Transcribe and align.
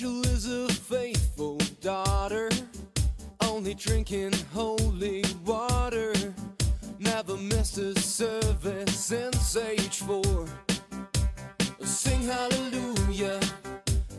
Rachel 0.00 0.26
is 0.28 0.50
a 0.50 0.66
faithful 0.66 1.58
daughter, 1.82 2.48
only 3.42 3.74
drinking 3.74 4.32
holy 4.50 5.22
water. 5.44 6.14
Never 6.98 7.36
missed 7.36 7.76
a 7.76 7.94
service 8.00 8.98
since 8.98 9.56
age 9.56 9.98
four. 9.98 10.46
Sing 11.82 12.22
hallelujah. 12.22 13.40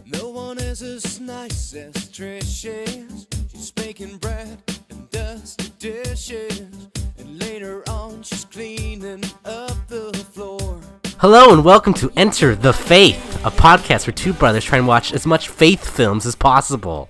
No 0.06 0.30
one 0.30 0.60
is 0.60 0.84
as 0.84 1.20
nice 1.20 1.74
as 1.74 1.94
Trish 2.12 2.64
is. 2.64 3.26
She's 3.52 3.72
baking 3.72 4.18
bread 4.18 4.62
and 4.92 5.10
dusty 5.10 5.72
dishes. 5.80 6.70
And 7.18 7.40
later 7.40 7.82
on, 7.90 8.22
she's 8.22 8.46
cleaning 8.46 9.24
up 9.46 9.88
the 9.88 10.14
floor. 10.32 10.80
Hello 11.18 11.54
and 11.54 11.66
welcome 11.66 11.96
to 11.96 12.12
Enter 12.16 12.54
the 12.54 12.74
Faith, 12.74 13.31
a 13.44 13.50
podcast 13.50 14.06
where 14.06 14.14
two 14.14 14.34
brothers 14.34 14.64
try 14.64 14.78
and 14.78 14.86
watch 14.86 15.12
as 15.12 15.26
much 15.26 15.50
faith 15.50 15.90
films 15.90 16.28
as 16.28 16.36
possible. 16.36 17.10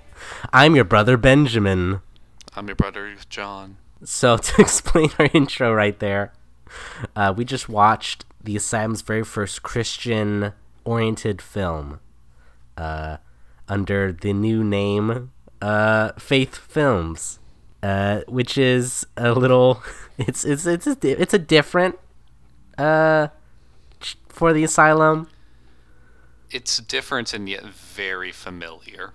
I'm 0.54 0.76
your 0.76 0.86
brother 0.86 1.18
Benjamin. 1.18 2.00
I'm 2.56 2.68
your 2.68 2.76
brother, 2.76 3.14
John. 3.28 3.76
So 4.06 4.38
to 4.38 4.62
explain 4.62 5.10
our 5.20 5.28
intro 5.34 5.74
right 5.74 6.00
there, 6.00 6.32
uh, 7.18 7.34
we 7.36 7.44
just 7.44 7.68
watched 7.68 8.24
the 8.42 8.56
Asylum's 8.56 9.02
very 9.02 9.26
first 9.26 9.62
Christian-oriented 9.62 11.42
film, 11.42 12.00
uh, 12.78 13.18
under 13.68 14.14
the 14.14 14.32
new 14.32 14.64
name 14.64 15.32
uh, 15.62 16.14
Faith 16.18 16.56
Films, 16.56 17.40
uh, 17.84 18.22
which 18.30 18.58
is 18.58 19.06
a 19.18 19.34
little, 19.34 19.84
it's 20.18 20.46
it's 20.46 20.66
it's 20.66 20.88
a, 20.88 20.98
it's 21.04 21.34
a 21.34 21.40
different 21.40 22.00
uh 22.78 23.28
for 24.30 24.54
the 24.54 24.64
Asylum. 24.64 25.28
It's 26.52 26.78
different 26.80 27.34
and 27.34 27.48
yet 27.48 27.64
very 27.66 28.32
familiar. 28.32 29.12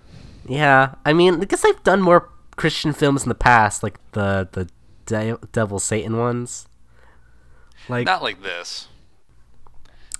Yeah, 0.47 0.95
I 1.05 1.13
mean, 1.13 1.41
I 1.41 1.45
guess 1.45 1.63
I've 1.65 1.83
done 1.83 2.01
more 2.01 2.29
Christian 2.55 2.93
films 2.93 3.23
in 3.23 3.29
the 3.29 3.35
past, 3.35 3.83
like 3.83 3.99
the 4.13 4.47
the 4.51 4.67
De- 5.05 5.37
Devil 5.51 5.79
Satan 5.79 6.17
ones. 6.17 6.67
Like 7.89 8.05
Not 8.05 8.21
like 8.23 8.41
this. 8.41 8.87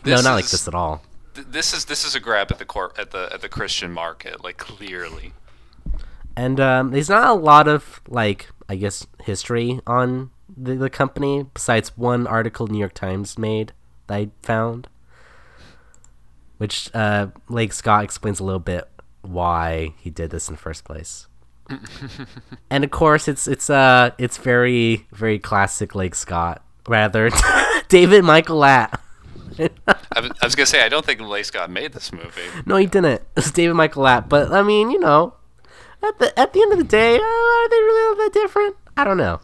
no, 0.06 0.22
not 0.22 0.36
like 0.36 0.48
this 0.48 0.68
at 0.68 0.74
all. 0.76 1.02
th- 1.36 1.48
This 1.50 1.74
is 1.74 1.86
this 1.86 2.06
is 2.06 2.16
a 2.16 2.20
grab 2.20 2.52
at 2.52 2.60
the 2.60 2.66
cor- 2.66 2.94
at 2.98 3.12
the 3.12 3.30
at 3.34 3.42
the 3.42 3.50
Christian 3.50 3.92
market, 3.92 4.44
like 4.44 4.58
clearly. 4.58 5.34
And 6.36 6.60
um, 6.60 6.92
there's 6.92 7.10
not 7.10 7.28
a 7.28 7.34
lot 7.34 7.68
of 7.68 8.00
like 8.08 8.50
I 8.70 8.76
guess 8.76 9.08
history 9.24 9.80
on 9.88 10.30
the, 10.56 10.76
the 10.76 10.90
company 10.90 11.46
besides 11.54 11.98
one 11.98 12.28
article 12.28 12.68
New 12.68 12.80
York 12.80 12.94
Times 12.94 13.38
made 13.38 13.74
that 14.08 14.14
I 14.16 14.30
found, 14.44 14.88
which 16.58 16.94
uh, 16.94 17.28
Leigh 17.50 17.70
Scott 17.70 18.04
explains 18.04 18.40
a 18.40 18.44
little 18.44 18.60
bit 18.60 18.88
why 19.22 19.94
he 20.00 20.10
did 20.10 20.30
this 20.30 20.48
in 20.48 20.56
the 20.56 20.60
first 20.60 20.84
place. 20.84 21.28
and 22.70 22.84
of 22.84 22.92
course, 22.92 23.28
it's 23.28 23.48
it's 23.48 23.70
uh 23.70 24.12
it's 24.18 24.38
very 24.38 25.06
very 25.12 25.38
classic 25.38 25.94
Leigh 25.96 26.12
Scott. 26.12 26.64
Rather, 26.88 27.30
David 27.90 28.24
Michael 28.24 28.58
Latt. 28.58 29.02
I 29.60 30.20
was, 30.22 30.32
I 30.42 30.46
was 30.46 30.56
gonna 30.56 30.66
say 30.66 30.84
I 30.84 30.90
don't 30.90 31.06
think 31.06 31.20
Leigh 31.20 31.44
Scott 31.44 31.70
made 31.70 31.92
this 31.92 32.14
movie. 32.14 32.42
No, 32.66 32.78
he 32.78 32.86
didn't. 32.86 33.22
It 33.22 33.28
was 33.36 33.52
David 33.52 33.74
Michael 33.74 34.04
Latt. 34.04 34.30
But 34.30 34.54
I 34.54 34.64
mean, 34.64 34.92
you 34.92 35.00
know, 35.00 35.34
at 36.02 36.20
the 36.20 36.38
at 36.40 36.54
the 36.54 36.62
end 36.62 36.72
of 36.72 36.78
the 36.78 36.86
day, 36.86 37.18
uh, 37.18 37.20
are 37.20 37.70
they 37.70 37.76
really 37.76 38.10
all 38.10 38.26
that 38.26 38.34
different? 38.34 38.78
I 38.96 39.04
don't 39.04 39.18
know. 39.18 39.42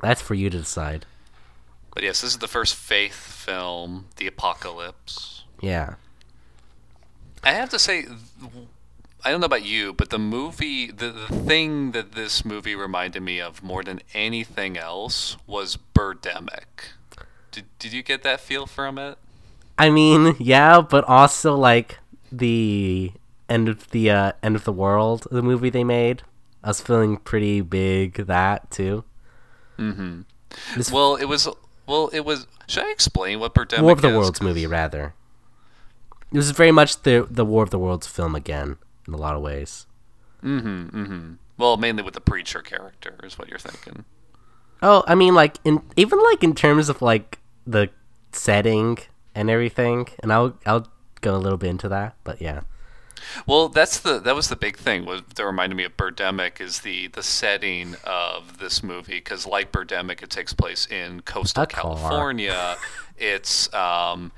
That's 0.00 0.22
for 0.22 0.34
you 0.34 0.48
to 0.50 0.58
decide. 0.58 1.06
But 1.92 2.04
yes, 2.04 2.20
this 2.20 2.30
is 2.30 2.38
the 2.38 2.46
first 2.46 2.76
faith 2.76 3.16
film, 3.16 4.06
The 4.16 4.28
Apocalypse. 4.28 5.37
Yeah. 5.60 5.94
I 7.42 7.52
have 7.52 7.68
to 7.70 7.78
say, 7.78 8.06
I 9.24 9.30
don't 9.30 9.40
know 9.40 9.46
about 9.46 9.64
you, 9.64 9.92
but 9.92 10.10
the 10.10 10.18
movie, 10.18 10.90
the, 10.90 11.10
the 11.10 11.34
thing 11.34 11.92
that 11.92 12.12
this 12.12 12.44
movie 12.44 12.74
reminded 12.74 13.22
me 13.22 13.40
of 13.40 13.62
more 13.62 13.82
than 13.82 14.00
anything 14.14 14.76
else 14.76 15.36
was 15.46 15.78
Birdemic. 15.94 16.92
Did, 17.50 17.64
did 17.78 17.92
you 17.92 18.02
get 18.02 18.22
that 18.22 18.40
feel 18.40 18.66
from 18.66 18.98
it? 18.98 19.18
I 19.78 19.90
mean, 19.90 20.34
yeah, 20.38 20.80
but 20.80 21.04
also 21.04 21.54
like 21.54 21.98
the 22.32 23.12
end 23.48 23.68
of 23.68 23.88
the 23.90 24.10
uh, 24.10 24.32
end 24.42 24.56
of 24.56 24.64
the 24.64 24.72
world, 24.72 25.26
the 25.30 25.42
movie 25.42 25.70
they 25.70 25.84
made. 25.84 26.22
I 26.62 26.68
was 26.68 26.80
feeling 26.80 27.16
pretty 27.16 27.60
big 27.60 28.26
that 28.26 28.70
too. 28.70 29.04
Mm-hmm. 29.78 30.22
This 30.76 30.90
Well, 30.90 31.14
it 31.14 31.26
was. 31.26 31.48
Well, 31.86 32.08
it 32.08 32.20
was. 32.20 32.46
Should 32.66 32.84
I 32.84 32.90
explain 32.90 33.40
what 33.40 33.54
Birdemic 33.54 33.82
War 33.82 33.92
of 33.92 34.02
the 34.02 34.08
is? 34.08 34.16
Worlds 34.16 34.42
movie, 34.42 34.66
rather. 34.66 35.14
It 36.32 36.36
was 36.36 36.50
very 36.50 36.72
much 36.72 37.02
the 37.02 37.26
the 37.30 37.44
War 37.44 37.62
of 37.62 37.70
the 37.70 37.78
Worlds 37.78 38.06
film 38.06 38.34
again 38.34 38.76
in 39.06 39.14
a 39.14 39.16
lot 39.16 39.34
of 39.36 39.42
ways. 39.42 39.86
Mm-hmm. 40.42 40.88
Mm-hmm. 41.02 41.32
Well, 41.56 41.76
mainly 41.76 42.02
with 42.02 42.14
the 42.14 42.20
preacher 42.20 42.62
character 42.62 43.16
is 43.24 43.38
what 43.38 43.48
you're 43.48 43.58
thinking. 43.58 44.04
Oh, 44.82 45.02
I 45.08 45.14
mean, 45.14 45.34
like 45.34 45.56
in 45.64 45.82
even 45.96 46.22
like 46.22 46.44
in 46.44 46.54
terms 46.54 46.88
of 46.88 47.02
like 47.02 47.38
the 47.66 47.90
setting 48.32 48.98
and 49.34 49.50
everything, 49.50 50.08
and 50.20 50.32
I'll 50.32 50.56
I'll 50.66 50.86
go 51.20 51.34
a 51.34 51.38
little 51.38 51.58
bit 51.58 51.70
into 51.70 51.88
that, 51.88 52.14
but 52.22 52.40
yeah, 52.40 52.60
Well, 53.46 53.68
that's 53.68 53.98
the 53.98 54.20
that 54.20 54.34
was 54.36 54.48
the 54.48 54.56
big 54.56 54.76
thing 54.76 55.04
was 55.04 55.22
that 55.34 55.44
reminded 55.44 55.74
me 55.74 55.84
of 55.84 55.96
Birdemic 55.96 56.60
is 56.60 56.80
the 56.80 57.08
the 57.08 57.22
setting 57.22 57.96
of 58.04 58.58
this 58.58 58.82
movie 58.82 59.14
because 59.18 59.46
like 59.46 59.72
Birdemic, 59.72 60.22
it 60.22 60.30
takes 60.30 60.52
place 60.52 60.86
in 60.86 61.22
coastal. 61.22 61.66
California. 61.66 62.76
It's 63.20 63.72
um, 63.74 64.30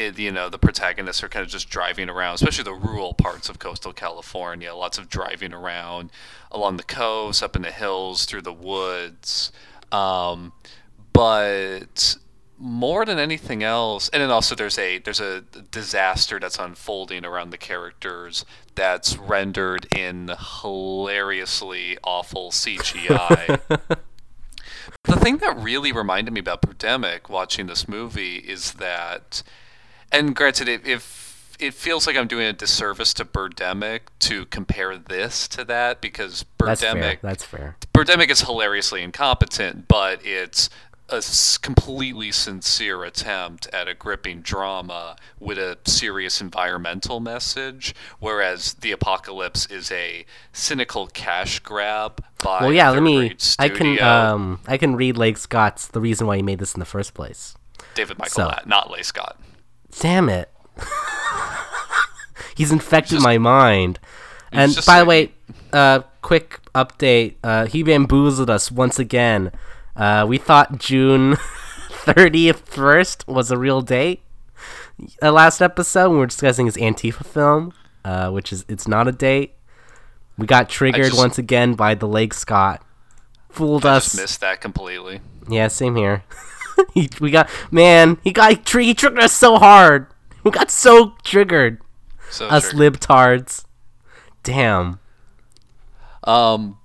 it, 0.00 0.18
you 0.18 0.32
know 0.32 0.48
the 0.48 0.58
protagonists 0.58 1.22
are 1.22 1.28
kind 1.28 1.44
of 1.44 1.50
just 1.50 1.68
driving 1.70 2.08
around, 2.08 2.34
especially 2.34 2.64
the 2.64 2.74
rural 2.74 3.14
parts 3.14 3.48
of 3.48 3.58
coastal 3.58 3.92
California. 3.92 4.74
Lots 4.74 4.98
of 4.98 5.08
driving 5.08 5.52
around 5.52 6.10
along 6.50 6.76
the 6.76 6.82
coast, 6.82 7.42
up 7.42 7.56
in 7.56 7.62
the 7.62 7.70
hills, 7.70 8.24
through 8.24 8.42
the 8.42 8.52
woods. 8.52 9.52
Um, 9.92 10.52
but 11.12 12.16
more 12.60 13.06
than 13.06 13.18
anything 13.18 13.62
else, 13.62 14.10
and 14.10 14.22
then 14.22 14.30
also 14.30 14.54
there's 14.54 14.78
a 14.78 14.98
there's 14.98 15.20
a 15.20 15.40
disaster 15.70 16.38
that's 16.38 16.58
unfolding 16.58 17.24
around 17.24 17.50
the 17.50 17.58
characters 17.58 18.44
that's 18.74 19.16
rendered 19.16 19.86
in 19.96 20.30
hilariously 20.62 21.96
awful 22.04 22.50
CGI. 22.50 23.60
the 25.04 25.16
thing 25.16 25.38
that 25.38 25.56
really 25.58 25.90
reminded 25.92 26.32
me 26.32 26.40
about 26.40 26.62
Birdemic 26.62 27.28
watching 27.28 27.66
this 27.66 27.88
movie 27.88 28.36
is 28.36 28.72
that, 28.74 29.42
and 30.12 30.34
granted, 30.34 30.68
it, 30.68 30.86
if 30.86 31.56
it 31.60 31.74
feels 31.74 32.06
like 32.06 32.16
I'm 32.16 32.26
doing 32.26 32.46
a 32.46 32.52
disservice 32.52 33.12
to 33.14 33.24
Birdemic 33.24 34.00
to 34.20 34.46
compare 34.46 34.96
this 34.96 35.46
to 35.48 35.64
that 35.64 36.00
because 36.00 36.44
that's 36.58 36.80
fair. 36.80 36.94
Birdemic 36.94 37.20
That's 37.20 37.44
fair. 37.44 37.76
Birdemic 37.94 38.30
is 38.30 38.40
hilariously 38.42 39.02
incompetent, 39.02 39.86
but 39.86 40.24
it's 40.24 40.70
a 41.10 41.22
completely 41.60 42.30
sincere 42.32 43.04
attempt 43.04 43.66
at 43.72 43.88
a 43.88 43.94
gripping 43.94 44.40
drama 44.40 45.16
with 45.38 45.58
a 45.58 45.76
serious 45.84 46.40
environmental 46.40 47.20
message, 47.20 47.94
whereas 48.20 48.74
The 48.74 48.92
Apocalypse 48.92 49.66
is 49.66 49.90
a 49.90 50.24
cynical 50.52 51.08
cash 51.08 51.58
grab 51.60 52.24
by 52.42 52.60
Well, 52.62 52.72
yeah. 52.72 52.90
Let 52.90 53.02
me. 53.02 53.36
I 53.58 53.68
can 53.68 54.00
um 54.00 54.60
I 54.66 54.78
can 54.78 54.96
read 54.96 55.18
Leigh 55.18 55.34
Scott's 55.34 55.88
the 55.88 56.00
reason 56.00 56.26
why 56.26 56.36
he 56.36 56.42
made 56.42 56.58
this 56.58 56.74
in 56.74 56.80
the 56.80 56.86
first 56.86 57.12
place. 57.12 57.54
David 57.94 58.18
Michael 58.18 58.30
so- 58.30 58.46
Latt, 58.46 58.66
not 58.66 58.90
Leigh 58.90 59.02
Scott. 59.02 59.38
Damn 59.98 60.28
it. 60.28 60.48
He's 62.56 62.72
infected 62.72 63.16
just- 63.16 63.24
my 63.24 63.38
mind. 63.38 63.98
And 64.52 64.76
by 64.86 64.98
the 65.00 65.04
way, 65.06 65.32
uh, 65.72 66.00
quick 66.22 66.60
update. 66.74 67.34
Uh, 67.44 67.66
he 67.66 67.82
bamboozled 67.82 68.50
us 68.50 68.70
once 68.70 68.98
again. 68.98 69.52
Uh, 69.94 70.24
we 70.28 70.38
thought 70.38 70.78
June 70.78 71.34
30th 72.04 72.56
first 72.66 73.26
was 73.28 73.50
a 73.50 73.56
real 73.56 73.80
date. 73.80 74.20
Uh, 75.22 75.30
last 75.32 75.62
episode, 75.62 76.10
we 76.10 76.16
were 76.16 76.26
discussing 76.26 76.66
his 76.66 76.76
Antifa 76.76 77.24
film, 77.24 77.72
uh, 78.04 78.30
which 78.30 78.52
is 78.52 78.64
it's 78.68 78.88
not 78.88 79.06
a 79.08 79.12
date. 79.12 79.54
We 80.36 80.46
got 80.46 80.68
triggered 80.68 81.06
just- 81.06 81.18
once 81.18 81.38
again 81.38 81.74
by 81.74 81.94
the 81.94 82.08
Leigh 82.08 82.30
Scott. 82.32 82.82
Fooled 83.50 83.86
I 83.86 83.96
us. 83.96 84.16
missed 84.16 84.40
that 84.40 84.60
completely. 84.60 85.20
Yeah, 85.48 85.68
same 85.68 85.94
here. 85.96 86.24
he, 86.94 87.08
we 87.20 87.30
got 87.30 87.48
man. 87.70 88.18
He 88.22 88.32
got 88.32 88.50
he, 88.68 88.84
he 88.84 88.94
triggered 88.94 89.20
us 89.20 89.32
so 89.32 89.58
hard. 89.58 90.06
We 90.44 90.50
got 90.50 90.70
so 90.70 91.14
triggered. 91.24 91.80
So 92.30 92.46
Us 92.48 92.70
triggered. 92.70 92.94
libtards. 93.00 93.64
Damn. 94.42 94.98
Um, 96.24 96.78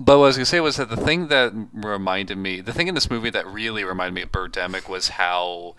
but 0.00 0.18
what 0.18 0.24
I 0.24 0.26
was 0.28 0.36
gonna 0.36 0.46
say 0.46 0.60
was 0.60 0.76
that 0.76 0.90
the 0.90 0.96
thing 0.96 1.28
that 1.28 1.52
reminded 1.72 2.38
me, 2.38 2.60
the 2.60 2.72
thing 2.72 2.88
in 2.88 2.94
this 2.94 3.10
movie 3.10 3.30
that 3.30 3.46
really 3.46 3.84
reminded 3.84 4.14
me 4.14 4.22
of 4.22 4.32
Birdemic 4.32 4.88
was 4.88 5.10
how 5.10 5.74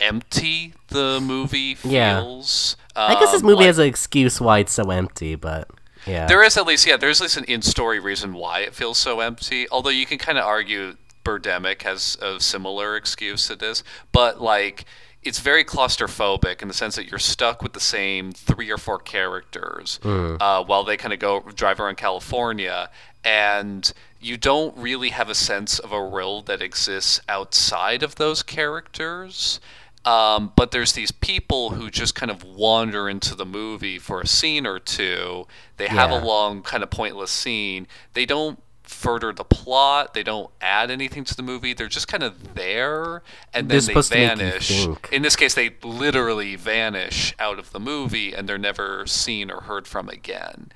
empty 0.00 0.74
the 0.88 1.20
movie 1.22 1.76
Yeah. 1.84 2.20
feels. 2.20 2.76
I 2.96 3.14
guess 3.14 3.32
this 3.32 3.40
Um, 3.42 3.46
movie 3.46 3.56
like- 3.58 3.66
has 3.66 3.78
an 3.78 3.86
excuse 3.86 4.40
why 4.40 4.58
it's 4.58 4.72
so 4.72 4.90
empty, 4.90 5.34
but 5.34 5.68
yeah. 6.06 6.26
There 6.26 6.42
is 6.42 6.56
at 6.56 6.66
least, 6.66 6.86
yeah, 6.86 6.96
there's 6.96 7.20
at 7.20 7.24
least 7.24 7.36
an 7.38 7.44
in-story 7.44 7.98
reason 7.98 8.34
why 8.34 8.60
it 8.60 8.74
feels 8.74 8.98
so 8.98 9.20
empty. 9.20 9.66
Although 9.70 9.90
you 9.90 10.04
can 10.06 10.18
kind 10.18 10.36
of 10.38 10.44
argue 10.44 10.96
Birdemic 11.24 11.82
has 11.82 12.16
a 12.22 12.38
similar 12.40 12.96
excuse 12.96 13.46
to 13.48 13.56
this, 13.56 13.82
but 14.12 14.40
like 14.40 14.84
it's 15.22 15.38
very 15.40 15.64
claustrophobic 15.64 16.60
in 16.60 16.68
the 16.68 16.74
sense 16.74 16.96
that 16.96 17.08
you're 17.10 17.18
stuck 17.18 17.62
with 17.62 17.72
the 17.72 17.80
same 17.80 18.30
three 18.30 18.70
or 18.70 18.76
four 18.76 18.98
characters 18.98 19.98
uh, 20.04 20.62
while 20.62 20.84
they 20.84 20.98
kind 20.98 21.14
of 21.14 21.18
go 21.18 21.40
drive 21.54 21.80
around 21.80 21.96
California, 21.96 22.90
and 23.24 23.92
you 24.20 24.36
don't 24.36 24.76
really 24.76 25.08
have 25.10 25.30
a 25.30 25.34
sense 25.34 25.78
of 25.78 25.92
a 25.92 26.02
world 26.04 26.44
that 26.46 26.60
exists 26.60 27.20
outside 27.28 28.02
of 28.02 28.16
those 28.16 28.42
characters. 28.42 29.60
Um, 30.04 30.52
but 30.54 30.70
there's 30.70 30.92
these 30.92 31.10
people 31.10 31.70
who 31.70 31.88
just 31.90 32.14
kind 32.14 32.30
of 32.30 32.44
wander 32.44 33.08
into 33.08 33.34
the 33.34 33.46
movie 33.46 33.98
for 33.98 34.20
a 34.20 34.26
scene 34.26 34.66
or 34.66 34.78
two. 34.78 35.46
They 35.78 35.88
have 35.88 36.10
Yeah. 36.10 36.20
a 36.20 36.22
long, 36.22 36.62
kind 36.62 36.82
of 36.82 36.90
pointless 36.90 37.30
scene. 37.30 37.86
They 38.12 38.26
don't 38.26 38.62
further 38.84 39.32
the 39.32 39.44
plot. 39.44 40.14
They 40.14 40.22
don't 40.22 40.50
add 40.60 40.90
anything 40.90 41.24
to 41.24 41.34
the 41.34 41.42
movie. 41.42 41.72
They're 41.74 41.88
just 41.88 42.08
kind 42.08 42.22
of 42.22 42.54
there, 42.54 43.22
and 43.52 43.68
They're 43.68 43.80
then 43.80 43.86
they 43.86 43.92
supposed 43.92 44.12
to 44.12 44.18
make 44.18 44.30
you 44.30 44.36
vanish. 44.36 44.86
In 45.10 45.22
this 45.22 45.36
case, 45.36 45.54
they 45.54 45.74
literally 45.82 46.54
vanish 46.56 47.34
out 47.38 47.58
of 47.58 47.72
the 47.72 47.80
movie, 47.80 48.32
and 48.32 48.48
they're 48.48 48.58
never 48.58 49.06
seen 49.06 49.50
or 49.50 49.62
heard 49.62 49.86
from 49.88 50.08
again. 50.08 50.70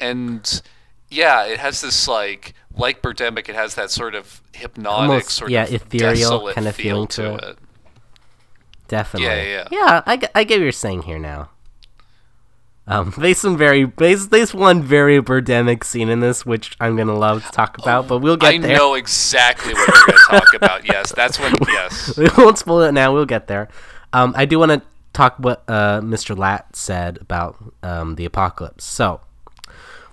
And 0.00 0.62
yeah, 1.08 1.44
it 1.44 1.58
has 1.58 1.80
this 1.80 2.06
like, 2.06 2.54
like 2.76 3.02
Birdemic, 3.02 3.48
it 3.48 3.54
has 3.54 3.74
that 3.74 3.90
sort 3.90 4.14
of 4.14 4.42
hypnotic, 4.52 5.10
Almost, 5.10 5.30
sort 5.30 5.50
yeah, 5.50 5.64
of 5.64 5.72
ethereal 5.72 6.52
kind 6.52 6.68
of 6.68 6.74
feel 6.74 7.06
feeling 7.06 7.08
to 7.08 7.34
it. 7.34 7.44
it. 7.44 7.58
Definitely. 8.88 9.26
Yeah, 9.28 9.42
yeah, 9.42 9.68
Yeah, 9.70 10.02
I, 10.06 10.12
I 10.34 10.44
get 10.44 10.58
what 10.58 10.62
you're 10.62 10.72
saying 10.72 11.02
here 11.02 11.18
now. 11.18 11.50
Um, 12.88 13.12
there's 13.18 13.38
some 13.38 13.56
very 13.56 13.84
there's, 13.96 14.28
there's 14.28 14.54
one 14.54 14.82
very 14.82 15.20
birdemic 15.20 15.82
scene 15.84 16.08
in 16.08 16.20
this 16.20 16.46
which 16.46 16.76
I'm 16.80 16.96
gonna 16.96 17.16
love 17.16 17.44
to 17.44 17.50
talk 17.50 17.78
about, 17.78 18.06
but 18.08 18.18
we'll 18.18 18.36
get 18.36 18.54
I 18.54 18.58
there. 18.58 18.76
know 18.76 18.94
exactly 18.94 19.74
what 19.74 19.88
you're 19.88 20.06
going 20.06 20.18
to 20.18 20.24
talk 20.30 20.54
about. 20.54 20.84
Yes, 20.86 21.12
that's 21.12 21.38
when. 21.38 21.52
Yes. 21.68 22.16
we 22.16 22.28
won't 22.38 22.58
spoil 22.58 22.82
it 22.82 22.92
now. 22.92 23.12
We'll 23.12 23.26
get 23.26 23.48
there. 23.48 23.68
Um, 24.12 24.34
I 24.36 24.44
do 24.46 24.58
want 24.58 24.70
to 24.72 24.82
talk 25.12 25.36
what 25.38 25.64
uh, 25.68 26.00
Mr. 26.00 26.36
Latt 26.36 26.76
said 26.76 27.18
about 27.20 27.56
um, 27.82 28.14
the 28.14 28.24
apocalypse. 28.24 28.84
So, 28.84 29.20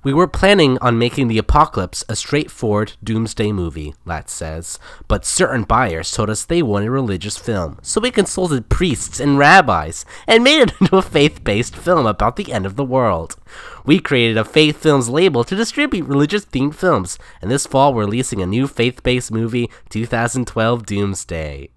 we 0.03 0.13
were 0.13 0.27
planning 0.27 0.77
on 0.79 0.99
making 0.99 1.29
the 1.29 1.37
apocalypse 1.37 2.03
a 2.09 2.15
straightforward 2.15 2.93
doomsday 3.01 3.53
movie, 3.53 3.95
Latt 4.05 4.29
says, 4.29 4.77
but 5.07 5.25
certain 5.25 5.63
buyers 5.63 6.11
told 6.11 6.29
us 6.29 6.43
they 6.43 6.61
wanted 6.61 6.87
a 6.87 6.91
religious 6.91 7.37
film, 7.37 7.79
so 7.81 8.01
we 8.01 8.11
consulted 8.11 8.67
priests 8.67 9.21
and 9.21 9.37
rabbis 9.37 10.03
and 10.27 10.43
made 10.43 10.61
it 10.61 10.73
into 10.81 10.97
a 10.97 11.01
faith 11.01 11.43
based 11.45 11.75
film 11.75 12.05
about 12.05 12.35
the 12.35 12.51
end 12.51 12.65
of 12.65 12.75
the 12.75 12.83
world. 12.83 13.37
We 13.85 13.99
created 13.99 14.37
a 14.37 14.45
Faith 14.45 14.77
Films 14.77 15.07
label 15.07 15.43
to 15.45 15.55
distribute 15.55 16.05
religious 16.05 16.45
themed 16.45 16.75
films, 16.75 17.17
and 17.41 17.49
this 17.49 17.65
fall 17.65 17.93
we're 17.93 18.03
releasing 18.03 18.41
a 18.41 18.45
new 18.45 18.67
faith 18.67 19.03
based 19.03 19.31
movie, 19.31 19.69
2012 19.89 20.85
Doomsday. 20.85 21.69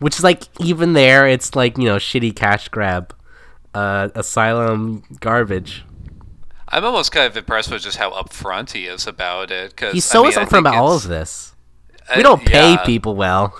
Which 0.00 0.16
is 0.16 0.24
like, 0.24 0.48
even 0.60 0.94
there, 0.94 1.28
it's 1.28 1.54
like, 1.54 1.78
you 1.78 1.84
know, 1.84 1.96
shitty 1.96 2.34
cash 2.34 2.68
grab, 2.68 3.14
uh, 3.72 4.08
asylum 4.14 5.04
garbage. 5.20 5.84
I'm 6.68 6.84
almost 6.84 7.12
kind 7.12 7.26
of 7.26 7.36
impressed 7.36 7.70
with 7.70 7.82
just 7.82 7.98
how 7.98 8.10
upfront 8.10 8.72
he 8.72 8.86
is 8.86 9.06
about 9.06 9.50
it. 9.50 9.76
Cause, 9.76 9.92
He's 9.92 10.04
so 10.04 10.24
I 10.24 10.28
mean, 10.28 10.38
upfront 10.38 10.58
about 10.60 10.74
all 10.74 10.94
of 10.96 11.04
this. 11.04 11.54
uh, 12.08 12.14
We 12.16 12.22
don't 12.22 12.44
pay 12.44 12.72
yeah. 12.72 12.84
people 12.84 13.14
well. 13.14 13.58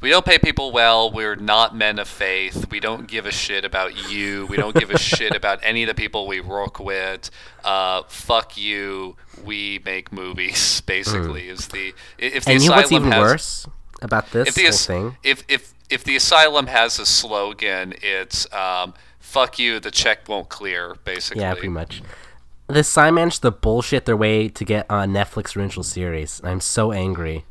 We 0.00 0.10
don't 0.10 0.26
pay 0.26 0.38
people 0.38 0.72
well. 0.72 1.10
We're 1.10 1.36
not 1.36 1.74
men 1.74 1.98
of 1.98 2.06
faith. 2.06 2.70
We 2.70 2.80
don't 2.80 3.08
give 3.08 3.24
a 3.24 3.32
shit 3.32 3.64
about 3.64 4.10
you. 4.10 4.46
We 4.46 4.56
don't 4.56 4.74
give 4.74 4.90
a 4.90 4.98
shit 5.14 5.34
about 5.34 5.58
any 5.62 5.82
of 5.84 5.88
the 5.88 5.94
people 5.94 6.26
we 6.26 6.40
work 6.40 6.78
with. 6.78 7.30
Uh, 7.64 8.02
fuck 8.06 8.56
you. 8.58 9.16
We 9.42 9.80
make 9.84 10.12
movies. 10.12 10.80
Basically, 10.86 11.48
is 11.48 11.68
the 11.68 11.94
if 12.18 12.44
the 12.44 12.52
and 12.52 12.62
you 12.62 12.68
know 12.70 12.76
what's 12.76 12.92
even 12.92 13.10
has, 13.10 13.20
worse 13.20 13.66
about 14.02 14.30
this 14.32 14.48
if 14.48 14.54
the 14.54 14.64
whole 14.64 14.72
thing? 14.72 15.16
if 15.24 15.42
if 15.48 15.72
if 15.88 16.04
the 16.04 16.14
asylum 16.16 16.66
has 16.66 16.98
a 16.98 17.06
slogan, 17.06 17.94
it's 18.02 18.52
um, 18.52 18.92
"fuck 19.36 19.58
you." 19.58 19.78
The 19.80 19.90
check 19.90 20.28
won't 20.28 20.48
clear. 20.48 20.96
Basically, 21.04 21.42
Yeah, 21.42 21.52
pretty 21.52 21.68
much. 21.68 22.02
The 22.68 22.82
Psy 22.82 23.10
managed 23.10 23.42
to 23.42 23.50
bullshit 23.50 24.06
their 24.06 24.16
way 24.16 24.48
to 24.48 24.64
get 24.64 24.86
a 24.90 25.06
Netflix 25.06 25.56
original 25.56 25.84
series. 25.84 26.40
I'm 26.42 26.60
so 26.60 26.90
angry. 26.90 27.44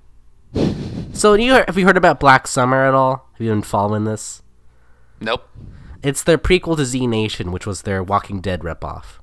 So, 1.13 1.33
you 1.33 1.53
have 1.53 1.77
you 1.77 1.85
heard 1.85 1.97
about 1.97 2.19
Black 2.19 2.47
Summer 2.47 2.85
at 2.85 2.93
all? 2.93 3.29
Have 3.33 3.41
you 3.45 3.51
been 3.51 3.61
following 3.61 4.03
this? 4.03 4.41
Nope. 5.21 5.47
It's 6.03 6.23
their 6.23 6.37
prequel 6.37 6.75
to 6.77 6.85
Z 6.85 7.07
Nation, 7.07 7.51
which 7.51 7.65
was 7.65 7.81
their 7.83 8.03
Walking 8.03 8.41
Dead 8.41 8.61
ripoff. 8.61 9.19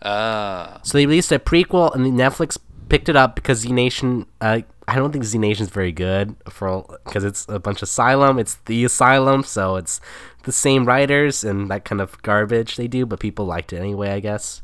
Uh, 0.00 0.78
So 0.82 0.98
they 0.98 1.06
released 1.06 1.32
a 1.32 1.38
prequel, 1.38 1.94
and 1.94 2.06
Netflix 2.06 2.56
picked 2.88 3.08
it 3.08 3.16
up 3.16 3.34
because 3.34 3.58
Z 3.58 3.72
Nation. 3.72 4.26
Uh, 4.40 4.60
I 4.88 4.96
don't 4.96 5.12
think 5.12 5.24
Z 5.24 5.38
Nation's 5.38 5.70
very 5.70 5.92
good 5.92 6.36
for 6.48 6.84
because 7.04 7.24
it's 7.24 7.46
a 7.48 7.58
bunch 7.58 7.78
of 7.78 7.84
Asylum. 7.84 8.38
It's 8.38 8.54
the 8.66 8.84
Asylum, 8.84 9.44
so 9.44 9.76
it's 9.76 10.00
the 10.44 10.52
same 10.52 10.84
writers 10.84 11.44
and 11.44 11.70
that 11.70 11.84
kind 11.84 12.00
of 12.00 12.20
garbage 12.22 12.76
they 12.76 12.88
do, 12.88 13.06
but 13.06 13.20
people 13.20 13.46
liked 13.46 13.72
it 13.72 13.78
anyway, 13.78 14.10
I 14.10 14.20
guess. 14.20 14.62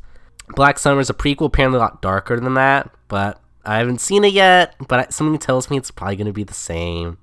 Black 0.55 0.79
Summer 0.79 0.99
is 0.99 1.09
a 1.09 1.13
prequel, 1.13 1.47
apparently 1.47 1.77
a 1.77 1.81
lot 1.81 2.01
darker 2.01 2.39
than 2.39 2.55
that, 2.55 2.91
but 3.07 3.39
I 3.65 3.77
haven't 3.77 4.01
seen 4.01 4.23
it 4.23 4.33
yet. 4.33 4.75
But 4.87 5.13
something 5.13 5.37
tells 5.39 5.69
me 5.69 5.77
it's 5.77 5.91
probably 5.91 6.15
going 6.15 6.27
to 6.27 6.33
be 6.33 6.43
the 6.43 6.53
same. 6.53 7.17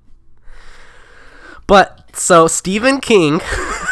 But 1.67 2.09
so 2.13 2.47
Stephen 2.47 3.01
King 3.01 3.41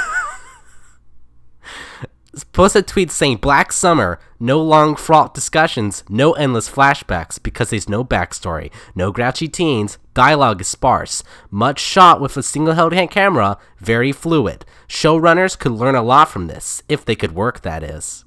posted 2.44 2.84
a 2.84 2.86
tweet 2.86 3.12
saying 3.12 3.38
Black 3.38 3.72
Summer, 3.72 4.20
no 4.40 4.62
long 4.62 4.96
fraught 4.96 5.34
discussions, 5.34 6.04
no 6.10 6.34
endless 6.34 6.70
flashbacks 6.70 7.42
because 7.42 7.70
there's 7.70 7.90
no 7.90 8.04
backstory, 8.04 8.72
no 8.94 9.12
grouchy 9.12 9.48
teens, 9.48 9.98
dialogue 10.14 10.62
is 10.62 10.68
sparse, 10.68 11.24
much 11.50 11.80
shot 11.80 12.20
with 12.20 12.36
a 12.38 12.44
single 12.44 12.74
held 12.74 12.94
hand 12.94 13.12
camera, 13.12 13.58
very 13.80 14.12
fluid. 14.12 14.66
Showrunners 14.88 15.58
could 15.58 15.72
learn 15.72 15.96
a 15.96 16.04
lot 16.04 16.30
from 16.30 16.48
this, 16.48 16.84
if 16.90 17.06
they 17.06 17.16
could 17.16 17.34
work, 17.34 17.62
that 17.62 17.84
is. 17.84 18.26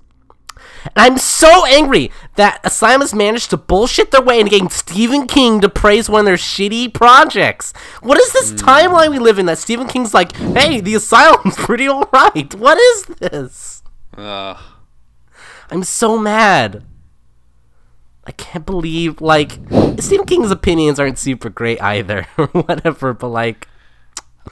And 0.84 0.92
I'm 0.96 1.18
so 1.18 1.64
angry 1.66 2.10
that 2.36 2.60
Asylum 2.64 3.00
has 3.00 3.14
managed 3.14 3.50
to 3.50 3.56
bullshit 3.56 4.10
their 4.10 4.22
way 4.22 4.38
into 4.40 4.50
getting 4.50 4.70
Stephen 4.70 5.26
King 5.26 5.60
to 5.60 5.68
praise 5.68 6.08
one 6.08 6.20
of 6.20 6.26
their 6.26 6.36
shitty 6.36 6.92
projects. 6.92 7.72
What 8.02 8.18
is 8.18 8.32
this 8.32 8.50
hmm. 8.50 8.56
timeline 8.56 9.10
we 9.10 9.18
live 9.18 9.38
in 9.38 9.46
that 9.46 9.58
Stephen 9.58 9.86
King's 9.86 10.14
like, 10.14 10.34
hey, 10.36 10.80
the 10.80 10.94
Asylum's 10.94 11.56
pretty 11.58 11.88
alright? 11.88 12.54
What 12.54 12.78
is 12.78 13.04
this? 13.18 13.77
Uh, 14.18 14.58
I'm 15.70 15.84
so 15.84 16.18
mad. 16.18 16.84
I 18.24 18.32
can't 18.32 18.66
believe, 18.66 19.20
like, 19.20 19.52
Stephen 19.98 20.26
King's 20.26 20.50
opinions 20.50 21.00
aren't 21.00 21.18
super 21.18 21.48
great 21.48 21.80
either, 21.80 22.26
or 22.36 22.46
whatever, 22.48 23.14
but, 23.14 23.28
like, 23.28 23.68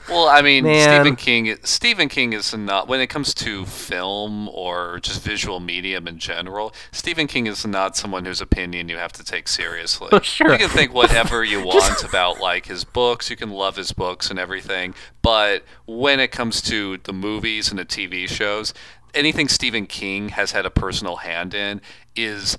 well, 0.09 0.27
I 0.27 0.41
mean, 0.41 0.63
Man. 0.63 1.01
Stephen 1.01 1.15
King. 1.15 1.55
Stephen 1.63 2.09
King 2.09 2.33
is 2.33 2.55
not 2.55 2.87
when 2.87 3.01
it 3.01 3.07
comes 3.07 3.33
to 3.35 3.65
film 3.65 4.49
or 4.49 4.99
just 5.01 5.21
visual 5.21 5.59
medium 5.59 6.07
in 6.07 6.17
general. 6.17 6.73
Stephen 6.91 7.27
King 7.27 7.47
is 7.47 7.65
not 7.65 7.97
someone 7.97 8.25
whose 8.25 8.41
opinion 8.41 8.89
you 8.89 8.97
have 8.97 9.11
to 9.13 9.23
take 9.23 9.47
seriously. 9.47 10.09
Oh, 10.11 10.19
sure. 10.21 10.51
You 10.51 10.57
can 10.57 10.69
think 10.69 10.93
whatever 10.93 11.43
you 11.43 11.61
want 11.65 12.03
about 12.03 12.39
like 12.39 12.67
his 12.67 12.83
books. 12.83 13.29
You 13.29 13.35
can 13.35 13.49
love 13.49 13.75
his 13.75 13.91
books 13.91 14.29
and 14.29 14.39
everything, 14.39 14.93
but 15.21 15.63
when 15.85 16.19
it 16.19 16.31
comes 16.31 16.61
to 16.63 16.97
the 16.99 17.13
movies 17.13 17.69
and 17.69 17.79
the 17.79 17.85
TV 17.85 18.27
shows, 18.27 18.73
anything 19.13 19.47
Stephen 19.47 19.85
King 19.87 20.29
has 20.29 20.51
had 20.51 20.65
a 20.65 20.69
personal 20.69 21.17
hand 21.17 21.53
in 21.53 21.81
is 22.15 22.57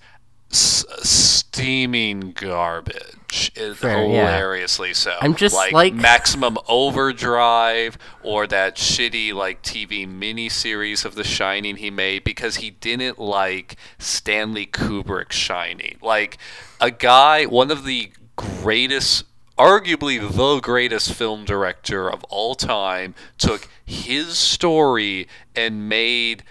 s- 0.51 0.85
steaming 1.03 2.33
garbage. 2.33 3.51
It- 3.55 3.77
Fair, 3.77 4.07
yeah. 4.07 4.37
hilariously 4.37 4.95
so. 4.95 5.17
I'm 5.21 5.35
just, 5.35 5.55
like, 5.55 5.73
like- 5.73 5.95
Maximum 5.95 6.57
Overdrive 6.69 7.99
or 8.23 8.47
that 8.47 8.77
shitty 8.77 9.35
like 9.35 9.63
TV 9.63 10.07
miniseries 10.07 11.05
of 11.05 11.15
The 11.15 11.25
Shining 11.25 11.77
he 11.77 11.91
made 11.91 12.25
because 12.25 12.57
he 12.57 12.71
didn't 12.71 13.19
like 13.19 13.77
Stanley 13.99 14.67
Kubrick's 14.67 15.37
Shining. 15.37 15.99
Like 16.01 16.39
a 16.81 16.91
guy, 16.91 17.45
one 17.45 17.71
of 17.71 17.85
the 17.85 18.13
greatest 18.37 19.25
arguably 19.59 20.19
the 20.21 20.61
greatest 20.61 21.13
film 21.13 21.45
director 21.45 22.11
of 22.11 22.25
all 22.25 22.55
time 22.55 23.15
took 23.37 23.69
his 23.85 24.39
story 24.39 25.29
and 25.55 25.89
made 25.89 26.45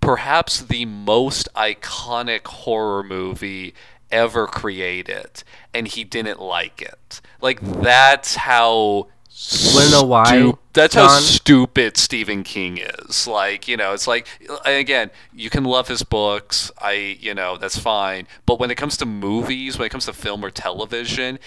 perhaps 0.00 0.60
the 0.60 0.84
most 0.84 1.48
iconic 1.54 2.46
horror 2.46 3.02
movie 3.02 3.74
ever 4.10 4.46
created 4.46 5.42
and 5.74 5.86
he 5.86 6.04
didn't 6.04 6.40
like 6.40 6.82
it. 6.82 7.20
Like 7.40 7.60
that's 7.60 8.36
how 8.36 9.08
know 9.92 10.02
why, 10.02 10.24
stu- 10.24 10.58
that's 10.72 10.94
how 10.94 11.08
stupid 11.08 11.96
Stephen 11.96 12.42
King 12.42 12.78
is. 12.78 13.26
Like 13.28 13.68
you 13.68 13.76
know 13.76 13.92
it's 13.92 14.06
like 14.08 14.26
again 14.64 15.10
you 15.32 15.50
can 15.50 15.64
love 15.64 15.88
his 15.88 16.02
books 16.02 16.72
I 16.78 17.18
you 17.20 17.34
know 17.34 17.56
that's 17.56 17.78
fine. 17.78 18.26
But 18.46 18.58
when 18.58 18.70
it 18.70 18.74
comes 18.76 18.96
to 18.96 19.06
movies 19.06 19.78
when 19.78 19.86
it 19.86 19.90
comes 19.90 20.06
to 20.06 20.12
film 20.12 20.44
or 20.44 20.50
television 20.50 21.38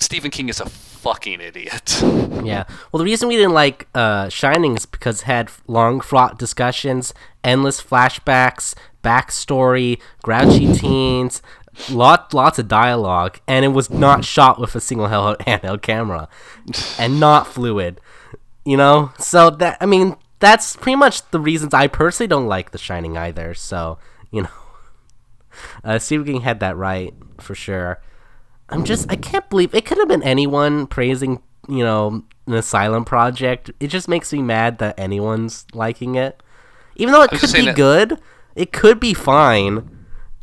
Stephen 0.00 0.30
King 0.30 0.48
is 0.48 0.60
a 0.60 0.66
fucking 0.68 1.40
idiot 1.40 2.02
Yeah. 2.44 2.64
Well, 2.90 2.98
the 2.98 3.04
reason 3.04 3.28
we 3.28 3.36
didn't 3.36 3.52
like 3.52 3.86
uh, 3.94 4.28
Shining 4.28 4.76
is 4.76 4.86
because 4.86 5.22
it 5.22 5.24
had 5.26 5.50
long, 5.66 6.00
fraught 6.00 6.38
discussions, 6.38 7.12
endless 7.44 7.82
flashbacks, 7.82 8.74
backstory, 9.04 10.00
grouchy 10.22 10.72
teens, 10.72 11.42
lot 11.90 12.32
lots 12.34 12.58
of 12.58 12.68
dialogue, 12.68 13.40
and 13.46 13.64
it 13.64 13.68
was 13.68 13.90
not 13.90 14.24
shot 14.24 14.58
with 14.58 14.74
a 14.74 14.80
single 14.80 15.06
handheld 15.08 15.82
camera, 15.82 16.28
and 16.98 17.20
not 17.20 17.46
fluid. 17.46 18.00
You 18.64 18.76
know, 18.76 19.12
so 19.18 19.50
that 19.50 19.78
I 19.80 19.86
mean, 19.86 20.16
that's 20.38 20.76
pretty 20.76 20.96
much 20.96 21.28
the 21.30 21.40
reasons 21.40 21.74
I 21.74 21.86
personally 21.86 22.28
don't 22.28 22.46
like 22.46 22.70
The 22.70 22.78
Shining 22.78 23.16
either. 23.16 23.54
So 23.54 23.98
you 24.30 24.42
know, 24.42 24.48
uh, 25.84 25.98
Stephen 25.98 26.26
King 26.26 26.40
had 26.42 26.60
that 26.60 26.76
right 26.76 27.14
for 27.38 27.54
sure. 27.54 28.00
I'm 28.70 28.84
just 28.84 29.10
I 29.10 29.16
can't 29.16 29.48
believe 29.50 29.74
it 29.74 29.84
could 29.84 29.98
have 29.98 30.08
been 30.08 30.22
anyone 30.22 30.86
praising 30.86 31.42
you 31.68 31.84
know 31.84 32.22
an 32.46 32.54
asylum 32.54 33.04
project. 33.04 33.70
It 33.80 33.88
just 33.88 34.08
makes 34.08 34.32
me 34.32 34.42
mad 34.42 34.78
that 34.78 34.98
anyone's 34.98 35.66
liking 35.74 36.14
it, 36.14 36.42
even 36.96 37.12
though 37.12 37.22
it 37.22 37.30
I'm 37.32 37.38
could 37.38 37.52
be 37.52 37.64
that- 37.66 37.76
good. 37.76 38.20
It 38.56 38.72
could 38.72 38.98
be 38.98 39.14
fine. 39.14 39.88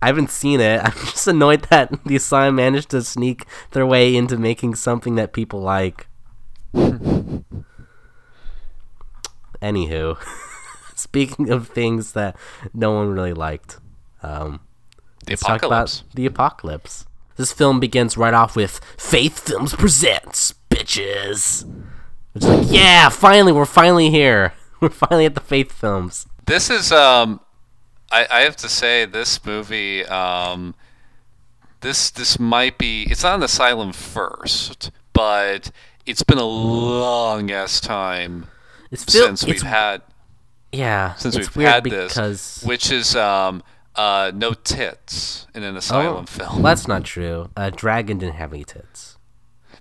I 0.01 0.07
haven't 0.07 0.29
seen 0.31 0.61
it. 0.61 0.79
I'm 0.83 0.91
just 0.91 1.27
annoyed 1.27 1.63
that 1.63 1.91
the 2.05 2.15
asylum 2.15 2.55
managed 2.55 2.89
to 2.91 3.01
sneak 3.01 3.45
their 3.71 3.85
way 3.85 4.15
into 4.15 4.37
making 4.37 4.75
something 4.75 5.15
that 5.15 5.33
people 5.33 5.59
like. 5.61 6.07
Anywho, 9.61 10.17
speaking 10.95 11.49
of 11.49 11.67
things 11.69 12.13
that 12.13 12.35
no 12.73 12.91
one 12.91 13.09
really 13.09 13.33
liked, 13.33 13.79
um, 14.21 14.59
The 15.25 15.31
let's 15.31 15.41
talk 15.41 15.57
apocalypse. 15.63 16.01
about 16.01 16.15
the 16.15 16.25
apocalypse. 16.27 17.06
This 17.37 17.53
film 17.53 17.79
begins 17.79 18.17
right 18.17 18.33
off 18.33 18.55
with 18.55 18.79
Faith 18.97 19.39
Films 19.39 19.75
presents 19.75 20.53
bitches. 20.69 21.65
It's 22.35 22.45
like, 22.45 22.67
yeah, 22.69 23.09
finally, 23.09 23.51
we're 23.51 23.65
finally 23.65 24.09
here. 24.09 24.53
We're 24.79 24.89
finally 24.89 25.25
at 25.25 25.33
the 25.33 25.41
Faith 25.41 25.71
Films. 25.71 26.27
This 26.45 26.69
is 26.69 26.91
um, 26.91 27.39
I, 28.11 28.27
I 28.29 28.41
have 28.41 28.55
to 28.57 28.69
say 28.69 29.05
this 29.05 29.43
movie 29.43 30.05
um, 30.05 30.75
this 31.81 32.11
this 32.11 32.39
might 32.39 32.77
be 32.77 33.07
it's 33.09 33.23
not 33.23 33.35
an 33.37 33.43
asylum 33.43 33.91
first, 33.91 34.91
but 35.13 35.71
it's 36.05 36.21
been 36.21 36.37
a 36.37 36.45
long 36.45 37.49
ass 37.49 37.81
time 37.81 38.45
feel- 38.91 39.25
since 39.25 39.45
we've 39.45 39.63
had 39.63 40.03
yeah, 40.71 41.15
since 41.15 41.35
we've 41.55 41.67
had 41.67 41.83
this, 41.83 42.63
which 42.63 42.91
is 42.91 43.15
um 43.15 43.63
uh 43.97 44.31
no 44.33 44.53
tits 44.53 45.47
in 45.53 45.63
an 45.63 45.75
asylum 45.75 46.23
oh, 46.23 46.25
film. 46.25 46.61
that's 46.61 46.87
not 46.87 47.03
true. 47.03 47.49
Uh, 47.57 47.71
Dragon 47.75 48.17
didn't 48.19 48.35
have 48.35 48.53
any 48.53 48.63
tits. 48.63 49.17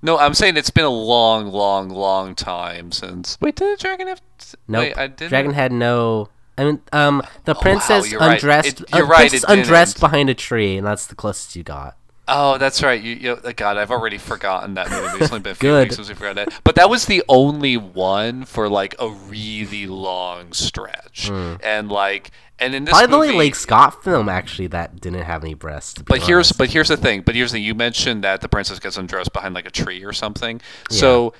No, 0.02 0.18
I'm 0.18 0.34
saying 0.34 0.56
it's 0.56 0.70
been 0.70 0.84
a 0.84 0.90
long, 0.90 1.48
long, 1.48 1.88
long 1.88 2.34
time 2.34 2.92
since. 2.92 3.38
Wait, 3.40 3.56
did 3.56 3.78
the 3.78 3.80
dragon 3.80 4.08
have? 4.08 4.20
t- 4.38 4.56
Nope. 4.68 4.80
Wait, 4.80 4.98
I 4.98 5.06
didn't. 5.06 5.30
Dragon 5.30 5.52
had 5.52 5.72
no. 5.72 6.28
I 6.58 6.64
mean, 6.64 6.80
um, 6.92 7.22
the 7.44 7.54
wow, 7.54 7.60
princess 7.60 8.10
you're 8.10 8.20
right. 8.20 8.34
undressed. 8.34 8.80
It- 8.80 8.94
you're 8.94 9.04
uh, 9.04 9.08
right, 9.08 9.30
didn't. 9.30 9.48
undressed 9.48 10.00
behind 10.00 10.30
a 10.30 10.34
tree, 10.34 10.76
and 10.76 10.86
that's 10.86 11.06
the 11.06 11.14
closest 11.14 11.56
you 11.56 11.62
got. 11.62 11.96
Oh, 12.28 12.58
that's 12.58 12.82
right. 12.82 13.00
You, 13.00 13.14
you, 13.14 13.32
uh, 13.32 13.52
God, 13.54 13.76
I've 13.76 13.92
already 13.92 14.18
forgotten 14.18 14.74
that 14.74 14.90
movie. 14.90 15.22
It's 15.24 15.30
only 15.30 15.42
been 15.42 15.52
a 15.52 15.54
few 15.54 15.76
weeks 15.76 15.94
since 15.94 16.08
we 16.08 16.14
forgot 16.14 16.34
that. 16.34 16.60
But 16.64 16.74
that 16.74 16.90
was 16.90 17.06
the 17.06 17.22
only 17.28 17.76
one 17.76 18.44
for 18.44 18.68
like 18.68 18.96
a 18.98 19.08
really 19.08 19.86
long 19.86 20.52
stretch, 20.52 21.30
and 21.30 21.88
like, 21.88 22.32
and 22.58 22.74
in 22.74 22.84
this. 22.84 22.92
Probably 22.92 23.06
the 23.06 23.16
movie, 23.16 23.28
only 23.28 23.46
Leigh 23.46 23.52
Scott 23.52 24.02
film 24.02 24.28
actually 24.28 24.68
that 24.68 25.00
didn't 25.00 25.22
have 25.22 25.44
any 25.44 25.54
breasts. 25.54 26.00
But 26.02 26.22
here's 26.22 26.52
but 26.52 26.70
here's 26.70 26.88
the 26.88 26.96
thing. 26.96 27.22
But 27.22 27.34
here's 27.34 27.52
the 27.52 27.58
thing. 27.58 27.64
you 27.64 27.74
mentioned 27.74 28.24
that 28.24 28.40
the 28.40 28.48
princess 28.48 28.78
gets 28.78 28.96
undressed 28.96 29.32
behind 29.32 29.54
like 29.54 29.66
a 29.66 29.70
tree 29.70 30.04
or 30.04 30.12
something. 30.12 30.60
So 30.90 31.34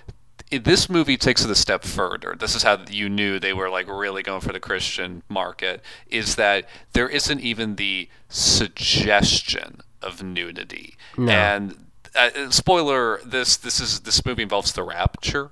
this 0.51 0.89
movie 0.89 1.17
takes 1.17 1.45
it 1.45 1.51
a 1.51 1.55
step 1.55 1.85
further. 1.85 2.37
This 2.39 2.55
is 2.55 2.63
how 2.63 2.79
you 2.89 3.09
knew 3.09 3.39
they 3.39 3.53
were 3.53 3.69
like 3.69 3.89
really 3.89 4.23
going 4.23 4.41
for 4.41 4.53
the 4.53 4.61
Christian 4.61 5.23
market. 5.29 5.83
Is 6.09 6.37
that 6.37 6.69
there 6.93 7.09
isn't 7.09 7.41
even 7.41 7.77
the 7.77 8.09
suggestion 8.29 9.81
of 10.03 10.23
nudity. 10.23 10.97
No. 11.17 11.33
And 11.33 11.87
uh, 12.15 12.51
spoiler: 12.51 13.21
this 13.25 13.57
this 13.57 13.81
is 13.81 14.01
this 14.01 14.25
movie 14.25 14.43
involves 14.43 14.73
the 14.73 14.83
rapture. 14.83 15.51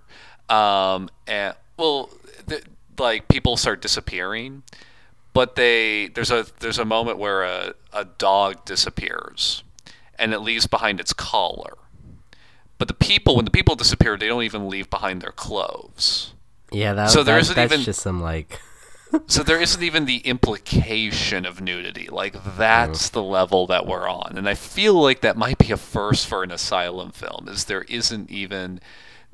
Um, 0.48 1.08
and 1.26 1.54
well, 1.76 2.10
th- 2.48 2.64
like 2.98 3.28
people 3.28 3.56
start 3.56 3.82
disappearing 3.82 4.62
but 5.34 5.56
they 5.56 6.08
there's 6.08 6.30
a 6.30 6.46
there's 6.60 6.78
a 6.78 6.84
moment 6.86 7.18
where 7.18 7.42
a, 7.42 7.74
a 7.92 8.06
dog 8.06 8.64
disappears 8.64 9.62
and 10.18 10.32
it 10.32 10.38
leaves 10.40 10.66
behind 10.66 11.00
its 11.00 11.12
collar. 11.12 11.74
But 12.78 12.88
the 12.88 12.94
people 12.94 13.36
when 13.36 13.44
the 13.44 13.50
people 13.50 13.74
disappear 13.76 14.16
they 14.16 14.26
don't 14.28 14.42
even 14.42 14.68
leave 14.68 14.88
behind 14.88 15.20
their 15.20 15.32
clothes. 15.32 16.32
Yeah, 16.72 16.92
that, 16.94 17.10
so 17.10 17.22
there 17.22 17.34
that- 17.36 17.40
isn't 17.42 17.54
that's 17.56 17.72
even- 17.72 17.84
just 17.84 18.00
some 18.00 18.20
like. 18.22 18.60
so 19.28 19.42
there 19.44 19.60
isn't 19.60 19.82
even 19.82 20.06
the 20.06 20.18
implication 20.18 21.46
of 21.46 21.60
nudity. 21.60 22.08
Like 22.08 22.34
that's 22.56 23.10
the 23.10 23.22
level 23.22 23.66
that 23.68 23.86
we're 23.86 24.08
on. 24.08 24.36
And 24.36 24.48
i 24.48 24.54
feel 24.54 24.94
like 25.00 25.20
that 25.20 25.36
might 25.36 25.58
be 25.58 25.70
a 25.70 25.76
first 25.76 26.26
for 26.26 26.42
an 26.42 26.50
asylum 26.50 27.10
film 27.12 27.48
is 27.48 27.66
there 27.66 27.82
isn't 27.82 28.30
even 28.30 28.80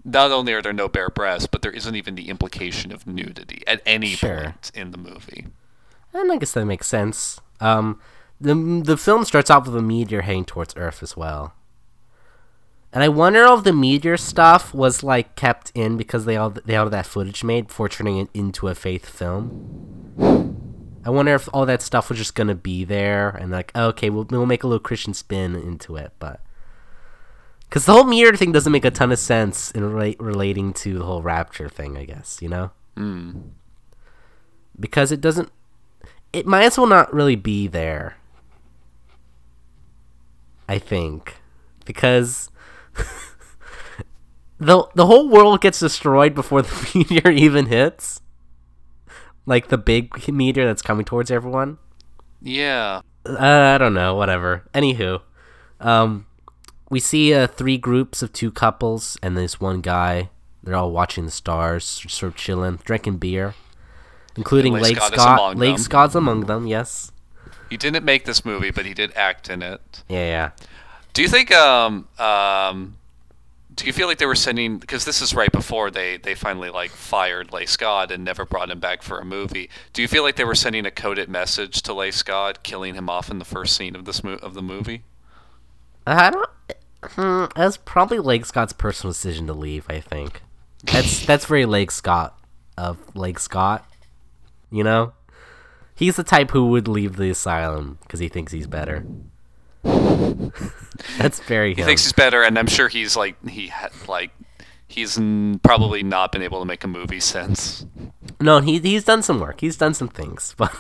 not 0.04 0.30
only 0.30 0.52
are 0.54 0.62
there 0.62 0.72
no 0.72 0.88
bare 0.88 1.08
breasts 1.10 1.46
but 1.46 1.60
there 1.62 1.70
isn't 1.72 1.94
even 1.94 2.14
the 2.14 2.28
implication 2.30 2.90
of 2.92 3.06
nudity 3.06 3.62
at 3.66 3.82
any 3.86 4.08
Sure. 4.08 4.40
point 4.44 4.70
in 4.74 4.90
the 4.92 4.98
movie 4.98 5.46
And 6.12 6.32
I 6.32 6.36
guess 6.36 6.52
that 6.52 6.64
makes 6.64 6.86
sense. 6.86 7.40
Um, 7.60 8.00
the 8.40 8.54
the 8.84 8.96
film 8.96 9.24
starts 9.24 9.50
off 9.50 9.66
with 9.66 9.76
a 9.76 9.82
meteor 9.82 10.22
heading 10.22 10.44
towards 10.44 10.74
Earth 10.76 11.02
as 11.02 11.16
well. 11.16 11.54
And 12.92 13.04
I 13.04 13.08
wonder 13.08 13.44
if 13.44 13.62
the 13.62 13.72
meteor 13.72 14.16
stuff 14.16 14.74
was 14.74 15.04
like 15.04 15.36
kept 15.36 15.70
in 15.74 15.96
because 15.96 16.24
they 16.24 16.36
all 16.36 16.50
they 16.50 16.74
all 16.76 16.86
had 16.86 16.92
that 16.92 17.06
footage 17.06 17.44
made 17.44 17.68
before 17.68 17.88
turning 17.88 18.18
it 18.18 18.28
into 18.34 18.68
a 18.68 18.74
faith 18.74 19.06
film. 19.06 20.16
I 21.04 21.10
wonder 21.10 21.34
if 21.34 21.48
all 21.52 21.66
that 21.66 21.82
stuff 21.82 22.08
was 22.08 22.18
just 22.18 22.34
gonna 22.34 22.54
be 22.54 22.84
there 22.84 23.30
and 23.30 23.52
like 23.52 23.76
okay, 23.76 24.10
we'll 24.10 24.26
we'll 24.30 24.46
make 24.46 24.64
a 24.64 24.66
little 24.66 24.80
Christian 24.80 25.14
spin 25.14 25.54
into 25.54 25.96
it, 25.96 26.12
but 26.18 26.40
because 27.68 27.84
the 27.84 27.92
whole 27.92 28.04
meteor 28.04 28.36
thing 28.36 28.50
doesn't 28.50 28.72
make 28.72 28.84
a 28.84 28.90
ton 28.90 29.12
of 29.12 29.18
sense 29.20 29.70
in 29.70 29.84
relate, 29.84 30.18
relating 30.18 30.72
to 30.72 30.98
the 30.98 31.04
whole 31.04 31.22
rapture 31.22 31.68
thing, 31.68 31.96
I 31.96 32.04
guess 32.04 32.40
you 32.42 32.48
know 32.48 32.72
mm. 32.96 33.50
because 34.78 35.12
it 35.12 35.20
doesn't 35.20 35.52
it 36.32 36.46
might 36.46 36.64
as 36.64 36.78
well 36.78 36.86
not 36.86 37.12
really 37.12 37.36
be 37.36 37.66
there 37.66 38.16
i 40.68 40.78
think 40.78 41.36
because 41.84 42.50
the 44.58 44.86
the 44.94 45.06
whole 45.06 45.28
world 45.28 45.60
gets 45.60 45.80
destroyed 45.80 46.34
before 46.34 46.62
the 46.62 46.90
meteor 46.94 47.30
even 47.30 47.66
hits 47.66 48.20
like 49.46 49.68
the 49.68 49.78
big 49.78 50.28
meteor 50.28 50.66
that's 50.66 50.82
coming 50.82 51.04
towards 51.04 51.30
everyone 51.30 51.78
yeah 52.40 53.00
uh, 53.26 53.72
I 53.74 53.78
don't 53.78 53.94
know, 53.94 54.14
whatever. 54.14 54.64
Anywho, 54.72 55.20
um, 55.78 56.26
we 56.88 57.00
see 57.00 57.34
uh, 57.34 57.46
three 57.46 57.78
groups 57.78 58.22
of 58.22 58.32
two 58.32 58.50
couples 58.50 59.18
and 59.22 59.36
this 59.36 59.60
one 59.60 59.80
guy. 59.80 60.30
They're 60.62 60.74
all 60.74 60.90
watching 60.90 61.24
the 61.24 61.30
stars, 61.30 61.84
sort 61.84 62.32
of 62.32 62.36
chilling, 62.36 62.80
drinking 62.84 63.16
beer, 63.18 63.54
including 64.36 64.72
Lake 64.74 64.82
Leigh 64.82 64.94
Scott 64.94 65.12
Scott. 65.14 65.38
among 65.38 65.56
Lake 65.58 65.74
them. 65.76 65.82
Scott's 65.82 66.14
among 66.14 66.40
them. 66.46 66.66
Yes. 66.66 67.12
He 67.68 67.76
didn't 67.76 68.04
make 68.04 68.24
this 68.24 68.44
movie, 68.44 68.70
but 68.70 68.84
he 68.84 68.94
did 68.94 69.12
act 69.14 69.48
in 69.48 69.62
it. 69.62 70.02
Yeah, 70.08 70.26
yeah. 70.26 70.50
Do 71.12 71.22
you 71.22 71.28
think 71.28 71.52
um 71.52 72.08
um 72.18 72.96
do 73.74 73.86
you 73.86 73.92
feel 73.92 74.08
like 74.08 74.18
they 74.18 74.26
were 74.26 74.34
sending 74.34 74.78
because 74.78 75.04
this 75.04 75.22
is 75.22 75.34
right 75.34 75.50
before 75.50 75.90
they 75.90 76.16
they 76.18 76.34
finally 76.34 76.70
like 76.70 76.90
fired 76.90 77.52
Leigh 77.52 77.66
Scott 77.66 78.10
and 78.10 78.24
never 78.24 78.44
brought 78.44 78.70
him 78.70 78.80
back 78.80 79.02
for 79.02 79.18
a 79.18 79.24
movie? 79.24 79.70
Do 79.92 80.02
you 80.02 80.08
feel 80.08 80.22
like 80.22 80.36
they 80.36 80.44
were 80.44 80.54
sending 80.54 80.84
a 80.84 80.90
coded 80.90 81.28
message 81.28 81.82
to 81.82 81.94
Leigh 81.94 82.10
Scott, 82.10 82.62
killing 82.62 82.94
him 82.94 83.08
off 83.08 83.30
in 83.30 83.38
the 83.38 83.44
first 83.44 83.76
scene 83.76 83.94
of 83.96 84.04
this 84.04 84.22
mo- 84.22 84.34
of 84.42 84.54
the 84.54 84.62
movie? 84.62 85.04
I 86.06 86.30
don't. 86.30 86.50
Hmm, 87.02 87.44
that's 87.56 87.76
probably 87.78 88.18
Leigh 88.18 88.42
Scott's 88.42 88.72
personal 88.72 89.12
decision 89.12 89.46
to 89.46 89.54
leave. 89.54 89.86
I 89.88 90.00
think 90.00 90.42
that's 90.84 91.24
that's 91.24 91.46
very 91.46 91.64
Leigh 91.64 91.86
Scott 91.86 92.38
of 92.76 92.98
Leigh 93.16 93.34
Scott. 93.34 93.88
You 94.70 94.84
know, 94.84 95.12
he's 95.94 96.16
the 96.16 96.22
type 96.24 96.50
who 96.52 96.68
would 96.68 96.86
leave 96.88 97.16
the 97.16 97.30
asylum 97.30 97.98
because 98.02 98.20
he 98.20 98.28
thinks 98.28 98.52
he's 98.52 98.66
better. 98.66 99.04
that's 99.82 101.40
very 101.40 101.74
He 101.74 101.82
thinks 101.82 102.04
he's 102.04 102.12
better, 102.12 102.42
and 102.42 102.58
I'm 102.58 102.66
sure 102.66 102.88
he's 102.88 103.16
like 103.16 103.36
he 103.48 103.68
had 103.68 103.90
like 104.08 104.30
he's 104.86 105.18
n- 105.18 105.60
probably 105.62 106.02
not 106.02 106.32
been 106.32 106.42
able 106.42 106.60
to 106.60 106.66
make 106.66 106.84
a 106.84 106.88
movie 106.88 107.20
since. 107.20 107.86
No, 108.40 108.60
he 108.60 108.78
he's 108.78 109.04
done 109.04 109.22
some 109.22 109.40
work. 109.40 109.60
He's 109.60 109.76
done 109.76 109.94
some 109.94 110.08
things, 110.08 110.54
but 110.58 110.72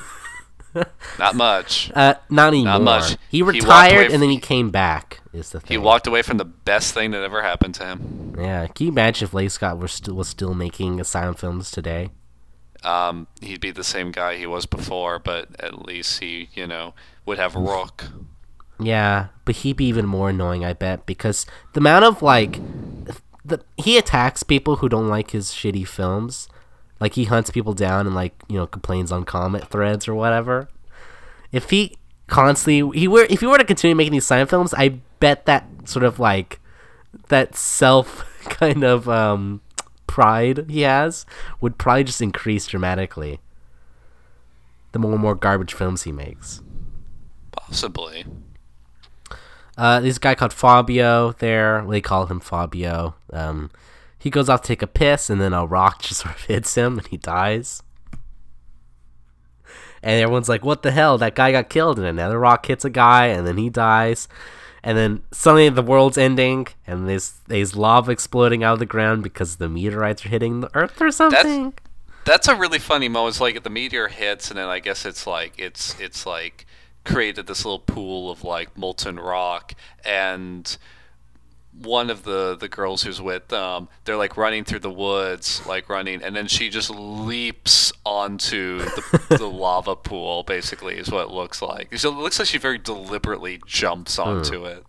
Not 1.18 1.34
much. 1.34 1.90
uh, 1.94 2.14
not 2.28 2.48
anymore. 2.48 2.78
much. 2.78 3.16
He 3.30 3.38
He 3.38 3.42
retired 3.42 3.92
away 4.06 4.14
and 4.14 4.22
then 4.22 4.30
he 4.30 4.38
came 4.38 4.70
back. 4.70 5.20
Is 5.32 5.50
the 5.50 5.60
thing. 5.60 5.68
He 5.68 5.78
walked 5.78 6.06
away 6.08 6.22
from 6.22 6.38
the 6.38 6.44
best 6.44 6.92
thing 6.92 7.12
that 7.12 7.22
ever 7.22 7.42
happened 7.42 7.74
to 7.76 7.86
him. 7.86 8.34
Yeah, 8.36 8.66
can 8.66 8.86
you 8.86 8.92
imagine 8.92 9.26
if 9.26 9.32
Leigh 9.34 9.48
Scott 9.48 9.78
was 9.78 9.92
still 9.92 10.14
was 10.14 10.28
still 10.28 10.54
making 10.54 11.00
asylum 11.00 11.34
films 11.34 11.70
today? 11.70 12.10
Um, 12.82 13.26
he'd 13.42 13.60
be 13.60 13.70
the 13.70 13.84
same 13.84 14.10
guy 14.10 14.36
he 14.36 14.46
was 14.46 14.66
before, 14.66 15.18
but 15.18 15.48
at 15.60 15.86
least 15.86 16.20
he, 16.20 16.48
you 16.54 16.66
know, 16.66 16.94
would 17.26 17.38
have 17.38 17.54
Rook. 17.54 18.10
Yeah, 18.78 19.28
but 19.44 19.56
he'd 19.56 19.76
be 19.76 19.86
even 19.86 20.06
more 20.06 20.30
annoying, 20.30 20.64
I 20.64 20.72
bet, 20.72 21.04
because 21.04 21.44
the 21.74 21.80
amount 21.80 22.06
of 22.06 22.22
like, 22.22 22.58
the 23.44 23.60
he 23.76 23.98
attacks 23.98 24.42
people 24.42 24.76
who 24.76 24.88
don't 24.88 25.08
like 25.08 25.32
his 25.32 25.50
shitty 25.50 25.86
films, 25.86 26.48
like 27.00 27.14
he 27.14 27.24
hunts 27.24 27.50
people 27.50 27.74
down 27.74 28.06
and 28.06 28.14
like 28.14 28.34
you 28.48 28.56
know 28.56 28.66
complains 28.66 29.12
on 29.12 29.24
comment 29.24 29.68
threads 29.68 30.08
or 30.08 30.14
whatever. 30.14 30.68
If 31.52 31.70
he 31.70 31.96
constantly 32.26 32.98
he 32.98 33.08
were 33.08 33.26
if 33.28 33.40
he 33.40 33.46
were 33.46 33.58
to 33.58 33.64
continue 33.64 33.94
making 33.94 34.12
these 34.12 34.26
silent 34.26 34.50
films, 34.50 34.72
I 34.74 35.00
bet 35.18 35.46
that 35.46 35.66
sort 35.84 36.04
of 36.04 36.18
like 36.18 36.60
that 37.28 37.56
self 37.56 38.24
kind 38.44 38.84
of 38.84 39.08
um 39.08 39.60
pride 40.10 40.68
he 40.68 40.80
has 40.80 41.24
would 41.60 41.78
probably 41.78 42.02
just 42.02 42.20
increase 42.20 42.66
dramatically. 42.66 43.38
The 44.90 44.98
more 44.98 45.12
and 45.12 45.20
more 45.20 45.36
garbage 45.36 45.72
films 45.72 46.02
he 46.02 46.10
makes. 46.10 46.62
Possibly. 47.52 48.24
Uh, 49.78 50.00
this 50.00 50.18
guy 50.18 50.34
called 50.34 50.52
Fabio 50.52 51.32
there, 51.38 51.86
they 51.88 52.00
call 52.00 52.26
him 52.26 52.40
Fabio. 52.40 53.14
Um, 53.32 53.70
he 54.18 54.30
goes 54.30 54.48
off 54.48 54.62
to 54.62 54.68
take 54.68 54.82
a 54.82 54.88
piss, 54.88 55.30
and 55.30 55.40
then 55.40 55.52
a 55.52 55.64
rock 55.64 56.02
just 56.02 56.22
sort 56.22 56.34
of 56.34 56.42
hits 56.42 56.74
him, 56.74 56.98
and 56.98 57.06
he 57.06 57.16
dies. 57.16 57.84
And 60.02 60.20
everyone's 60.20 60.48
like, 60.48 60.64
"What 60.64 60.82
the 60.82 60.90
hell? 60.90 61.18
That 61.18 61.36
guy 61.36 61.52
got 61.52 61.70
killed!" 61.70 61.98
And 61.98 62.06
another 62.06 62.38
rock 62.38 62.66
hits 62.66 62.84
a 62.84 62.90
guy, 62.90 63.26
and 63.26 63.46
then 63.46 63.58
he 63.58 63.70
dies. 63.70 64.26
And 64.82 64.96
then 64.96 65.22
suddenly 65.30 65.68
the 65.68 65.82
world's 65.82 66.16
ending, 66.16 66.68
and 66.86 67.08
there's 67.08 67.40
there's 67.48 67.76
lava 67.76 68.10
exploding 68.10 68.64
out 68.64 68.74
of 68.74 68.78
the 68.78 68.86
ground 68.86 69.22
because 69.22 69.56
the 69.56 69.68
meteorites 69.68 70.24
are 70.24 70.30
hitting 70.30 70.60
the 70.60 70.70
Earth 70.74 71.00
or 71.00 71.10
something. 71.10 71.74
That's 72.24 72.48
a 72.48 72.54
really 72.54 72.78
funny 72.78 73.08
moment. 73.08 73.34
It's 73.34 73.40
like 73.40 73.62
the 73.62 73.70
meteor 73.70 74.08
hits, 74.08 74.50
and 74.50 74.58
then 74.58 74.68
I 74.68 74.78
guess 74.78 75.04
it's 75.04 75.26
like 75.26 75.54
it's 75.58 75.98
it's 76.00 76.26
like 76.26 76.66
created 77.04 77.46
this 77.46 77.64
little 77.64 77.78
pool 77.78 78.30
of 78.30 78.44
like 78.44 78.76
molten 78.76 79.18
rock, 79.18 79.74
and 80.04 80.76
one 81.80 82.10
of 82.10 82.24
the 82.24 82.56
the 82.56 82.68
girls 82.68 83.02
who's 83.02 83.20
with 83.20 83.48
them, 83.48 83.88
they're 84.04 84.16
like 84.16 84.36
running 84.36 84.64
through 84.64 84.80
the 84.80 84.90
woods, 84.90 85.64
like 85.66 85.88
running, 85.88 86.22
and 86.22 86.36
then 86.36 86.46
she 86.46 86.68
just 86.68 86.90
leaps 86.90 87.92
onto 88.04 88.78
the, 88.78 89.24
the 89.38 89.46
lava 89.46 89.96
pool. 89.96 90.42
Basically, 90.42 90.96
is 90.96 91.10
what 91.10 91.26
it 91.26 91.30
looks 91.30 91.62
like. 91.62 91.96
So 91.98 92.10
it 92.10 92.16
looks 92.16 92.38
like 92.38 92.48
she 92.48 92.58
very 92.58 92.78
deliberately 92.78 93.60
jumps 93.66 94.18
onto 94.18 94.64
it. 94.64 94.84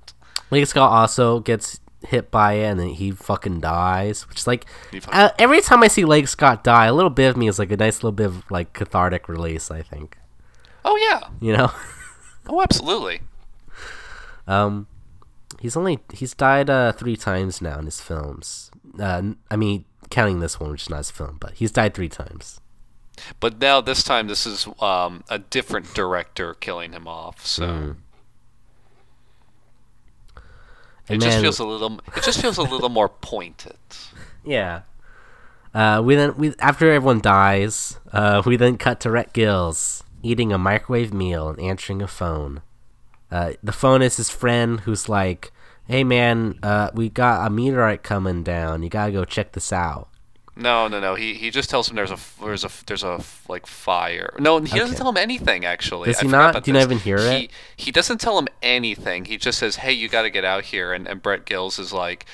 Leigh 0.50 0.65
Scott 0.65 0.91
also 0.91 1.39
gets 1.39 1.79
hit 2.07 2.31
by 2.31 2.53
it, 2.53 2.65
and 2.65 2.79
then 2.79 2.89
he 2.89 3.12
fucking 3.12 3.62
dies. 3.62 4.27
Which 4.27 4.39
is 4.39 4.48
like 4.48 4.65
uh, 5.10 5.29
every 5.39 5.62
time 5.62 5.83
I 5.83 5.88
see 5.88 6.05
Leigh 6.05 6.25
Scott 6.25 6.63
die, 6.63 6.88
a 6.88 6.93
little 6.93 7.10
bit 7.10 7.29
of 7.29 7.38
me 7.38 7.48
is 7.48 7.60
like 7.60 7.71
a 7.71 7.77
nice 7.77 7.98
little 7.98 8.12
bit 8.12 8.27
of 8.27 8.50
like 8.51 8.74
cathartic 8.74 9.29
release. 9.29 9.71
I 9.71 9.81
think 9.81 10.17
Oh 10.83 10.98
yeah. 10.98 11.29
you 11.39 11.55
know. 11.55 11.71
Oh, 12.48 12.62
absolutely. 12.62 13.21
Um, 14.48 14.88
he's 15.61 15.77
only 15.77 15.99
he's 16.11 16.33
died 16.33 16.69
uh 16.69 16.91
three 16.91 17.15
times 17.15 17.61
now 17.61 17.77
in 17.79 17.85
his 17.85 18.01
films. 18.01 18.71
Uh, 18.99 19.21
I 19.49 19.55
mean, 19.55 19.85
counting 20.09 20.39
this 20.39 20.59
one, 20.59 20.71
which 20.71 20.83
is 20.83 20.89
not 20.89 20.97
his 20.97 21.11
film, 21.11 21.37
but 21.39 21.53
he's 21.53 21.71
died 21.71 21.93
three 21.93 22.09
times. 22.09 22.59
But 23.39 23.59
now 23.59 23.81
this 23.81 24.03
time, 24.03 24.27
this 24.27 24.45
is 24.45 24.67
um, 24.79 25.23
a 25.29 25.39
different 25.39 25.93
director 25.93 26.55
killing 26.55 26.93
him 26.93 27.07
off. 27.07 27.45
So. 27.45 27.65
Mm. 27.65 27.95
It 31.07 31.15
And 31.15 31.21
just 31.21 31.39
feels 31.39 31.59
a 31.59 31.65
little. 31.65 31.99
It 32.15 32.23
just 32.23 32.41
feels 32.41 32.57
a 32.57 32.63
little 32.63 32.89
more 32.89 33.09
pointed. 33.09 33.77
Yeah. 34.43 34.81
Uh, 35.71 36.01
we 36.03 36.15
then 36.15 36.35
we 36.35 36.55
after 36.57 36.91
everyone 36.91 37.21
dies, 37.21 37.99
uh, 38.11 38.41
we 38.43 38.55
then 38.55 38.75
cut 38.75 38.99
to 39.01 39.11
Rhett 39.11 39.35
Giles 39.35 40.03
eating 40.23 40.51
a 40.51 40.57
microwave 40.57 41.13
meal 41.13 41.47
and 41.47 41.59
answering 41.59 42.01
a 42.01 42.07
phone. 42.07 42.63
Uh, 43.31 43.53
the 43.63 43.71
phone 43.71 44.01
is 44.01 44.17
his 44.17 44.29
friend 44.29 44.81
who's 44.81 45.07
like, 45.07 45.51
"Hey 45.88 46.03
man, 46.03 46.59
uh, 46.61 46.91
we 46.93 47.09
got 47.09 47.47
a 47.47 47.50
meteorite 47.50 48.03
coming 48.03 48.43
down. 48.43 48.83
You 48.83 48.89
gotta 48.89 49.11
go 49.11 49.25
check 49.25 49.53
this 49.53 49.71
out." 49.71 50.09
No, 50.55 50.88
no, 50.89 51.00
no. 51.00 51.15
He 51.15 51.33
he 51.35 51.50
just 51.50 51.69
tells 51.69 51.89
him 51.89 51.95
there's 51.95 52.11
a 52.11 52.17
there's 52.43 52.65
a 52.65 52.69
there's 52.85 53.03
a 53.03 53.21
like 53.47 53.65
fire. 53.65 54.33
No, 54.38 54.59
he 54.59 54.77
doesn't 54.77 54.97
tell 54.97 55.07
him 55.07 55.17
anything 55.17 55.63
actually. 55.63 56.07
Does 56.07 56.19
he 56.19 56.27
not? 56.27 56.63
Do 56.63 56.71
you 56.71 56.73
not 56.73 56.83
even 56.83 57.00
hear 57.00 57.19
he, 57.19 57.45
it? 57.45 57.51
He 57.77 57.91
doesn't 57.91 58.19
tell 58.19 58.38
him 58.38 58.47
anything. 58.61 59.25
He 59.25 59.38
just 59.38 59.59
says, 59.59 59.77
"Hey, 59.77 59.93
you 59.93 60.09
got 60.09 60.23
to 60.23 60.29
get 60.29 60.43
out 60.43 60.65
here." 60.65 60.91
And 60.91 61.07
and 61.07 61.21
Brett 61.21 61.45
Giles 61.45 61.79
is 61.79 61.93
like, 61.93 62.25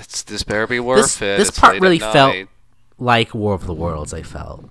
"It's 0.00 0.22
this 0.22 0.42
better 0.42 0.66
be 0.66 0.80
worth 0.80 1.02
This 1.02 1.22
it." 1.22 1.38
this 1.38 1.48
It's 1.50 1.58
part 1.58 1.80
really 1.80 2.00
felt 2.00 2.48
like 2.98 3.32
War 3.32 3.54
of 3.54 3.66
the 3.66 3.74
Worlds. 3.74 4.12
I 4.12 4.22
felt. 4.22 4.68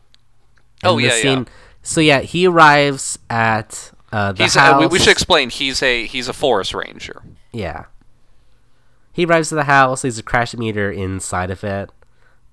Oh, 0.84 0.98
And 0.98 1.00
the 1.00 1.08
yeah, 1.08 1.16
yeah. 1.24 1.44
So 1.82 2.02
yeah, 2.02 2.20
he 2.22 2.46
arrives 2.46 3.18
at 3.30 3.92
uh, 4.12 4.32
the 4.32 4.44
He's 4.44 4.56
house. 4.56 4.76
uh, 4.76 4.80
we, 4.80 4.88
we 4.88 5.00
should 5.00 5.12
explain. 5.12 5.50
He's 5.50 5.82
a 5.84 6.06
he's 6.06 6.28
a 6.28 6.34
forest 6.34 6.74
ranger. 6.74 7.22
Yeah. 7.52 7.86
He 9.12 9.26
arrives 9.26 9.52
at 9.52 9.56
the 9.58 9.64
house. 9.66 10.04
There's 10.04 10.18
a 10.20 10.24
crash 10.24 10.54
meter 10.56 10.92
inside 10.92 11.52
of 11.52 11.64
it. 11.64 11.90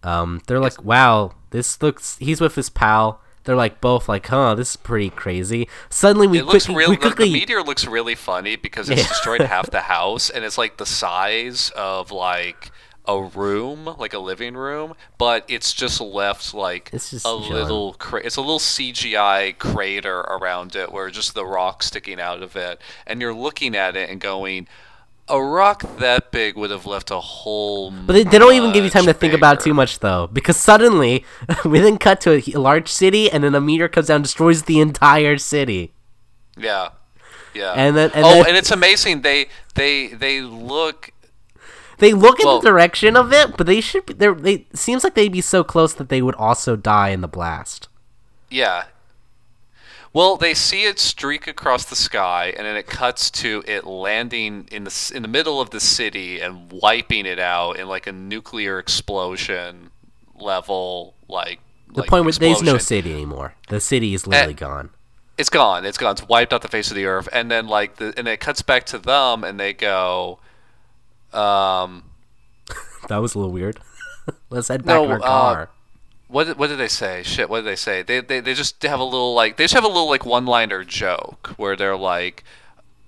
Um, 0.02 0.42
they're 0.46 0.60
like, 0.60 0.82
"Wow, 0.84 1.32
this 1.50 1.80
looks." 1.82 2.16
He's 2.18 2.40
with 2.40 2.54
his 2.56 2.68
pal. 2.70 3.20
They're 3.44 3.54
like 3.56 3.80
both 3.80 4.08
like, 4.08 4.26
"Huh, 4.26 4.54
this 4.54 4.70
is 4.70 4.76
pretty 4.76 5.10
crazy." 5.10 5.68
Suddenly, 5.90 6.26
we 6.26 6.42
quickly, 6.42 6.74
real. 6.74 6.90
we 6.90 6.96
The, 6.96 7.10
the 7.10 7.32
meteor 7.32 7.62
looks 7.62 7.86
really 7.86 8.14
funny 8.16 8.56
because 8.56 8.90
it's 8.90 9.02
Yeah. 9.02 9.08
destroyed 9.08 9.40
half 9.42 9.70
the 9.70 9.80
house, 9.82 10.28
and 10.30 10.44
it's 10.44 10.58
like 10.58 10.76
the 10.78 10.86
size 10.86 11.70
of 11.76 12.10
like 12.10 12.72
a 13.08 13.22
room, 13.22 13.84
like 13.98 14.12
a 14.14 14.18
living 14.18 14.54
room, 14.54 14.94
but 15.18 15.44
it's 15.48 15.72
just 15.72 16.00
left 16.00 16.54
like 16.54 16.90
It's 16.92 17.10
just 17.10 17.26
a 17.26 17.32
little. 17.32 17.94
Cra- 17.94 18.22
it's 18.24 18.36
a 18.36 18.40
little 18.40 18.58
CGI 18.58 19.56
crater 19.58 20.20
around 20.20 20.74
it, 20.76 20.92
where 20.92 21.08
just 21.10 21.34
the 21.34 21.44
rock 21.46 21.82
sticking 21.82 22.20
out 22.20 22.42
of 22.42 22.56
it, 22.56 22.80
and 23.06 23.20
you're 23.20 23.34
looking 23.34 23.74
at 23.76 23.96
it 23.96 24.10
and 24.10 24.20
going. 24.20 24.68
A 25.28 25.42
rock 25.42 25.82
that 25.98 26.30
big 26.30 26.54
would 26.56 26.70
have 26.70 26.86
left 26.86 27.10
a 27.10 27.18
hole. 27.18 27.90
but 27.90 28.12
they, 28.12 28.22
they 28.22 28.38
don't 28.38 28.54
even 28.54 28.72
give 28.72 28.84
you 28.84 28.90
time 28.90 29.06
to 29.06 29.12
think 29.12 29.32
about 29.32 29.58
it 29.58 29.64
too 29.64 29.74
much 29.74 29.98
though, 29.98 30.28
because 30.28 30.56
suddenly 30.56 31.24
we 31.64 31.80
then 31.80 31.98
cut 31.98 32.20
to 32.20 32.34
a, 32.34 32.58
large 32.58 32.88
city, 32.88 33.28
and 33.28 33.42
then 33.42 33.52
a 33.56 33.60
meteor 33.60 33.88
comes 33.88 34.06
down, 34.06 34.16
and 34.16 34.24
destroys 34.24 34.62
the 34.62 34.78
entire 34.78 35.36
city. 35.36 35.90
Yeah, 36.56 36.90
yeah. 37.54 37.72
And 37.72 37.96
then- 37.96 38.12
and 38.14 38.24
oh, 38.24 38.34
then- 38.34 38.46
and 38.50 38.56
it's 38.56 38.70
amazing. 38.70 39.22
They 39.22 39.46
they 39.74 40.08
they 40.08 40.42
look 40.42 41.10
They 41.98 42.12
look 42.12 42.40
in 42.40 42.46
Well- 42.46 42.60
the 42.60 42.68
direction 42.68 43.16
of 43.16 43.32
it, 43.32 43.56
but 43.56 43.66
they 43.66 43.80
should. 43.80 44.04
Be, 44.06 44.12
they 44.14 44.66
seems 44.74 45.02
like 45.04 45.14
they'd 45.14 45.32
be 45.32 45.40
so 45.40 45.64
close 45.64 45.94
that 45.94 46.08
they 46.08 46.20
would 46.22 46.34
also 46.34 46.76
die 46.76 47.08
in 47.08 47.20
the 47.22 47.28
blast. 47.28 47.88
Yeah. 48.50 48.84
Well, 50.12 50.36
they 50.36 50.54
see 50.54 50.84
it 50.84 50.98
streak 50.98 51.46
across 51.46 51.84
the 51.84 51.96
sky, 51.96 52.54
and 52.56 52.66
then 52.66 52.76
it 52.76 52.86
cuts 52.86 53.30
to 53.32 53.62
it 53.66 53.86
landing 53.86 54.66
in 54.70 54.84
the 54.84 55.12
in 55.14 55.22
the 55.22 55.28
middle 55.28 55.60
of 55.60 55.70
the 55.70 55.80
city 55.80 56.40
and 56.40 56.70
wiping 56.72 57.26
it 57.26 57.38
out 57.38 57.72
in 57.78 57.86
like 57.88 58.06
a 58.06 58.12
nuclear 58.12 58.78
explosion 58.78 59.90
level, 60.38 61.14
like 61.28 61.60
The 61.92 62.00
like 62.00 62.08
point 62.10 62.24
where 62.24 62.32
there's 62.32 62.62
no 62.62 62.78
city 62.78 63.12
anymore. 63.12 63.54
The 63.68 63.80
city 63.80 64.14
is 64.14 64.26
literally 64.26 64.54
Eh. 64.54 64.56
gone. 64.56 64.90
It's 65.36 65.50
gone. 65.50 65.84
It's 65.84 65.98
gone. 65.98 66.12
It's 66.12 66.26
wiped 66.26 66.54
out 66.54 66.62
the 66.62 66.68
face 66.68 66.90
of 66.90 66.94
the 66.96 67.04
earth, 67.04 67.28
and 67.30 67.50
then 67.50 67.66
like 67.68 67.96
the 67.96 68.14
and 68.16 68.26
it 68.26 68.40
cuts 68.40 68.62
back 68.62 68.84
to 68.86 68.98
them, 68.98 69.44
and 69.44 69.60
they 69.60 69.74
go, 69.74 70.38
um, 71.36 72.04
That 73.08 73.18
was 73.18 73.34
a 73.34 73.38
little 73.38 73.52
weird. 73.52 73.78
Let's 74.50 74.68
head 74.68 74.84
back 74.84 74.94
No, 74.94 75.04
in 75.04 75.10
our 75.12 75.18
uh, 75.18 75.22
car. 75.22 75.70
What 76.28 76.44
did, 76.44 76.58
what 76.58 76.66
did 76.68 76.78
they 76.78 76.88
say? 76.88 77.22
Shit, 77.22 77.48
what 77.48 77.58
did 77.58 77.66
they 77.66 77.76
say? 77.76 78.02
They, 78.02 78.20
they 78.20 78.40
they 78.40 78.54
just 78.54 78.82
have 78.82 78.98
a 78.98 79.04
little 79.04 79.32
like 79.34 79.56
they 79.56 79.64
just 79.64 79.74
have 79.74 79.84
a 79.84 79.88
little 79.88 80.08
like 80.08 80.26
one 80.26 80.44
liner 80.44 80.82
joke 80.82 81.54
where 81.56 81.76
they're 81.76 81.96
like 81.96 82.42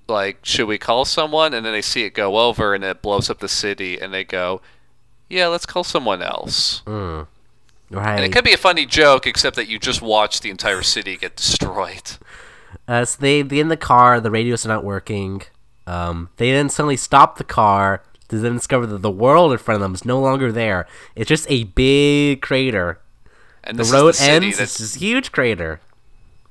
like 0.07 0.38
should 0.45 0.69
we 0.69 0.79
call 0.79 1.05
someone 1.05 1.53
and 1.53 1.67
then 1.67 1.73
they 1.73 1.83
see 1.83 2.05
it 2.05 2.14
go 2.14 2.38
over 2.38 2.75
and 2.75 2.85
it 2.85 3.03
blows 3.03 3.29
up 3.29 3.41
the 3.41 3.49
city 3.49 3.99
and 4.01 4.14
they 4.14 4.25
go 4.25 4.61
yeah 5.29 5.49
let's 5.49 5.67
call 5.67 5.85
someone 5.85 6.23
else 6.23 6.81
right. 6.87 7.27
and 7.91 8.25
it 8.25 8.33
could 8.33 8.45
be 8.45 8.55
a 8.55 8.57
funny 8.57 8.87
joke 8.87 9.27
except 9.27 9.55
that 9.55 9.69
you 9.69 9.79
just 9.79 10.01
watched 10.01 10.41
the 10.41 10.49
entire 10.49 10.81
city 10.81 11.17
get 11.17 11.37
destroyed 11.37 12.12
Uh, 12.87 13.05
so 13.05 13.19
they 13.21 13.43
they 13.43 13.61
in 13.61 13.69
the 13.69 13.77
car. 13.77 14.21
The 14.21 14.31
radios 14.31 14.64
are 14.64 14.69
not 14.69 14.85
working. 14.85 15.43
Um, 15.87 16.31
they 16.37 16.53
then 16.53 16.69
suddenly 16.69 16.97
stop 16.97 17.37
the 17.38 17.45
car 17.45 18.03
to 18.29 18.38
then 18.38 18.55
discover 18.55 18.87
that 18.87 19.03
the 19.03 19.11
world 19.11 19.53
in 19.53 19.59
front 19.59 19.77
of 19.77 19.83
them 19.83 19.95
is 19.95 20.05
no 20.05 20.21
longer 20.21 20.53
there. 20.53 20.87
It's 21.14 21.29
just 21.29 21.47
a 21.51 21.64
big 21.64 22.43
crater. 22.43 22.99
and 23.64 23.79
The 23.79 23.85
road 23.85 24.14
the 24.14 24.23
ends. 24.25 24.61
It's 24.61 24.79
this 24.79 24.95
huge 24.95 25.33
crater. 25.33 25.81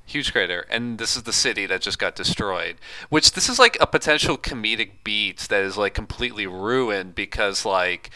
huge 0.06 0.32
crater 0.32 0.64
and 0.70 0.98
this 0.98 1.16
is 1.16 1.24
the 1.24 1.32
city 1.34 1.66
that 1.66 1.82
just 1.82 1.98
got 1.98 2.14
destroyed 2.14 2.76
which 3.10 3.32
this 3.32 3.46
is 3.48 3.58
like 3.58 3.76
a 3.78 3.86
potential 3.86 4.38
comedic 4.38 4.90
beat 5.04 5.38
that 5.50 5.62
is 5.62 5.76
like 5.76 5.92
completely 5.92 6.46
ruined 6.46 7.14
because 7.14 7.66
like 7.66 8.08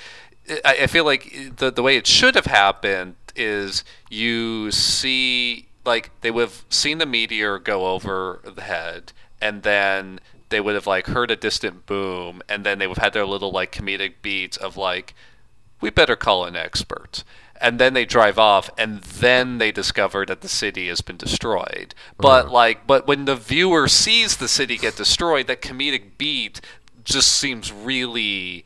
i, 0.65 0.79
I 0.83 0.87
feel 0.87 1.05
like 1.05 1.57
the, 1.59 1.71
the 1.71 1.83
way 1.83 1.97
it 1.99 2.07
should 2.07 2.35
have 2.35 2.47
happened 2.47 3.17
is 3.37 3.85
you 4.09 4.71
see 4.71 5.69
like 5.85 6.11
they 6.23 6.31
would 6.31 6.49
have 6.49 6.65
seen 6.71 6.97
the 6.97 7.05
meteor 7.07 7.59
go 7.59 7.87
over 7.87 8.41
the 8.43 8.63
head 8.63 9.13
and 9.41 9.63
then 9.63 10.19
they 10.53 10.61
would 10.61 10.75
have 10.77 10.87
like 10.87 11.07
heard 11.07 11.31
a 11.31 11.37
distant 11.37 11.87
boom 11.87 12.43
and 12.49 12.65
then 12.65 12.79
they 12.79 12.87
would 12.87 12.99
have 12.99 13.05
had 13.07 13.13
their 13.13 13.27
little 13.27 13.51
like 13.51 13.73
comedic 13.73 14.15
beat 14.23 14.57
of 14.59 14.77
like 14.77 15.15
we 15.83 15.91
better 15.91 16.17
call 16.17 16.47
an 16.47 16.57
expert. 16.57 17.25
And 17.61 17.79
then 17.79 17.95
they 17.95 18.05
drive 18.05 18.41
off, 18.41 18.71
and 18.77 19.03
then 19.03 19.59
they 19.59 19.71
discover 19.71 20.27
that 20.27 20.41
the 20.41 20.49
city 20.49 20.89
has 20.89 21.01
been 21.01 21.17
destroyed. 21.17 21.95
But 22.17 22.47
mm-hmm. 22.47 22.55
like, 22.55 22.87
but 22.89 23.07
when 23.07 23.27
the 23.27 23.37
viewer 23.37 23.87
sees 23.87 24.37
the 24.37 24.49
city 24.49 24.77
get 24.77 24.97
destroyed, 24.97 25.47
that 25.47 25.63
comedic 25.63 26.19
beat 26.19 26.61
just 27.05 27.31
seems 27.31 27.73
really 27.73 28.65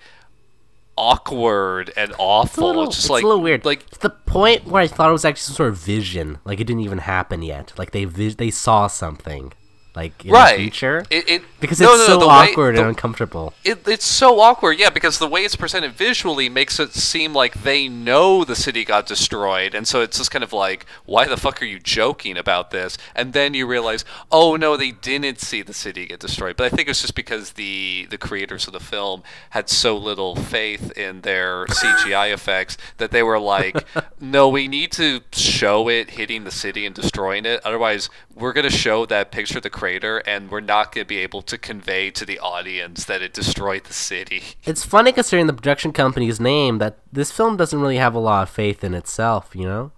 awkward 0.96 1.92
and 1.94 2.14
awful. 2.18 2.46
It's 2.46 2.56
a 2.58 2.64
little, 2.64 2.86
just 2.86 2.98
it's 3.00 3.10
like 3.10 3.22
a 3.22 3.26
little 3.26 3.42
weird. 3.42 3.66
Like 3.66 3.90
to 3.90 4.00
the 4.00 4.10
point 4.10 4.64
where 4.64 4.82
I 4.82 4.86
thought 4.86 5.10
it 5.10 5.12
was 5.12 5.26
actually 5.26 5.40
some 5.42 5.56
sort 5.56 5.68
of 5.70 5.78
vision, 5.78 6.38
like 6.44 6.58
it 6.58 6.64
didn't 6.64 6.82
even 6.82 6.98
happen 6.98 7.42
yet. 7.42 7.74
Like 7.76 7.90
they 7.90 8.04
they 8.06 8.50
saw 8.50 8.86
something. 8.86 9.52
Like 9.96 10.24
in 10.24 10.30
right. 10.30 10.56
the 10.56 10.62
future? 10.62 11.04
It, 11.10 11.28
it 11.28 11.42
because 11.58 11.80
no, 11.80 11.94
it's 11.94 12.06
no, 12.06 12.14
no, 12.14 12.20
so 12.20 12.20
the 12.20 12.28
way- 12.28 12.50
awkward 12.52 12.76
the- 12.76 12.80
and 12.80 12.88
uncomfortable. 12.90 13.54
it, 13.64 13.88
it's 13.88 14.04
so 14.04 14.38
awkward, 14.40 14.78
yeah, 14.78 14.90
because 14.90 15.18
the 15.18 15.26
way 15.26 15.40
it's 15.40 15.56
presented 15.56 15.92
visually 15.92 16.48
makes 16.48 16.78
it 16.78 16.92
seem 16.92 17.32
like 17.32 17.62
they 17.62 17.88
know 17.88 18.44
the 18.44 18.54
city 18.54 18.84
got 18.84 19.06
destroyed, 19.06 19.74
and 19.74 19.88
so 19.88 20.02
it's 20.02 20.18
just 20.18 20.30
kind 20.30 20.44
of 20.44 20.52
like, 20.52 20.84
why 21.06 21.26
the 21.26 21.36
fuck 21.36 21.60
are 21.62 21.64
you 21.64 21.78
joking 21.80 22.36
about 22.36 22.70
this? 22.70 22.98
And 23.14 23.32
then 23.32 23.54
you 23.54 23.66
realize, 23.66 24.04
oh 24.30 24.54
no, 24.56 24.76
they 24.76 24.90
didn't 24.92 25.40
see 25.40 25.62
the 25.62 25.74
city 25.74 26.06
get 26.06 26.20
destroyed. 26.20 26.56
But 26.56 26.70
I 26.72 26.76
think 26.76 26.88
it's 26.88 27.00
just 27.00 27.14
because 27.14 27.52
the 27.52 28.06
the 28.10 28.18
creators 28.18 28.66
of 28.66 28.74
the 28.74 28.80
film 28.80 29.22
had 29.50 29.68
so 29.70 29.96
little 29.96 30.36
faith 30.36 30.92
in 30.96 31.22
their 31.22 31.64
CGI 31.70 32.32
effects 32.32 32.76
that 32.98 33.10
they 33.10 33.22
were 33.22 33.38
like, 33.40 33.84
no, 34.20 34.48
we 34.48 34.68
need 34.68 34.92
to 34.92 35.22
show 35.32 35.88
it 35.88 36.10
hitting 36.10 36.44
the 36.44 36.50
city 36.50 36.84
and 36.84 36.94
destroying 36.94 37.46
it. 37.46 37.60
Otherwise, 37.64 38.10
we're 38.34 38.52
going 38.52 38.68
to 38.68 38.76
show 38.76 39.06
that 39.06 39.30
picture 39.30 39.56
of 39.58 39.62
the 39.62 39.70
crater, 39.86 40.18
and 40.26 40.50
we're 40.50 40.60
not 40.60 40.92
going 40.92 41.04
to 41.04 41.08
be 41.08 41.18
able 41.18 41.42
to 41.42 41.56
convey 41.56 42.10
to 42.10 42.26
the 42.26 42.40
audience 42.40 43.04
that 43.04 43.22
it 43.22 43.32
destroyed 43.32 43.84
the 43.84 43.92
city. 43.92 44.42
It's 44.64 44.84
funny 44.84 45.12
considering 45.12 45.46
the 45.46 45.52
production 45.52 45.92
company's 45.92 46.40
name 46.40 46.78
that 46.78 46.98
this 47.12 47.30
film 47.30 47.56
doesn't 47.56 47.80
really 47.80 47.98
have 47.98 48.12
a 48.12 48.18
lot 48.18 48.42
of 48.42 48.50
faith 48.50 48.82
in 48.82 48.94
itself. 48.94 49.54
You 49.54 49.64
know. 49.64 49.92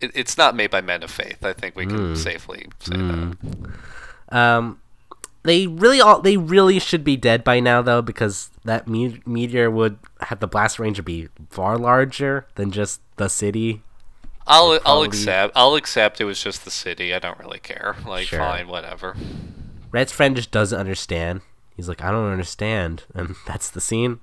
It, 0.00 0.12
it's 0.14 0.38
not 0.38 0.54
made 0.54 0.70
by 0.70 0.80
men 0.80 1.02
of 1.02 1.10
faith. 1.10 1.44
I 1.44 1.54
think 1.54 1.74
we 1.74 1.86
can 1.86 2.14
safely 2.14 2.68
say 2.78 2.96
that. 2.96 3.36
Um, 4.28 4.80
they 5.42 5.66
really 5.66 6.00
all 6.00 6.20
they 6.20 6.36
really 6.36 6.78
should 6.78 7.02
be 7.02 7.16
dead 7.16 7.42
by 7.42 7.58
now 7.58 7.82
though 7.82 8.02
because 8.02 8.50
that 8.64 8.86
me- 8.86 9.20
meteor 9.26 9.70
would 9.70 9.98
have 10.20 10.38
the 10.38 10.46
blast 10.46 10.78
range 10.78 11.04
be 11.04 11.28
far 11.50 11.78
larger 11.78 12.46
than 12.54 12.70
just 12.70 13.00
the 13.16 13.28
city. 13.28 13.82
I'll 14.48 14.80
I'll 14.84 15.02
accept. 15.02 15.52
I'll 15.54 15.74
accept 15.76 16.20
it 16.20 16.24
was 16.24 16.42
just 16.42 16.64
the 16.64 16.70
city. 16.70 17.14
I 17.14 17.18
don't 17.18 17.38
really 17.38 17.58
care. 17.60 17.96
Like, 18.06 18.26
Sure. 18.26 18.38
fine, 18.40 18.66
whatever. 18.66 19.14
Rhett's 19.92 20.10
friend 20.12 20.34
just 20.34 20.50
doesn't 20.50 20.78
understand. 20.78 21.42
He's 21.76 21.88
like, 21.88 22.02
I 22.02 22.10
don't 22.10 22.30
understand, 22.32 23.04
and 23.14 23.36
that's 23.46 23.70
the 23.70 23.80
scene. 23.80 24.20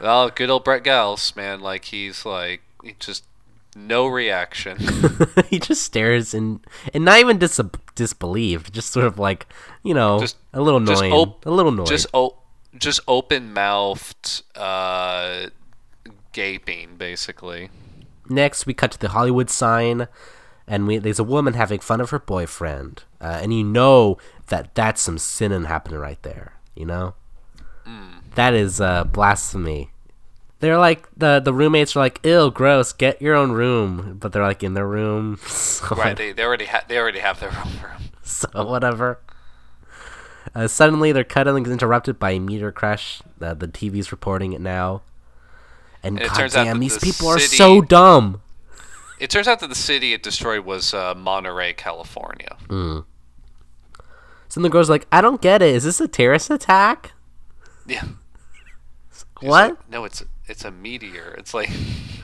Well, 0.00 0.30
good 0.30 0.48
old 0.48 0.64
Brett 0.64 0.84
Gals, 0.84 1.34
man. 1.36 1.60
Like 1.60 1.86
he's 1.86 2.24
like 2.24 2.62
he 2.84 2.94
just 2.98 3.24
no 3.76 4.06
reaction. 4.06 4.78
he 5.48 5.58
just 5.58 5.82
stares 5.82 6.32
and 6.34 6.60
and 6.94 7.04
not 7.04 7.18
even 7.18 7.38
dis- 7.38 7.60
disbelieved, 7.96 8.72
just 8.72 8.90
sort 8.92 9.06
of 9.06 9.18
like 9.18 9.46
you 9.82 9.94
know, 9.94 10.20
Just- 10.20 10.36
a 10.54 10.60
little 10.60 10.78
annoying, 10.78 11.12
op- 11.12 11.44
a 11.44 11.50
little 11.50 11.72
annoyed. 11.72 11.88
just 11.88 12.06
o- 12.14 12.36
just 12.76 13.00
open 13.08 13.52
mouthed, 13.52 14.42
uh, 14.54 15.46
gaping, 16.32 16.96
basically. 16.96 17.70
Next, 18.28 18.66
we 18.66 18.74
cut 18.74 18.90
to 18.92 18.98
the 18.98 19.08
Hollywood 19.08 19.50
sign, 19.50 20.08
and 20.66 20.86
we, 20.86 20.98
there's 20.98 21.18
a 21.18 21.24
woman 21.24 21.54
having 21.54 21.80
fun 21.80 22.00
of 22.00 22.10
her 22.10 22.18
boyfriend, 22.18 23.04
uh, 23.20 23.38
and 23.42 23.52
you 23.54 23.64
know 23.64 24.18
that 24.48 24.74
that's 24.74 25.00
some 25.00 25.18
sinning 25.18 25.64
happening 25.64 25.98
right 26.00 26.22
there. 26.22 26.54
You 26.74 26.86
know, 26.86 27.14
That 28.34 28.54
is 28.54 28.80
uh, 28.80 29.04
blasphemy. 29.04 29.90
They're 30.60 30.78
like 30.78 31.08
the 31.16 31.40
the 31.40 31.52
roommates 31.54 31.94
are 31.96 32.00
like, 32.00 32.20
"Ew, 32.24 32.50
gross. 32.50 32.92
Get 32.92 33.22
your 33.22 33.34
own 33.36 33.52
room," 33.52 34.16
but 34.18 34.32
they're 34.32 34.42
like 34.42 34.62
in 34.62 34.74
their 34.74 34.86
room, 34.88 35.38
so, 35.46 35.94
Right? 35.94 36.16
They 36.16 36.32
they 36.32 36.42
already 36.44 36.66
ha- 36.66 36.84
they 36.88 36.98
already 36.98 37.20
have 37.20 37.38
their 37.40 37.50
own 37.50 37.72
room. 37.82 38.10
so 38.22 38.48
whatever. 38.64 39.20
Uh, 40.54 40.66
suddenly, 40.66 41.12
their 41.12 41.24
cuddling 41.24 41.64
is 41.66 41.72
interrupted 41.72 42.18
by 42.18 42.30
a 42.32 42.40
meteor 42.40 42.72
crash. 42.72 43.20
Uh, 43.40 43.54
the 43.54 43.68
TV's 43.68 44.10
reporting 44.10 44.52
it 44.52 44.60
now, 44.60 45.02
and, 46.02 46.18
And 46.18 46.26
it 46.26 46.34
turns 46.34 46.56
out 46.56 46.64
that 46.66 46.78
these 46.78 46.96
the 46.96 47.06
people 47.06 47.28
are 47.28 47.38
so 47.38 47.80
dumb. 47.80 48.42
It 49.18 49.30
turns 49.30 49.48
out 49.48 49.60
that 49.60 49.68
the 49.68 49.74
city 49.74 50.12
it 50.12 50.22
destroyed 50.22 50.64
was 50.64 50.94
uh, 50.94 51.14
Monterey, 51.14 51.72
California. 51.72 52.56
So 54.48 54.60
the 54.60 54.68
girl's 54.68 54.90
like, 54.90 55.06
"I 55.12 55.20
don't 55.20 55.40
get 55.40 55.60
it. 55.62 55.74
Is 55.74 55.84
this 55.84 56.00
a 56.00 56.08
terrorist 56.08 56.50
attack? 56.50 57.12
Yeah. 57.86 58.04
What? 59.40 59.70
like, 59.70 59.90
no, 59.90 60.04
it's 60.04 60.24
it's 60.48 60.64
a 60.64 60.72
meteor. 60.72 61.36
It's 61.38 61.54
like, 61.54 61.70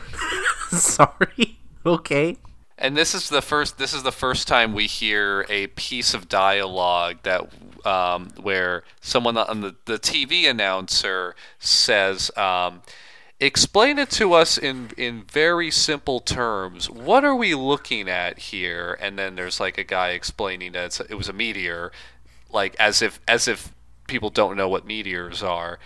Sorry. 0.71 1.59
okay." 1.87 2.39
and 2.77 2.97
this 2.97 3.15
is 3.15 3.29
the 3.29 3.41
first. 3.41 3.79
This 3.79 3.95
is 3.95 4.03
the 4.03 4.13
first 4.13 4.49
time 4.49 4.73
we 4.73 4.87
hear 4.87 5.47
a 5.49 5.69
piece 5.69 6.13
of 6.13 6.29
dialogue 6.29 7.19
that 7.23 7.49
um, 7.87 8.31
where 8.41 8.83
someone 9.01 9.37
on 9.39 9.61
the 9.61 9.77
the 9.85 9.99
TV 9.99 10.49
announcer 10.49 11.37
says. 11.59 12.31
Um, 12.37 12.83
Explain 13.41 13.99
it 13.99 14.11
to 14.13 14.33
us 14.33 14.57
in 14.57 14.91
in 14.97 15.25
very 15.25 15.71
simple 15.71 16.21
terms. 16.21 16.89
What 16.89 17.25
are 17.25 17.35
we 17.35 17.55
looking 17.55 18.09
at 18.09 18.39
here? 18.39 18.97
And 19.01 19.19
then 19.19 19.35
there's 19.35 19.59
like 19.61 19.77
a 19.77 19.85
guy 19.85 20.11
explaining 20.11 20.73
that 20.73 21.01
it 21.11 21.15
was 21.17 21.29
a 21.29 21.33
meteor, 21.33 21.91
like 22.53 22.77
as 22.79 23.03
if 23.03 23.21
as 23.27 23.49
if 23.49 23.73
people 24.07 24.31
don't 24.31 24.57
know 24.57 24.69
what 24.69 24.87
meteors 24.87 25.43
are. 25.43 25.79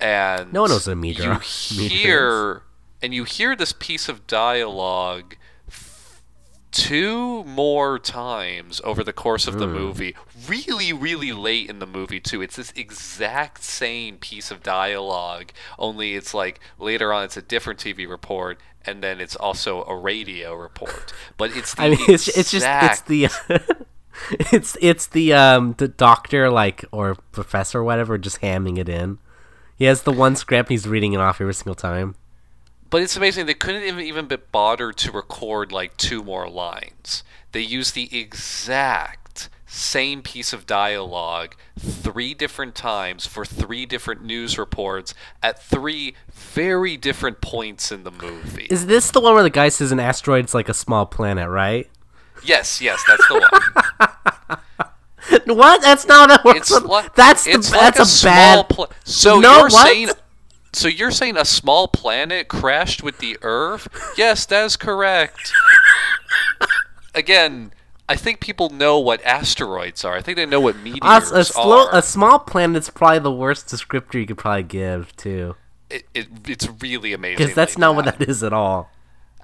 And 0.00 0.52
No 0.52 0.62
one 0.62 0.70
knows 0.70 0.86
what 0.86 0.92
a 0.92 0.96
meteor- 0.96 1.40
You 1.70 1.88
hear 1.88 2.62
and 3.00 3.14
you 3.14 3.24
hear 3.24 3.54
this 3.54 3.72
piece 3.72 4.08
of 4.08 4.26
dialogue 4.26 5.36
two 6.78 7.42
more 7.44 7.98
times 7.98 8.80
over 8.84 9.02
the 9.02 9.12
course 9.12 9.46
of 9.46 9.58
the 9.58 9.66
Hmm. 9.66 9.74
movie. 9.74 10.14
Really, 10.48 10.92
really 10.92 11.32
late 11.32 11.68
in 11.68 11.78
the 11.80 11.86
movie 11.86 12.20
too. 12.20 12.40
It's 12.42 12.56
this 12.56 12.72
exact 12.76 13.62
same 13.64 14.16
piece 14.18 14.50
of 14.50 14.62
dialogue, 14.62 15.52
only 15.78 16.14
it's 16.14 16.32
like 16.34 16.60
later 16.78 17.12
on 17.12 17.24
it's 17.24 17.36
a 17.36 17.42
different 17.42 17.80
TV 17.80 18.08
report, 18.08 18.58
and 18.86 19.02
then 19.02 19.20
it's 19.20 19.36
also 19.36 19.84
a 19.84 19.96
radio 19.96 20.54
report. 20.54 21.12
But 21.36 21.56
it's 21.56 21.74
the 21.76 21.82
I 21.82 21.88
mean, 21.90 21.98
it's 22.08 22.28
it's 22.28 22.50
just 22.50 22.66
it's 22.66 23.00
the 23.02 23.28
it's 24.52 24.76
it's 24.80 25.06
the 25.08 25.32
um 25.32 25.74
the 25.78 25.88
doctor 25.88 26.50
like 26.50 26.84
or 26.92 27.16
professor 27.32 27.80
or 27.80 27.84
whatever 27.84 28.18
just 28.18 28.40
hamming 28.40 28.78
it 28.78 28.88
in. 28.88 29.18
He 29.76 29.84
has 29.86 30.02
the 30.02 30.12
one 30.12 30.36
script. 30.36 30.70
He's 30.70 30.86
reading 30.88 31.12
it 31.12 31.20
off 31.20 31.40
every 31.40 31.54
single 31.54 31.74
time. 31.76 32.14
But 32.90 33.02
it's 33.02 33.16
amazing 33.16 33.46
they 33.46 33.54
couldn't 33.54 33.82
even 34.00 34.28
bothered 34.50 34.96
to 34.98 35.12
record 35.12 35.72
like 35.72 35.96
two 35.96 36.22
more 36.22 36.48
lines. 36.48 37.22
They 37.52 37.60
used 37.60 37.94
the 37.94 38.18
exact 38.18 39.50
same 39.66 40.22
piece 40.22 40.54
of 40.54 40.66
dialogue 40.66 41.54
three 41.78 42.32
different 42.32 42.74
times 42.74 43.26
for 43.26 43.44
three 43.44 43.84
different 43.84 44.24
news 44.24 44.58
reports 44.58 45.12
at 45.42 45.62
three 45.62 46.14
very 46.32 46.96
different 46.96 47.40
points 47.42 47.92
in 47.92 48.04
the 48.04 48.10
movie. 48.10 48.66
Is 48.70 48.86
this 48.86 49.10
the 49.10 49.20
one 49.20 49.34
where 49.34 49.42
the 49.42 49.50
guy 49.50 49.68
says 49.68 49.92
an 49.92 50.00
asteroid's 50.00 50.54
like 50.54 50.68
a 50.70 50.74
small 50.74 51.04
planet, 51.04 51.48
right? 51.48 51.88
yes, 52.44 52.80
yes, 52.80 53.02
that's 53.06 53.26
the 53.28 53.34
one. 53.34 54.58
What? 55.46 55.82
That's 55.82 56.06
not 56.06 56.30
how 56.30 56.36
that 56.36 56.44
works. 56.44 56.70
Like 56.70 57.14
that's 57.14 57.44
the, 57.44 57.58
that's 57.70 57.98
a, 57.98 58.06
small 58.06 58.62
bad. 58.62 58.68
pla- 58.68 58.86
so 59.04 59.40
No, 59.40 59.52
you're 59.52 59.62
what? 59.64 59.86
saying 59.86 60.10
so 60.72 60.88
you're 60.88 61.10
saying 61.10 61.36
a 61.36 61.44
small 61.44 61.88
planet 61.88 62.48
crashed 62.48 63.02
with 63.02 63.18
the 63.18 63.36
Earth? 63.42 63.88
Yes, 64.16 64.46
that's 64.46 64.76
correct. 64.76 65.52
Again, 67.14 67.72
I 68.08 68.16
think 68.16 68.40
people 68.40 68.70
know 68.70 68.98
what 68.98 69.22
asteroids 69.24 70.04
are. 70.04 70.14
I 70.14 70.22
think 70.22 70.36
they 70.36 70.46
know 70.46 70.60
what 70.60 70.76
meteors 70.76 71.30
a, 71.30 71.38
a, 71.38 71.44
slow, 71.44 71.86
are. 71.86 71.96
a 71.96 72.02
small 72.02 72.38
planet's 72.38 72.90
probably 72.90 73.18
the 73.18 73.32
worst 73.32 73.66
descriptor 73.68 74.14
you 74.14 74.26
could 74.26 74.38
probably 74.38 74.62
give 74.62 75.14
too, 75.16 75.56
it, 75.90 76.04
it, 76.14 76.28
it's 76.46 76.68
really 76.80 77.12
amazing. 77.12 77.38
because 77.38 77.54
that's 77.54 77.76
not 77.76 77.94
what 77.94 78.04
that 78.04 78.28
is 78.28 78.42
at 78.42 78.52
all. 78.52 78.90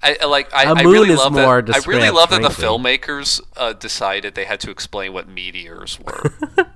I, 0.03 0.25
like. 0.27 0.53
I, 0.53 0.65
A 0.65 0.75
I 0.75 0.83
moon 0.83 0.93
really 0.93 1.11
is 1.11 1.19
love 1.19 1.33
more 1.33 1.63
that. 1.63 1.75
I 1.75 1.79
really 1.89 2.11
love 2.11 2.31
that 2.31 2.43
the 2.43 2.49
filmmakers 2.49 3.41
uh, 3.57 3.73
decided 3.73 4.35
they 4.35 4.45
had 4.45 4.61
to 4.61 4.71
explain 4.71 5.13
what 5.13 5.29
meteors 5.29 5.99
were. 6.01 6.33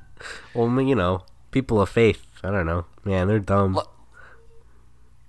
Well, 0.55 0.81
you 0.81 0.97
know, 0.97 1.23
people 1.53 1.81
of 1.81 1.89
faith. 1.89 2.27
I 2.43 2.51
don't 2.51 2.67
know, 2.67 2.87
man, 3.05 3.29
they're 3.29 3.39
dumb. 3.39 3.81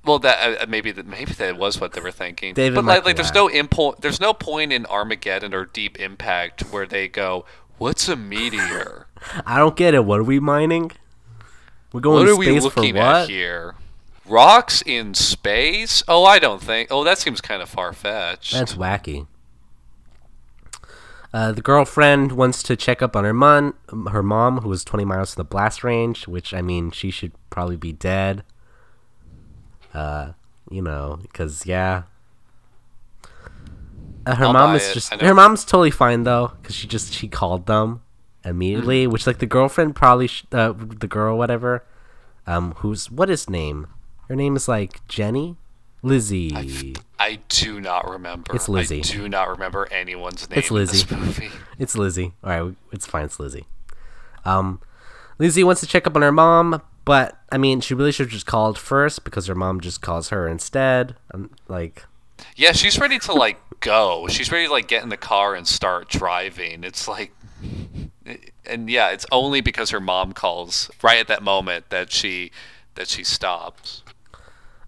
Well, 0.10 0.18
that 0.18 0.64
uh, 0.64 0.66
maybe 0.68 0.92
that 0.92 1.06
maybe 1.06 1.34
that 1.34 1.56
was 1.56 1.80
what 1.80 1.94
they 1.94 2.02
were 2.02 2.10
thinking. 2.10 2.56
David 2.56 2.74
but 2.74 2.86
like, 2.86 3.06
like, 3.06 3.16
there's 3.16 3.32
no 3.32 3.48
impo- 3.48 3.96
there's 4.02 4.20
no 4.20 4.34
point 4.34 4.74
in 4.74 4.88
Armageddon 4.88 5.54
or 5.54 5.66
Deep 5.66 6.00
Impact 6.00 6.62
where 6.72 6.88
they 6.88 7.08
go, 7.08 7.46
"What's 7.78 8.10
a 8.10 8.16
meteor? 8.16 9.06
I 9.46 9.60
don't 9.60 9.76
get 9.76 9.94
it. 9.94 10.06
What 10.06 10.20
are 10.20 10.24
we 10.24 10.40
mining? 10.40 10.94
We're 11.94 12.00
going 12.00 12.26
what 12.26 12.28
are 12.28 12.36
we 12.36 12.60
looking 12.60 12.98
at 12.98 13.30
here? 13.30 13.76
Rocks 14.26 14.82
in 14.82 15.14
space? 15.14 16.02
Oh, 16.08 16.26
I 16.26 16.40
don't 16.40 16.64
think. 16.64 16.88
Oh, 16.90 17.04
that 17.04 17.20
seems 17.20 17.40
kind 17.40 17.62
of 17.62 17.70
far 17.70 17.94
fetched. 17.94 18.54
That's 18.54 18.74
wacky. 18.74 19.28
Uh, 21.32 21.52
the 21.52 21.62
girlfriend 21.62 22.32
wants 22.32 22.64
to 22.64 22.76
check 22.76 23.04
up 23.04 23.16
on 23.16 23.26
her 23.26 23.34
mom, 23.34 23.76
her 24.10 24.24
mom, 24.24 24.62
who 24.62 24.70
was 24.70 24.84
20 24.84 25.06
miles 25.06 25.32
to 25.32 25.36
the 25.36 25.44
blast 25.44 25.84
range, 25.84 26.28
which 26.28 26.52
I 26.52 26.64
mean, 26.64 26.90
she 26.90 27.12
should 27.12 27.34
probably 27.52 27.78
be 27.78 27.94
dead. 27.94 28.44
Uh, 29.94 30.34
you 30.70 30.82
know, 30.82 31.18
because 31.22 31.66
yeah, 31.66 32.04
uh, 34.26 34.36
her 34.36 34.46
I'll 34.46 34.54
mom 34.54 34.76
is 34.76 34.90
it. 34.90 34.94
just 34.94 35.14
her 35.14 35.34
mom's 35.34 35.64
totally 35.66 35.92
fine 35.92 36.24
though, 36.24 36.54
because 36.62 36.76
she 36.76 36.88
just 36.88 37.14
she 37.14 37.28
called 37.28 37.66
them 37.66 38.02
immediately, 38.46 39.04
Mm-hmm. 39.04 39.12
which 39.12 39.28
like 39.28 39.40
the 39.40 39.46
girlfriend 39.46 39.96
probably 39.96 40.28
sh- 40.28 40.46
uh, 40.52 40.74
the 40.76 41.08
girl 41.08 41.38
whatever, 41.38 41.84
um, 42.48 42.74
who's 42.78 43.10
what 43.10 43.30
is 43.30 43.50
name? 43.50 43.88
Her 44.28 44.36
name 44.36 44.56
is 44.56 44.68
like 44.68 45.06
Jenny. 45.08 45.56
Lizzie. 46.02 46.96
I 47.20 47.40
do 47.50 47.82
not 47.82 48.10
remember. 48.10 48.56
It's 48.56 48.70
Lizzie. 48.70 49.00
I 49.00 49.02
do 49.02 49.28
not 49.28 49.50
remember 49.50 49.86
anyone's 49.92 50.50
name 50.50 50.58
It's 50.60 50.72
Lizzie. 50.72 51.02
in 51.14 51.20
this 51.22 51.40
movie. 51.40 51.52
It's 51.78 51.98
Lizzie. 51.98 52.34
All 52.42 52.50
right, 52.68 52.76
it's 52.94 53.06
fine. 53.06 53.26
It's 53.26 53.38
Lizzie. 53.40 53.66
Um, 54.46 54.80
Lizzie 55.40 55.64
wants 55.66 55.82
to 55.82 55.88
check 55.88 56.08
up 56.08 56.16
on 56.16 56.22
her 56.22 56.32
mom, 56.32 56.82
but 57.06 57.38
I 57.52 57.58
mean, 57.58 57.82
she 57.82 57.94
really 57.94 58.12
should 58.12 58.28
have 58.28 58.34
just 58.34 58.46
called 58.46 58.78
first 58.78 59.24
because 59.24 59.48
her 59.48 59.56
mom 59.56 59.82
just 59.82 60.02
calls 60.02 60.30
her 60.30 60.48
instead. 60.48 61.16
Um, 61.34 61.52
like, 61.68 62.06
Yeah, 62.56 62.72
she's 62.74 63.00
ready 63.00 63.20
to 63.20 63.34
like 63.34 63.58
go. 63.80 64.28
She's 64.30 64.52
ready 64.52 64.68
to 64.68 64.72
like 64.72 64.88
get 64.88 65.04
in 65.04 65.10
the 65.10 65.18
car 65.18 65.56
and 65.56 65.68
start 65.68 66.10
driving. 66.10 66.84
It's 66.84 67.08
like 67.08 67.32
and 68.66 68.90
yeah, 68.90 69.10
it's 69.10 69.26
only 69.32 69.62
because 69.62 69.90
her 69.90 70.00
mom 70.00 70.34
calls 70.34 70.90
right 71.02 71.20
at 71.20 71.28
that 71.28 71.42
moment 71.44 71.90
that 71.90 72.12
she 72.12 72.52
that 72.96 73.08
she 73.08 73.24
stops. 73.24 74.04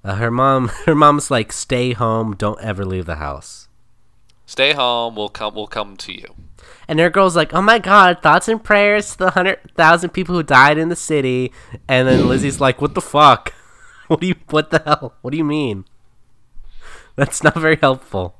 uh, 0.03 0.15
her 0.15 0.31
mom, 0.31 0.67
her 0.85 0.95
mom's 0.95 1.31
like, 1.31 1.51
"Stay 1.51 1.93
home. 1.93 2.35
Don't 2.35 2.61
ever 2.61 2.85
leave 2.85 3.05
the 3.05 3.15
house." 3.15 3.67
Stay 4.45 4.73
home, 4.73 5.15
we'll 5.15 5.29
come 5.29 5.55
we'll 5.55 5.67
come 5.67 5.95
to 5.97 6.13
you. 6.13 6.35
And 6.91 6.99
her 6.99 7.09
girl's 7.09 7.37
like, 7.37 7.53
"Oh 7.53 7.61
my 7.61 7.79
God, 7.79 8.21
thoughts 8.21 8.49
and 8.49 8.61
prayers 8.61 9.11
to 9.13 9.17
the 9.17 9.29
hundred 9.31 9.59
thousand 9.77 10.09
people 10.09 10.35
who 10.35 10.43
died 10.43 10.77
in 10.77 10.89
the 10.89 10.95
city." 10.97 11.53
And 11.87 12.05
then 12.05 12.27
Lizzie's 12.27 12.59
like, 12.59 12.81
"What 12.81 12.95
the 12.95 13.01
fuck? 13.01 13.53
What 14.07 14.19
do 14.19 14.27
you? 14.27 14.35
What 14.49 14.71
the 14.71 14.79
hell? 14.83 15.13
What 15.21 15.31
do 15.31 15.37
you 15.37 15.45
mean? 15.45 15.85
That's 17.15 17.41
not 17.45 17.55
very 17.55 17.77
helpful." 17.77 18.35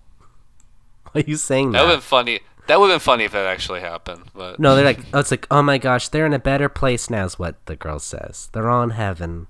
Why 1.14 1.22
are 1.22 1.24
you 1.26 1.38
saying 1.38 1.72
That 1.72 1.78
that? 1.80 1.84
would 1.86 1.90
have 1.92 2.00
been 2.00 2.02
funny. 2.02 2.40
That 2.68 2.80
would 2.82 2.90
have 2.90 2.96
been 3.00 3.06
funny 3.06 3.24
if 3.24 3.32
that 3.32 3.46
actually 3.46 3.80
happened. 3.80 4.24
But 4.36 4.60
No, 4.60 4.76
they're 4.76 4.84
like, 4.84 5.00
oh, 5.14 5.20
it's 5.20 5.32
like, 5.32 5.48
oh 5.50 5.62
my 5.62 5.78
gosh, 5.78 6.10
they're 6.10 6.26
in 6.26 6.34
a 6.34 6.40
better 6.40 6.68
place 6.68 7.10
now, 7.10 7.24
is 7.24 7.40
what 7.40 7.56
the 7.68 7.78
girl 7.78 8.00
says. 8.00 8.50
They're 8.52 8.70
all 8.70 8.84
in 8.84 8.90
heaven. 8.92 9.48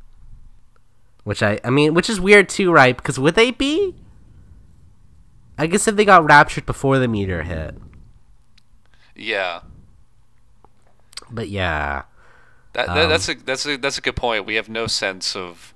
Which 1.24 1.42
I, 1.42 1.60
I 1.64 1.72
mean, 1.72 1.96
which 1.96 2.10
is 2.10 2.20
weird 2.22 2.50
too, 2.50 2.72
right? 2.72 2.96
Because 2.96 3.18
would 3.20 3.34
they 3.36 3.50
be? 3.50 3.96
I 5.58 5.66
guess 5.66 5.88
if 5.88 5.96
they 5.96 6.06
got 6.06 6.24
raptured 6.24 6.66
before 6.68 7.00
the 7.00 7.08
meteor 7.08 7.42
hit. 7.44 7.76
Yeah. 9.22 9.62
But 11.30 11.50
yeah. 11.50 12.04
That, 12.74 12.90
Um, 12.90 13.10
that's 13.10 13.30
a 13.30 13.36
that's 13.36 13.66
a 13.66 13.78
that's 13.78 13.98
a 13.98 14.02
good 14.02 14.16
point. 14.16 14.46
We 14.46 14.56
have 14.56 14.70
no 14.70 14.88
sense 14.88 15.36
of 15.36 15.74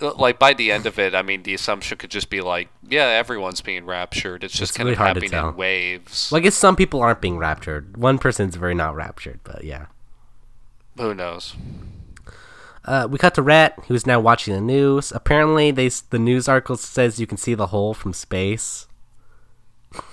like 0.00 0.38
by 0.38 0.54
the 0.54 0.70
end 0.70 0.86
of 0.86 0.98
it. 0.98 1.14
I 1.14 1.22
mean, 1.22 1.42
the 1.42 1.54
assumption 1.54 1.98
could 1.98 2.10
just 2.10 2.30
be 2.30 2.40
like, 2.40 2.68
yeah, 2.88 3.06
everyone's 3.06 3.60
being 3.60 3.84
raptured. 3.84 4.44
It's 4.44 4.54
just 4.54 4.70
It's 4.70 4.76
kind 4.76 4.86
really 4.86 4.94
of 4.96 4.98
happening 4.98 5.32
in 5.32 5.56
waves. 5.56 6.30
Well, 6.30 6.38
I 6.38 6.42
guess 6.42 6.54
some 6.54 6.76
people 6.76 7.00
aren't 7.00 7.20
being 7.20 7.38
raptured. 7.38 7.96
One 7.96 8.18
person's 8.18 8.56
very 8.56 8.74
not 8.74 8.94
raptured, 8.94 9.40
but 9.44 9.64
yeah. 9.64 9.86
Who 10.96 11.14
knows? 11.14 11.54
Uh, 12.84 13.06
we 13.10 13.18
cut 13.18 13.34
to 13.34 13.42
Rhett, 13.42 13.78
who's 13.88 14.06
now 14.06 14.18
watching 14.18 14.54
the 14.54 14.60
news. 14.60 15.12
Apparently, 15.12 15.70
they 15.70 15.88
the 15.88 16.18
news 16.18 16.48
article 16.48 16.76
says 16.76 17.20
you 17.20 17.26
can 17.26 17.36
see 17.36 17.54
the 17.54 17.66
hole 17.66 17.92
from 17.92 18.12
space. 18.12 18.86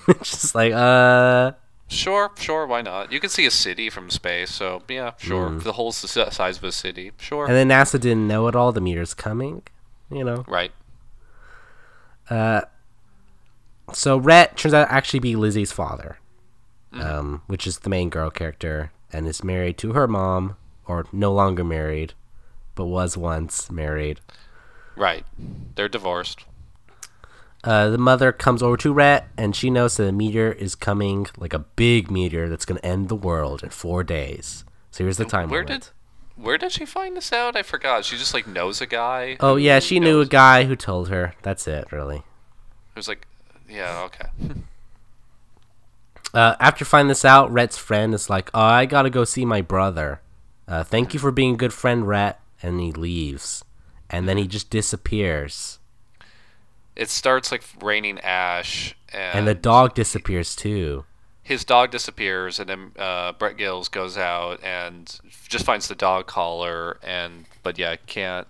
it's 0.08 0.32
just 0.32 0.56
like, 0.56 0.74
uh, 0.74 1.54
Sure, 1.88 2.32
sure, 2.36 2.66
why 2.66 2.82
not? 2.82 3.12
You 3.12 3.20
can 3.20 3.30
see 3.30 3.46
a 3.46 3.52
city 3.52 3.90
from 3.90 4.10
space, 4.10 4.52
so 4.52 4.82
yeah, 4.90 5.12
sure. 5.18 5.50
Mm. 5.50 5.64
The 5.64 5.72
the 5.72 6.32
size 6.32 6.58
of 6.58 6.64
a 6.64 6.72
city, 6.72 7.12
sure. 7.18 7.46
and 7.46 7.54
then 7.56 7.70
NASA 7.70 8.00
didn't 8.00 8.28
know 8.28 8.48
it 8.48 8.56
all. 8.56 8.72
The 8.72 8.82
meteor's 8.82 9.14
coming, 9.14 9.62
you 10.12 10.24
know. 10.24 10.44
right. 10.48 10.72
Uh, 12.30 12.62
So 13.94 14.18
Rhett 14.18 14.58
turns 14.58 14.74
out 14.74 14.86
to 14.86 14.92
actually 14.92 15.20
be 15.20 15.36
Lizzie's 15.36 15.72
father, 15.72 16.18
um, 16.94 17.44
which 17.46 17.68
is 17.68 17.80
the 17.80 17.90
main 17.90 18.10
girl 18.10 18.32
character, 18.32 18.92
and 19.14 19.28
is 19.28 19.44
married 19.44 19.78
to 19.78 19.94
her 19.94 20.08
mom, 20.08 20.58
or 20.88 21.06
no 21.12 21.32
longer 21.32 21.64
married, 21.64 22.14
but 22.74 22.86
was 22.86 23.16
once 23.16 23.70
married. 23.72 24.22
Right. 24.96 25.24
They're 25.76 25.88
divorced. 25.90 26.46
Uh, 27.66 27.90
the 27.90 27.98
mother 27.98 28.32
comes 28.32 28.62
over 28.62 28.78
to 28.78 28.94
Rhett, 28.94 29.28
and 29.38 29.56
she 29.56 29.70
knows 29.72 29.98
that 29.98 30.08
a 30.08 30.12
meteor 30.12 30.52
is 30.52 30.76
coming, 30.76 31.26
like 31.36 31.54
a 31.54 31.60
big 31.60 32.12
meteor 32.12 32.48
that's 32.48 32.64
going 32.64 32.80
to 32.80 32.86
end 32.86 33.10
the 33.10 33.16
world 33.16 33.64
in 33.64 33.72
four 33.72 34.04
days. 34.04 34.64
So 34.92 35.04
here's 35.04 35.18
the 35.18 35.26
time 35.26 35.50
Where 35.50 35.66
limit. 35.66 35.82
did 35.82 35.90
where 36.38 36.58
did 36.58 36.72
she 36.72 36.86
find 36.86 37.16
this 37.18 37.32
out? 37.34 37.56
I 37.56 37.64
forgot. 37.64 38.06
She 38.06 38.18
just 38.18 38.34
like 38.34 38.46
knows 38.46 38.82
a 38.82 38.86
guy. 38.86 39.38
Oh 39.40 39.56
yeah, 39.56 39.80
she 39.80 40.00
knew 40.00 40.22
a 40.22 40.26
guy 40.26 40.66
who 40.66 40.76
told 40.76 41.10
her. 41.10 41.34
That's 41.42 41.68
it, 41.68 41.92
really. 41.92 42.18
It 42.18 42.96
was 42.96 43.08
like, 43.08 43.26
yeah, 43.70 44.04
okay. 44.06 44.28
Uh, 46.34 46.56
after 46.60 46.84
finding 46.84 47.08
this 47.08 47.24
out, 47.26 47.52
Rhett's 47.52 47.78
friend 47.78 48.14
is 48.14 48.30
like, 48.30 48.50
"Oh, 48.54 48.60
I 48.62 48.86
gotta 48.86 49.10
go 49.10 49.24
see 49.24 49.46
my 49.46 49.62
brother. 49.62 50.22
Uh, 50.68 50.84
thank 50.84 51.14
you 51.14 51.20
for 51.20 51.32
being 51.32 51.54
a 51.54 51.58
good 51.58 51.74
friend, 51.74 52.06
Rhett." 52.08 52.40
And 52.62 52.80
he 52.82 52.92
leaves, 52.92 53.64
and 54.10 54.28
then 54.28 54.36
he 54.38 54.48
just 54.48 54.70
disappears, 54.70 55.80
It 56.96 57.10
starts 57.10 57.52
like 57.52 57.64
raining 57.82 58.20
ash, 58.22 58.96
and, 59.14 59.40
and 59.40 59.48
the 59.48 59.56
dog 59.56 59.94
disappears 59.96 60.56
too. 60.56 61.06
his 61.44 61.64
dog 61.66 61.92
disappears, 61.92 62.60
and 62.60 62.70
then 62.70 62.92
uh, 62.98 63.34
Brett 63.34 63.58
Giles 63.58 63.90
goes 63.90 64.18
out 64.18 64.64
and 64.64 65.20
just 65.48 65.66
finds 65.66 65.88
the 65.88 65.96
dog 65.96 66.26
collar, 66.28 66.98
and 67.04 67.46
but 67.64 67.78
yeah, 67.78 67.96
can't. 68.08 68.48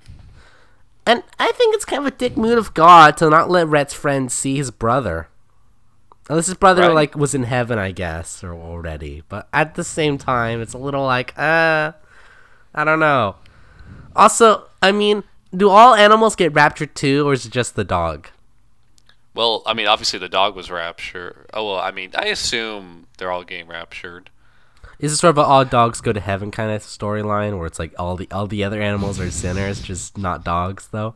And 1.08 1.24
I 1.40 1.52
think 1.54 1.76
it's 1.76 1.86
kind 1.86 2.00
of 2.06 2.14
a 2.14 2.16
dick 2.16 2.36
move 2.38 2.58
of 2.58 2.74
God 2.74 3.18
to 3.18 3.30
not 3.30 3.50
let 3.50 3.68
Rhett's 3.68 3.94
friend 3.94 4.32
see 4.32 4.58
his 4.58 4.72
brother. 4.72 5.28
Unless 6.30 6.48
his 6.48 6.56
brother 6.56 6.82
Right. 6.84 6.94
like 6.94 7.16
was 7.16 7.36
in 7.36 7.44
heaven, 7.44 7.78
I 7.78 7.92
guess, 7.92 8.44
or 8.44 8.56
already. 8.56 9.22
But 9.30 9.48
at 9.54 9.76
the 9.76 9.84
same 9.84 10.18
time, 10.18 10.62
it's 10.62 10.74
a 10.74 10.80
little 10.80 11.06
like, 11.06 11.38
uh, 11.38 11.92
I 12.74 12.84
don't 12.84 13.00
know. 13.00 13.36
Also, 14.16 14.68
I 14.82 14.92
mean, 14.92 15.24
do 15.56 15.70
all 15.70 15.94
animals 15.94 16.36
get 16.36 16.54
raptured 16.54 16.96
too, 16.96 17.28
or 17.28 17.34
is 17.34 17.46
it 17.46 17.52
just 17.52 17.76
the 17.76 17.84
dog? 17.84 18.28
Well, 19.36 19.64
I 19.66 19.74
mean, 19.74 19.86
obviously 19.88 20.18
the 20.18 20.30
dog 20.30 20.56
was 20.56 20.72
raptured. 20.72 21.48
Oh 21.54 21.68
well, 21.68 21.80
I 21.80 21.92
mean, 21.92 22.12
I 22.16 22.28
assume 22.28 23.08
they're 23.18 23.32
all 23.32 23.44
getting 23.44 23.68
raptured. 23.68 24.30
Is 24.98 25.12
it 25.12 25.18
sort 25.18 25.32
of 25.32 25.40
an 25.40 25.46
all 25.46 25.66
dogs 25.66 26.00
go 26.00 26.14
to 26.14 26.22
heaven 26.22 26.52
kind 26.52 26.72
of 26.72 26.82
storyline, 26.82 27.58
where 27.58 27.68
it's 27.68 27.80
like 27.80 27.94
all 28.00 28.16
the 28.16 28.30
all 28.32 28.48
the 28.48 28.64
other 28.64 28.82
animals 28.82 29.20
are 29.20 29.30
sinners, 29.30 29.82
just 29.82 30.18
not 30.18 30.46
dogs 30.46 30.88
though? 30.88 31.16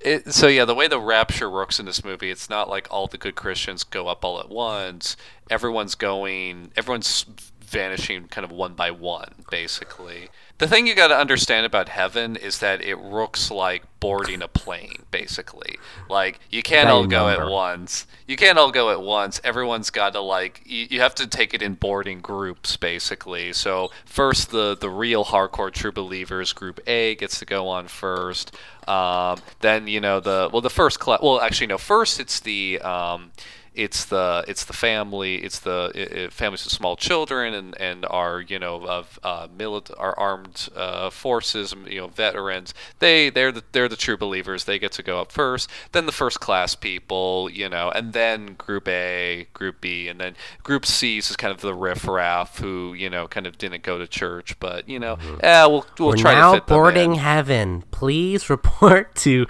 It, 0.00 0.32
so 0.32 0.46
yeah, 0.46 0.64
the 0.64 0.74
way 0.74 0.86
the 0.86 1.00
rapture 1.00 1.50
works 1.50 1.80
in 1.80 1.86
this 1.86 2.04
movie, 2.04 2.30
it's 2.30 2.48
not 2.48 2.68
like 2.68 2.86
all 2.90 3.08
the 3.08 3.18
good 3.18 3.34
Christians 3.34 3.82
go 3.82 4.06
up 4.06 4.24
all 4.24 4.38
at 4.38 4.48
once. 4.48 5.16
Everyone's 5.50 5.96
going, 5.96 6.70
everyone's 6.76 7.26
vanishing 7.60 8.28
kind 8.28 8.44
of 8.44 8.52
one 8.52 8.74
by 8.74 8.92
one, 8.92 9.44
basically. 9.50 10.28
The 10.58 10.66
thing 10.66 10.86
you 10.86 10.94
got 10.94 11.08
to 11.08 11.16
understand 11.16 11.66
about 11.66 11.90
heaven 11.90 12.34
is 12.34 12.60
that 12.60 12.80
it 12.80 12.96
looks 12.96 13.50
like 13.50 13.82
boarding 14.00 14.40
a 14.40 14.48
plane, 14.48 15.02
basically. 15.10 15.76
Like 16.08 16.40
you 16.48 16.62
can't 16.62 16.88
all 16.88 17.06
go 17.06 17.28
at 17.28 17.46
once. 17.46 18.06
You 18.26 18.36
can't 18.36 18.56
all 18.56 18.70
go 18.70 18.90
at 18.90 19.02
once. 19.02 19.38
Everyone's 19.44 19.90
got 19.90 20.14
to 20.14 20.20
like 20.20 20.62
you, 20.64 20.86
you 20.88 21.00
have 21.00 21.14
to 21.16 21.26
take 21.26 21.52
it 21.52 21.60
in 21.60 21.74
boarding 21.74 22.20
groups, 22.20 22.78
basically. 22.78 23.52
So 23.52 23.90
first, 24.06 24.50
the 24.50 24.74
the 24.74 24.88
real 24.88 25.26
hardcore 25.26 25.70
true 25.70 25.92
believers, 25.92 26.54
Group 26.54 26.80
A, 26.86 27.16
gets 27.16 27.38
to 27.40 27.44
go 27.44 27.68
on 27.68 27.86
first. 27.86 28.56
Um, 28.88 29.38
then 29.60 29.86
you 29.88 30.00
know 30.00 30.20
the 30.20 30.48
well 30.50 30.62
the 30.62 30.70
first 30.70 31.00
class. 31.00 31.20
Well, 31.22 31.38
actually 31.40 31.66
no. 31.66 31.76
First, 31.76 32.18
it's 32.18 32.40
the 32.40 32.80
um, 32.80 33.32
it's 33.76 34.06
the 34.06 34.44
it's 34.48 34.64
the 34.64 34.72
family 34.72 35.36
it's 35.36 35.60
the 35.60 35.92
i 35.94 36.24
i 36.24 36.28
families 36.28 36.64
with 36.64 36.72
small 36.72 36.96
children 36.96 37.54
and 37.54 37.80
and 37.80 38.06
our 38.10 38.40
you 38.40 38.58
know 38.58 38.86
of 38.86 39.20
uh, 39.22 39.46
milit- 39.48 39.92
our 39.98 40.18
armed 40.18 40.68
uh, 40.74 41.10
forces 41.10 41.74
you 41.86 42.00
know 42.00 42.08
veterans 42.08 42.72
they 42.98 43.30
they're 43.30 43.52
the 43.52 43.62
they're 43.72 43.88
the 43.88 43.96
true 43.96 44.16
believers 44.16 44.64
they 44.64 44.78
get 44.78 44.92
to 44.92 45.02
go 45.02 45.20
up 45.20 45.30
first 45.30 45.68
then 45.92 46.06
the 46.06 46.12
first 46.12 46.40
class 46.40 46.74
people 46.74 47.48
you 47.52 47.68
know 47.68 47.90
and 47.90 48.12
then 48.12 48.54
group 48.54 48.88
A 48.88 49.46
group 49.52 49.80
B 49.80 50.08
and 50.08 50.18
then 50.20 50.34
group 50.62 50.86
C 50.86 51.18
is 51.18 51.36
kind 51.36 51.52
of 51.52 51.60
the 51.60 51.74
riffraff 51.74 52.58
who 52.58 52.94
you 52.94 53.10
know 53.10 53.28
kind 53.28 53.46
of 53.46 53.58
didn't 53.58 53.82
go 53.82 53.98
to 53.98 54.06
church 54.06 54.58
but 54.58 54.88
you 54.88 54.98
know 54.98 55.18
eh, 55.40 55.66
we'll 55.66 55.84
we'll 55.98 56.08
We're 56.10 56.16
try 56.16 56.34
now 56.34 56.54
to 56.54 56.60
fit 56.60 56.66
them 56.66 56.76
boarding 56.76 57.12
in. 57.12 57.18
heaven. 57.18 57.82
Please 57.90 58.48
report 58.48 59.14
to. 59.16 59.46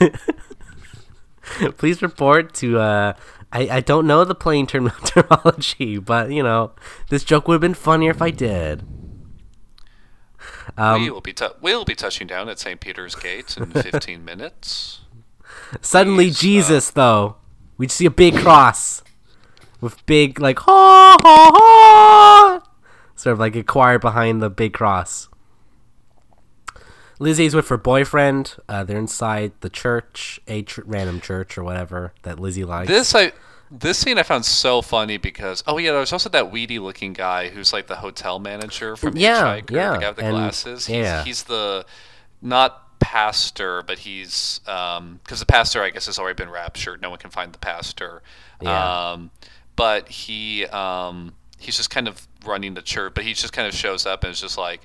Please 1.78 2.02
report 2.02 2.52
to. 2.54 2.78
Uh, 2.78 3.12
I 3.52 3.68
I 3.68 3.80
don't 3.80 4.06
know 4.06 4.24
the 4.24 4.34
plane 4.34 4.66
term- 4.66 4.90
terminology, 5.04 5.98
but 5.98 6.30
you 6.30 6.42
know 6.42 6.72
this 7.08 7.24
joke 7.24 7.48
would 7.48 7.54
have 7.54 7.60
been 7.60 7.74
funnier 7.74 8.10
if 8.10 8.22
I 8.22 8.30
did. 8.30 8.84
Um, 10.76 11.02
we 11.02 11.10
will 11.10 11.20
be 11.20 11.32
tou 11.32 11.48
we'll 11.60 11.84
be 11.84 11.94
touching 11.94 12.26
down 12.26 12.48
at 12.48 12.58
St. 12.58 12.80
Peter's 12.80 13.14
Gate 13.14 13.56
in 13.56 13.66
15 13.72 14.24
minutes. 14.24 15.00
Suddenly, 15.80 16.28
uh, 16.28 16.32
Jesus, 16.32 16.90
though, 16.90 17.36
we'd 17.76 17.90
see 17.90 18.06
a 18.06 18.10
big 18.10 18.36
cross 18.36 19.02
with 19.80 20.04
big 20.06 20.38
like 20.40 20.58
ha 20.60 21.16
ha 21.20 21.50
ha, 21.54 22.62
sort 23.14 23.32
of 23.32 23.38
like 23.38 23.56
a 23.56 23.62
choir 23.62 23.98
behind 23.98 24.42
the 24.42 24.50
big 24.50 24.72
cross. 24.72 25.28
Lizzie's 27.18 27.54
with 27.54 27.68
her 27.68 27.76
boyfriend. 27.76 28.56
Uh, 28.68 28.84
they're 28.84 28.98
inside 28.98 29.52
the 29.60 29.70
church, 29.70 30.40
a 30.46 30.62
tr- 30.62 30.82
random 30.84 31.20
church 31.20 31.58
or 31.58 31.64
whatever 31.64 32.12
that 32.22 32.38
Lizzie 32.38 32.64
likes. 32.64 32.88
This 32.88 33.14
I 33.14 33.32
this 33.70 33.98
scene 33.98 34.18
I 34.18 34.22
found 34.22 34.44
so 34.44 34.80
funny 34.82 35.16
because 35.16 35.62
oh 35.66 35.78
yeah, 35.78 35.92
there's 35.92 36.12
also 36.12 36.28
that 36.30 36.50
weedy 36.50 36.78
looking 36.78 37.12
guy 37.12 37.48
who's 37.48 37.72
like 37.72 37.86
the 37.86 37.96
hotel 37.96 38.38
manager 38.38 38.96
from 38.96 39.16
Yeah, 39.16 39.60
Hitchhiker, 39.60 39.70
yeah, 39.70 39.92
the 39.92 39.98
guy 39.98 40.08
with 40.08 40.16
the 40.16 40.24
and- 40.24 40.34
glasses. 40.34 40.86
He's, 40.86 40.96
yeah. 40.96 41.24
he's 41.24 41.42
the 41.44 41.84
not 42.40 42.84
pastor, 43.00 43.82
but 43.82 44.00
he's 44.00 44.60
because 44.64 45.40
the 45.40 45.46
pastor, 45.46 45.82
I 45.82 45.90
guess, 45.90 46.06
has 46.06 46.18
already 46.18 46.36
been 46.36 46.50
raptured. 46.50 47.02
No 47.02 47.10
one 47.10 47.18
can 47.18 47.30
find 47.30 47.52
the 47.52 47.58
pastor. 47.58 48.22
Yeah. 48.60 49.10
Um, 49.12 49.30
but 49.76 50.08
he 50.08 50.66
um, 50.66 51.34
he's 51.58 51.76
just 51.76 51.90
kind 51.90 52.08
of 52.08 52.26
running 52.46 52.74
the 52.74 52.82
church, 52.82 53.12
but 53.14 53.24
he 53.24 53.34
just 53.34 53.52
kind 53.52 53.66
of 53.68 53.74
shows 53.74 54.06
up 54.06 54.22
and 54.24 54.32
is 54.32 54.40
just 54.40 54.56
like. 54.58 54.82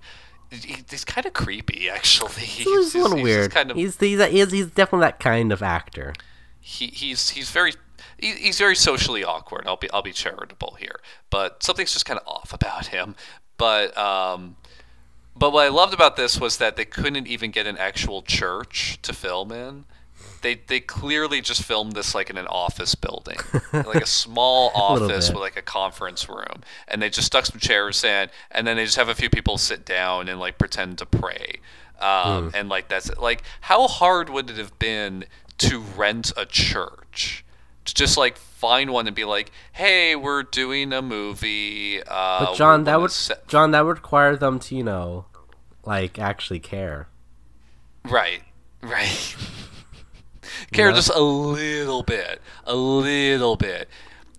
He, 0.53 0.83
he's 0.89 1.03
kind 1.05 1.25
of 1.25 1.33
creepy, 1.33 1.89
actually. 1.89 2.43
He's, 2.43 2.65
he's 2.65 2.95
a 2.95 2.99
little 2.99 3.17
he's 3.17 3.23
weird. 3.23 3.51
kind 3.51 3.71
of, 3.71 3.77
he's, 3.77 3.97
he's 3.97 4.23
he's 4.23 4.51
he's 4.51 4.67
definitely 4.67 5.05
that 5.07 5.19
kind 5.19 5.51
of 5.51 5.61
actor. 5.63 6.13
he, 6.59 6.87
he's 6.87 7.31
he's 7.31 7.49
very 7.49 7.73
he, 8.17 8.31
he's 8.33 8.57
very 8.59 8.75
socially 8.75 9.23
awkward. 9.23 9.65
I'll 9.67 9.77
be 9.77 9.89
I'll 9.91 10.01
be 10.01 10.13
charitable 10.13 10.77
here, 10.79 10.99
but 11.29 11.61
something's 11.63 11.93
just 11.93 12.05
kind 12.05 12.19
of 12.19 12.27
off 12.27 12.53
about 12.53 12.87
him. 12.87 13.15
But 13.57 13.97
um, 13.97 14.55
but 15.35 15.51
what 15.51 15.65
I 15.65 15.69
loved 15.69 15.93
about 15.93 16.15
this 16.15 16.39
was 16.39 16.57
that 16.57 16.75
they 16.75 16.85
couldn't 16.85 17.27
even 17.27 17.51
get 17.51 17.67
an 17.67 17.77
actual 17.77 18.21
church 18.21 18.99
to 19.01 19.13
film 19.13 19.51
in. 19.51 19.85
They 20.43 20.61
they 20.67 20.79
clearly 20.79 21.41
just 21.41 21.63
filmed 21.63 21.93
this 21.93 22.13
like 22.13 22.29
in 22.29 22.37
an 22.37 22.45
office 22.47 22.93
building, 22.93 23.37
like 23.73 23.95
a 24.03 24.05
small 24.05 24.71
office 24.75 25.27
bit. 25.29 25.33
with 25.35 25.41
like 25.41 25.57
a 25.57 25.61
conference 25.63 26.29
room, 26.29 26.61
and 26.87 27.01
they 27.01 27.09
just 27.09 27.25
stuck 27.27 27.47
some 27.47 27.59
chairs 27.59 28.03
in, 28.03 28.29
and 28.51 28.67
then 28.67 28.77
they 28.77 28.85
just 28.85 28.97
have 28.97 29.09
a 29.09 29.15
few 29.15 29.29
people 29.29 29.57
sit 29.57 29.83
down 29.85 30.29
and 30.29 30.39
like 30.39 30.57
pretend 30.59 30.99
to 30.99 31.05
pray, 31.07 31.55
um, 31.99 32.49
Hmm. 32.51 32.55
and 32.55 32.69
like 32.69 32.87
that's 32.89 33.09
it. 33.09 33.17
Like, 33.19 33.41
how 33.61 33.87
hard 33.87 34.29
would 34.29 34.49
it 34.51 34.57
have 34.57 34.77
been 34.77 35.25
to 35.59 35.79
rent 35.79 36.31
a 36.37 36.45
church? 36.45 37.43
To 37.85 37.93
just 37.93 38.17
like 38.17 38.37
find 38.37 38.91
one 38.91 39.07
and 39.07 39.15
be 39.15 39.25
like, 39.25 39.51
"Hey, 39.73 40.15
we're 40.15 40.43
doing 40.43 40.93
a 40.93 41.01
movie." 41.01 42.01
Uh, 42.01 42.45
But 42.45 42.55
John, 42.55 42.83
that 42.85 43.01
would 43.01 43.11
set- 43.11 43.45
John, 43.47 43.71
that 43.71 43.85
would 43.85 43.97
require 43.97 44.35
them 44.37 44.59
to 44.59 44.75
you 44.75 44.83
know, 44.83 45.25
like 45.85 46.17
actually 46.19 46.59
care. 46.59 47.07
Right, 48.05 48.41
right. 48.81 49.35
Care 50.73 50.89
know? 50.89 50.95
just 50.95 51.09
a 51.09 51.19
little 51.21 52.03
bit, 52.03 52.41
a 52.65 52.75
little 52.75 53.55
bit. 53.55 53.89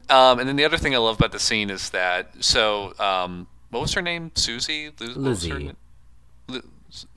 Um, 0.08 0.38
and 0.38 0.48
then 0.48 0.56
the 0.56 0.64
other 0.64 0.76
thing 0.76 0.94
I 0.94 0.98
love 0.98 1.16
about 1.16 1.32
the 1.32 1.38
scene 1.38 1.70
is 1.70 1.90
that 1.90 2.44
so 2.44 2.92
um, 2.98 3.46
what 3.70 3.80
was 3.80 3.94
her 3.94 4.02
name? 4.02 4.30
Susie. 4.34 4.90
What 4.98 5.16
was 5.16 5.48
Lizzie. 5.48 5.72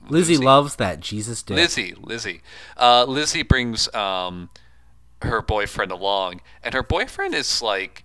Lizzie 0.08 0.36
loves 0.38 0.76
that 0.76 1.00
Jesus 1.00 1.42
did. 1.42 1.54
Lizzie. 1.54 1.94
Lizzie. 2.00 2.40
Uh, 2.76 3.04
Lizzie 3.04 3.42
brings 3.42 3.92
um, 3.94 4.50
her 5.22 5.42
boyfriend 5.42 5.92
along, 5.92 6.40
and 6.62 6.74
her 6.74 6.82
boyfriend 6.82 7.34
is 7.34 7.62
like 7.62 8.04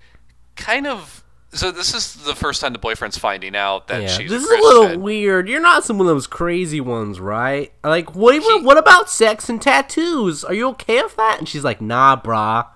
kind 0.56 0.86
of. 0.86 1.23
So 1.54 1.72
this 1.72 1.94
is 1.94 2.16
the 2.16 2.36
first 2.36 2.62
time 2.62 2.74
the 2.74 2.80
boyfriend's 2.80 3.18
finding 3.18 3.56
out 3.56 3.88
that 3.88 4.02
Yeah, 4.04 4.08
she's 4.08 4.30
this 4.32 4.42
a 4.44 4.54
is 4.54 4.60
a 4.60 4.64
little 4.64 5.00
weird. 5.00 5.48
You're 5.48 5.62
not 5.62 5.84
some 5.84 6.02
of 6.02 6.08
those 6.08 6.26
crazy 6.28 6.82
ones, 6.82 7.20
right? 7.20 7.72
Like, 7.84 8.16
what? 8.16 8.34
even- 8.36 8.60
He- 8.60 8.66
what 8.66 8.78
about 8.78 9.10
sex 9.10 9.50
and 9.50 9.62
tattoos? 9.62 10.44
Are 10.44 10.54
you 10.54 10.70
okay 10.70 11.02
with 11.04 11.16
that? 11.16 11.38
And 11.40 11.48
she's 11.48 11.64
like, 11.64 11.80
Nah, 11.82 12.20
brah, 12.20 12.68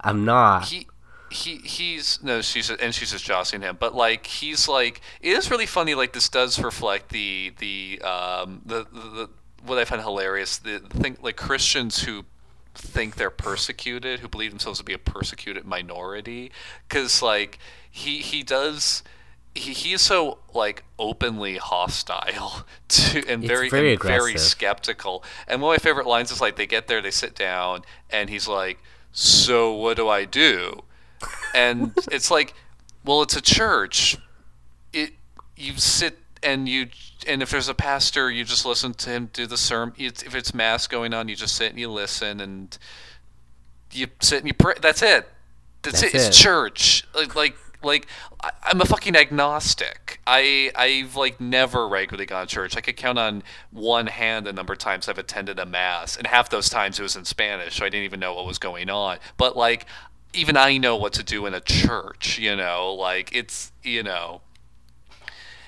I'm 0.00 0.24
not. 0.24 0.66
he 0.68 0.86
he 1.30 1.56
he's 1.64 2.18
no 2.22 2.42
she's 2.42 2.68
and 2.70 2.94
she's 2.94 3.10
just 3.12 3.24
jostling 3.24 3.62
him 3.62 3.74
but 3.80 3.94
like 3.94 4.26
he's 4.26 4.68
like 4.68 5.00
it 5.22 5.30
is 5.30 5.50
really 5.50 5.64
funny 5.64 5.94
like 5.94 6.12
this 6.12 6.28
does 6.28 6.58
reflect 6.62 7.08
the 7.08 7.54
the 7.58 7.98
um 8.02 8.60
the 8.66 8.84
the, 8.92 9.00
the 9.00 9.30
what 9.64 9.78
i 9.78 9.84
find 9.86 10.02
hilarious 10.02 10.58
the, 10.58 10.78
the 10.90 10.98
thing 10.98 11.16
like 11.22 11.36
christians 11.36 12.02
who 12.02 12.26
think 12.74 13.16
they're 13.16 13.30
persecuted 13.30 14.20
who 14.20 14.28
believe 14.28 14.50
themselves 14.50 14.78
to 14.78 14.84
be 14.84 14.94
a 14.94 14.98
persecuted 14.98 15.64
minority 15.64 16.50
because 16.88 17.22
like 17.22 17.58
he 17.90 18.18
he 18.18 18.42
does 18.42 19.02
he, 19.54 19.72
he 19.72 19.92
is 19.92 20.02
so 20.02 20.38
like 20.54 20.84
openly 20.98 21.58
hostile 21.58 22.64
to 22.88 23.18
and 23.28 23.44
It's 23.44 23.52
very 23.52 23.68
very 23.68 23.92
and 23.92 24.02
very 24.02 24.38
skeptical. 24.38 25.22
And 25.46 25.60
one 25.60 25.74
of 25.74 25.80
my 25.80 25.84
favorite 25.84 26.06
lines 26.06 26.30
is 26.30 26.40
like 26.40 26.56
they 26.56 26.66
get 26.66 26.86
there, 26.86 27.02
they 27.02 27.10
sit 27.10 27.34
down, 27.34 27.82
and 28.10 28.30
he's 28.30 28.48
like, 28.48 28.78
"So 29.12 29.72
what 29.72 29.96
do 29.96 30.08
I 30.08 30.24
do?" 30.24 30.84
And 31.54 31.92
it's 32.10 32.30
like, 32.30 32.54
"Well, 33.04 33.22
it's 33.22 33.36
a 33.36 33.42
church. 33.42 34.16
It 34.92 35.12
you 35.56 35.76
sit 35.76 36.18
and 36.42 36.68
you 36.68 36.88
and 37.26 37.42
if 37.42 37.50
there's 37.50 37.68
a 37.68 37.74
pastor, 37.74 38.30
you 38.30 38.44
just 38.44 38.66
listen 38.66 38.94
to 38.94 39.10
him 39.10 39.30
do 39.32 39.46
the 39.46 39.56
sermon. 39.56 39.94
If 39.98 40.34
it's 40.34 40.54
mass 40.54 40.86
going 40.86 41.14
on, 41.14 41.28
you 41.28 41.36
just 41.36 41.54
sit 41.54 41.70
and 41.70 41.78
you 41.78 41.90
listen 41.90 42.40
and 42.40 42.76
you 43.92 44.08
sit 44.20 44.40
and 44.40 44.48
you 44.48 44.54
pray. 44.54 44.74
That's 44.80 45.02
it. 45.02 45.28
That's, 45.82 46.00
That's 46.00 46.14
it. 46.14 46.18
It's 46.18 46.38
church. 46.38 47.04
Like 47.14 47.34
like 47.34 47.56
like 47.82 48.06
I, 48.42 48.50
I'm 48.64 48.80
a 48.80 48.84
fucking 48.84 49.16
agnostic. 49.16 50.20
I 50.26 50.70
I've 50.74 51.16
like 51.16 51.40
never 51.40 51.88
regularly 51.88 52.26
gone 52.26 52.46
to 52.46 52.54
church. 52.54 52.76
I 52.76 52.80
could 52.80 52.96
count 52.96 53.18
on 53.18 53.42
one 53.70 54.06
hand 54.06 54.46
the 54.46 54.52
number 54.52 54.72
of 54.72 54.78
times 54.78 55.08
I've 55.08 55.18
attended 55.18 55.58
a 55.58 55.66
mass, 55.66 56.16
and 56.16 56.26
half 56.26 56.50
those 56.50 56.68
times 56.68 56.98
it 56.98 57.02
was 57.02 57.16
in 57.16 57.24
Spanish, 57.24 57.76
so 57.76 57.84
I 57.84 57.88
didn't 57.88 58.04
even 58.04 58.20
know 58.20 58.34
what 58.34 58.46
was 58.46 58.58
going 58.58 58.90
on. 58.90 59.18
But 59.36 59.56
like 59.56 59.86
even 60.32 60.56
I 60.56 60.78
know 60.78 60.96
what 60.96 61.12
to 61.14 61.22
do 61.22 61.46
in 61.46 61.54
a 61.54 61.60
church. 61.60 62.38
You 62.38 62.56
know, 62.56 62.94
like 62.94 63.34
it's 63.34 63.72
you 63.82 64.02
know. 64.02 64.40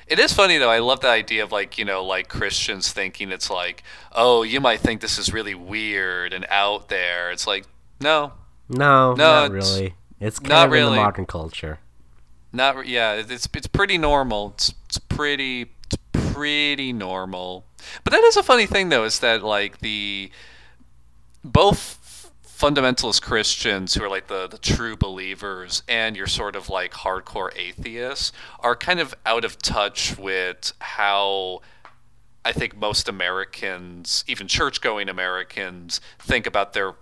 It 0.06 0.18
is 0.18 0.32
funny 0.32 0.58
though. 0.58 0.70
I 0.70 0.80
love 0.80 1.00
the 1.00 1.08
idea 1.08 1.42
of 1.42 1.50
like 1.52 1.78
you 1.78 1.84
know 1.84 2.04
like 2.04 2.28
Christians 2.28 2.92
thinking 2.92 3.32
it's 3.32 3.50
like 3.50 3.82
oh 4.12 4.42
you 4.42 4.60
might 4.60 4.80
think 4.80 5.00
this 5.00 5.18
is 5.18 5.32
really 5.32 5.54
weird 5.54 6.32
and 6.32 6.46
out 6.50 6.88
there. 6.88 7.30
It's 7.30 7.46
like 7.46 7.64
no, 8.00 8.32
no, 8.68 9.14
No, 9.14 9.46
not 9.48 9.54
it's 9.54 9.70
really. 9.78 9.94
It's 10.20 10.38
kind 10.38 10.48
not 10.50 10.66
of 10.68 10.72
in 10.74 10.78
really. 10.78 10.96
the 10.96 11.02
modern 11.02 11.26
culture. 11.26 11.78
not 12.52 12.86
yeah. 12.86 13.14
It's 13.14 13.48
it's 13.54 13.66
pretty 13.66 13.98
normal. 13.98 14.50
It's 14.54 14.74
it's 14.86 14.98
pretty 14.98 15.70
it's 15.86 15.96
pretty 16.12 16.92
normal. 16.92 17.64
But 18.02 18.12
that 18.12 18.22
is 18.24 18.36
a 18.36 18.42
funny 18.42 18.66
thing 18.66 18.88
though. 18.90 19.04
Is 19.04 19.18
that 19.20 19.42
like 19.42 19.78
the 19.78 20.30
both 21.42 21.98
fundamentalist 22.56 23.20
Christians 23.22 23.94
who 23.94 24.04
are 24.04 24.08
like 24.08 24.28
the, 24.28 24.46
the 24.46 24.58
true 24.58 24.96
believers 24.96 25.82
and 25.88 26.16
your 26.16 26.26
sort 26.26 26.54
of 26.56 26.68
like 26.68 26.92
hardcore 26.92 27.50
atheists 27.56 28.32
are 28.60 28.76
kind 28.76 29.00
of 29.00 29.14
out 29.26 29.44
of 29.44 29.58
touch 29.58 30.16
with 30.16 30.72
how 30.80 31.60
I 32.44 32.52
think 32.52 32.76
most 32.76 33.08
Americans, 33.08 34.24
even 34.28 34.46
church 34.48 34.80
going 34.80 35.08
Americans, 35.08 36.00
think 36.18 36.46
about 36.46 36.72
their 36.74 36.94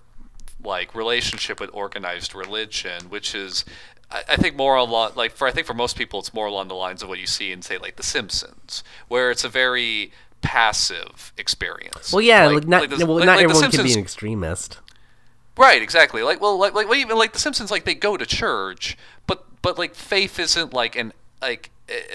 like 0.64 0.94
relationship 0.94 1.60
with 1.60 1.70
organized 1.72 2.34
religion, 2.34 3.04
which 3.10 3.34
is 3.34 3.64
I, 4.10 4.22
I 4.30 4.36
think 4.36 4.56
more 4.56 4.76
along 4.76 5.12
like 5.16 5.32
for 5.32 5.46
I 5.46 5.50
think 5.50 5.66
for 5.66 5.74
most 5.74 5.96
people 5.98 6.20
it's 6.20 6.32
more 6.32 6.46
along 6.46 6.68
the 6.68 6.74
lines 6.74 7.02
of 7.02 7.08
what 7.08 7.18
you 7.18 7.26
see 7.26 7.52
in 7.52 7.60
say 7.62 7.76
like 7.78 7.96
The 7.96 8.02
Simpsons, 8.02 8.82
where 9.08 9.30
it's 9.30 9.44
a 9.44 9.48
very 9.48 10.12
passive 10.40 11.32
experience. 11.38 12.12
Well, 12.12 12.20
yeah, 12.20 12.46
like, 12.48 12.66
not 12.66 12.88
the- 12.90 13.06
well, 13.06 13.16
like- 13.16 13.26
not 13.26 13.36
like 13.36 13.44
everyone 13.44 13.70
can 13.70 13.84
be 13.84 13.92
an 13.92 13.98
extremist. 14.00 14.78
Right, 15.56 15.82
exactly. 15.82 16.22
Like, 16.22 16.40
well, 16.40 16.58
like, 16.58 16.74
like, 16.74 16.94
even 16.96 17.18
like 17.18 17.32
The 17.32 17.38
Simpsons, 17.38 17.70
like 17.70 17.84
they 17.84 17.94
go 17.94 18.16
to 18.16 18.24
church, 18.26 18.96
but 19.26 19.44
but 19.60 19.78
like 19.78 19.94
faith 19.94 20.38
isn't 20.38 20.72
like 20.72 20.96
an 20.96 21.12
like 21.40 21.70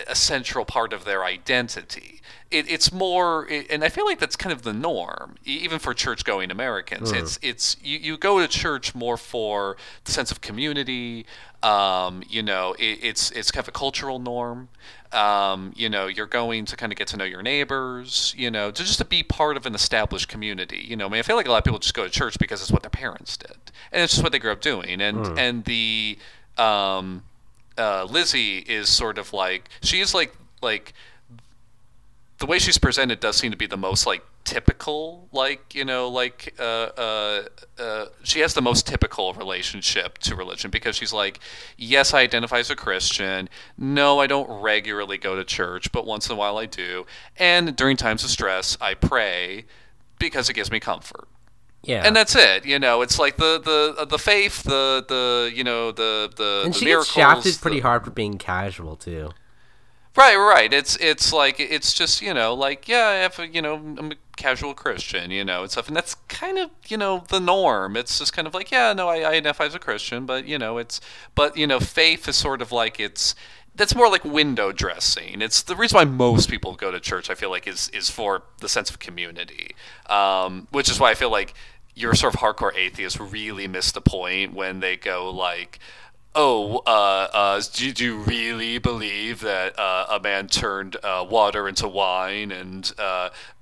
a 0.08 0.16
central 0.16 0.66
part 0.66 0.94
of 0.94 1.06
their 1.06 1.24
identity. 1.24 2.22
It, 2.50 2.72
it's 2.72 2.94
more, 2.94 3.46
it, 3.50 3.68
and 3.70 3.84
I 3.84 3.90
feel 3.90 4.06
like 4.06 4.20
that's 4.20 4.38
kind 4.38 4.54
of 4.54 4.62
the 4.62 4.72
norm, 4.72 5.36
even 5.44 5.80
for 5.80 5.94
church-going 5.94 6.50
Americans. 6.50 7.12
It's 7.18 7.40
it's 7.42 7.78
you, 7.84 7.98
you 8.00 8.18
go 8.18 8.40
to 8.40 8.48
church 8.48 8.96
more 8.96 9.18
for 9.18 9.76
the 10.06 10.12
sense 10.14 10.32
of 10.32 10.40
community. 10.40 11.26
Um, 11.62 12.24
you 12.30 12.42
know, 12.42 12.74
it, 12.80 13.00
it's 13.02 13.32
it's 13.32 13.52
kind 13.52 13.64
of 13.66 13.68
a 13.68 13.72
cultural 13.72 14.20
norm. 14.20 14.70
Um, 15.12 15.74
you 15.76 15.90
know, 15.90 16.08
you're 16.08 16.26
going 16.26 16.66
to 16.66 16.78
kind 16.78 16.92
of 16.94 16.98
get 16.98 17.08
to 17.10 17.18
know 17.18 17.26
your 17.26 17.42
neighbors. 17.42 18.34
You 18.38 18.50
know, 18.50 18.72
to 18.72 18.84
just 18.84 19.00
to 19.00 19.06
be 19.06 19.24
part 19.24 19.58
of 19.58 19.66
an 19.66 19.76
established 19.76 20.30
community. 20.30 20.86
You 20.88 20.96
know, 20.96 21.08
I 21.08 21.10
mean, 21.10 21.20
I 21.20 21.24
feel 21.24 21.36
like 21.36 21.48
a 21.48 21.52
lot 21.52 21.58
of 21.58 21.64
people 21.66 21.80
just 21.80 21.96
go 21.96 22.06
to 22.06 22.10
church 22.10 22.40
because 22.40 22.62
it's 22.62 22.72
what 22.72 22.82
their 22.82 22.90
parents 22.90 23.36
did, 23.36 23.58
and 23.92 24.04
it's 24.04 24.14
just 24.14 24.24
what 24.24 24.32
they 24.32 24.40
grew 24.40 24.52
up 24.54 24.62
doing. 24.62 25.02
And 25.02 25.18
and 25.38 25.66
the 25.66 26.18
um, 26.58 27.24
uh, 27.78 28.06
Lizzie 28.10 28.60
is 28.60 28.88
sort 28.88 29.18
of 29.18 29.34
like 29.34 29.68
she 29.82 30.00
is 30.00 30.14
like 30.14 30.34
like 30.62 30.94
the 32.40 32.46
way 32.46 32.60
she's 32.60 32.78
presented 32.78 33.20
does 33.20 33.36
seem 33.36 33.52
to 33.52 33.58
be 33.58 33.66
the 33.66 33.78
most 33.78 34.06
like 34.06 34.24
typical 34.44 35.28
like 35.34 35.76
you 35.76 35.84
know 35.84 36.08
like 36.08 36.54
uh, 36.60 36.62
uh, 36.98 37.44
uh, 37.78 38.06
she 38.24 38.40
has 38.40 38.54
the 38.54 38.62
most 38.62 38.88
typical 38.88 39.34
relationship 39.34 40.18
to 40.20 40.36
religion 40.36 40.72
because 40.72 40.96
she's 40.96 41.12
like 41.12 41.40
yes 41.78 42.14
i 42.14 42.22
identify 42.22 42.60
as 42.60 42.70
a 42.70 42.76
christian. 42.76 43.50
No 43.78 44.20
i 44.20 44.28
don't 44.28 44.50
regularly 44.62 45.18
go 45.18 45.36
to 45.36 45.44
church 45.44 45.92
but 45.92 46.06
once 46.06 46.30
in 46.30 46.34
a 46.34 46.36
while 46.38 46.58
i 46.58 46.66
do. 46.66 47.06
And 47.38 47.76
during 47.76 47.98
times 47.98 48.24
of 48.24 48.30
stress 48.30 48.78
i 48.80 48.94
pray 48.94 49.66
because 50.20 50.50
it 50.50 50.54
gives 50.54 50.72
me 50.72 50.80
comfort. 50.80 51.28
Yeah, 51.84 52.04
and 52.06 52.16
that's 52.16 52.36
it 52.36 52.66
you 52.66 52.80
know? 52.80 53.02
It's 53.02 53.20
like 53.20 53.38
the 53.38 53.60
the 53.60 54.06
the 54.06 54.18
faith 54.20 54.64
the 54.64 55.06
the 55.08 55.52
you 55.54 55.64
know 55.64 55.92
the 55.92 56.32
the 56.36 56.62
and 56.66 56.74
the 56.74 56.78
she 56.78 56.86
miracles 56.86 57.08
gets 57.08 57.14
shafted 57.16 57.62
pretty 57.62 57.78
the- 57.78 57.84
hard 57.84 58.06
for 58.06 58.12
being 58.12 58.38
casual 58.38 58.96
too. 58.96 59.32
Right, 60.18 60.36
right. 60.36 60.74
It's 60.74 60.96
it's 60.96 61.32
like 61.32 61.60
it's 61.60 61.94
just 61.94 62.24
you 62.24 62.34
know 62.34 62.56
like 62.56 62.88
yeah, 62.88 63.06
I 63.06 63.14
have 63.18 63.38
a, 63.38 63.48
you 63.48 63.62
know 63.62 63.76
I'm 63.76 64.14
a 64.14 64.16
casual 64.36 64.74
Christian, 64.74 65.30
you 65.30 65.46
know, 65.46 65.62
and 65.62 65.72
stuff, 65.72 65.88
and 65.88 65.96
that's 65.96 66.16
kind 66.28 66.58
of 66.58 66.72
you 66.88 66.98
know 66.98 67.24
the 67.30 67.40
norm. 67.40 67.96
It's 67.96 68.18
just 68.18 68.34
kind 68.34 68.48
of 68.48 68.56
like 68.56 68.72
yeah, 68.72 68.94
no, 68.94 69.08
I, 69.10 69.20
I 69.20 69.30
identify 69.34 69.66
as 69.66 69.76
a 69.76 69.80
Christian, 69.80 70.26
but 70.26 70.48
you 70.48 70.58
know 70.58 70.80
it's 70.80 71.00
but 71.36 71.56
you 71.56 71.68
know 71.68 71.80
faith 71.80 72.28
is 72.28 72.36
sort 72.36 72.64
of 72.64 72.72
like 72.72 73.00
it's 73.00 73.36
that's 73.76 73.94
more 73.94 74.10
like 74.10 74.26
window 74.26 74.72
dressing. 74.72 75.40
It's 75.40 75.62
the 75.62 75.76
reason 75.76 75.98
why 75.98 76.06
most 76.06 76.50
people 76.50 76.74
go 76.74 76.90
to 76.90 77.00
church. 77.00 77.30
I 77.30 77.36
feel 77.36 77.52
like 77.52 77.68
is 77.68 77.90
is 77.90 78.10
for 78.10 78.42
the 78.60 78.70
sense 78.70 78.90
of 78.90 78.98
community, 78.98 79.76
um, 80.10 80.68
which 80.72 80.90
is 80.90 81.00
why 81.00 81.12
I 81.12 81.14
feel 81.14 81.30
like 81.30 81.54
your 81.94 82.16
sort 82.16 82.34
of 82.34 82.40
hardcore 82.40 82.76
atheists 82.76 83.20
really 83.20 83.68
miss 83.68 83.92
the 83.92 84.02
point 84.02 84.54
when 84.54 84.80
they 84.80 84.96
go 84.96 85.30
like 85.30 85.78
oh, 86.36 86.78
uh, 86.86 87.28
uh, 87.34 87.62
do, 87.74 87.92
do 87.92 88.04
you 88.06 88.18
really 88.18 88.78
believe 88.78 89.42
that 89.42 89.78
uh, 89.80 90.06
a 90.10 90.20
man 90.20 90.48
turned 90.48 90.98
uh, 91.04 91.26
water 91.30 91.68
into 91.68 91.88
wine 91.88 92.52
and, 92.52 92.92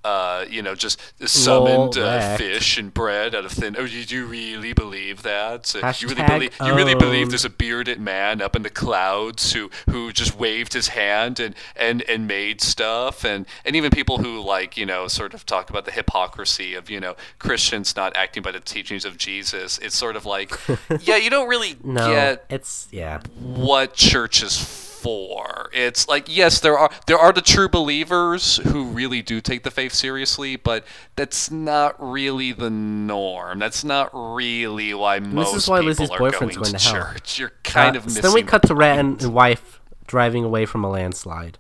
uh, 0.06 0.16
uh, 0.16 0.46
you 0.50 0.62
know, 0.62 0.76
just 0.76 1.00
summoned 1.28 1.96
Lol, 1.96 2.38
fish 2.38 2.78
and 2.78 2.94
bread 2.94 3.34
out 3.36 3.46
of 3.46 3.52
thin? 3.52 3.76
Oh, 3.78 3.84
you 3.84 4.06
do 4.06 4.26
really 4.26 4.74
believe 4.74 5.22
that? 5.24 5.74
you 6.02 6.08
really 6.10 6.24
believe 6.24 6.52
you 6.64 6.74
really 6.76 6.96
believe 6.96 7.30
there's 7.30 7.46
a 7.46 7.50
bearded 7.50 8.00
man 8.00 8.42
up 8.42 8.56
in 8.56 8.64
the 8.64 8.70
clouds 8.70 9.54
who 9.54 9.70
who 9.90 10.12
just 10.12 10.38
waved 10.38 10.74
his 10.74 10.90
hand 10.90 11.40
and 11.40 11.56
and 11.76 12.02
and 12.04 12.28
made 12.28 12.62
stuff 12.62 13.24
and 13.26 13.46
and 13.66 13.76
even 13.76 13.92
people 13.92 14.18
who 14.20 14.42
like 14.42 14.78
you 14.78 14.86
know 14.86 15.08
sort 15.08 15.34
of 15.34 15.46
talk 15.46 15.70
about 15.70 15.86
the 15.86 15.92
hypocrisy 15.92 16.74
of 16.76 16.90
you 16.90 17.00
know 17.00 17.16
Christians 17.40 17.96
not 17.96 18.16
acting 18.16 18.44
by 18.44 18.52
the 18.52 18.60
teachings 18.60 19.06
of 19.06 19.18
Jesus. 19.18 19.78
It's 19.80 19.96
sort 19.96 20.16
of 20.16 20.26
like, 20.26 20.52
yeah, 21.02 21.18
you 21.18 21.30
don't 21.30 21.48
really 21.48 21.76
No, 21.84 22.08
get 22.08 22.46
it's 22.50 22.88
yeah. 22.92 23.22
what 23.40 23.94
church 23.94 24.44
is 24.44 24.85
for. 25.06 25.70
It's 25.72 26.08
like 26.08 26.26
yes, 26.36 26.60
there 26.60 26.78
are 26.78 26.90
there 27.06 27.18
are 27.20 27.32
the 27.32 27.42
true 27.42 27.70
believers 27.70 28.58
who 28.58 28.86
really 28.86 29.22
do 29.22 29.40
take 29.40 29.62
the 29.64 29.70
faith 29.70 29.94
seriously, 29.94 30.56
but 30.56 30.84
that's 31.16 31.52
not 31.52 31.96
really 32.00 32.52
the 32.52 32.70
norm. 32.72 33.60
That's 33.60 33.84
not 33.84 34.10
really 34.14 34.94
why 34.96 35.20
most 35.20 35.54
this 35.54 35.64
is 35.64 35.70
why 35.70 35.80
people 35.82 35.90
Lizzie's 35.90 36.10
are 36.10 36.18
boyfriend's 36.18 36.58
going, 36.58 36.72
going 36.72 36.78
to 36.80 36.84
hell. 36.90 36.94
church. 37.14 37.40
You're 37.40 37.52
kind 37.64 37.96
Uh, 37.96 38.00
of 38.00 38.04
so 38.04 38.08
missing. 38.08 38.22
then 38.24 38.34
we 38.34 38.42
cut 38.44 38.64
the 38.64 38.70
to 38.70 38.76
Rhett 38.76 38.98
and, 39.00 39.22
and 39.22 39.34
wife 39.34 39.80
driving 40.08 40.44
away 40.44 40.66
from 40.66 40.84
a 40.84 40.90
landslide. 40.90 41.58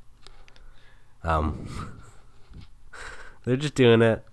Um, 1.23 2.01
they're 3.45 3.57
just 3.57 3.75
doing 3.75 4.01
it. 4.01 4.23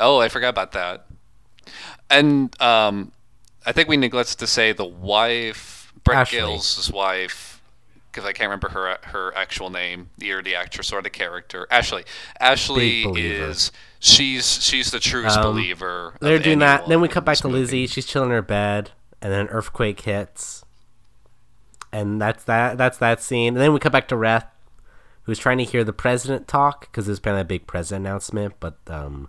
Oh, 0.00 0.18
I 0.20 0.28
forgot 0.28 0.50
about 0.50 0.72
that. 0.72 1.06
And 2.10 2.58
um, 2.60 3.12
I 3.66 3.72
think 3.72 3.88
we 3.88 3.96
neglected 3.96 4.38
to 4.38 4.46
say 4.46 4.72
the 4.72 4.84
wife, 4.84 5.92
Rhett 6.06 6.18
Ashley. 6.18 6.38
Giles' 6.38 6.90
wife, 6.92 7.57
because 8.18 8.28
I 8.28 8.32
can't 8.32 8.48
remember 8.48 8.70
her 8.70 8.98
her 9.04 9.36
actual 9.36 9.70
name, 9.70 10.10
either 10.20 10.42
the 10.42 10.56
actress 10.56 10.92
or 10.92 11.00
the 11.00 11.10
character. 11.10 11.68
Ashley. 11.70 12.04
Ashley 12.40 13.02
is 13.04 13.70
she's 14.00 14.60
she's 14.62 14.90
the 14.90 14.98
truest 14.98 15.38
Um, 15.38 15.44
believer. 15.44 16.14
They're 16.20 16.40
doing 16.40 16.58
that. 16.58 16.88
Then 16.88 17.00
we 17.00 17.06
cut 17.06 17.24
back 17.24 17.36
to 17.38 17.48
movie. 17.48 17.60
Lizzie. 17.60 17.86
She's 17.86 18.06
chilling 18.06 18.30
in 18.30 18.34
her 18.34 18.42
bed, 18.42 18.90
and 19.22 19.32
then 19.32 19.42
an 19.42 19.48
earthquake 19.48 20.00
hits, 20.00 20.64
and 21.92 22.20
that's 22.20 22.42
that. 22.44 22.76
That's 22.76 22.98
that 22.98 23.22
scene. 23.22 23.54
And 23.54 23.58
then 23.58 23.72
we 23.72 23.78
cut 23.78 23.92
back 23.92 24.08
to 24.08 24.16
Rhett, 24.16 24.52
who's 25.22 25.38
trying 25.38 25.58
to 25.58 25.64
hear 25.64 25.84
the 25.84 25.92
president 25.92 26.48
talk 26.48 26.90
because 26.90 27.06
there's 27.06 27.20
been 27.20 27.36
a 27.36 27.44
big 27.44 27.68
president 27.68 28.04
announcement, 28.04 28.54
but 28.58 28.78
um, 28.88 29.28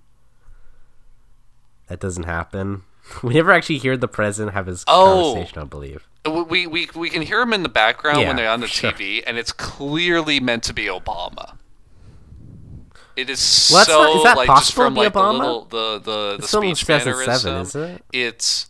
that 1.88 2.00
doesn't 2.00 2.24
happen. 2.24 2.82
We 3.24 3.34
never 3.34 3.52
actually 3.52 3.80
hear 3.80 3.98
the 3.98 4.08
president 4.08 4.54
have 4.54 4.68
his 4.68 4.84
Oh. 4.88 5.34
conversation. 5.34 5.60
I 5.62 5.66
believe. 5.66 6.08
We, 6.26 6.68
we 6.68 6.88
we 6.96 7.10
can 7.10 7.22
hear 7.22 7.42
him 7.42 7.54
in 7.54 7.64
the 7.64 7.70
background 7.70 8.20
Yeah, 8.22 8.28
when 8.28 8.36
they're 8.36 8.50
on 8.52 8.60
the 8.60 8.68
sure. 8.68 8.92
TV, 8.92 9.24
and 9.26 9.38
it's 9.38 9.52
clearly 9.52 10.40
meant 10.40 10.64
to 10.64 10.74
be 10.74 10.86
Obama. 10.86 11.56
It 13.16 13.30
is 13.30 13.70
Well, 13.74 13.86
so 13.86 14.04
not- 14.04 14.16
is 14.18 14.24
that 14.24 14.38
like 14.38 14.48
just 14.48 14.74
from 14.74 14.94
be 14.94 15.00
like 15.02 15.14
the 15.14 15.20
Obama? 15.20 15.40
little 15.40 15.66
the 15.66 16.00
the 16.00 16.38
the 16.42 16.48
speech 16.48 16.82
2007, 16.82 17.16
mannerism. 17.16 17.62
isn't 17.62 17.84
it? 17.96 18.04
It's 18.14 18.68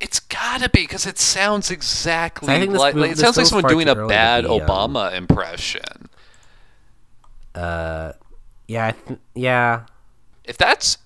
it's 0.00 0.20
gotta 0.20 0.68
be 0.70 0.82
because 0.82 1.06
it 1.06 1.18
sounds 1.18 1.70
exactly 1.70 2.52
I 2.54 2.58
think 2.60 2.72
this 2.72 2.80
like, 2.80 2.94
movie- 2.94 3.08
like 3.08 3.16
it 3.16 3.20
sounds 3.20 3.36
like 3.36 3.46
someone 3.46 3.70
doing 3.70 3.88
a 3.88 4.06
bad 4.06 4.44
be, 4.44 4.50
um, 4.50 4.60
Obama 4.60 5.12
impression. 5.14 6.08
Uh, 7.54 8.12
yeah, 8.68 8.86
I 8.88 8.92
th- 8.92 9.20
yeah. 9.34 9.82
If 10.44 10.56
that's 10.58 10.98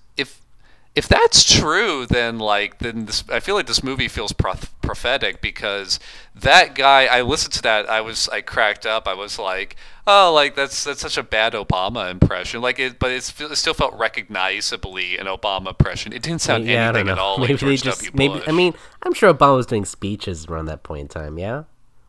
if 0.93 1.07
that's 1.07 1.43
true, 1.43 2.05
then 2.05 2.37
like 2.37 2.79
then 2.79 3.05
this 3.05 3.23
I 3.29 3.39
feel 3.39 3.55
like 3.55 3.67
this 3.67 3.83
movie 3.83 4.09
feels 4.09 4.33
prof- 4.33 4.73
prophetic 4.81 5.41
because 5.41 5.99
that 6.35 6.75
guy. 6.75 7.05
I 7.05 7.21
listened 7.21 7.53
to 7.53 7.61
that. 7.61 7.89
I 7.89 8.01
was 8.01 8.27
I 8.29 8.41
cracked 8.41 8.85
up. 8.85 9.07
I 9.07 9.13
was 9.13 9.39
like, 9.39 9.77
oh, 10.05 10.33
like 10.33 10.55
that's 10.55 10.83
that's 10.83 10.99
such 10.99 11.17
a 11.17 11.23
bad 11.23 11.53
Obama 11.53 12.11
impression. 12.11 12.61
Like 12.61 12.77
it, 12.77 12.99
but 12.99 13.11
it's, 13.11 13.39
it 13.39 13.55
still 13.55 13.73
felt 13.73 13.93
recognizably 13.93 15.17
an 15.17 15.27
Obama 15.27 15.69
impression. 15.69 16.11
It 16.11 16.23
didn't 16.23 16.41
sound 16.41 16.65
yeah, 16.65 16.89
anything 16.89 17.07
at 17.07 17.17
all 17.17 17.37
maybe 17.39 17.53
like 17.53 17.61
they 17.61 17.77
just 17.77 18.13
maybe. 18.13 18.41
I 18.45 18.51
mean, 18.51 18.73
I'm 19.03 19.13
sure 19.13 19.33
Obama 19.33 19.55
was 19.55 19.67
doing 19.67 19.85
speeches 19.85 20.47
around 20.47 20.65
that 20.65 20.83
point 20.83 21.01
in 21.01 21.07
time. 21.07 21.39
Yeah, 21.39 21.63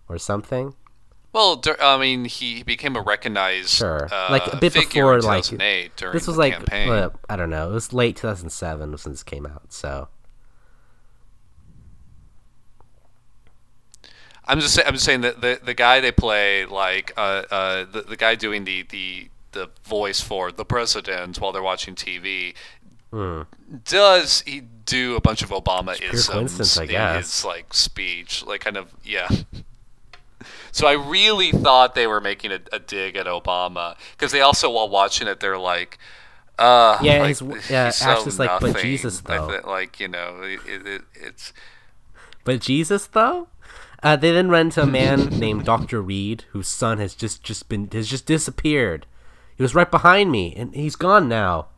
or 0.09 0.18
something. 0.18 0.74
Well, 1.33 1.62
I 1.80 1.99
mean, 1.99 2.24
he 2.24 2.62
became 2.62 2.97
a 2.97 3.01
recognized 3.01 3.70
Sure, 3.70 4.09
uh, 4.12 4.28
like 4.30 4.47
a 4.47 4.57
bit 4.57 4.72
figure 4.72 5.03
before, 5.03 5.18
in 5.18 5.24
like 5.24 5.45
2008 5.45 5.97
during 5.97 6.12
this 6.12 6.26
was 6.26 6.37
the 6.37 6.41
like 6.41 6.55
campaign. 6.55 6.89
uh, 6.91 7.11
I 7.28 7.37
don't 7.37 7.51
know. 7.51 7.70
It 7.70 7.74
was 7.74 7.93
late 7.93 8.16
2007 8.16 8.91
when 8.91 9.12
this 9.12 9.22
came 9.22 9.47
out. 9.47 9.72
So 9.72 10.09
I'm 14.45 14.61
just 14.61 14.74
say, 14.74 14.83
I'm 14.85 14.95
just 14.95 15.05
saying 15.05 15.22
that 15.22 15.41
the 15.41 15.61
the 15.64 15.74
guy 15.74 16.01
they 16.01 16.12
play 16.12 16.66
like 16.66 17.12
uh, 17.16 17.45
uh 17.51 17.85
the, 17.91 18.03
the 18.03 18.16
guy 18.16 18.35
doing 18.35 18.64
the, 18.64 18.83
the 18.83 19.28
the 19.53 19.70
voice 19.85 20.20
for 20.20 20.51
the 20.51 20.64
president 20.64 21.41
while 21.41 21.53
they're 21.53 21.62
watching 21.62 21.95
TV 21.95 22.55
does 23.85 24.43
he 24.47 24.62
do 24.87 25.16
a 25.16 25.20
bunch 25.20 25.43
of 25.43 25.51
Obama 25.51 25.99
coincidence, 25.99 26.59
isms 26.59 26.78
I 26.78 26.85
in 26.85 27.16
his 27.16 27.45
like 27.45 27.74
speech 27.74 28.45
like 28.47 28.62
kind 28.62 28.76
of 28.76 28.93
yeah. 29.05 29.28
So 30.73 30.87
I 30.87 30.93
really 30.93 31.53
thought 31.53 31.95
they 31.95 32.07
were 32.07 32.20
making 32.20 32.51
a, 32.51 32.59
a 32.73 32.79
dig 32.79 33.14
at 33.16 33.27
Obama 33.27 33.97
because 34.16 34.33
they 34.33 34.41
also 34.41 34.70
while 34.70 34.89
watching 34.89 35.29
it 35.29 35.39
they're 35.41 35.59
like. 35.59 35.99
Uh, 36.59 36.99
Yeah, 37.03 37.18
like, 37.20 37.29
his- 37.39 37.70
yeah, 37.70 37.87
he's 37.87 37.97
so 37.97 38.25
like, 38.43 38.61
"But. 38.61 38.79
Jesus, 38.79 39.20
though. 39.20 39.49
thi- 39.49 39.66
like 39.68 40.01
you 40.01 40.09
know, 40.09 40.41
it, 40.43 40.61
it, 40.87 41.03
it's 41.14 41.53
But 42.45 42.61
Jesus, 42.61 43.07
though, 43.07 43.49
uh, 44.03 44.16
they 44.16 44.33
then 44.33 44.49
run 44.49 44.66
into 44.66 44.83
a 44.83 44.87
man 44.87 45.27
named 45.39 45.64
Doctor 45.64 46.01
Reed, 46.03 46.45
whose 46.51 46.68
son 46.68 46.99
has 46.99 47.14
just 47.14 47.43
just 47.43 47.68
been 47.68 47.89
has 47.93 48.09
just 48.09 48.27
disappeared. 48.27 49.07
He 49.57 49.62
was 49.62 49.75
right 49.75 49.91
behind 49.91 50.31
me, 50.31 50.55
and 50.57 50.75
he's 50.75 50.97
gone 50.97 51.29
now. 51.29 51.68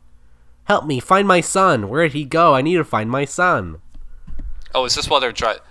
Help 0.65 0.85
me 0.85 0.99
find 0.99 1.27
my 1.27 1.41
son. 1.41 1.89
Where 1.89 2.03
did 2.03 2.13
he 2.13 2.25
go? 2.25 2.55
I 2.55 2.61
need 2.61 2.75
to 2.77 2.83
find 2.83 3.09
my 3.09 3.25
son. 3.25 3.81
oh, 4.73 4.85
is 4.85 4.95
this 4.95 5.09
while 5.09 5.19
they're 5.19 5.31
driving? 5.31 5.61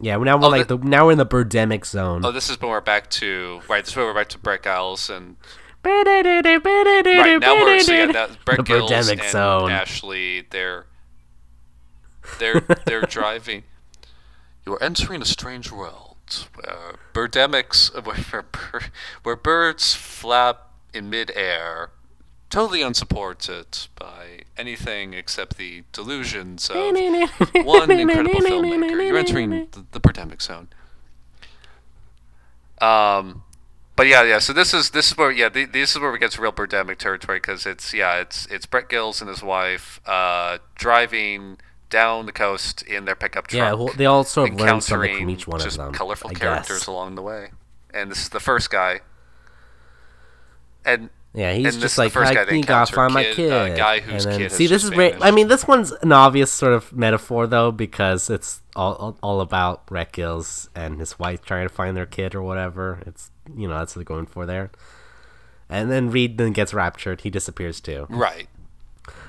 Yeah, 0.00 0.16
now 0.16 0.36
we're 0.38 0.46
Oh, 0.46 0.48
like 0.48 0.68
the- 0.68 0.76
the 0.78 0.84
now 0.86 1.06
we're 1.06 1.12
in 1.12 1.18
the 1.18 1.26
birdemic 1.26 1.84
zone. 1.84 2.24
Oh, 2.24 2.30
this 2.32 2.48
is 2.50 2.60
when 2.60 2.70
we're 2.70 2.80
back 2.80 3.10
to 3.10 3.60
right. 3.68 3.84
This 3.84 3.92
is 3.92 3.96
when 3.96 4.06
we're 4.06 4.14
back 4.14 4.28
to 4.30 4.38
Rhett 4.42 4.62
Giles 4.62 5.10
and 5.10 5.36
right 5.84 7.38
now 7.40 7.54
we're 7.54 7.80
so 7.80 7.92
yeah, 7.92 8.06
that, 8.12 8.30
Rhett 8.46 8.56
The 8.58 8.62
Giles 8.62 8.90
birdemic 8.90 9.20
and 9.22 9.30
zone. 9.30 9.70
Ashley. 9.70 10.46
They're 10.50 10.86
they're 12.38 12.60
they're 12.86 13.02
driving. 13.02 13.64
You 14.66 14.74
are 14.74 14.82
entering 14.82 15.22
a 15.22 15.24
strange 15.24 15.72
world 15.72 16.16
where 16.54 16.94
birdemics, 17.14 17.90
where, 18.04 18.44
where, 18.72 18.82
where 19.22 19.36
birds 19.36 19.94
flap 19.94 20.68
in 20.92 21.08
midair, 21.08 21.90
totally 22.50 22.82
unsupported 22.82 23.66
by 23.96 24.40
anything 24.56 25.12
except 25.14 25.56
the 25.56 25.84
delusions 25.92 26.70
of 26.70 26.76
one 27.64 27.90
incredible 27.90 28.40
filmmaker. 28.40 29.06
You're 29.06 29.16
entering 29.18 29.50
the, 29.50 29.84
the 29.92 30.00
birdemic 30.00 30.42
zone. 30.42 30.68
Um, 32.80 33.42
but 33.96 34.06
yeah, 34.06 34.22
yeah. 34.22 34.38
So 34.38 34.52
this 34.52 34.72
is 34.72 34.90
this 34.90 35.10
is 35.10 35.18
where 35.18 35.30
yeah, 35.32 35.48
th- 35.48 35.72
this 35.72 35.94
is 35.96 36.00
where 36.00 36.12
we 36.12 36.18
get 36.18 36.30
to 36.32 36.40
real 36.40 36.52
birdemic 36.52 36.98
territory 36.98 37.38
because 37.38 37.66
it's 37.66 37.92
yeah, 37.92 38.20
it's 38.20 38.46
it's 38.46 38.66
Rhett 38.72 38.88
Giles 38.88 39.20
and 39.20 39.28
his 39.28 39.42
wife 39.42 40.00
uh, 40.06 40.58
driving 40.76 41.58
down 41.90 42.26
the 42.26 42.32
coast 42.32 42.82
in 42.82 43.06
their 43.06 43.16
pickup 43.16 43.48
truck. 43.48 43.58
Yeah, 43.58 43.72
well, 43.72 43.88
they 43.96 44.06
all 44.06 44.22
sort 44.22 44.50
of 44.50 44.60
learn 44.60 44.80
something 44.80 45.10
encountering 45.10 45.24
from 45.24 45.30
each 45.30 45.48
one 45.48 45.60
of 45.60 45.76
them. 45.76 45.92
colorful 45.92 46.30
I 46.30 46.34
characters 46.34 46.80
guess. 46.80 46.86
along 46.86 47.16
the 47.16 47.22
way, 47.22 47.50
and 47.92 48.10
this 48.10 48.22
is 48.22 48.28
the 48.28 48.40
first 48.40 48.70
guy. 48.70 49.00
And 50.84 51.10
Yeah, 51.34 51.52
he's 51.52 51.64
this 51.64 51.76
just 51.76 51.98
like, 51.98 52.16
I 52.16 52.50
you 52.50 52.64
gotta 52.64 52.92
find 52.92 53.12
my 53.12 53.22
kid- 53.22 53.36
kid. 53.36 53.52
uh, 53.52 53.76
guy 53.76 54.00
whose 54.00 54.24
and 54.24 54.32
then, 54.34 54.40
kid 54.40 54.52
see, 54.52 54.66
this 54.66 54.82
is 54.82 54.90
very. 54.90 55.14
I 55.22 55.30
mean, 55.30 55.48
this 55.48 55.68
one's 55.68 55.92
an 55.92 56.10
obvious 56.10 56.50
sort 56.50 56.72
of 56.72 56.92
metaphor 56.92 57.46
though, 57.46 57.70
because 57.70 58.30
it's 58.30 58.62
all 58.74 59.16
all, 59.22 59.40
about 59.40 59.82
Giles 59.92 60.70
and 60.74 60.98
his 60.98 61.18
wife 61.18 61.44
trying 61.44 61.68
to 61.68 61.74
find 61.74 61.96
their 61.96 62.06
kid 62.06 62.34
or 62.34 62.42
whatever. 62.42 63.02
It's 63.06 63.30
you 63.54 63.68
know 63.68 63.78
that's 63.78 63.94
what 63.94 64.06
they're 64.06 64.16
going 64.16 64.26
for 64.26 64.46
there. 64.46 64.70
And 65.68 65.90
then 65.90 66.10
Reed 66.10 66.38
then 66.38 66.52
gets 66.52 66.72
raptured. 66.72 67.20
He 67.20 67.30
disappears 67.30 67.78
too. 67.80 68.06
right, 68.08 68.48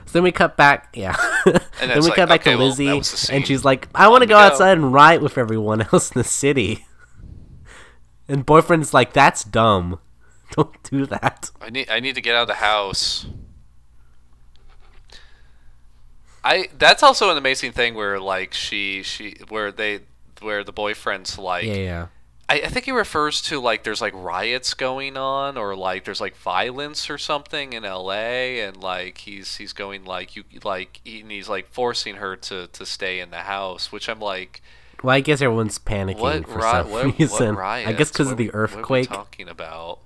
So 0.06 0.14
then 0.14 0.24
we 0.24 0.32
cut 0.32 0.56
back, 0.56 0.95
yeah. 0.95 1.18
And 1.45 1.60
then 1.82 1.95
we 2.00 2.08
like, 2.08 2.16
cut 2.16 2.30
back 2.30 2.41
okay, 2.41 2.52
to 2.52 2.58
well, 2.58 2.68
Lizzie, 2.68 2.86
that 2.86 2.95
was 2.95 3.12
the 3.12 3.18
scene. 3.18 3.36
and 3.36 3.47
she's 3.47 3.66
like, 3.66 3.89
"I 3.93 4.08
want 4.08 4.22
to 4.22 4.26
go 4.28 4.36
go." 4.36 4.39
outside 4.39 4.78
and 4.78 4.93
riot 4.93 5.22
with 5.22 5.38
everyone 5.38 5.82
else 5.93 6.12
in 6.12 6.18
the 6.20 6.24
city." 6.28 6.86
And 8.30 8.45
boyfriend's 8.45 8.93
like, 8.93 9.12
"That's 9.14 9.43
dumb." 9.43 10.00
Don't 10.56 10.84
do 10.84 11.06
that. 11.08 11.52
I 11.62 11.70
need 11.70 11.89
I 11.89 12.00
need 12.00 12.16
to 12.16 12.22
get 12.22 12.36
out 12.36 12.43
of 12.43 12.47
the 12.47 12.56
house. 12.56 13.26
I 16.43 16.70
that's 16.78 17.04
also 17.04 17.30
an 17.32 17.38
amazing 17.38 17.74
thing 17.74 17.95
where 17.95 18.20
like 18.20 18.54
she 18.54 19.04
she 19.04 19.36
where 19.50 19.72
they 19.72 20.02
where 20.41 20.64
the 20.64 20.72
boyfriend's 20.72 21.38
like 21.38 21.66
Yeah, 21.66 21.74
yeah. 21.74 22.08
I, 22.47 22.62
I 22.62 22.68
think 22.70 22.86
he 22.86 22.91
refers 22.91 23.41
to 23.43 23.60
like 23.60 23.84
there's 23.84 24.02
like 24.02 24.14
riots 24.16 24.74
going 24.74 25.18
on 25.18 25.58
or 25.58 25.76
like 25.76 26.06
there's 26.06 26.22
like 26.22 26.36
violence 26.38 27.10
or 27.10 27.18
something 27.18 27.74
in 27.74 27.84
LA 27.84 28.64
and 28.64 28.78
like 28.78 29.20
he's 29.20 29.58
he's 29.58 29.74
going 29.74 30.06
like 30.06 30.36
you 30.36 30.43
like 30.64 31.02
he, 31.04 31.20
and 31.22 31.30
he's 31.32 31.50
like 31.50 31.68
forcing 31.72 32.16
her 32.16 32.36
to 32.38 32.68
to 32.68 32.86
stay 32.86 33.20
in 33.20 33.32
the 33.32 33.38
house 33.39 33.91
which 33.91 34.08
I'm 34.08 34.22
like 34.22 34.62
Well, 35.04 35.16
I 35.16 35.20
guess 35.20 35.41
everyone's 35.41 35.78
panicking 35.78 36.20
what 36.20 36.47
for 36.47 36.56
ri- 36.56 36.62
some 36.62 36.89
what, 36.89 37.20
reason. 37.20 37.47
what 37.56 37.58
riots? 37.58 37.89
I 37.89 37.93
guess 37.93 38.12
because 38.12 38.32
of 38.32 38.38
the 38.38 38.45
we- 38.45 38.47
what 38.47 38.56
are 38.56 38.60
we 38.60 38.64
earthquake. 38.80 39.10
talking 39.10 39.50
about 39.50 40.00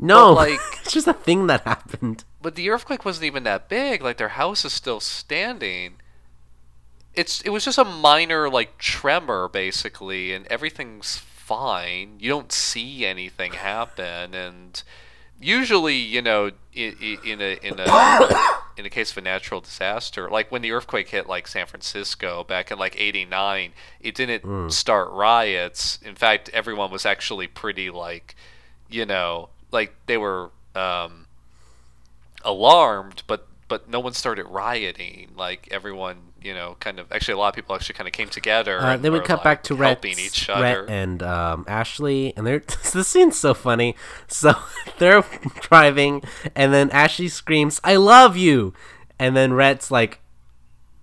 no, 0.00 0.34
But, 0.34 0.50
like- 0.50 0.60
it's 0.82 0.92
just 0.92 1.06
a 1.06 1.12
thing 1.12 1.46
that 1.46 1.62
happened. 1.62 2.24
But 2.42 2.54
the 2.54 2.70
earthquake 2.70 3.04
wasn't 3.04 3.26
even 3.26 3.44
that 3.44 3.68
big. 3.68 4.02
Like 4.02 4.16
their 4.16 4.30
house 4.30 4.64
is 4.64 4.72
still 4.72 5.00
standing. 5.00 5.96
It's 7.14 7.40
it 7.42 7.50
was 7.50 7.64
just 7.64 7.78
a 7.78 7.84
minor 7.84 8.48
like 8.48 8.78
tremor 8.78 9.48
basically, 9.48 10.32
and 10.32 10.46
everything's 10.46 11.16
fine. 11.16 12.16
You 12.18 12.30
don't 12.30 12.52
see 12.52 13.04
anything 13.04 13.52
happen, 13.52 14.34
and 14.34 14.82
usually 15.40 15.96
you 15.96 16.22
know 16.22 16.52
in, 16.72 17.18
in 17.24 17.40
a 17.40 17.58
in 17.62 17.74
a 17.78 18.34
in 18.76 18.86
a 18.86 18.90
case 18.90 19.10
of 19.10 19.18
a 19.18 19.22
natural 19.22 19.60
disaster, 19.60 20.30
like 20.30 20.50
when 20.50 20.62
the 20.62 20.70
earthquake 20.72 21.08
hit 21.08 21.28
like 21.28 21.48
San 21.48 21.66
Francisco 21.66 22.44
back 22.44 22.70
in 22.70 22.78
like 22.78 22.98
'89, 22.98 23.72
it 24.00 24.14
didn't 24.14 24.44
mm. 24.44 24.72
start 24.72 25.10
riots. 25.10 25.98
In 26.02 26.14
fact, 26.14 26.48
everyone 26.50 26.90
was 26.90 27.04
actually 27.04 27.48
pretty 27.48 27.90
like 27.90 28.36
you 28.88 29.04
know 29.04 29.48
like 29.72 29.94
they 30.06 30.16
were. 30.16 30.50
Um, 30.74 31.26
alarmed, 32.44 33.22
but 33.26 33.46
but 33.68 33.88
no 33.88 34.00
one 34.00 34.12
started 34.12 34.46
rioting. 34.46 35.30
Like 35.36 35.68
everyone, 35.70 36.16
you 36.42 36.54
know, 36.54 36.76
kind 36.80 36.98
of 36.98 37.10
actually 37.12 37.34
a 37.34 37.38
lot 37.38 37.48
of 37.48 37.54
people 37.54 37.74
actually 37.74 37.94
kind 37.94 38.08
of 38.08 38.12
came 38.12 38.28
together. 38.28 38.80
Uh, 38.80 38.94
and 38.94 39.02
then 39.02 39.12
we 39.12 39.20
cut 39.20 39.36
like, 39.36 39.44
back 39.44 39.62
to 39.64 39.74
Rhett, 39.74 40.04
helping 40.04 40.18
each 40.18 40.48
Rhett 40.48 40.78
other. 40.78 40.86
and 40.88 41.22
um, 41.22 41.64
Ashley, 41.68 42.34
and 42.36 42.46
they're 42.46 42.60
the 42.92 43.04
scene's 43.04 43.38
so 43.38 43.54
funny. 43.54 43.94
So 44.26 44.54
they're 44.98 45.24
driving, 45.60 46.22
and 46.54 46.72
then 46.72 46.90
Ashley 46.90 47.28
screams, 47.28 47.80
"I 47.84 47.96
love 47.96 48.36
you," 48.36 48.74
and 49.18 49.36
then 49.36 49.52
Rhett's 49.52 49.90
like, 49.90 50.19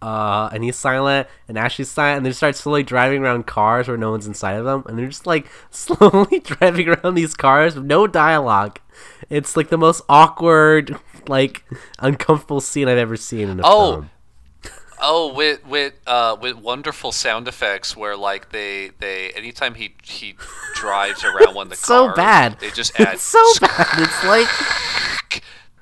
"Uh," 0.07 0.49
and 0.53 0.63
he's 0.63 0.75
silent, 0.75 1.27
and 1.47 1.57
Ashley's 1.57 1.89
silent, 1.91 2.17
and 2.17 2.25
they 2.25 2.31
start 2.31 2.55
slowly 2.55 2.83
driving 2.83 3.23
around 3.23 3.45
cars 3.47 3.87
where 3.87 3.97
no 3.97 4.11
one's 4.11 4.27
inside 4.27 4.53
of 4.53 4.65
them, 4.65 4.83
and 4.87 4.97
they're 4.97 5.07
just 5.07 5.27
like 5.27 5.47
slowly 5.71 6.39
driving 6.43 6.89
around 6.89 7.15
these 7.15 7.33
cars 7.33 7.75
with 7.75 7.85
no 7.85 8.07
dialogue. 8.07 8.79
It's 9.29 9.55
like 9.57 9.69
the 9.69 9.77
most 9.77 10.01
awkward, 10.09 10.97
like 11.27 11.63
uncomfortable 11.99 12.61
scene 12.61 12.87
I've 12.87 12.97
ever 12.97 13.17
seen 13.17 13.49
in 13.49 13.59
a 13.59 13.63
Oh, 13.65 13.91
film. 13.91 14.05
Oh, 14.05 14.09
Oh, 14.99 15.31
with 15.33 15.63
with 15.67 15.93
uh, 16.07 16.35
with 16.41 16.55
wonderful 16.55 17.11
sound 17.11 17.47
effects 17.47 17.95
where 17.95 18.17
like 18.17 18.49
they 18.51 18.89
they 18.99 19.29
anytime 19.35 19.75
he 19.75 19.93
he 20.01 20.33
drives 20.73 21.23
around 21.23 21.53
one 21.53 21.67
of 21.67 21.69
the 21.69 21.75
so 21.75 22.05
cars, 22.07 22.15
bad. 22.15 22.59
they 22.59 22.71
just 22.71 22.99
add 22.99 23.13
it's 23.13 23.21
so 23.21 23.39
bad. 23.61 23.87
It's 23.99 24.23
like 24.25 24.47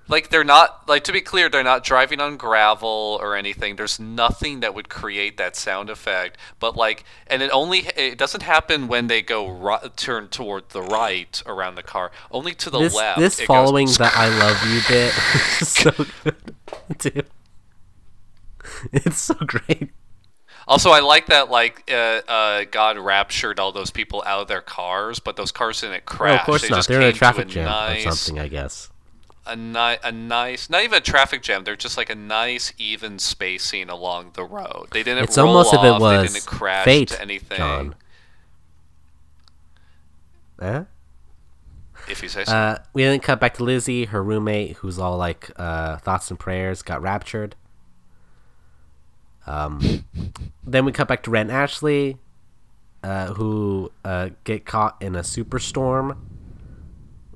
like 0.08 0.30
they're 0.30 0.43
not 0.43 0.88
like 0.88 1.03
to 1.03 1.12
be 1.12 1.22
clear 1.22 1.49
they're 1.49 1.64
not 1.64 1.84
driving 1.84 2.20
on 2.22 2.38
gravel 2.38 3.18
or 3.22 3.36
anything 3.36 3.76
there's 3.76 3.99
nothing 3.99 4.60
that 4.60 4.74
would 4.76 4.88
create 4.89 5.38
that 5.38 5.56
sound 5.56 5.89
effect 5.89 6.38
but 6.60 6.76
like 6.76 7.03
and 7.28 7.41
it 7.41 7.49
only 7.51 7.80
it 7.97 8.18
doesn't 8.18 8.43
happen 8.43 8.88
when 8.88 9.08
they 9.08 9.22
go 9.22 9.47
ri- 9.47 9.89
turn 9.95 10.28
toward 10.28 10.70
the 10.70 10.82
right 10.82 11.41
around 11.45 11.76
the 11.76 11.84
car 11.84 12.12
only 12.32 12.53
to 12.53 12.70
the 12.70 12.80
this 12.80 12.95
left 12.95 13.20
this 13.20 13.39
it 13.39 13.47
goes 13.47 13.47
following 13.47 13.88
the 13.97 14.12
"I 14.14 14.28
love 14.30 14.64
you" 14.68 14.82
bit 14.88 15.14
is 15.62 15.70
so 15.70 15.91
good, 16.24 16.56
dude. 16.99 17.28
It's 18.93 19.20
so 19.22 19.36
great. 19.36 19.91
also 20.68 20.89
i 20.91 20.99
like 20.99 21.28
that 21.28 21.49
like 21.49 21.84
uh, 21.91 22.22
uh, 22.28 22.64
god 22.72 22.97
raptured 22.97 23.60
all 23.60 23.72
those 23.72 23.91
people 23.91 24.24
out 24.26 24.41
of 24.41 24.47
their 24.47 24.62
cars 24.62 25.20
but 25.20 25.36
those 25.36 25.51
cars 25.51 25.82
didn't 25.82 26.03
Oh, 26.08 26.12
crash 26.16 26.39
of 26.41 26.45
course 26.45 26.62
they 26.64 26.70
not. 26.70 26.78
just 26.78 26.88
They're 26.89 27.01
in 27.01 27.08
a 27.08 27.14
traffic 27.14 27.47
jam 27.47 27.66
nice, 27.66 28.06
or 28.06 28.12
something, 28.12 28.39
I 28.39 28.47
guess. 28.47 28.89
A, 29.46 29.56
ni- 29.56 29.98
a 30.04 30.12
nice 30.12 30.70
not 30.70 30.84
even 30.84 30.98
a 30.98 31.02
traffic 31.02 31.41
jam 31.41 31.64
they're 31.64 31.76
just 31.76 31.98
like 31.98 32.10
a 32.10 32.16
nice 32.16 32.74
even 32.78 33.20
spacing 33.20 33.89
along 33.89 34.32
the 34.34 34.43
road 34.43 34.88
they 34.91 35.04
didn't 35.04 35.24
It's 35.24 35.38
roll 35.38 35.50
almost 35.50 35.74
if 35.74 35.80
off, 35.80 35.86
it 35.86 36.00
they 36.00 36.00
was 36.00 36.34
didn't 36.34 36.46
crash 36.46 36.86
fate, 36.86 37.08
to 37.10 37.22
anything 37.22 37.58
John. 37.58 37.96
Eh? 40.62 40.84
if 42.08 42.22
you 42.24 42.30
say 42.30 42.46
so 42.46 42.52
Uh, 42.54 42.78
we 42.93 43.04
then 43.04 43.20
cut 43.20 43.39
back 43.39 43.56
to 43.56 43.64
Lizzie, 43.64 44.06
her 44.06 44.24
roommate, 44.24 44.78
who's 44.78 44.98
all 45.00 45.18
like 45.18 45.50
uh, 45.58 45.98
thoughts 45.98 46.30
and 46.30 46.39
prayers, 46.39 46.82
got 46.82 47.02
raptured. 47.02 47.56
Um, 49.48 50.06
then 50.64 50.86
we 50.86 50.91
cut 50.91 51.08
back 51.08 51.24
to 51.24 51.32
Ren 51.32 51.50
Ashley, 51.50 52.18
uh, 53.04 53.34
who 53.34 53.91
uh, 54.04 54.30
get 54.43 54.66
caught 54.66 54.98
in 55.02 55.16
a 55.16 55.22
superstorm, 55.22 56.18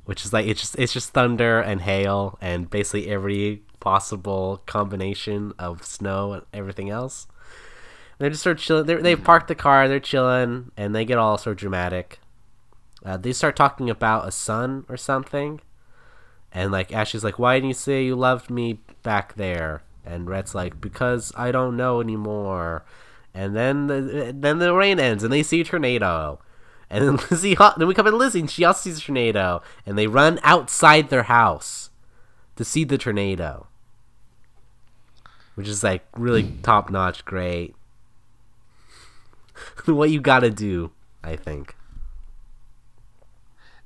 which 0.09 0.25
is 0.25 0.33
like 0.33 0.47
it's 0.47 0.59
just 0.59 0.75
it's 0.79 0.91
just 0.91 1.11
thunder 1.11 1.61
and 1.61 1.81
hail 1.81 2.35
and 2.41 2.67
basically 2.67 3.07
every 3.07 3.61
possible 3.79 4.63
combination 4.65 5.53
of 5.59 5.85
snow 5.85 6.33
and 6.33 6.43
everything 6.51 6.89
else. 6.89 7.27
They're 8.17 8.31
just 8.31 8.41
start 8.41 8.57
chilling. 8.57 8.87
They 8.87 8.95
they 8.95 9.13
the 9.13 9.53
car. 9.53 9.87
They're 9.87 9.99
chilling, 9.99 10.71
and 10.75 10.95
they 10.95 11.05
get 11.05 11.19
all 11.19 11.37
sort 11.37 11.51
of 11.51 11.59
dramatic. 11.59 12.19
Uh, 13.05 13.17
they 13.17 13.31
start 13.33 13.55
talking 13.55 13.87
about 13.87 14.27
a 14.27 14.31
son 14.31 14.83
or 14.89 14.97
something, 14.97 15.61
and 16.51 16.71
like 16.71 16.91
Ashley's 16.91 17.23
like, 17.23 17.37
"Why 17.37 17.57
didn't 17.57 17.67
you 17.67 17.75
say 17.75 18.03
you 18.03 18.15
loved 18.15 18.49
me 18.49 18.79
back 19.03 19.35
there?" 19.35 19.83
And 20.03 20.27
Rhett's 20.27 20.55
like, 20.55 20.81
"Because 20.81 21.31
I 21.37 21.51
don't 21.51 21.77
know 21.77 22.01
anymore." 22.01 22.83
And 23.35 23.55
then 23.55 23.85
the 23.85 24.33
then 24.35 24.57
the 24.57 24.73
rain 24.73 24.99
ends, 24.99 25.23
and 25.23 25.31
they 25.31 25.43
see 25.43 25.63
tornado. 25.63 26.39
And 26.89 27.03
then 27.07 27.27
Lizzie, 27.29 27.55
then 27.77 27.87
we 27.87 27.93
come 27.93 28.07
in 28.07 28.17
Lizzie, 28.17 28.39
and 28.39 28.49
she 28.49 28.63
also 28.63 28.89
sees 28.89 28.97
a 28.97 29.01
tornado, 29.01 29.61
and 29.85 29.97
they 29.97 30.07
run 30.07 30.39
outside 30.43 31.09
their 31.09 31.23
house 31.23 31.91
to 32.55 32.65
see 32.65 32.83
the 32.83 32.97
tornado, 32.97 33.67
which 35.55 35.67
is 35.67 35.83
like 35.83 36.05
really 36.17 36.51
top 36.63 36.89
notch, 36.89 37.23
great. 37.25 37.75
what 39.85 40.09
you 40.09 40.19
gotta 40.19 40.49
do, 40.49 40.91
I 41.23 41.35
think. 41.35 41.75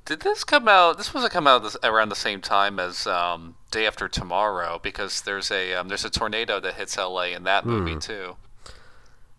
Did 0.06 0.20
this 0.22 0.44
come 0.44 0.68
out? 0.68 0.98
This 0.98 1.14
wasn't 1.14 1.32
come 1.32 1.48
out 1.48 1.64
this, 1.64 1.78
around 1.82 2.10
the 2.10 2.16
same 2.16 2.42
time 2.42 2.78
as 2.78 3.08
um, 3.08 3.56
Day 3.72 3.88
After 3.88 4.10
Tomorrow 4.10 4.80
because 4.84 5.22
there's 5.22 5.50
a 5.50 5.74
um, 5.76 5.88
there's 5.88 6.04
a 6.04 6.10
tornado 6.10 6.60
that 6.60 6.74
hits 6.76 6.98
LA 6.98 7.24
in 7.28 7.44
that 7.44 7.64
Hmm. 7.64 7.70
movie 7.70 7.96
too. 8.00 8.36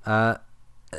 Uh, 0.07 0.37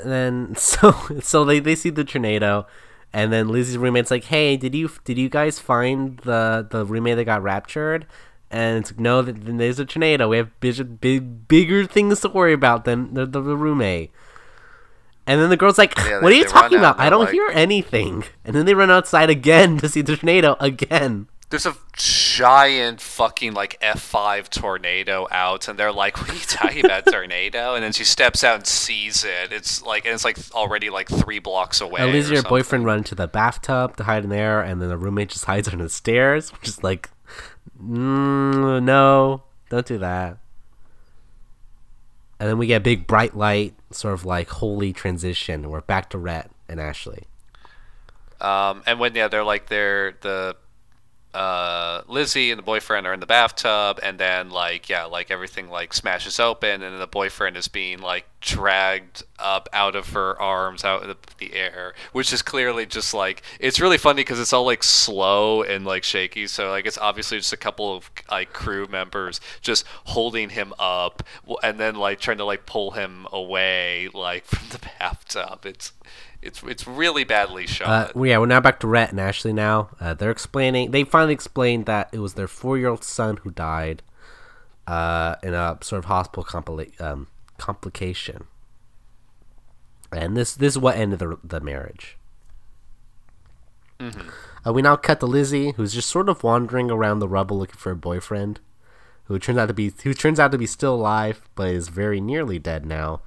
then 0.03 0.55
so 0.57 0.93
so 1.21 1.45
they, 1.45 1.59
they 1.59 1.75
see 1.75 1.89
the 1.89 2.03
tornado, 2.03 2.65
and 3.13 3.31
then 3.31 3.47
Lizzie's 3.49 3.77
roommate's 3.77 4.11
like, 4.11 4.25
"Hey, 4.25 4.57
did 4.57 4.73
you 4.75 4.89
did 5.03 5.17
you 5.17 5.29
guys 5.29 5.59
find 5.59 6.17
the 6.19 6.67
the 6.69 6.85
roommate 6.85 7.17
that 7.17 7.25
got 7.25 7.43
raptured?" 7.43 8.05
And 8.51 8.77
it's 8.79 8.91
like, 8.91 8.99
no, 8.99 9.23
th- 9.23 9.37
then 9.41 9.57
there's 9.57 9.79
a 9.79 9.85
tornado. 9.85 10.29
We 10.29 10.37
have 10.37 10.57
big, 10.59 11.01
big 11.01 11.47
bigger 11.47 11.85
things 11.85 12.19
to 12.21 12.29
worry 12.29 12.53
about 12.53 12.85
than 12.85 13.13
the, 13.15 13.25
the, 13.25 13.41
the 13.41 13.57
roommate. 13.57 14.11
And 15.27 15.41
then 15.41 15.49
the 15.49 15.57
girl's 15.57 15.79
like, 15.79 15.97
Yeah, 15.97 16.21
"What 16.21 16.29
they- 16.29 16.35
are 16.35 16.39
you 16.39 16.45
talking 16.45 16.77
about? 16.77 16.99
I 16.99 17.09
don't 17.09 17.25
like- 17.25 17.31
hear 17.33 17.49
anything." 17.53 18.23
And 18.45 18.55
then 18.55 18.65
they 18.65 18.75
run 18.75 18.91
outside 18.91 19.29
again 19.29 19.77
to 19.79 19.89
see 19.89 20.01
the 20.01 20.15
tornado 20.15 20.55
again. 20.59 21.27
There's 21.49 21.65
a 21.65 21.75
giant 21.93 22.99
fucking 22.99 23.53
like 23.53 23.79
F5 23.79 24.49
tornado 24.49 25.27
out, 25.31 25.67
and 25.67 25.77
they're 25.77 25.91
like, 25.91 26.17
"What 26.21 26.31
are 26.31 26.33
you 26.33 26.39
talking 26.41 26.85
about, 26.85 27.05
tornado?" 27.05 27.75
And 27.75 27.83
then 27.83 27.93
she 27.93 28.03
steps 28.03 28.43
out 28.43 28.55
and 28.55 28.67
sees 28.67 29.23
it. 29.23 29.51
It's 29.51 29.81
like 29.83 30.05
and 30.05 30.13
it's 30.13 30.25
like 30.25 30.37
already 30.53 30.89
like 30.89 31.07
three 31.07 31.39
blocks 31.39 31.81
away. 31.81 32.01
Or 32.01 32.05
and 32.05 32.15
her 32.15 32.23
something. 32.23 32.49
boyfriend 32.49 32.85
run 32.85 33.03
to 33.05 33.15
the 33.15 33.27
bathtub 33.27 33.95
to 33.97 34.03
hide 34.03 34.23
in 34.23 34.29
there, 34.29 34.61
and 34.61 34.81
then 34.81 34.89
the 34.89 34.97
roommate 34.97 35.29
just 35.29 35.45
hides 35.45 35.67
under 35.67 35.83
the 35.83 35.89
stairs, 35.89 36.51
which 36.51 36.67
is 36.67 36.83
like, 36.83 37.09
mm, 37.81 38.83
no, 38.83 39.43
don't 39.69 39.85
do 39.85 39.97
that. 39.99 40.39
And 42.39 42.49
then 42.49 42.57
we 42.57 42.67
get 42.67 42.77
a 42.77 42.81
big 42.81 43.07
bright 43.07 43.35
light, 43.35 43.75
sort 43.91 44.13
of 44.13 44.25
like 44.25 44.49
holy 44.49 44.91
transition. 44.93 45.69
We're 45.69 45.81
back 45.81 46.09
to 46.09 46.17
Rhett 46.17 46.51
and 46.67 46.79
Ashley. 46.79 47.25
Um, 48.41 48.83
and 48.85 48.99
when 48.99 49.15
yeah, 49.15 49.27
they're 49.27 49.43
like 49.43 49.69
they're 49.69 50.17
the 50.21 50.57
uh, 51.35 52.03
Lizzie 52.07 52.51
and 52.51 52.57
the 52.57 52.63
boyfriend 52.63 53.05
are 53.05 53.13
in 53.13 53.19
the 53.19 53.25
bathtub, 53.25 53.99
and 54.01 54.17
then 54.17 54.49
like 54.49 54.89
yeah, 54.89 55.05
like 55.05 55.29
everything 55.29 55.69
like 55.69 55.93
smashes 55.93 56.39
open, 56.39 56.81
and 56.81 56.99
the 56.99 57.07
boyfriend 57.07 57.57
is 57.57 57.67
being 57.67 57.99
like 57.99 58.25
dragged 58.39 59.23
up 59.39 59.67
out 59.73 59.95
of 59.95 60.09
her 60.09 60.39
arms 60.39 60.85
out 60.85 61.01
of 61.01 61.17
the 61.39 61.53
air 61.53 61.95
which 62.11 62.31
is 62.31 62.43
clearly 62.43 62.85
just 62.85 63.11
like 63.11 63.41
it's 63.59 63.79
really 63.79 63.97
funny 63.97 64.21
because 64.21 64.39
it's 64.39 64.53
all 64.53 64.63
like 64.63 64.83
slow 64.83 65.63
and 65.63 65.83
like 65.83 66.03
shaky 66.03 66.45
so 66.45 66.69
like 66.69 66.85
it's 66.85 66.97
obviously 66.99 67.37
just 67.39 67.51
a 67.51 67.57
couple 67.57 67.95
of 67.95 68.11
like 68.29 68.53
crew 68.53 68.85
members 68.87 69.41
just 69.61 69.83
holding 70.05 70.49
him 70.49 70.71
up 70.77 71.23
and 71.63 71.79
then 71.79 71.95
like 71.95 72.19
trying 72.19 72.37
to 72.37 72.45
like 72.45 72.67
pull 72.67 72.91
him 72.91 73.25
away 73.31 74.09
like 74.13 74.45
from 74.45 74.67
the 74.69 74.79
bathtub. 74.99 75.65
It's 75.65 75.93
it's 76.45 76.63
it's 76.63 76.87
really 76.87 77.23
badly 77.23 77.63
Uh, 77.63 77.67
shot 77.67 78.15
well, 78.15 78.25
yeah, 78.25 78.37
we're 78.37 78.45
now 78.45 78.59
back 78.61 78.79
to 78.81 78.87
Rhett 78.87 79.11
and 79.11 79.19
Ashley. 79.19 79.53
Now 79.53 79.89
uh, 79.99 80.13
they're 80.13 80.31
explaining. 80.31 80.91
They 80.91 81.03
finally 81.03 81.33
explained 81.33 81.85
that 81.87 82.09
it 82.11 82.19
was 82.19 82.35
their 82.35 82.47
four-year-old 82.47 83.03
son 83.03 83.37
who 83.37 83.51
died 83.51 84.01
uh, 84.87 85.35
in 85.41 85.53
a 85.53 85.77
sort 85.81 85.99
of 85.99 86.05
hospital 86.05 86.43
compli- 86.43 86.99
um, 87.01 87.27
complication, 87.57 88.45
and 90.11 90.37
this 90.37 90.55
this 90.55 90.73
is 90.73 90.79
what 90.79 90.95
ended 90.95 91.19
the 91.19 91.37
the 91.43 91.59
marriage. 91.59 92.17
Uh, 93.99 94.73
we 94.73 94.81
now 94.81 94.95
cut 94.97 95.19
to 95.21 95.25
Lizzie, 95.25 95.71
who's 95.71 95.93
just 95.93 96.09
sort 96.09 96.27
of 96.27 96.43
wandering 96.43 96.91
around 96.91 97.19
the 97.19 97.29
rubble 97.29 97.57
looking 97.57 97.77
for 97.77 97.91
a 97.91 97.95
boyfriend, 97.95 98.59
who 99.25 99.39
turns 99.39 99.57
out 99.57 99.67
to 99.67 99.73
be 99.73 99.91
who 100.03 100.13
turns 100.13 100.39
out 100.39 100.51
to 100.51 100.57
be 100.57 100.67
still 100.67 100.95
alive, 100.95 101.47
but 101.55 101.69
is 101.69 101.87
very 101.87 102.19
nearly 102.19 102.59
dead 102.59 102.85
now. 102.85 103.21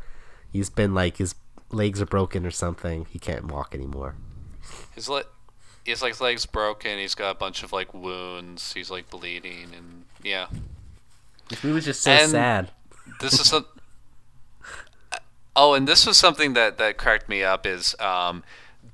He's 0.53 0.71
been 0.71 0.95
like 0.95 1.17
his 1.17 1.35
legs 1.71 2.01
are 2.01 2.07
broken 2.07 2.45
or 2.47 2.51
something. 2.51 3.07
He 3.11 3.19
can't 3.19 3.47
walk 3.47 3.75
anymore. 3.75 4.15
his 4.95 5.09
le- 5.09 5.25
his 5.85 6.03
like 6.03 6.21
legs 6.21 6.45
broken 6.45 6.99
he's 6.99 7.15
got 7.15 7.31
a 7.31 7.35
bunch 7.35 7.63
of 7.63 7.73
like 7.73 7.95
wounds 7.95 8.75
he's 8.75 8.91
like 8.91 9.09
bleeding 9.09 9.69
and 9.75 10.05
yeah 10.23 10.47
He 11.63 11.69
was 11.73 11.87
just 11.87 12.03
so 12.03 12.11
And- 12.11 12.31
sad. 12.31 12.71
this 13.21 13.41
is 13.41 13.53
a 13.55 13.65
oh 15.57 15.75
and 15.75 15.89
this 15.89 16.07
was 16.07 16.17
something 16.19 16.53
that 16.55 16.77
that 16.79 16.99
cracked 16.99 17.29
me 17.29 17.43
up 17.43 17.67
is 17.67 17.95
um 18.01 18.43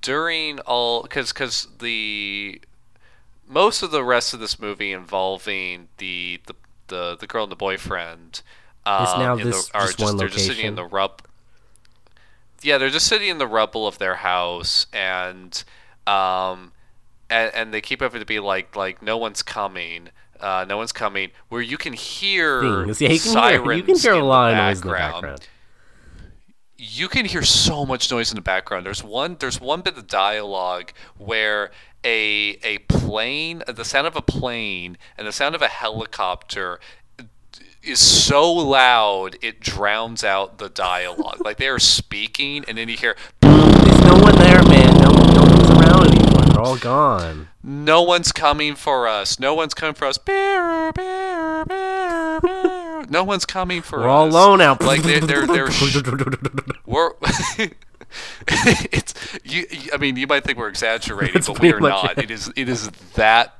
during 0.01 0.61
all 0.61 1.03
because 1.03 1.33
because 1.33 1.67
the 1.81 2.61
most 3.49 3.83
of 3.83 3.91
the 3.91 4.05
rest 4.05 4.33
of 4.33 4.41
this 4.41 4.59
movie 4.61 4.93
involving 4.93 5.89
the 5.99 6.41
the 6.47 6.55
the, 6.89 7.17
the 7.19 7.27
girl 7.27 7.45
and 7.45 7.51
the 7.53 7.57
boyfriend 7.57 8.43
um, 8.87 9.05
Is 9.05 9.15
now 9.19 9.33
in 9.33 9.39
the- 9.39 9.45
this 9.47 9.71
are 9.73 9.87
just 9.87 9.99
one 10.01 10.17
they're 10.17 10.29
just 10.29 10.47
sitting 10.47 10.67
in 10.67 10.75
the 10.77 10.85
rub 10.85 11.23
yeah 12.65 12.79
they're 12.79 12.91
just 12.91 13.07
sitting 13.07 13.29
in 13.29 13.39
the 13.39 13.47
rubble 13.47 13.87
of 13.87 13.99
their 13.99 14.17
house 14.17 14.87
and 14.93 15.65
um 16.07 16.73
and, 17.31 17.53
and 17.55 17.75
they 17.75 17.81
keep 17.81 18.01
having 18.01 18.21
to 18.21 18.27
be 18.27 18.41
like 18.41 18.75
like 18.77 19.03
no 19.03 19.17
one's 19.17 19.43
coming 19.43 20.09
uh, 20.41 20.65
no 20.69 20.77
one's 20.77 20.93
coming 20.93 21.31
where 21.49 21.63
you 21.63 21.79
can 21.79 21.93
hear 21.93 22.61
Things. 22.85 23.01
Yeah, 23.01 23.09
you 23.11 23.21
can 23.21 23.33
hear 23.33 23.63
sirens 23.63 23.77
you 23.77 23.83
can 23.85 23.99
hear 23.99 24.13
a 24.13 24.25
lot 24.25 24.51
of 24.51 24.57
noise 24.59 24.83
in 24.83 24.89
the 24.89 24.95
background 24.95 25.23
background. 25.23 25.49
you 26.77 27.09
can 27.09 27.25
hear 27.25 27.43
so 27.43 27.87
much 27.87 28.11
noise 28.11 28.31
in 28.31 28.37
the 28.37 28.43
background. 28.43 28.85
There's 28.85 29.03
one 29.05 29.37
there's 29.39 29.61
one 29.61 29.81
bit 29.83 29.97
of 29.97 30.07
dialogue 30.07 30.93
where 31.17 31.71
a 32.05 32.59
a 32.63 32.79
plane, 32.89 33.63
the 33.67 33.85
sound 33.85 34.07
of 34.07 34.17
a 34.17 34.23
plane 34.23 34.99
and 35.17 35.27
the 35.27 35.33
sound 35.33 35.55
of 35.55 35.63
a 35.63 35.69
helicopter 35.69 36.81
is 37.87 37.99
so 38.01 38.51
loud 38.53 39.37
it 39.43 39.61
drowns 39.61 40.25
out 40.25 40.59
the 40.59 40.69
dialogue. 40.69 41.41
like 41.45 41.57
they 41.59 41.69
are 41.69 41.79
speaking 41.79 42.65
and 42.69 42.79
then 42.79 42.89
you 42.89 42.97
hear 42.97 43.17
There's 43.41 44.01
no 44.03 44.15
one 44.17 44.37
there, 44.39 44.63
man. 44.65 44.95
No, 45.01 45.11
no 45.11 45.43
one's 45.43 45.71
around 45.71 46.09
anymore. 46.09 46.45
They're 46.47 46.61
all 46.61 46.77
gone. 46.77 47.49
no 47.63 48.03
one's 48.03 48.33
coming 48.33 48.75
for 48.75 49.07
us. 49.09 49.39
No 49.41 49.55
one's 49.55 49.75
coming 49.75 49.95
for 49.95 50.07
us. 50.07 50.19
Bear, 50.19 50.93
bear, 50.93 51.65
bear, 51.65 52.41
bear. 52.41 53.05
No 53.09 53.23
one's 53.25 53.45
coming 53.45 53.83
for 53.83 53.99
us. 54.01 54.03
We're 54.05 54.09
all 54.09 54.27
alone 54.29 54.59
now. 54.59 54.77
Like 54.81 55.03
they're 55.03 55.21
they're, 55.21 55.47
they're 55.47 55.71
sh- 55.71 55.97
we're 56.87 57.11
it's 58.49 59.15
you, 59.45 59.67
I 59.93 59.97
mean, 59.99 60.17
you 60.17 60.27
might 60.27 60.45
think 60.45 60.59
we're 60.59 60.69
exaggerating, 60.69 61.35
That's 61.35 61.49
but 61.49 61.61
we 61.61 61.73
are 61.73 61.81
much 61.81 61.91
not. 62.05 62.19
it. 62.19 62.25
It 62.25 62.31
is 62.31 62.53
it 62.57 62.69
is 62.69 62.89
that 63.15 63.55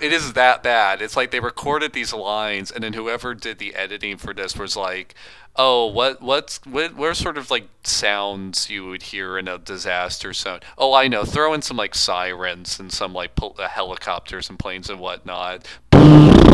it 0.00 0.12
is 0.12 0.32
that 0.34 0.62
bad. 0.62 1.02
It's 1.02 1.16
like 1.16 1.30
they 1.30 1.40
recorded 1.40 1.92
these 1.92 2.12
lines, 2.12 2.70
and 2.70 2.82
then 2.84 2.92
whoever 2.92 3.34
did 3.34 3.58
the 3.58 3.74
editing 3.74 4.16
for 4.16 4.32
this 4.34 4.56
was 4.56 4.76
like, 4.76 5.14
"Oh, 5.56 5.86
what 5.86 6.20
what's 6.22 6.60
what, 6.64 6.94
what 6.96 7.08
are 7.10 7.14
sort 7.14 7.38
of 7.38 7.50
like 7.50 7.68
sounds 7.84 8.70
you 8.70 8.86
would 8.86 9.02
hear 9.04 9.38
in 9.38 9.48
a 9.48 9.58
disaster 9.58 10.32
zone? 10.32 10.60
Oh, 10.76 10.94
I 10.94 11.08
know. 11.08 11.24
Throw 11.24 11.52
in 11.54 11.62
some 11.62 11.76
like 11.76 11.94
sirens 11.94 12.78
and 12.78 12.92
some 12.92 13.12
like 13.12 13.34
pol- 13.34 13.56
uh, 13.58 13.68
helicopters 13.68 14.48
and 14.48 14.58
planes 14.58 14.88
and 14.90 15.00
whatnot." 15.00 15.66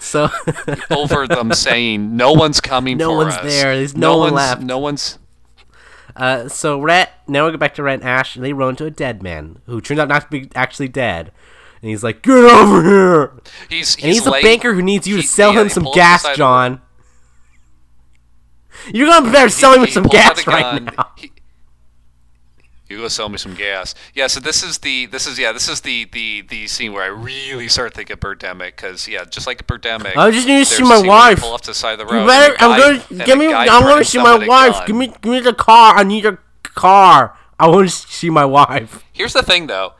So 0.00 0.28
Over 0.90 1.26
them 1.26 1.52
saying, 1.52 2.16
"No 2.16 2.32
one's 2.32 2.60
coming 2.60 2.96
No 2.96 3.12
one's 3.12 3.34
us. 3.34 3.42
there. 3.42 3.76
There's 3.76 3.96
no 3.96 4.12
one 4.18 4.32
one's, 4.32 4.34
left." 4.34 4.62
No 4.62 4.78
one's." 4.78 5.18
Uh, 6.14 6.48
so 6.48 6.80
Rhett, 6.80 7.12
now 7.28 7.44
we 7.46 7.52
go 7.52 7.58
back 7.58 7.74
to 7.74 7.82
Rhett 7.82 8.00
and 8.00 8.08
Ash, 8.08 8.36
and 8.36 8.44
they 8.44 8.52
run 8.52 8.70
into 8.70 8.86
a 8.86 8.90
dead 8.90 9.22
man 9.22 9.58
who 9.66 9.80
turns 9.80 10.00
out 10.00 10.08
not 10.08 10.22
to 10.22 10.28
be 10.28 10.50
actually 10.54 10.88
dead. 10.88 11.30
And 11.82 11.90
he's 11.90 12.02
like, 12.02 12.22
"Get 12.22 12.32
over 12.32 12.82
here!" 12.82 13.32
He's 13.68 13.94
And 13.96 14.06
he's, 14.12 14.26
a 14.26 14.30
banker 14.30 14.74
who 14.74 14.82
needs 14.82 15.06
you 15.06 15.16
to 15.16 15.22
sell 15.22 15.52
yeah, 15.52 15.62
him 15.62 15.68
some 15.68 15.88
gas, 15.94 16.26
John. 16.36 16.80
You're 18.92 19.08
gonna 19.08 19.30
better 19.30 19.48
sell 19.48 19.72
He- 19.72 19.78
him 19.80 19.84
he 19.86 19.92
some 19.92 20.04
gas 20.04 20.46
right 20.46 20.82
now. 20.82 21.10
He- 21.16 21.32
you 22.88 22.98
go 22.98 23.08
sell 23.08 23.28
me 23.28 23.36
some 23.36 23.54
gas. 23.54 23.96
Yeah, 24.14 24.28
so 24.28 24.38
this 24.38 24.62
is 24.62 24.78
the 24.78 25.06
this 25.06 25.26
is 25.26 25.38
yeah 25.40 25.50
this 25.50 25.68
is 25.68 25.80
the 25.80 26.04
the 26.12 26.42
the 26.42 26.66
scene 26.68 26.92
where 26.92 27.02
I 27.02 27.08
really 27.08 27.66
start 27.68 27.94
thinking 27.94 28.14
of 28.14 28.20
Birdemic 28.20 28.76
because 28.76 29.08
yeah 29.08 29.24
just 29.24 29.46
like 29.46 29.66
Birdemic. 29.66 30.16
I 30.16 30.30
just 30.30 30.46
need 30.46 30.60
to 30.60 30.64
see 30.64 30.82
my 30.84 30.88
scene 30.88 30.88
where 30.90 31.02
they 31.02 31.08
wife. 31.08 31.40
Pull 31.40 31.52
off 31.52 31.62
to 31.62 31.70
the 31.70 31.74
side 31.74 31.98
of 31.98 32.06
the 32.06 32.14
You 32.14 32.20
road. 32.20 32.26
better, 32.28 32.54
and 32.60 32.62
a 32.62 32.64
I'm 32.74 32.80
gonna 33.10 33.24
give 33.24 33.38
me. 33.38 33.52
I 33.52 33.80
want 33.80 33.98
to 33.98 34.04
see 34.04 34.18
my 34.18 34.38
wife. 34.46 34.74
gun. 34.74 34.86
Give 34.86 34.96
me, 34.96 35.06
give 35.08 35.32
me 35.32 35.40
the 35.40 35.52
car. 35.52 35.96
I 35.96 36.04
need 36.04 36.26
a 36.26 36.38
car. 36.62 37.36
I 37.58 37.68
want 37.68 37.88
to 37.88 37.94
see 37.94 38.30
my 38.30 38.44
wife. 38.44 39.02
Here's 39.12 39.32
the 39.32 39.42
thing, 39.42 39.66
though. 39.66 39.94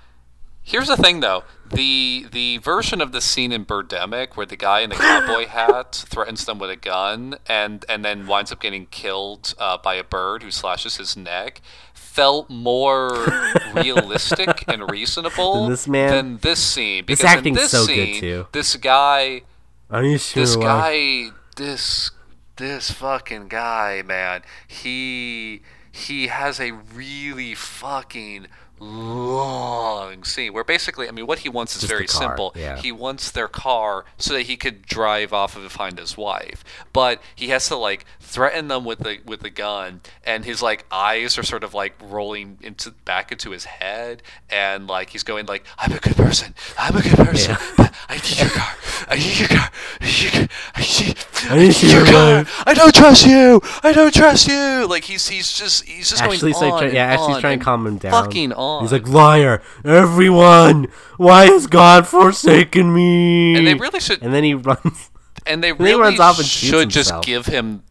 Here's 0.62 0.86
the 0.88 0.96
thing, 0.96 1.20
though. 1.20 1.42
The 1.70 2.26
the 2.30 2.58
version 2.58 3.00
of 3.00 3.12
the 3.12 3.20
scene 3.20 3.52
in 3.52 3.64
Birdemic 3.64 4.36
where 4.36 4.46
the 4.46 4.56
guy 4.56 4.80
in 4.80 4.90
the 4.90 4.96
cowboy 4.96 5.46
hat 5.46 6.04
threatens 6.08 6.44
them 6.44 6.58
with 6.58 6.70
a 6.70 6.76
gun 6.76 7.36
and 7.46 7.84
and 7.88 8.04
then 8.04 8.26
winds 8.26 8.52
up 8.52 8.60
getting 8.60 8.86
killed 8.86 9.54
uh, 9.58 9.76
by 9.78 9.94
a 9.94 10.04
bird 10.04 10.42
who 10.42 10.50
slashes 10.50 10.96
his 10.96 11.16
neck 11.16 11.60
felt 11.94 12.48
more 12.48 13.26
realistic 13.74 14.64
and 14.68 14.90
reasonable 14.90 15.62
Than 15.62 15.70
this 15.70 15.86
man? 15.88 16.10
than 16.10 16.36
this 16.38 16.62
scene. 16.62 17.04
This 17.06 17.18
Because 17.20 17.32
in 17.32 17.38
acting's 17.38 17.56
this 17.58 17.70
so 17.72 17.86
good, 17.86 17.94
scene, 17.94 18.20
too. 18.20 18.46
this 18.52 18.76
guy 18.76 19.42
need 19.90 20.12
to 20.12 20.18
see 20.18 20.40
this 20.40 20.56
guy 20.56 21.30
this 21.56 22.10
this 22.56 22.90
fucking 22.90 23.48
guy 23.48 24.02
man 24.06 24.42
he 24.66 25.62
he 25.92 26.28
has 26.28 26.60
a 26.60 26.72
really 26.72 27.54
fucking 27.54 28.46
long 28.78 30.22
scene 30.24 30.52
where 30.52 30.64
basically 30.64 31.08
i 31.08 31.10
mean 31.10 31.26
what 31.26 31.40
he 31.40 31.48
wants 31.48 31.74
is 31.74 31.82
Just 31.82 31.90
very 31.90 32.06
simple 32.06 32.52
yeah. 32.54 32.76
he 32.76 32.92
wants 32.92 33.30
their 33.30 33.48
car 33.48 34.04
so 34.18 34.34
that 34.34 34.42
he 34.42 34.56
could 34.56 34.82
drive 34.82 35.32
off 35.32 35.56
of 35.56 35.62
and 35.62 35.72
find 35.72 35.98
his 35.98 36.16
wife 36.16 36.62
but 36.92 37.22
he 37.34 37.48
has 37.48 37.66
to 37.68 37.76
like 37.76 38.04
threaten 38.26 38.68
them 38.68 38.84
with 38.84 38.98
the 38.98 39.18
with 39.24 39.40
the 39.40 39.50
gun 39.50 40.00
and 40.24 40.44
his 40.44 40.60
like 40.60 40.84
eyes 40.90 41.38
are 41.38 41.42
sort 41.44 41.62
of 41.62 41.72
like 41.74 41.94
rolling 42.02 42.58
into 42.60 42.90
back 43.04 43.30
into 43.30 43.50
his 43.52 43.64
head 43.64 44.20
and 44.50 44.86
like 44.88 45.10
he's 45.10 45.22
going 45.22 45.46
like 45.46 45.64
i'm 45.78 45.92
a 45.92 45.98
good 45.98 46.16
person 46.16 46.52
i'm 46.78 46.96
a 46.96 47.02
good 47.02 47.12
person 47.16 47.56
Yeah. 47.58 47.72
but 47.76 47.94
i 48.08 48.14
need 48.16 48.38
your 48.38 48.48
car 48.50 48.74
i 49.08 49.14
need 49.16 49.38
your 49.38 49.48
car 49.48 49.70
i 50.00 50.04
need 50.04 50.22
your 50.22 50.32
car 50.32 50.48
i 50.74 50.80
need, 50.80 51.16
I 51.48 51.58
need 51.58 51.82
your 51.82 52.04
car 52.04 52.44
i 52.66 52.74
don't 52.74 52.94
trust 52.94 53.26
you 53.26 53.60
i 53.84 53.92
don't 53.92 54.12
trust 54.12 54.48
you 54.48 54.86
like 54.88 55.04
he's 55.04 55.28
he's 55.28 55.52
just 55.52 55.84
he's 55.84 56.10
just 56.10 56.20
Ashley's 56.22 56.54
going 56.58 56.72
like, 56.72 56.82
on 56.82 56.94
yeah, 56.94 57.04
and 57.12 57.20
Ashley's 57.20 57.36
on 57.36 57.40
trying 57.40 57.58
to 57.60 57.64
calm 57.64 57.86
him 57.86 57.98
down. 57.98 58.10
fucking 58.12 58.52
on 58.52 58.82
He's 58.82 58.92
like, 58.92 59.06
liar, 59.08 59.62
everyone. 59.84 60.88
Why 61.16 61.46
has 61.46 61.66
God 61.66 62.06
forsaken 62.06 62.92
me? 62.92 63.56
and 63.56 63.66
they 63.66 63.74
really 63.74 64.00
should 64.00 64.22
And 64.22 64.32
then 64.34 64.44
he 64.44 64.54
runs. 64.54 65.10
and 65.46 65.62
they 65.62 65.68
he 65.72 65.72
really 65.74 66.00
runs 66.00 66.20
off 66.20 66.38
and 66.38 66.46
should 66.46 66.90
just 66.90 67.10
himself. 67.10 67.24
give 67.26 67.46
him 67.46 67.82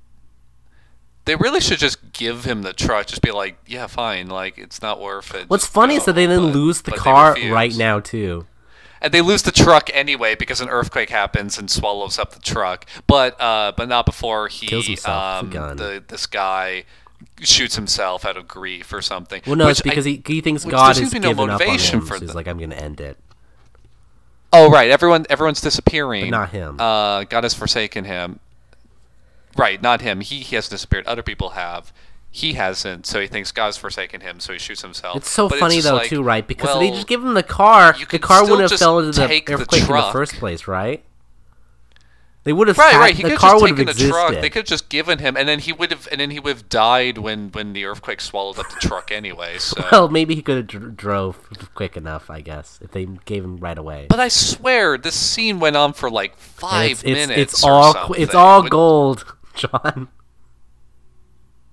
they 1.25 1.35
really 1.35 1.59
should 1.59 1.79
just 1.79 2.13
give 2.13 2.45
him 2.45 2.61
the 2.61 2.73
truck 2.73 3.07
just 3.07 3.21
be 3.21 3.31
like 3.31 3.57
yeah 3.67 3.87
fine 3.87 4.27
like 4.27 4.57
it's 4.57 4.81
not 4.81 4.99
worth 5.01 5.33
it 5.35 5.49
What's 5.49 5.65
funny 5.67 5.95
is 5.95 6.05
that 6.05 6.13
they 6.13 6.25
then 6.25 6.43
But- 6.51 6.55
lose 6.55 6.81
the 6.83 6.91
car 6.91 7.35
right 7.49 7.75
now 7.75 7.99
too. 7.99 8.45
and 9.01 9.13
they 9.13 9.21
lose 9.21 9.41
the 9.43 9.51
truck 9.51 9.89
anyway 9.93 10.35
because 10.35 10.61
an 10.61 10.69
earthquake 10.69 11.09
happens 11.09 11.57
and 11.57 11.69
swallows 11.69 12.17
up 12.19 12.33
the 12.33 12.39
truck 12.39 12.85
but 13.07 13.39
uh 13.41 13.73
but 13.75 13.87
not 13.89 14.05
before 14.05 14.47
he 14.47 14.67
Kills 14.67 14.87
himself 14.87 15.23
um 15.43 15.45
with 15.47 15.55
a 15.55 15.57
gun. 15.59 15.77
the 15.77 16.03
this 16.07 16.25
guy 16.25 16.83
shoots 17.41 17.75
himself 17.75 18.23
out 18.25 18.37
of 18.37 18.47
grief 18.47 18.91
or 18.93 19.01
something 19.01 19.41
Well, 19.47 19.55
no, 19.55 19.67
it's 19.67 19.81
because 19.81 20.05
I- 20.05 20.11
he, 20.11 20.23
he 20.25 20.41
thinks 20.41 20.63
God 20.63 20.87
has 20.89 20.97
seems 20.97 21.13
no 21.13 21.19
given 21.19 21.49
up 21.49 21.59
on 21.61 21.65
motivation 21.67 21.99
him. 21.99 22.05
for 22.05 22.17
so 22.17 22.25
he's 22.25 22.35
like, 22.35 22.47
I'm 22.47 22.57
gonna 22.59 22.75
end 22.75 23.01
it. 23.01 23.17
Oh 24.53 24.69
right, 24.69 24.89
everyone 24.89 25.25
everyone's 25.29 25.59
disappearing. 25.59 26.25
But 26.25 26.37
not 26.37 26.49
him. 26.51 26.79
Uh, 26.79 27.23
God 27.25 27.43
has 27.43 27.53
forsaken 27.53 28.05
him. 28.05 28.39
Right, 29.57 29.81
not 29.81 30.01
him. 30.01 30.21
He 30.21 30.39
he 30.41 30.55
has 30.55 30.67
disappeared. 30.69 31.05
Other 31.07 31.23
people 31.23 31.49
have. 31.51 31.93
He 32.29 32.53
hasn't, 32.53 33.05
so 33.05 33.21
he 33.21 33.27
thinks 33.27 33.53
God's 33.53 33.77
forsaken 33.77 34.19
him, 34.19 34.41
so 34.41 34.51
he 34.51 34.59
shoots 34.59 34.81
himself. 34.81 35.15
It's 35.15 35.29
so 35.29 35.47
But 35.47 35.57
funny 35.59 35.75
just 35.75 35.87
though 35.87 35.95
like, 35.95 36.09
too, 36.09 36.21
right? 36.21 36.45
Because 36.45 36.75
if 36.75 36.79
they 36.81 36.89
just 36.91 37.07
give 37.07 37.23
him 37.23 37.33
the 37.33 37.43
car, 37.43 37.95
the 38.11 38.19
car 38.19 38.41
wouldn't 38.43 38.69
have 38.69 38.77
fell 38.77 38.99
into 38.99 39.17
the 39.17 39.25
take 39.25 39.45
the 39.45 39.53
earthquake 39.53 39.83
in 39.83 39.87
the 39.87 40.09
first 40.11 40.33
place, 40.33 40.67
right? 40.67 41.01
They 42.43 42.53
would 42.53 42.67
have 42.67 42.77
Right, 42.77 42.91
had, 42.93 42.99
right. 42.99 43.15
He 43.15 43.23
the 43.23 43.29
could 43.29 43.37
car 43.39 43.59
would 43.59 43.69
have 43.69 43.77
taken 43.77 43.97
the 43.97 44.07
truck. 44.09 44.33
They 44.33 44.49
could 44.51 44.59
have 44.59 44.65
just 44.67 44.89
given 44.89 45.17
him, 45.17 45.35
and 45.35 45.47
then 45.49 45.57
he 45.59 45.73
would 45.73 45.89
have, 45.91 46.07
and 46.11 46.21
then 46.21 46.29
he 46.29 46.39
would 46.39 46.57
have 46.57 46.69
died 46.69 47.17
when 47.17 47.49
when 47.53 47.73
the 47.73 47.85
earthquake 47.85 48.21
swallowed 48.21 48.59
up 48.59 48.69
the 48.69 48.79
truck 48.87 49.11
anyway. 49.11 49.57
So. 49.59 49.83
Well, 49.91 50.09
maybe 50.09 50.35
he 50.35 50.41
could 50.43 50.57
have 50.57 50.67
dr- 50.67 50.95
drove 50.97 51.39
quick 51.73 51.97
enough, 51.97 52.29
I 52.29 52.41
guess, 52.41 52.77
if 52.83 52.91
they 52.91 53.05
gave 53.25 53.43
him 53.43 53.57
right 53.57 53.77
away. 53.77 54.05
but 54.09 54.19
I 54.19 54.27
swear, 54.27 54.97
this 54.97 55.15
scene 55.15 55.59
went 55.59 55.75
on 55.75 55.93
for 55.93 56.11
like 56.11 56.37
five 56.37 56.91
it's, 56.91 57.03
it's, 57.03 57.27
minutes. 57.29 57.53
it's 57.53 57.63
all 57.63 57.93
something. 57.93 58.21
it's 58.21 58.35
all 58.35 58.61
gold, 58.61 59.25
John. 59.55 60.09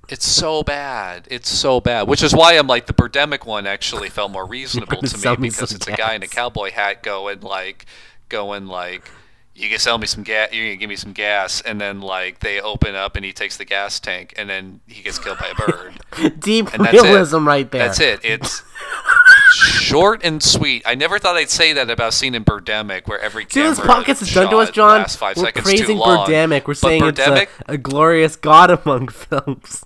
It's 0.09 0.26
so 0.26 0.62
bad. 0.62 1.26
It's 1.30 1.49
so 1.49 1.80
bad. 1.80 2.09
Which 2.09 2.22
is 2.22 2.35
why 2.35 2.55
I'm 2.55 2.66
like 2.66 2.87
the 2.87 2.93
Birdemic 2.93 3.47
one 3.47 3.66
actually 3.66 4.09
felt 4.09 4.30
more 4.30 4.47
reasonable 4.47 5.01
gonna 5.22 5.39
me 5.39 5.49
because 5.49 5.72
it's 5.72 5.87
a 5.87 5.93
guy 5.93 6.14
in 6.14 6.22
a 6.22 6.26
cowboy 6.26 6.70
hat 6.70 7.03
going 7.03 7.41
like, 7.41 7.87
going 8.28 8.66
like, 8.66 9.11
you 9.55 9.68
can 9.68 9.78
sell 9.78 9.99
me 9.99 10.07
some 10.07 10.22
gas. 10.22 10.53
You're 10.53 10.66
gonna 10.66 10.76
give 10.76 10.89
me 10.89 10.97
some 10.97 11.12
gas, 11.12 11.61
and 11.61 11.80
then 11.80 12.01
like 12.01 12.41
they 12.41 12.61
open 12.61 12.95
up 12.95 13.16
and 13.16 13.24
he 13.24 13.33
takes 13.33 13.57
the 13.57 13.64
gas 13.64 14.01
tank, 14.01 14.35
and 14.37 14.49
then 14.51 14.80
he 14.87 15.03
gets 15.03 15.18
killed 15.18 15.39
by 15.39 15.49
a 15.49 15.55
bird. 15.55 16.41
Deep 16.41 16.72
And 16.74 16.85
that's 16.85 16.99
it. 16.99 17.03
realism 17.03 17.47
right 17.47 17.70
there. 17.70 17.87
That's 17.87 18.01
it. 18.01 18.20
It's 18.24 18.62
short 19.53 20.24
and 20.24 20.42
sweet. 20.42 20.82
I 20.86 20.94
never 20.94 21.18
thought 21.18 21.36
I'd 21.36 21.50
say 21.50 21.72
that 21.74 21.90
about 21.90 22.14
scene 22.14 22.34
in 22.34 22.44
Birdemic, 22.44 23.07
where 23.07 23.20
every 23.20 23.46
See 23.48 23.61
what 23.62 23.76
camera 23.76 24.05
this 24.05 24.16
podcast 24.16 24.18
has 24.20 24.34
done 24.34 24.50
to 24.50 24.57
us, 24.59 24.70
John? 24.70 25.05
five 25.07 25.36
We're 25.36 25.44
seconds 25.44 25.64
praising 25.64 25.86
too 25.86 25.94
long. 25.94 26.26
Birdemic. 26.26 26.62
We're 26.62 26.74
But 26.74 26.76
saying 26.78 27.03
Birdemic, 27.03 27.42
it's 27.42 27.53
a, 27.68 27.72
a 27.74 27.78
glorious 27.78 28.36
god 28.36 28.70
among 28.70 29.09
films. 29.09 29.84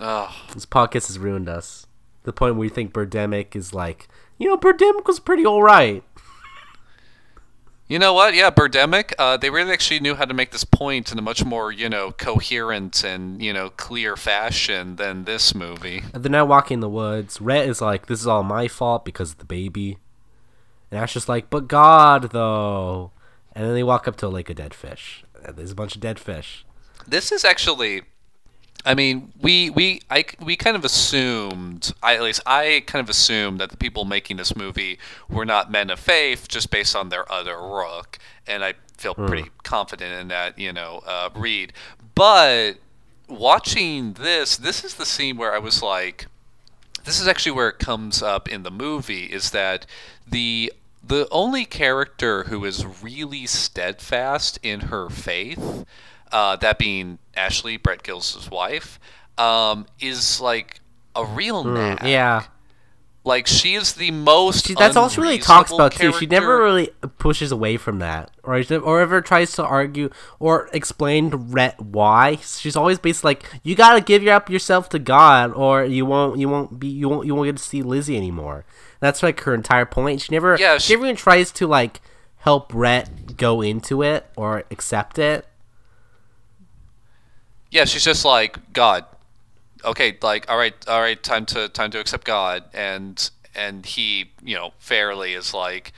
oh, 0.00 0.34
This 0.54 0.66
podcast 0.66 1.06
has 1.08 1.18
ruined 1.18 1.48
us. 1.48 1.86
The 2.24 2.32
point 2.32 2.54
where 2.54 2.60
we 2.60 2.68
think 2.68 2.92
Birdemic 2.92 3.56
is 3.56 3.72
like, 3.72 4.08
you 4.38 4.48
know, 4.48 4.56
Birdemic 4.58 5.06
was 5.06 5.18
pretty 5.20 5.46
alright. 5.46 6.02
You 7.88 7.98
know 7.98 8.12
what? 8.12 8.34
Yeah, 8.34 8.50
Birdemic. 8.50 9.14
Uh, 9.18 9.38
they 9.38 9.48
really 9.48 9.72
actually 9.72 10.00
knew 10.00 10.14
how 10.14 10.26
to 10.26 10.34
make 10.34 10.50
this 10.50 10.64
point 10.64 11.10
in 11.10 11.18
a 11.18 11.22
much 11.22 11.42
more, 11.42 11.72
you 11.72 11.88
know, 11.88 12.12
coherent 12.12 13.02
and 13.02 13.42
you 13.42 13.50
know 13.52 13.70
clear 13.70 14.14
fashion 14.14 14.96
than 14.96 15.24
this 15.24 15.54
movie. 15.54 16.02
And 16.12 16.22
they're 16.22 16.30
now 16.30 16.44
walking 16.44 16.76
in 16.76 16.80
the 16.80 16.88
woods. 16.88 17.40
Rhett 17.40 17.66
is 17.66 17.80
like, 17.80 18.06
this 18.06 18.20
is 18.20 18.26
all 18.26 18.42
my 18.42 18.68
fault 18.68 19.06
because 19.06 19.32
of 19.32 19.38
the 19.38 19.46
baby. 19.46 19.96
And 20.90 21.00
Ash 21.00 21.16
is 21.16 21.30
like, 21.30 21.48
but 21.48 21.66
God, 21.66 22.30
though. 22.32 23.10
And 23.52 23.64
then 23.64 23.74
they 23.74 23.82
walk 23.82 24.06
up 24.06 24.16
to 24.16 24.26
a 24.26 24.28
lake 24.28 24.50
of 24.50 24.56
dead 24.56 24.74
fish. 24.74 25.24
And 25.42 25.56
there's 25.56 25.72
a 25.72 25.74
bunch 25.74 25.94
of 25.94 26.02
dead 26.02 26.18
fish. 26.18 26.66
This 27.06 27.32
is 27.32 27.44
actually, 27.44 28.02
I 28.88 28.94
mean, 28.94 29.34
we 29.42 29.68
we 29.68 30.00
I 30.10 30.24
we 30.40 30.56
kind 30.56 30.74
of 30.74 30.82
assumed, 30.82 31.92
I, 32.02 32.14
at 32.14 32.22
least 32.22 32.40
I 32.46 32.82
kind 32.86 33.04
of 33.04 33.10
assumed 33.10 33.60
that 33.60 33.68
the 33.70 33.76
people 33.76 34.06
making 34.06 34.38
this 34.38 34.56
movie 34.56 34.98
were 35.28 35.44
not 35.44 35.70
men 35.70 35.90
of 35.90 36.00
faith 36.00 36.48
just 36.48 36.70
based 36.70 36.96
on 36.96 37.10
their 37.10 37.30
other 37.30 37.58
rook, 37.58 38.18
and 38.46 38.64
I 38.64 38.74
feel 38.96 39.14
pretty 39.14 39.50
confident 39.62 40.18
in 40.18 40.28
that, 40.28 40.58
you 40.58 40.72
know, 40.72 41.02
uh, 41.06 41.28
read. 41.34 41.74
But 42.14 42.78
watching 43.28 44.14
this, 44.14 44.56
this 44.56 44.82
is 44.82 44.94
the 44.94 45.04
scene 45.04 45.36
where 45.36 45.54
I 45.54 45.58
was 45.58 45.82
like, 45.82 46.26
this 47.04 47.20
is 47.20 47.28
actually 47.28 47.52
where 47.52 47.68
it 47.68 47.78
comes 47.78 48.22
up 48.22 48.48
in 48.48 48.62
the 48.62 48.70
movie 48.70 49.26
is 49.26 49.50
that 49.50 49.84
the 50.26 50.72
the 51.06 51.28
only 51.30 51.66
character 51.66 52.44
who 52.44 52.64
is 52.64 52.86
really 53.02 53.44
steadfast 53.44 54.58
in 54.62 54.80
her 54.80 55.10
faith, 55.10 55.84
uh, 56.32 56.56
that 56.56 56.78
being 56.78 57.18
Ashley 57.36 57.78
Rhett 57.84 58.02
Giles' 58.02 58.50
wife, 58.50 58.98
um, 59.36 59.86
is 60.00 60.40
like 60.40 60.80
a 61.14 61.24
real 61.24 61.64
nag. 61.64 62.02
Yeah. 62.04 62.44
Like 63.24 63.46
she 63.46 63.74
is 63.74 63.92
the 63.92 64.10
most. 64.10 64.66
She, 64.66 64.74
that's 64.74 64.96
all 64.96 65.10
she 65.10 65.20
really 65.20 65.38
talks 65.38 65.70
about 65.70 65.92
too. 65.92 66.12
She 66.14 66.24
never 66.24 66.62
really 66.62 66.88
pushes 67.18 67.52
away 67.52 67.76
from 67.76 67.98
that, 67.98 68.30
or 68.42 68.62
or 68.82 69.00
ever 69.00 69.20
tries 69.20 69.52
to 69.54 69.64
argue 69.66 70.08
or 70.38 70.70
explain 70.72 71.30
to 71.32 71.36
Rhett 71.36 71.78
why. 71.78 72.36
She's 72.36 72.74
always 72.74 72.98
basically 72.98 73.30
like, 73.30 73.44
"You 73.62 73.74
gotta 73.74 74.00
give 74.00 74.22
your 74.22 74.32
up 74.34 74.48
yourself 74.48 74.88
to 74.90 74.98
God, 74.98 75.52
or 75.52 75.84
you 75.84 76.06
won't, 76.06 76.38
you 76.38 76.48
won't 76.48 76.78
be, 76.80 76.86
you 76.88 77.06
won't, 77.08 77.26
you 77.26 77.34
won't 77.34 77.48
get 77.48 77.56
to 77.58 77.62
see 77.62 77.82
Lizzie 77.82 78.16
anymore." 78.16 78.64
That's 79.00 79.22
like 79.22 79.40
her 79.40 79.52
entire 79.52 79.84
point. 79.84 80.22
She 80.22 80.32
never, 80.34 80.56
Yeah, 80.58 80.78
she, 80.78 80.86
she- 80.86 80.94
never 80.94 81.06
even 81.06 81.16
tries 81.16 81.50
to 81.52 81.66
like 81.66 82.00
help 82.38 82.72
Rhett 82.72 83.36
go 83.36 83.60
into 83.60 84.02
it 84.02 84.26
or 84.36 84.64
accept 84.70 85.18
it. 85.18 85.46
Yeah, 87.70 87.84
she's 87.84 88.04
just 88.04 88.24
like 88.24 88.72
God. 88.72 89.04
Okay, 89.84 90.16
like 90.22 90.50
all 90.50 90.58
right, 90.58 90.74
all 90.88 91.00
right, 91.00 91.22
time 91.22 91.46
to 91.46 91.68
time 91.68 91.90
to 91.92 92.00
accept 92.00 92.24
God, 92.24 92.64
and 92.72 93.30
and 93.54 93.84
he, 93.84 94.30
you 94.42 94.54
know, 94.54 94.72
fairly 94.78 95.34
is 95.34 95.52
like. 95.52 95.92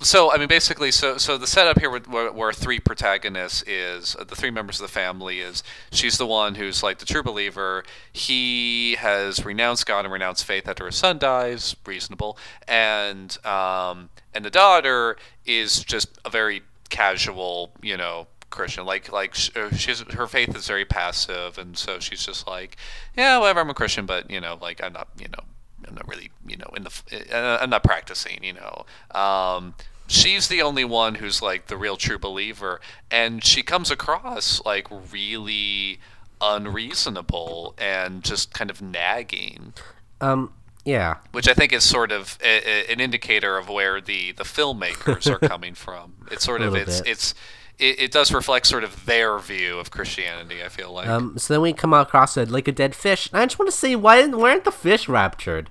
So 0.00 0.32
I 0.32 0.36
mean, 0.36 0.46
basically, 0.46 0.92
so 0.92 1.18
so 1.18 1.36
the 1.36 1.46
setup 1.48 1.80
here, 1.80 1.90
where, 1.90 2.30
where, 2.30 2.52
three 2.52 2.78
protagonists 2.78 3.64
is 3.66 4.14
uh, 4.14 4.22
the 4.22 4.36
three 4.36 4.50
members 4.52 4.80
of 4.80 4.86
the 4.86 4.92
family 4.92 5.40
is 5.40 5.64
she's 5.90 6.18
the 6.18 6.26
one 6.26 6.54
who's 6.54 6.84
like 6.84 6.98
the 6.98 7.04
true 7.04 7.24
believer. 7.24 7.82
He 8.12 8.94
has 8.96 9.44
renounced 9.44 9.86
God 9.86 10.04
and 10.04 10.12
renounced 10.12 10.44
faith 10.44 10.68
after 10.68 10.86
his 10.86 10.94
son 10.94 11.18
dies, 11.18 11.74
reasonable, 11.84 12.38
and 12.68 13.44
um 13.44 14.10
and 14.32 14.44
the 14.44 14.50
daughter 14.50 15.16
is 15.44 15.82
just 15.82 16.16
a 16.24 16.30
very 16.30 16.62
casual, 16.90 17.72
you 17.82 17.96
know, 17.96 18.28
Christian. 18.50 18.84
Like 18.84 19.12
like 19.12 19.36
uh, 19.56 19.74
she's 19.74 20.00
her 20.00 20.26
faith 20.26 20.54
is 20.56 20.66
very 20.66 20.84
passive, 20.84 21.58
and 21.58 21.76
so 21.76 21.98
she's 21.98 22.24
just 22.24 22.46
like, 22.46 22.76
yeah, 23.16 23.38
whatever. 23.38 23.60
I'm 23.60 23.70
a 23.70 23.74
Christian, 23.74 24.06
but 24.06 24.30
you 24.30 24.40
know, 24.40 24.58
like 24.60 24.82
I'm 24.82 24.92
not, 24.92 25.08
you 25.18 25.28
know, 25.28 25.44
I'm 25.86 25.94
not 25.94 26.06
really, 26.08 26.30
you 26.46 26.56
know, 26.56 26.70
in 26.76 26.84
the, 26.84 26.92
uh, 27.32 27.58
I'm 27.60 27.70
not 27.70 27.82
practicing, 27.84 28.42
you 28.42 28.54
know. 28.54 28.86
Um, 29.18 29.74
she's 30.06 30.48
the 30.48 30.62
only 30.62 30.84
one 30.84 31.16
who's 31.16 31.40
like 31.42 31.66
the 31.66 31.76
real 31.76 31.96
true 31.96 32.18
believer, 32.18 32.80
and 33.10 33.44
she 33.44 33.62
comes 33.62 33.90
across 33.90 34.64
like 34.64 34.86
really 35.12 36.00
unreasonable 36.40 37.74
and 37.78 38.22
just 38.22 38.54
kind 38.54 38.70
of 38.70 38.80
nagging 38.80 39.74
Um, 40.20 40.52
yeah, 40.84 41.16
which 41.32 41.48
I 41.48 41.54
think 41.54 41.72
is 41.72 41.84
sort 41.84 42.12
of 42.12 42.38
a, 42.42 42.66
a, 42.66 42.92
an 42.92 43.00
indicator 43.00 43.56
of 43.58 43.68
where 43.68 44.00
the, 44.00 44.32
the 44.32 44.44
filmmakers 44.44 45.30
are 45.30 45.38
coming 45.48 45.74
from. 45.74 46.14
It's 46.30 46.44
sort 46.44 46.62
of 46.62 46.74
it's 46.74 47.00
bit. 47.00 47.10
it's 47.10 47.34
it, 47.78 48.00
it 48.00 48.10
does 48.10 48.32
reflect 48.32 48.66
sort 48.66 48.84
of 48.84 49.06
their 49.06 49.38
view 49.38 49.78
of 49.78 49.90
Christianity. 49.90 50.62
I 50.62 50.68
feel 50.68 50.92
like 50.92 51.06
Um, 51.08 51.38
so 51.38 51.54
then 51.54 51.60
we 51.60 51.72
come 51.72 51.92
across 51.92 52.36
a 52.36 52.44
lake 52.44 52.68
of 52.68 52.74
dead 52.74 52.94
fish, 52.94 53.28
and 53.32 53.40
I 53.40 53.46
just 53.46 53.58
want 53.58 53.70
to 53.70 53.76
say, 53.76 53.94
why 53.96 54.26
why 54.26 54.50
aren't 54.50 54.64
the 54.64 54.72
fish 54.72 55.08
raptured? 55.08 55.70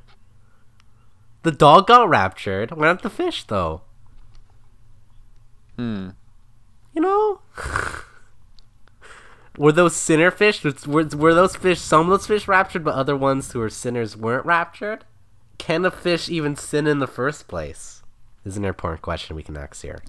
The 1.44 1.52
dog 1.52 1.88
got 1.88 2.10
raptured. 2.10 2.72
Why 2.72 2.88
aren't 2.88 3.04
the 3.04 3.10
fish 3.10 3.44
though? 3.44 3.82
Hmm. 5.78 6.10
You 6.94 7.02
know, 7.02 7.42
were 9.58 9.72
those 9.72 9.96
sinner 9.96 10.32
fish? 10.32 10.64
Were, 10.64 11.04
were 11.04 11.34
those 11.34 11.56
fish? 11.56 11.80
Some 11.80 12.02
of 12.02 12.08
those 12.08 12.28
fish 12.28 12.48
raptured, 12.48 12.84
but 12.84 12.96
other 12.96 13.16
ones 13.16 13.52
who 13.52 13.60
were 13.60 13.70
sinners 13.70 14.18
weren't 14.18 14.46
raptured. 14.46 15.06
Can 15.60 15.86
a 15.86 15.92
fish 15.92 16.30
even 16.30 16.56
sin 16.56 16.88
in 16.88 17.00
the 17.00 17.08
first 17.08 17.48
place? 17.48 18.02
Is 18.46 18.58
an 18.58 18.66
important 18.66 19.02
question 19.02 19.36
we 19.36 19.44
can 19.44 19.58
ask 19.58 19.82
here. 19.82 20.02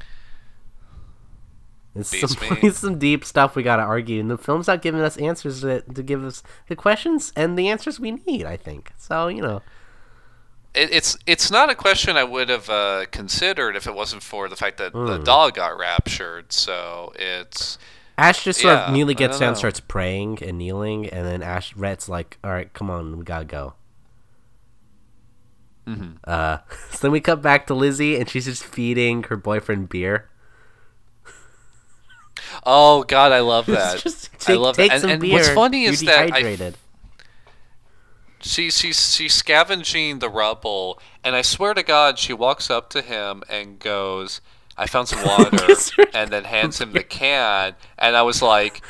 It's 1.99 2.11
Beats 2.11 2.35
some, 2.39 2.59
it's 2.63 2.79
some 2.79 2.99
deep 2.99 3.25
stuff 3.25 3.57
we 3.57 3.63
gotta 3.63 3.83
argue, 3.83 4.21
and 4.21 4.31
the 4.31 4.39
film's 4.39 4.67
not 4.69 4.83
giving 4.83 5.01
us 5.01 5.17
answers 5.17 5.61
to, 5.63 5.83
to 5.83 6.03
give 6.03 6.25
us 6.25 6.43
the 6.69 6.77
questions 6.77 7.33
and 7.37 7.59
the 7.59 7.69
answers 7.69 7.99
we 7.99 8.13
need. 8.27 8.45
I 8.47 8.57
think 8.57 8.93
so. 8.97 9.29
You 9.29 9.43
know, 9.43 9.63
it, 10.75 10.91
it's 10.93 11.17
it's 11.27 11.51
not 11.51 11.71
a 11.71 11.75
question 11.75 12.17
I 12.17 12.25
would 12.25 12.49
have 12.49 12.69
uh, 12.71 13.07
considered 13.11 13.75
if 13.77 13.87
it 13.87 13.95
wasn't 13.95 14.23
for 14.23 14.49
the 14.49 14.57
fact 14.57 14.79
that 14.79 14.93
Hmm. 14.93 15.07
the 15.07 15.19
dog 15.19 15.55
got 15.55 15.79
raptured. 15.79 16.53
So 16.53 17.13
it's 17.17 17.79
Ash 18.17 18.45
just 18.45 18.61
sort 18.61 18.75
Yeah, 18.75 18.87
of 18.89 18.93
nearly 18.95 19.15
gets 19.15 19.39
down, 19.39 19.53
know. 19.53 19.59
starts 19.59 19.81
praying 19.81 20.39
and 20.43 20.59
kneeling, 20.59 21.09
and 21.09 21.27
then 21.27 21.43
Ash 21.43 21.75
Rhett's 21.77 22.09
like, 22.09 22.39
"All 22.45 22.51
right, 22.51 22.73
come 22.73 22.91
on, 22.91 23.17
we 23.19 23.25
gotta 23.25 23.45
go." 23.45 23.75
Mm-hmm. 25.87 26.13
Uh, 26.25 26.59
so 26.91 26.99
then 27.03 27.13
we 27.13 27.21
cut 27.21 27.41
back 27.43 27.67
to 27.69 27.75
Lizzie, 27.75 28.17
and 28.19 28.29
she's 28.29 28.45
just 28.45 28.65
feeding 28.65 29.23
her 29.25 29.37
boyfriend 29.37 29.89
beer. 29.89 30.29
Oh 32.69 33.03
god, 33.03 33.33
I 33.33 33.41
love 33.41 33.67
that. 33.79 33.99
just 33.99 34.49
I 34.49 34.55
love 34.55 34.77
take 34.77 34.91
that. 34.91 34.95
And, 34.97 35.01
some 35.01 35.11
and 35.11 35.21
beer. 35.23 35.33
what's 35.33 35.49
funny 35.49 35.85
is 35.85 36.01
that 36.03 36.33
I. 36.33 36.73
She, 38.41 38.71
she's 38.71 39.15
she's 39.17 39.35
scavenging 39.35 40.21
the 40.21 40.29
rubble, 40.29 41.01
and 41.25 41.35
I 41.35 41.43
swear 41.43 41.75
to 41.75 41.83
God, 41.83 42.19
she 42.21 42.33
walks 42.33 42.71
up 42.71 42.89
to 42.91 43.03
him 43.03 43.43
and 43.51 43.81
goes, 43.81 44.41
"I 44.77 44.87
found 44.87 45.09
some 45.09 45.25
water," 45.27 45.75
and 46.15 46.31
then 46.31 46.45
hands 46.45 46.81
him 46.81 46.93
the 46.93 47.03
can. 47.23 47.75
And 47.99 48.15
I 48.15 48.23
was 48.23 48.41
like, 48.41 48.81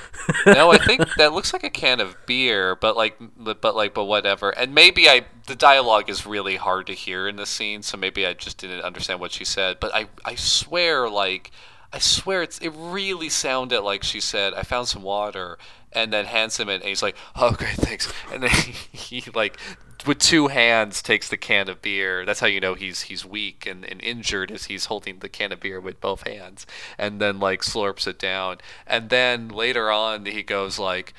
"No, 0.44 0.70
I 0.70 0.76
think 0.76 1.02
that 1.16 1.32
looks 1.32 1.54
like 1.54 1.64
a 1.64 1.70
can 1.70 1.98
of 1.98 2.14
beer, 2.26 2.76
but 2.76 2.94
like, 2.94 3.16
but 3.38 3.74
like, 3.74 3.94
but 3.94 4.04
whatever." 4.04 4.50
And 4.50 4.74
maybe 4.74 5.08
I 5.08 5.24
the 5.46 5.56
dialogue 5.56 6.10
is 6.10 6.26
really 6.26 6.56
hard 6.56 6.86
to 6.88 6.92
hear 6.92 7.26
in 7.26 7.36
the 7.36 7.46
scene, 7.46 7.82
so 7.82 7.96
maybe 7.96 8.26
I 8.26 8.34
just 8.34 8.58
didn't 8.58 8.82
understand 8.82 9.18
what 9.18 9.32
she 9.32 9.46
said. 9.46 9.78
But 9.80 9.94
I 9.94 10.08
I 10.26 10.34
swear, 10.34 11.08
like. 11.08 11.50
I 11.92 11.98
swear 11.98 12.42
it's 12.42 12.58
it 12.58 12.72
really 12.74 13.28
sounded 13.28 13.80
like 13.80 14.02
she 14.02 14.20
said, 14.20 14.54
I 14.54 14.62
found 14.62 14.88
some 14.88 15.02
water 15.02 15.58
and 15.92 16.12
then 16.12 16.26
hands 16.26 16.58
him 16.58 16.68
it, 16.68 16.76
and 16.76 16.84
he's 16.84 17.02
like, 17.02 17.16
"Oh, 17.34 17.52
great, 17.52 17.76
thanks." 17.76 18.12
And 18.32 18.42
then 18.42 18.50
he, 18.50 18.72
he 19.20 19.30
like 19.34 19.58
with 20.06 20.18
two 20.18 20.48
hands 20.48 21.02
takes 21.02 21.28
the 21.28 21.36
can 21.36 21.68
of 21.68 21.82
beer. 21.82 22.24
That's 22.24 22.40
how 22.40 22.46
you 22.46 22.60
know 22.60 22.74
he's 22.74 23.02
he's 23.02 23.24
weak 23.24 23.66
and, 23.66 23.84
and 23.84 24.00
injured 24.02 24.50
as 24.50 24.66
he's 24.66 24.86
holding 24.86 25.20
the 25.20 25.28
can 25.28 25.52
of 25.52 25.60
beer 25.60 25.80
with 25.80 26.00
both 26.00 26.26
hands 26.26 26.66
and 26.98 27.20
then 27.20 27.40
like 27.40 27.62
slurps 27.62 28.06
it 28.06 28.18
down. 28.18 28.58
And 28.86 29.10
then 29.10 29.48
later 29.48 29.90
on 29.90 30.26
he 30.26 30.42
goes 30.42 30.78
like, 30.78 31.14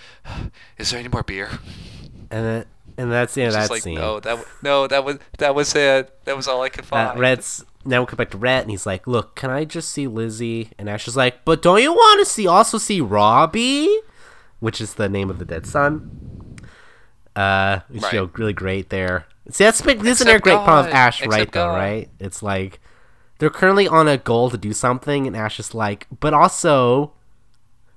"Is 0.78 0.92
there 0.92 1.00
any 1.00 1.10
more 1.10 1.24
beer?" 1.24 1.50
And 2.32 2.46
then 2.46 2.66
and 2.98 3.12
that's 3.12 3.34
the 3.34 3.44
end 3.44 3.50
of 3.50 3.62
that 3.62 3.70
like, 3.70 3.82
scene. 3.82 3.96
"No, 3.96 4.20
that 4.20 4.46
no, 4.62 4.88
that 4.88 5.04
was 5.04 5.20
that 5.40 5.56
was 5.56 5.74
it. 5.74 6.26
That 6.26 6.36
was 6.36 6.48
all 6.48 6.62
I 6.62 6.70
could 6.70 6.86
find." 6.86 7.20
Rhett's 7.20 7.64
now 7.86 8.02
we 8.02 8.08
come 8.08 8.18
back 8.18 8.32
to 8.32 8.38
Rhett, 8.38 8.64
and 8.64 8.72
he's 8.72 8.86
like, 8.86 9.08
"Look, 9.08 9.36
can 9.36 9.50
I 9.50 9.66
just 9.66 9.90
see 9.90 10.08
Lizzie?" 10.08 10.72
And 10.78 10.90
Ash 10.90 11.08
is 11.08 11.16
like, 11.18 11.46
"But 11.46 11.62
don't 11.62 11.82
you 11.82 11.94
want 11.94 12.20
to 12.20 12.26
see 12.26 12.48
also 12.48 12.78
see 12.78 13.02
Robbie?" 13.02 13.90
Which 14.60 14.82
is 14.82 14.96
the 14.96 15.08
name 15.08 15.30
of 15.30 15.40
the 15.40 15.46
dead 15.46 15.66
son. 15.66 16.58
Uh, 17.36 17.80
which 17.88 18.04
Right. 18.04 18.14
you 18.14 18.20
know, 18.20 18.30
really 18.36 18.54
great 18.54 18.90
there. 18.90 19.26
See, 19.50 19.64
that's 19.64 19.82
big, 19.82 20.02
this 20.02 20.18
is 20.18 20.22
another 20.22 20.38
Except 20.38 20.44
great 20.44 20.64
problem 20.66 20.86
with 20.86 20.94
God. 20.94 20.98
Ash, 20.98 21.22
right? 21.22 21.42
Except 21.42 21.54
Though, 21.54 21.70
right? 21.70 22.10
It's 22.20 22.44
like 22.44 22.80
they're 23.40 23.50
currently 23.50 23.88
on 23.88 24.08
a 24.08 24.18
goal 24.18 24.50
to 24.50 24.58
do 24.58 24.74
something, 24.74 25.26
and 25.26 25.36
Ash 25.36 25.60
is 25.60 25.74
like, 25.74 26.08
"But 26.20 26.34
also." 26.34 27.14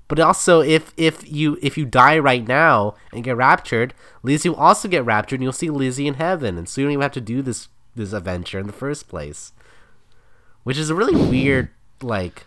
But 0.08 0.20
also, 0.20 0.60
if 0.60 0.92
if 0.96 1.30
you 1.30 1.58
if 1.62 1.76
you 1.78 1.86
die 1.86 2.18
right 2.18 2.46
now 2.46 2.94
and 3.12 3.24
get 3.24 3.36
raptured, 3.36 3.94
Lizzie 4.22 4.50
will 4.50 4.56
also 4.56 4.86
get 4.86 5.04
raptured, 5.04 5.40
and 5.40 5.44
you'll 5.44 5.52
see 5.52 5.70
Lizzie 5.70 6.06
in 6.06 6.14
heaven, 6.14 6.58
and 6.58 6.68
so 6.68 6.80
you 6.80 6.86
don't 6.86 6.92
even 6.92 7.02
have 7.02 7.12
to 7.12 7.20
do 7.20 7.40
this 7.42 7.68
this 7.96 8.12
adventure 8.12 8.58
in 8.58 8.66
the 8.66 8.72
first 8.72 9.08
place. 9.08 9.52
Which 10.64 10.78
is 10.78 10.90
a 10.90 10.94
really 10.94 11.16
weird 11.16 11.70
like 12.02 12.46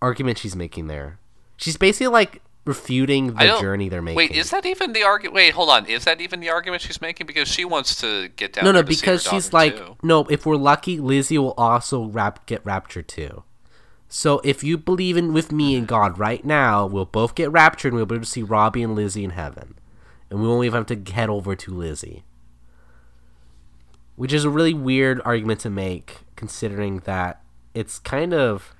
argument 0.00 0.38
she's 0.38 0.56
making 0.56 0.86
there. 0.86 1.18
She's 1.56 1.76
basically 1.76 2.08
like 2.08 2.42
refuting 2.64 3.34
the 3.34 3.56
journey 3.60 3.88
they're 3.88 4.02
making. 4.02 4.16
Wait, 4.16 4.30
is 4.30 4.50
that 4.50 4.66
even 4.66 4.92
the 4.92 5.02
argument? 5.02 5.34
Wait, 5.34 5.54
hold 5.54 5.70
on. 5.70 5.86
Is 5.86 6.04
that 6.04 6.20
even 6.20 6.40
the 6.40 6.50
argument 6.50 6.82
she's 6.82 7.00
making? 7.00 7.26
Because 7.26 7.48
she 7.48 7.64
wants 7.64 8.00
to 8.00 8.28
get 8.28 8.52
down. 8.52 8.64
no, 8.64 8.72
no, 8.72 8.82
there 8.82 8.84
to 8.84 8.94
see 8.94 9.06
her 9.06 9.12
because 9.12 9.22
she's 9.24 9.52
like, 9.52 9.76
too. 9.76 9.96
no. 10.02 10.24
If 10.26 10.46
we're 10.46 10.56
lucky, 10.56 11.00
Lizzie 11.00 11.38
will 11.38 11.54
also 11.56 12.04
rap 12.04 12.46
get 12.46 12.64
raptured 12.64 13.08
too. 13.08 13.42
So 14.08 14.40
if 14.44 14.62
you 14.62 14.78
believe 14.78 15.16
in 15.16 15.32
with 15.32 15.52
me 15.52 15.76
and 15.76 15.86
God 15.86 16.18
right 16.18 16.44
now, 16.44 16.86
we'll 16.86 17.04
both 17.04 17.34
get 17.34 17.50
raptured 17.50 17.92
and 17.92 17.96
we'll 17.96 18.06
be 18.06 18.14
able 18.14 18.24
to 18.24 18.30
see 18.30 18.42
Robbie 18.42 18.82
and 18.82 18.94
Lizzie 18.94 19.24
in 19.24 19.30
heaven, 19.30 19.74
and 20.30 20.40
we 20.40 20.48
won't 20.48 20.64
even 20.64 20.84
have 20.84 21.04
to 21.04 21.12
head 21.12 21.28
over 21.28 21.56
to 21.56 21.74
Lizzie. 21.74 22.24
Which 24.16 24.32
is 24.32 24.44
a 24.44 24.50
really 24.50 24.74
weird 24.74 25.20
argument 25.24 25.60
to 25.60 25.70
make, 25.70 26.18
considering 26.38 27.00
that 27.00 27.42
it's 27.74 27.98
kind 27.98 28.32
of, 28.32 28.72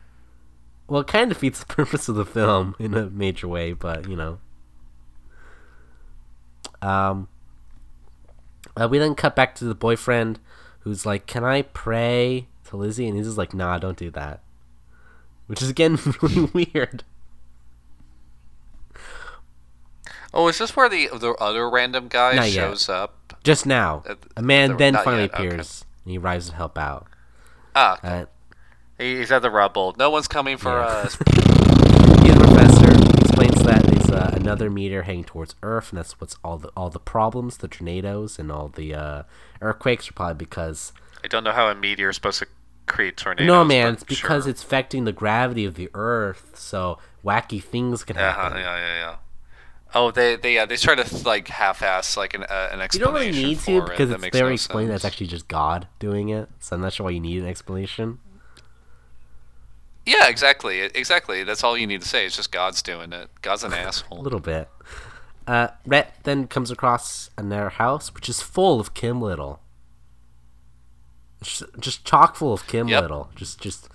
well, 0.87 1.01
it 1.01 1.09
kind 1.09 1.25
of 1.31 1.37
defeats 1.37 1.59
the 1.59 1.67
purpose 1.75 2.09
of 2.09 2.15
the 2.15 2.25
film 2.25 2.75
in 2.79 2.95
a 2.95 3.11
major 3.11 3.49
way, 3.49 3.73
but 3.73 4.09
you 4.09 4.17
know. 4.17 4.39
Um, 6.81 7.27
uh, 8.77 8.87
we 8.89 8.99
then 8.99 9.17
cut 9.17 9.35
back 9.35 9.57
to 9.57 9.65
the 9.65 9.75
boyfriend 9.75 10.39
who's 10.81 11.05
like, 11.05 11.27
Can 11.27 11.43
I 11.43 11.63
pray 11.63 12.47
to 12.69 12.77
Lizzie? 12.77 13.09
And 13.09 13.17
he's 13.17 13.27
just 13.27 13.37
like, 13.39 13.53
Nah, 13.53 13.79
don't 13.79 13.99
do 13.99 14.11
that. 14.13 14.43
Which 15.49 15.61
is 15.61 15.69
again 15.69 15.99
really 16.23 16.69
weird. 16.73 17.03
Oh, 20.33 20.47
is 20.47 20.59
this 20.59 20.77
where 20.77 20.89
the 20.89 21.09
the 21.09 21.33
other 21.41 21.69
random 21.69 22.07
guy 22.07 22.35
Not 22.37 22.53
yet. 22.53 22.53
shows 22.53 22.89
up? 22.89 23.35
Just 23.43 23.67
now, 23.67 24.05
a 24.37 24.43
man 24.43 24.71
the- 24.71 24.77
then 24.77 24.95
finally 24.95 25.23
yet, 25.23 25.35
okay. 25.35 25.47
appears 25.49 25.85
and 26.05 26.13
he 26.13 26.19
arrives 26.19 26.51
to 26.51 26.55
help 26.55 26.79
out. 26.79 27.08
Ah, 27.81 27.99
Uh, 28.03 28.25
he- 28.99 29.19
he's 29.19 29.31
at 29.31 29.43
the 29.43 29.51
rubble. 29.51 29.95
No 29.99 30.11
one's 30.11 30.27
coming 30.27 30.57
for 30.57 30.71
Yeah. 30.71 30.85
us. 31.05 31.15
a 31.21 32.35
professor. 32.37 32.91
Explains 33.21 33.63
that 33.63 33.83
there's 33.85 34.11
uh, 34.11 34.33
another 34.35 34.69
meteor 34.69 35.03
heading 35.03 35.23
towards 35.25 35.55
Earth, 35.63 35.91
and 35.93 35.99
that's 35.99 36.21
what's 36.21 36.37
all 36.43 36.59
the 36.59 36.69
all 36.77 36.91
the 36.91 36.99
problems, 36.99 37.59
the 37.59 37.69
tornadoes, 37.69 38.39
and 38.39 38.51
all 38.51 38.69
the 38.69 38.95
uh, 38.95 39.23
earthquakes 39.63 40.11
are 40.11 40.13
probably 40.13 40.35
because 40.35 40.93
I 41.23 41.29
don't 41.29 41.45
know 41.45 41.53
how 41.53 41.69
a 41.69 41.75
meteor 41.75 42.09
is 42.11 42.17
supposed 42.17 42.41
to 42.41 42.47
create 42.87 43.17
tornadoes. 43.17 43.47
no 43.47 43.65
man, 43.65 43.93
it's 43.95 44.03
because 44.05 44.45
sure. 44.45 44.51
it's 44.51 44.63
affecting 44.65 45.05
the 45.05 45.13
gravity 45.13 45.65
of 45.65 45.75
the 45.77 45.89
Earth, 45.95 46.51
so 46.55 46.99
wacky 47.25 47.63
things 47.63 48.03
can 48.03 48.17
Yeah, 48.17 48.33
happen. 48.33 48.59
yeah, 48.59 48.77
yeah, 48.77 48.95
yeah. 48.99 49.17
Oh, 49.95 50.11
they 50.11 50.37
they 50.37 50.55
yeah 50.55 50.67
they 50.67 50.77
try 50.77 50.95
to 50.95 51.25
like 51.27 51.49
half-ass 51.49 52.17
like 52.17 52.35
an 52.35 52.43
uh, 52.45 52.69
an 52.73 52.81
You 52.93 52.99
don't 53.01 53.15
really 53.15 53.31
need 53.33 53.59
to 53.61 53.81
for 53.81 53.87
it 53.87 53.91
because 53.91 54.09
that 54.11 54.17
it's 54.17 54.23
makes 54.23 54.37
very 54.37 54.51
no 54.51 54.55
explained 54.55 54.91
that 54.91 54.97
it's 54.97 55.05
actually 55.05 55.29
just 55.29 55.49
God 55.49 55.89
doing 55.99 56.29
it. 56.29 56.49
So 56.61 56.77
I'm 56.77 56.83
not 56.83 56.93
sure 56.93 57.05
why 57.05 57.11
you 57.11 57.21
need 57.21 57.43
an 57.43 57.49
explanation. 57.49 58.19
Yeah, 60.05 60.29
exactly, 60.29 60.81
exactly. 60.81 61.45
That's 61.45 61.63
all 61.63 61.77
you 61.77 61.87
need 61.87 62.01
to 62.03 62.09
say. 62.09 62.25
It's 62.27 62.37
just 62.37 62.51
God's 62.51 62.81
doing 62.83 63.13
it. 63.13 63.29
God's 63.43 63.63
an 63.65 63.73
asshole. 63.75 63.81
A 63.85 63.89
asshole. 63.89 64.23
little 64.23 64.41
bit. 64.41 64.69
Uh, 65.47 65.69
Rhett 65.87 66.15
then 66.25 66.47
comes 66.47 66.71
across 66.71 67.31
another 67.39 67.71
house 67.71 68.13
which 68.15 68.29
is 68.29 68.41
full 68.43 68.81
of 68.81 68.93
Kim 68.95 69.21
Little. 69.21 69.61
Just, 71.43 71.63
just 71.79 72.05
chock 72.05 72.37
full 72.37 72.53
of 72.53 72.67
Kim 72.67 72.89
Yep. 72.89 73.03
Little. 73.03 73.31
Just 73.37 73.61
just 73.61 73.89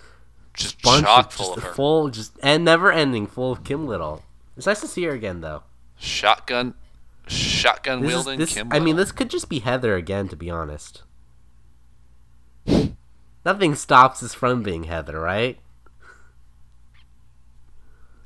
Just 0.53 0.81
bunch 0.81 1.03
chock 1.05 1.27
of 1.27 1.33
full 1.33 1.45
just 1.47 1.57
of 1.57 1.63
her. 1.63 1.73
full 1.73 2.09
just 2.09 2.31
and 2.41 2.63
never 2.65 2.91
ending 2.91 3.27
full 3.27 3.51
of 3.51 3.63
Kim 3.63 3.85
Little. 3.87 4.23
It's 4.55 4.65
nice 4.67 4.81
to 4.81 4.87
see 4.87 5.03
her 5.03 5.11
again 5.11 5.41
though. 5.41 5.63
Shotgun, 6.03 6.73
shotgun 7.27 8.01
This 8.01 8.09
is, 8.09 8.15
wielding 8.15 8.39
this, 8.39 8.53
Kim. 8.55 8.67
I 8.73 8.79
mean, 8.79 8.97
this 8.97 9.13
could 9.13 9.29
just 9.29 9.47
be 9.47 9.59
Heather 9.59 9.95
again, 9.95 10.27
to 10.27 10.35
be 10.35 10.49
honest. 10.49 11.03
Nothing 13.45 13.75
stops 13.75 14.21
us 14.21 14.33
from 14.33 14.63
being 14.63 14.83
Heather, 14.83 15.19
right? 15.19 15.59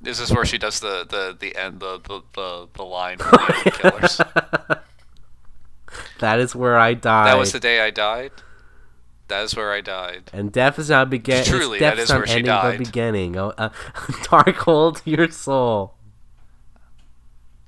This 0.01 0.19
is 0.19 0.29
this 0.29 0.35
where 0.35 0.45
she 0.45 0.57
does 0.57 0.79
the 0.79 1.05
the 1.07 1.35
the 1.39 1.55
end 1.55 1.79
the 1.79 1.99
the 1.99 2.21
the, 2.33 2.67
the 2.73 2.83
line 2.83 3.17
from 3.19 3.31
the 3.63 3.71
Killers? 3.75 4.21
That 6.19 6.39
is 6.39 6.55
where 6.55 6.77
I 6.77 6.95
died. 6.95 7.27
that 7.27 7.37
was 7.37 7.51
the 7.51 7.59
day 7.59 7.81
I 7.81 7.91
died. 7.91 8.31
That 9.27 9.43
is 9.43 9.55
where 9.55 9.71
I 9.71 9.81
died. 9.81 10.31
And 10.33 10.51
death 10.51 10.79
is 10.79 10.89
not 10.89 11.09
beginning. 11.09 11.45
Truly, 11.45 11.79
death 11.79 11.97
that 11.97 12.01
is 12.01 12.11
where 12.11 12.25
she 12.25 12.41
died. 12.41 12.79
Beginning. 12.79 13.37
Oh, 13.37 13.53
uh, 13.57 13.69
dark 14.31 14.55
hold 14.55 15.01
your 15.05 15.29
soul. 15.29 15.96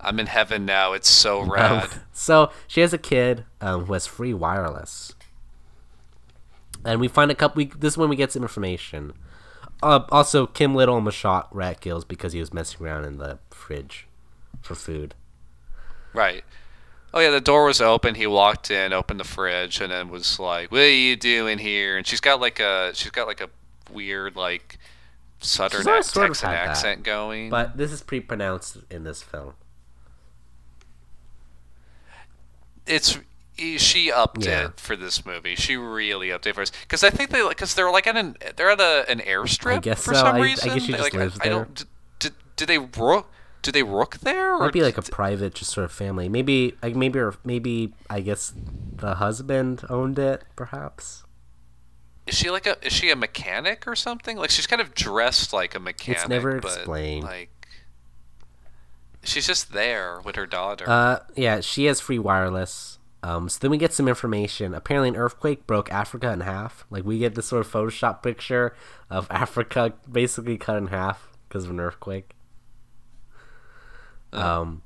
I'm 0.02 0.20
in 0.20 0.28
heaven 0.28 0.66
now. 0.66 0.94
It's 0.94 1.10
so 1.10 1.42
Um, 1.42 1.52
rad. 1.52 1.90
so 2.14 2.52
she 2.68 2.82
has 2.82 2.94
a 2.94 2.98
kid 2.98 3.46
um, 3.62 3.86
who 3.86 3.94
has 3.94 4.08
free 4.08 4.34
wireless, 4.34 5.14
and 6.86 7.00
we 7.00 7.08
find 7.08 7.32
a 7.32 7.36
couple. 7.36 7.58
We, 7.58 7.66
this 7.66 7.94
is 7.94 7.98
when 7.98 8.10
we 8.10 8.16
get 8.16 8.32
some 8.32 8.42
information. 8.44 9.14
Uh, 9.82 10.02
also, 10.10 10.46
Kim 10.46 10.76
Little 10.76 10.96
almost 10.96 11.18
shot 11.18 11.54
Rhett 11.56 11.82
Giles 11.82 12.04
because 12.06 12.34
he 12.34 12.40
was 12.40 12.54
messing 12.54 12.86
around 12.86 13.06
in 13.06 13.18
the 13.18 13.40
fridge 13.50 14.08
for 14.62 14.76
food. 14.76 15.16
Right. 16.14 16.44
Oh 17.14 17.20
yeah, 17.20 17.32
the 17.32 17.42
door 17.42 17.66
was 17.66 17.82
open. 17.82 18.16
He 18.16 18.28
walked 18.28 18.70
in, 18.70 18.94
opened 18.94 19.20
the 19.20 19.24
fridge, 19.24 19.82
and 19.82 19.92
then 19.92 20.10
was 20.10 20.40
like, 20.40 20.72
"What 20.72 20.82
are 20.82 20.90
you 20.90 21.16
doing 21.16 21.58
here?" 21.58 21.98
And 21.98 22.06
she's 22.06 22.20
got 22.20 22.40
like 22.40 22.60
a 22.60 22.92
she's 22.94 23.12
got 23.12 23.28
like 23.28 23.42
a 23.42 23.50
weird 23.92 24.36
like 24.36 24.78
Southern 25.40 25.82
ac- 25.82 26.20
of 26.20 26.28
Texan 26.28 26.50
had 26.50 26.56
that. 26.58 26.68
accent 26.70 27.04
going. 27.04 27.50
But 27.50 27.78
this 27.78 27.92
is 27.92 28.02
pretty 28.04 28.26
pronounced 28.26 28.78
in 28.92 29.04
this 29.06 29.24
film. 29.24 29.54
It's 32.90 33.18
she 33.78 34.12
upped 34.12 34.46
Yeah. 34.46 34.66
it 34.66 34.80
for 34.80 34.96
this 34.96 35.26
movie. 35.26 35.56
She 35.56 35.76
really 35.78 36.32
upped 36.32 36.48
it 36.48 36.56
for 36.56 36.62
us 36.62 36.72
because 36.82 37.04
I 37.04 37.10
think 37.10 37.30
they 37.30 37.48
because 37.48 37.74
they're 37.76 37.92
like 37.92 38.08
at 38.08 38.18
an 38.18 38.36
they're 38.56 38.70
at 38.72 38.82
a, 38.82 39.06
an 39.10 39.20
airstrip 39.20 39.82
guess 39.84 40.04
for 40.04 40.14
so. 40.14 40.22
some 40.22 40.36
I- 40.36 40.40
I 40.40 40.42
reason. 40.42 40.70
guess 40.74 40.82
she 40.84 40.92
just 40.94 41.04
like, 41.04 41.14
lives 41.14 41.38
I, 41.42 41.46
I 41.46 41.50
don't. 41.50 41.86
Did, 42.20 42.34
did 42.56 42.68
they 42.68 42.78
rook? 42.78 43.28
Do 43.62 43.72
they 43.74 43.84
rook 43.84 44.20
there? 44.20 44.56
Or 44.56 44.60
Might 44.60 44.74
be 44.74 44.82
like 44.82 44.98
a 44.98 45.02
private, 45.02 45.54
just 45.54 45.72
sort 45.72 45.84
of 45.84 45.92
family. 45.92 46.30
Maybe, 46.30 46.76
like 46.82 46.96
maybe, 46.96 47.20
or 47.20 47.36
maybe 47.44 47.94
I 48.10 48.22
guess 48.22 48.54
the 48.96 49.16
husband 49.16 49.84
owned 49.90 50.18
it, 50.18 50.44
perhaps. 50.56 51.24
Is 52.26 52.36
she 52.36 52.50
like 52.50 52.66
a 52.66 52.78
is 52.86 52.94
she 52.94 53.10
a 53.10 53.16
mechanic 53.18 53.86
or 53.86 53.96
something? 53.98 54.38
Like 54.38 54.50
she's 54.52 54.66
kind 54.68 54.82
of 54.82 54.94
dressed 54.94 55.52
like 55.52 55.76
a 55.76 55.80
mechanic. 55.80 56.22
It's 56.22 56.30
never 56.30 56.56
explained. 56.56 57.26
Like 57.26 57.50
she's 59.24 59.48
just 59.48 59.74
there 59.74 60.22
with 60.24 60.36
her 60.36 60.46
daughter. 60.46 60.86
Uh, 60.88 61.20
yeah, 61.36 61.60
she 61.60 61.86
has 61.86 62.00
free 62.00 62.20
wireless. 62.20 62.98
Um, 63.22 63.50
so 63.50 63.60
then 63.60 63.72
we 63.72 63.78
get 63.78 63.94
some 63.94 64.08
information. 64.08 64.74
Apparently, 64.74 65.10
an 65.10 65.16
earthquake 65.16 65.68
broke 65.68 65.92
Africa 65.92 66.32
in 66.32 66.42
half. 66.42 66.86
Like 66.90 67.04
we 67.04 67.20
get 67.20 67.36
this 67.36 67.48
sort 67.48 67.66
of 67.66 67.72
Photoshop 67.72 68.24
picture 68.24 68.76
of 69.10 69.28
Africa 69.32 69.94
basically 70.10 70.58
cut 70.58 70.78
in 70.78 70.88
half 70.88 71.28
because 71.48 71.66
of 71.66 71.72
an 71.72 71.80
earthquake. 71.80 72.32
Um, 74.32 74.84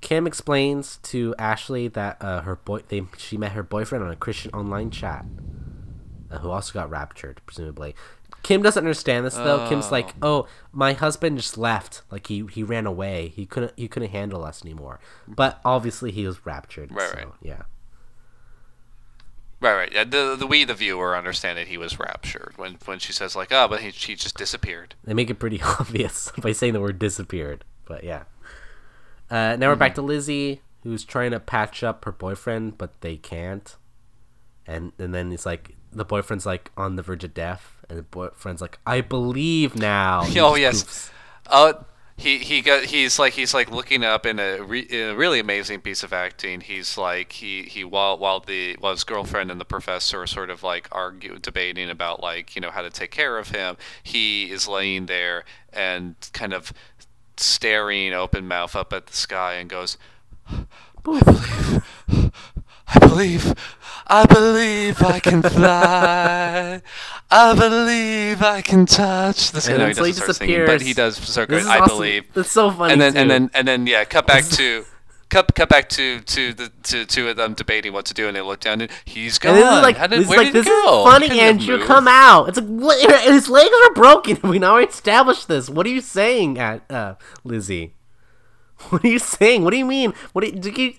Kim 0.00 0.26
explains 0.26 0.96
to 1.04 1.34
Ashley 1.38 1.88
that 1.88 2.16
uh, 2.20 2.42
her 2.42 2.56
boy 2.56 2.80
they 2.88 3.02
she 3.16 3.36
met 3.36 3.52
her 3.52 3.62
boyfriend 3.62 4.04
on 4.04 4.10
a 4.10 4.16
Christian 4.16 4.50
online 4.52 4.90
chat, 4.90 5.24
uh, 6.30 6.38
who 6.38 6.50
also 6.50 6.72
got 6.72 6.90
raptured, 6.90 7.40
presumably. 7.46 7.94
Kim 8.42 8.62
doesn't 8.62 8.82
understand 8.82 9.26
this 9.26 9.34
though. 9.34 9.68
Kim's 9.68 9.92
like, 9.92 10.14
"Oh, 10.22 10.46
my 10.72 10.92
husband 10.92 11.36
just 11.36 11.58
left. 11.58 12.02
Like 12.10 12.26
he 12.26 12.46
he 12.50 12.62
ran 12.62 12.86
away. 12.86 13.32
He 13.34 13.46
couldn't 13.46 13.72
he 13.76 13.88
couldn't 13.88 14.10
handle 14.10 14.44
us 14.44 14.64
anymore." 14.64 15.00
But 15.28 15.60
obviously 15.64 16.10
he 16.10 16.26
was 16.26 16.46
raptured. 16.46 16.90
Right, 16.92 17.08
so, 17.10 17.16
right. 17.16 17.28
Yeah. 17.42 17.62
right, 19.60 19.74
right. 19.74 19.92
Yeah, 19.92 20.04
the 20.04 20.36
the 20.38 20.46
we 20.46 20.64
the 20.64 20.74
viewer 20.74 21.16
understand 21.16 21.58
that 21.58 21.68
he 21.68 21.76
was 21.76 21.98
raptured 21.98 22.54
when 22.56 22.78
when 22.86 22.98
she 22.98 23.12
says 23.12 23.36
like, 23.36 23.52
oh, 23.52 23.68
but 23.68 23.80
he 23.80 23.90
she 23.90 24.14
just 24.14 24.36
disappeared. 24.38 24.94
They 25.04 25.14
make 25.14 25.30
it 25.30 25.38
pretty 25.38 25.60
obvious 25.78 26.32
by 26.38 26.52
saying 26.52 26.72
the 26.72 26.80
word 26.80 26.98
disappeared. 26.98 27.64
But 27.84 28.04
yeah. 28.04 28.24
Uh, 29.30 29.54
now 29.56 29.68
we're 29.68 29.76
back 29.76 29.94
to 29.94 30.02
Lizzie, 30.02 30.60
who's 30.82 31.04
trying 31.04 31.30
to 31.30 31.38
patch 31.38 31.84
up 31.84 32.04
her 32.04 32.12
boyfriend, 32.12 32.78
but 32.78 33.00
they 33.00 33.16
can't. 33.16 33.76
And 34.66 34.92
and 34.98 35.14
then 35.14 35.30
it's 35.32 35.46
like 35.46 35.76
the 35.92 36.04
boyfriend's 36.04 36.46
like 36.46 36.70
on 36.76 36.96
the 36.96 37.02
verge 37.02 37.24
of 37.24 37.34
death, 37.34 37.79
and 37.90 37.98
the 37.98 38.02
boyfriend's 38.02 38.62
like, 38.62 38.78
"I 38.86 39.00
believe 39.02 39.76
now." 39.76 40.24
Oh 40.36 40.54
yes. 40.54 41.10
Uh, 41.46 41.74
he 42.16 42.38
he 42.38 42.60
got 42.60 42.84
he's 42.84 43.18
like 43.18 43.32
he's 43.32 43.54
like 43.54 43.70
looking 43.70 44.04
up 44.04 44.26
in 44.26 44.38
a, 44.38 44.60
re, 44.62 44.80
in 44.80 45.10
a 45.10 45.16
really 45.16 45.40
amazing 45.40 45.80
piece 45.80 46.02
of 46.02 46.12
acting. 46.12 46.60
He's 46.60 46.96
like 46.98 47.32
he 47.32 47.62
he 47.62 47.82
while 47.82 48.18
while 48.18 48.40
the 48.40 48.76
while 48.78 48.92
his 48.92 49.04
girlfriend 49.04 49.50
and 49.50 49.60
the 49.60 49.64
professor 49.64 50.22
are 50.22 50.26
sort 50.26 50.50
of 50.50 50.62
like 50.62 50.86
argue 50.92 51.38
debating 51.38 51.88
about 51.90 52.22
like 52.22 52.54
you 52.54 52.60
know 52.60 52.70
how 52.70 52.82
to 52.82 52.90
take 52.90 53.10
care 53.10 53.38
of 53.38 53.48
him. 53.48 53.76
He 54.02 54.50
is 54.50 54.68
laying 54.68 55.06
there 55.06 55.44
and 55.72 56.14
kind 56.32 56.52
of 56.52 56.72
staring 57.38 58.12
open 58.12 58.46
mouth 58.46 58.76
up 58.76 58.92
at 58.92 59.06
the 59.06 59.16
sky 59.16 59.54
and 59.54 59.70
goes, 59.70 59.96
I 60.46 60.66
believe, 61.02 61.24
I 62.94 62.98
believe, 62.98 63.54
I 64.06 64.26
believe 64.26 65.02
I 65.02 65.20
can 65.20 65.42
fly. 65.56 66.82
I 67.30 67.54
believe 67.54 68.42
I 68.42 68.60
can 68.62 68.86
touch 68.86 69.52
the 69.52 69.60
sky. 69.60 69.72
And 69.74 69.78
No, 69.80 69.84
then 69.84 69.88
he 69.90 69.94
so 69.94 70.04
he 70.04 70.10
doesn't 70.12 70.22
start 70.24 70.36
singing, 70.36 70.66
but 70.66 70.82
he 70.82 70.92
does 70.94 71.16
start 71.16 71.48
This 71.48 71.62
going, 71.64 71.72
is 71.74 71.80
I 71.80 71.84
awesome. 71.84 71.96
believe. 71.96 72.24
It's 72.34 72.50
so 72.50 72.70
funny. 72.72 72.92
And 72.92 73.00
then, 73.00 73.12
too. 73.12 73.18
and 73.20 73.30
then, 73.30 73.50
and 73.54 73.68
then, 73.68 73.86
yeah, 73.86 74.04
cut 74.04 74.26
back 74.26 74.44
to. 74.58 74.84
Cut, 75.28 75.54
cut 75.54 75.68
back 75.68 75.88
to 75.90 76.18
to 76.18 76.52
the 76.52 76.72
to 76.82 77.04
two 77.06 77.28
of 77.28 77.36
them 77.36 77.54
debating 77.54 77.92
what 77.92 78.04
to 78.06 78.14
do, 78.14 78.26
and 78.26 78.34
they 78.36 78.40
look 78.40 78.58
down 78.58 78.80
and 78.80 78.90
he's 79.04 79.38
gone. 79.38 79.54
And 79.54 79.62
this 79.62 79.76
is 79.76 79.82
like, 79.82 79.96
How 79.96 80.08
did, 80.08 80.20
this 80.22 80.28
where 80.28 80.38
like 80.38 80.46
did 80.48 80.54
this 80.56 80.66
he 80.66 80.70
go? 80.72 81.06
is 81.06 81.12
funny, 81.12 81.38
Andrew. 81.38 81.76
moved. 81.76 81.86
Come 81.86 82.08
out! 82.08 82.48
It's 82.48 82.58
like 82.58 82.66
what, 82.66 83.22
his 83.22 83.48
legs 83.48 83.70
are 83.86 83.94
broken. 83.94 84.40
We 84.42 84.58
now 84.58 84.78
established 84.78 85.46
this. 85.46 85.70
What 85.70 85.86
are 85.86 85.90
you 85.90 86.00
saying, 86.00 86.58
at 86.58 86.82
uh, 86.90 87.14
Lizzie? 87.44 87.94
What 88.88 89.04
are 89.04 89.06
you 89.08 89.20
saying? 89.20 89.62
What 89.62 89.70
do 89.70 89.76
you 89.76 89.84
mean? 89.84 90.14
What 90.32 90.42
do 90.42 90.48
you, 90.50 90.56
did 90.58 90.76
you, 90.76 90.94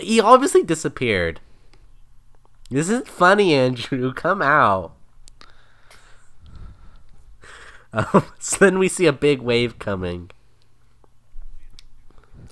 he 0.00 0.20
obviously 0.20 0.62
disappeared. 0.62 1.40
This 2.70 2.88
isn't 2.88 3.08
funny, 3.08 3.54
Andrew. 3.54 4.12
Come 4.14 4.42
out. 4.42 4.94
Um, 7.92 8.24
so 8.38 8.56
then 8.56 8.78
we 8.78 8.88
see 8.88 9.06
a 9.06 9.12
big 9.12 9.40
wave 9.40 9.78
coming. 9.78 10.30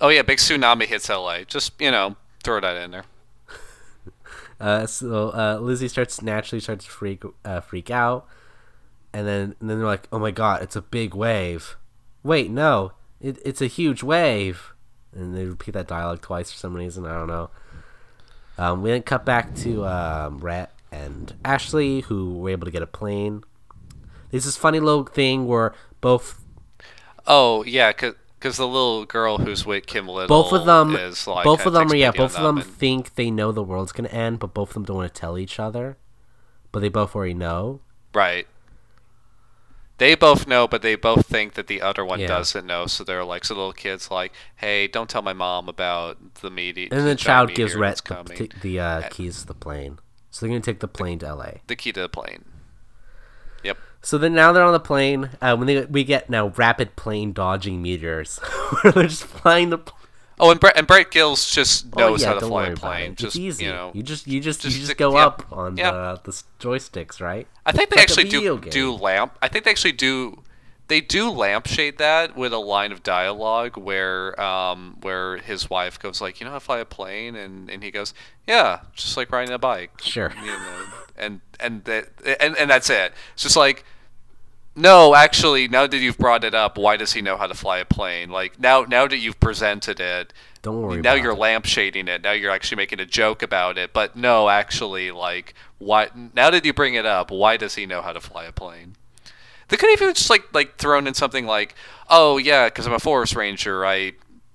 Oh 0.00 0.08
yeah, 0.08 0.22
big 0.22 0.38
tsunami 0.38 0.84
hits 0.84 1.10
L.A. 1.10 1.44
Just 1.44 1.72
you 1.80 1.90
know, 1.90 2.16
throw 2.42 2.60
that 2.60 2.76
in 2.76 2.90
there. 2.92 3.04
Uh, 4.60 4.86
so 4.86 5.30
uh, 5.30 5.58
Lizzie 5.58 5.88
starts 5.88 6.20
naturally 6.20 6.60
starts 6.60 6.84
to 6.84 6.90
freak 6.90 7.22
uh, 7.46 7.60
freak 7.60 7.90
out, 7.90 8.26
and 9.10 9.26
then 9.26 9.56
and 9.58 9.70
then 9.70 9.78
they're 9.78 9.86
like, 9.86 10.06
"Oh 10.12 10.18
my 10.18 10.30
god, 10.30 10.62
it's 10.62 10.76
a 10.76 10.82
big 10.82 11.14
wave!" 11.14 11.78
Wait, 12.22 12.50
no, 12.50 12.92
it, 13.22 13.38
it's 13.42 13.62
a 13.62 13.66
huge 13.66 14.02
wave, 14.02 14.74
and 15.14 15.36
they 15.36 15.44
repeat 15.44 15.72
that 15.72 15.88
dialogue 15.88 16.20
twice 16.22 16.50
for 16.52 16.58
some 16.58 16.74
reason. 16.74 17.04
I 17.06 17.14
don't 17.14 17.28
know. 17.28 17.50
Um, 18.58 18.82
we 18.82 18.90
then 18.90 19.02
cut 19.02 19.24
back 19.24 19.54
to 19.56 19.86
um, 19.86 20.38
Rhett 20.38 20.70
and 20.92 21.32
Ashley, 21.44 22.00
who 22.00 22.34
were 22.38 22.50
able 22.50 22.66
to 22.66 22.70
get 22.70 22.82
a 22.82 22.86
plane. 22.86 23.42
There's 24.30 24.44
this 24.44 24.56
funny 24.56 24.80
little 24.80 25.04
thing 25.04 25.46
where 25.46 25.74
both 26.00 26.42
Oh 27.26 27.64
yeah, 27.64 27.92
because 27.92 28.56
the 28.56 28.66
little 28.66 29.04
girl 29.04 29.38
who's 29.38 29.64
with 29.66 29.86
Kim 29.86 30.08
Little, 30.08 30.28
both 30.28 30.52
of 30.52 30.66
them 30.66 30.94
is 30.96 31.26
like 31.26 31.44
both 31.44 31.60
kinda 31.62 31.78
them 31.78 31.92
are 31.92 31.96
yeah 31.96 32.10
both 32.10 32.36
of 32.36 32.42
them 32.42 32.58
and- 32.58 32.66
think 32.66 33.14
they 33.14 33.30
know 33.30 33.52
the 33.52 33.62
world's 33.62 33.92
gonna 33.92 34.08
end, 34.08 34.38
but 34.38 34.54
both 34.54 34.70
of 34.70 34.74
them 34.74 34.84
don't 34.84 34.96
want 34.98 35.14
to 35.14 35.20
tell 35.20 35.38
each 35.38 35.58
other. 35.58 35.96
But 36.72 36.80
they 36.80 36.88
both 36.88 37.14
already 37.16 37.34
know. 37.34 37.80
right. 38.14 38.46
They 40.00 40.14
both 40.14 40.46
know, 40.48 40.66
but 40.66 40.80
they 40.80 40.94
both 40.94 41.26
think 41.26 41.52
that 41.54 41.66
the 41.66 41.82
other 41.82 42.06
one 42.06 42.20
Yeah. 42.20 42.28
doesn't 42.28 42.64
know. 42.64 42.86
So 42.86 43.04
they're 43.04 43.22
like, 43.22 43.44
so 43.44 43.54
little 43.54 43.74
kid's 43.74 44.10
like, 44.10 44.32
"Hey, 44.56 44.86
don't 44.86 45.10
tell 45.10 45.20
my 45.20 45.34
mom 45.34 45.68
about 45.68 46.36
the 46.40 46.48
meteor." 46.50 46.88
And 46.90 47.06
the 47.06 47.14
child 47.14 47.52
gives 47.54 47.74
Rhett 47.74 48.00
the, 48.06 48.48
the 48.62 48.80
uh, 48.80 49.08
keys 49.10 49.42
to 49.42 49.46
the 49.46 49.52
plane. 49.54 49.98
So 50.30 50.40
they're 50.46 50.54
gonna 50.54 50.62
take 50.62 50.80
the 50.80 50.88
plane 50.88 51.18
to 51.18 51.26
L.A. 51.26 51.60
the 51.66 51.76
key 51.76 51.92
to 51.92 52.00
the 52.00 52.08
plane. 52.08 52.46
Yep. 53.62 53.76
So 54.00 54.16
then 54.16 54.32
now 54.32 54.52
they're 54.52 54.64
on 54.64 54.72
the 54.72 54.80
plane. 54.80 55.32
Uh, 55.42 55.54
when 55.54 55.66
they 55.66 55.84
we 55.84 56.02
get 56.02 56.30
now 56.30 56.48
rapid 56.56 56.96
plane 56.96 57.34
dodging 57.34 57.82
meteors, 57.82 58.38
where 58.82 58.94
they're 58.94 59.02
just 59.06 59.24
flying 59.24 59.68
the. 59.68 59.76
Pl- 59.78 59.98
Oh, 60.40 60.50
and 60.50 60.58
Brett 60.58 60.76
and 60.76 60.88
Rhett 60.88 61.10
Giles 61.10 61.50
just 61.50 61.86
oh, 61.94 62.00
knows 62.00 62.22
yeah, 62.22 62.28
how 62.28 62.38
to 62.38 62.46
fly 62.46 62.68
a 62.68 62.76
plane. 62.76 63.12
it. 63.12 63.18
Just 63.18 63.36
easy. 63.36 63.66
you 63.66 63.70
know, 63.70 63.90
you 63.94 64.02
just 64.02 64.26
you 64.26 64.40
just, 64.40 64.62
just 64.62 64.74
you 64.74 64.86
just 64.86 64.96
go 64.96 65.12
yeah, 65.12 65.26
up 65.26 65.46
on 65.52 65.76
yeah. 65.76 65.90
the 65.90 66.20
the 66.24 66.42
joysticks, 66.58 67.20
right? 67.20 67.46
I 67.66 67.72
think 67.72 67.90
they 67.90 67.96
like 67.96 68.04
actually 68.04 68.30
do 68.30 68.58
game. 68.58 68.70
do 68.70 68.92
lamp. 68.94 69.36
I 69.42 69.48
think 69.48 69.64
they 69.64 69.70
actually 69.70 69.92
do. 69.92 70.42
They 70.88 71.00
do 71.00 71.30
lampshade 71.30 71.98
that 71.98 72.36
with 72.36 72.52
a 72.52 72.58
line 72.58 72.90
of 72.90 73.02
dialogue 73.02 73.76
where 73.76 74.40
um, 74.40 74.96
where 75.02 75.36
his 75.36 75.70
wife 75.70 76.00
goes 76.00 76.20
like, 76.20 76.40
you 76.40 76.46
know, 76.46 76.52
how 76.52 76.58
to 76.58 76.64
fly 76.64 76.78
a 76.78 76.84
plane, 76.84 77.36
and, 77.36 77.70
and 77.70 77.84
he 77.84 77.92
goes, 77.92 78.12
yeah, 78.48 78.80
just 78.94 79.16
like 79.16 79.30
riding 79.30 79.54
a 79.54 79.58
bike. 79.58 80.00
Sure. 80.02 80.32
You 80.40 80.46
know, 80.46 80.84
and 81.16 81.40
and 81.60 81.84
that 81.84 82.08
and, 82.40 82.56
and 82.56 82.70
that's 82.70 82.88
it. 82.90 83.12
It's 83.34 83.42
just 83.42 83.56
like. 83.56 83.84
No, 84.76 85.14
actually, 85.14 85.68
now 85.68 85.86
that 85.86 85.98
you've 85.98 86.16
brought 86.18 86.44
it 86.44 86.54
up, 86.54 86.78
why 86.78 86.96
does 86.96 87.12
he 87.12 87.20
know 87.22 87.36
how 87.36 87.46
to 87.46 87.54
fly 87.54 87.78
a 87.78 87.84
plane? 87.84 88.30
Like 88.30 88.58
now, 88.60 88.82
now 88.82 89.06
that 89.06 89.18
you've 89.18 89.40
presented 89.40 89.98
it, 90.00 90.32
Don't 90.62 90.80
worry. 90.82 91.00
now 91.02 91.14
you're 91.14 91.32
it. 91.32 91.38
lampshading 91.38 92.08
it. 92.08 92.22
Now 92.22 92.32
you're 92.32 92.52
actually 92.52 92.76
making 92.76 93.00
a 93.00 93.06
joke 93.06 93.42
about 93.42 93.76
it. 93.78 93.92
But 93.92 94.16
no, 94.16 94.48
actually, 94.48 95.10
like, 95.10 95.54
why? 95.78 96.08
Now 96.34 96.50
that 96.50 96.64
you 96.64 96.72
bring 96.72 96.94
it 96.94 97.04
up, 97.04 97.30
why 97.30 97.56
does 97.56 97.74
he 97.74 97.84
know 97.84 98.00
how 98.00 98.12
to 98.12 98.20
fly 98.20 98.44
a 98.44 98.52
plane? 98.52 98.94
They 99.68 99.76
could 99.76 99.90
have 99.90 100.00
even 100.02 100.14
just 100.14 100.30
like 100.30 100.52
like 100.54 100.76
thrown 100.76 101.06
in 101.06 101.14
something 101.14 101.46
like, 101.46 101.74
oh 102.08 102.38
yeah, 102.38 102.66
because 102.68 102.86
I'm 102.86 102.92
a 102.92 102.98
forest 103.00 103.34
ranger. 103.36 103.84
I 103.84 104.12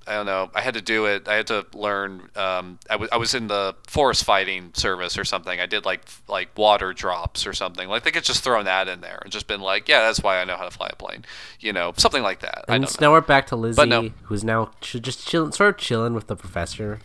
I 0.08 0.14
don't 0.14 0.26
know. 0.28 0.51
I 0.53 0.62
had 0.62 0.76
to 0.76 0.82
do 0.82 1.06
it. 1.06 1.28
I 1.28 1.36
had 1.36 1.47
to 1.47 1.66
learn. 1.74 2.30
Um, 2.36 2.78
I 2.89 2.95
was 2.95 3.10
I 3.12 3.18
was 3.18 3.34
in 3.34 3.47
the 3.47 3.76
forest 3.88 4.24
fighting 4.24 4.72
service 4.76 5.18
or 5.18 5.24
something. 5.26 5.60
I 5.60 5.66
did 5.66 5.84
like 5.86 6.01
like 6.28 6.56
water 6.58 6.93
drops 6.93 7.47
or 7.47 7.53
something. 7.53 7.89
Like 7.89 8.03
they 8.03 8.12
could 8.12 8.24
just 8.24 8.43
thrown 8.43 8.66
that 8.66 8.88
in 8.88 9.01
there 9.01 9.20
and 9.24 9.32
just 9.32 9.47
been 9.47 9.62
like, 9.62 9.89
yeah, 9.89 10.01
that's 10.01 10.22
why 10.22 10.39
I 10.39 10.45
know 10.45 10.58
how 10.58 10.66
to 10.66 10.72
fly 10.72 10.89
a 10.91 10.95
plane. 10.95 11.26
You 11.60 11.74
know, 11.74 11.93
something 11.97 12.22
like 12.22 12.41
that. 12.41 12.66
I 12.68 12.76
And 12.76 12.84
don't 12.84 12.91
so 12.91 13.01
know. 13.01 13.08
now 13.08 13.14
we're 13.14 13.22
back 13.22 13.47
to 13.47 13.56
Lizzie, 13.56 13.86
no. 13.86 14.10
who's 14.24 14.43
now 14.43 14.72
ch- 14.82 14.97
just 15.01 15.28
chilling, 15.28 15.51
sort 15.53 15.70
of 15.76 15.78
chilling 15.78 16.14
with 16.14 16.28
the 16.28 16.36
professor. 16.36 16.99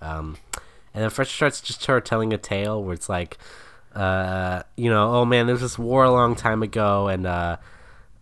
Um, 0.00 0.36
and 0.92 1.02
then 1.02 1.08
first 1.10 1.34
starts 1.34 1.60
just 1.62 1.86
her 1.86 2.00
telling 2.02 2.32
a 2.34 2.38
tale 2.38 2.82
where 2.84 2.92
it's 2.92 3.08
like, 3.08 3.38
uh, 3.94 4.62
you 4.76 4.90
know, 4.90 5.14
oh 5.14 5.24
man, 5.24 5.46
there 5.46 5.54
was 5.54 5.62
this 5.62 5.78
war 5.78 6.04
a 6.04 6.10
long 6.10 6.34
time 6.34 6.62
ago, 6.62 7.08
and 7.08 7.26
uh, 7.26 7.56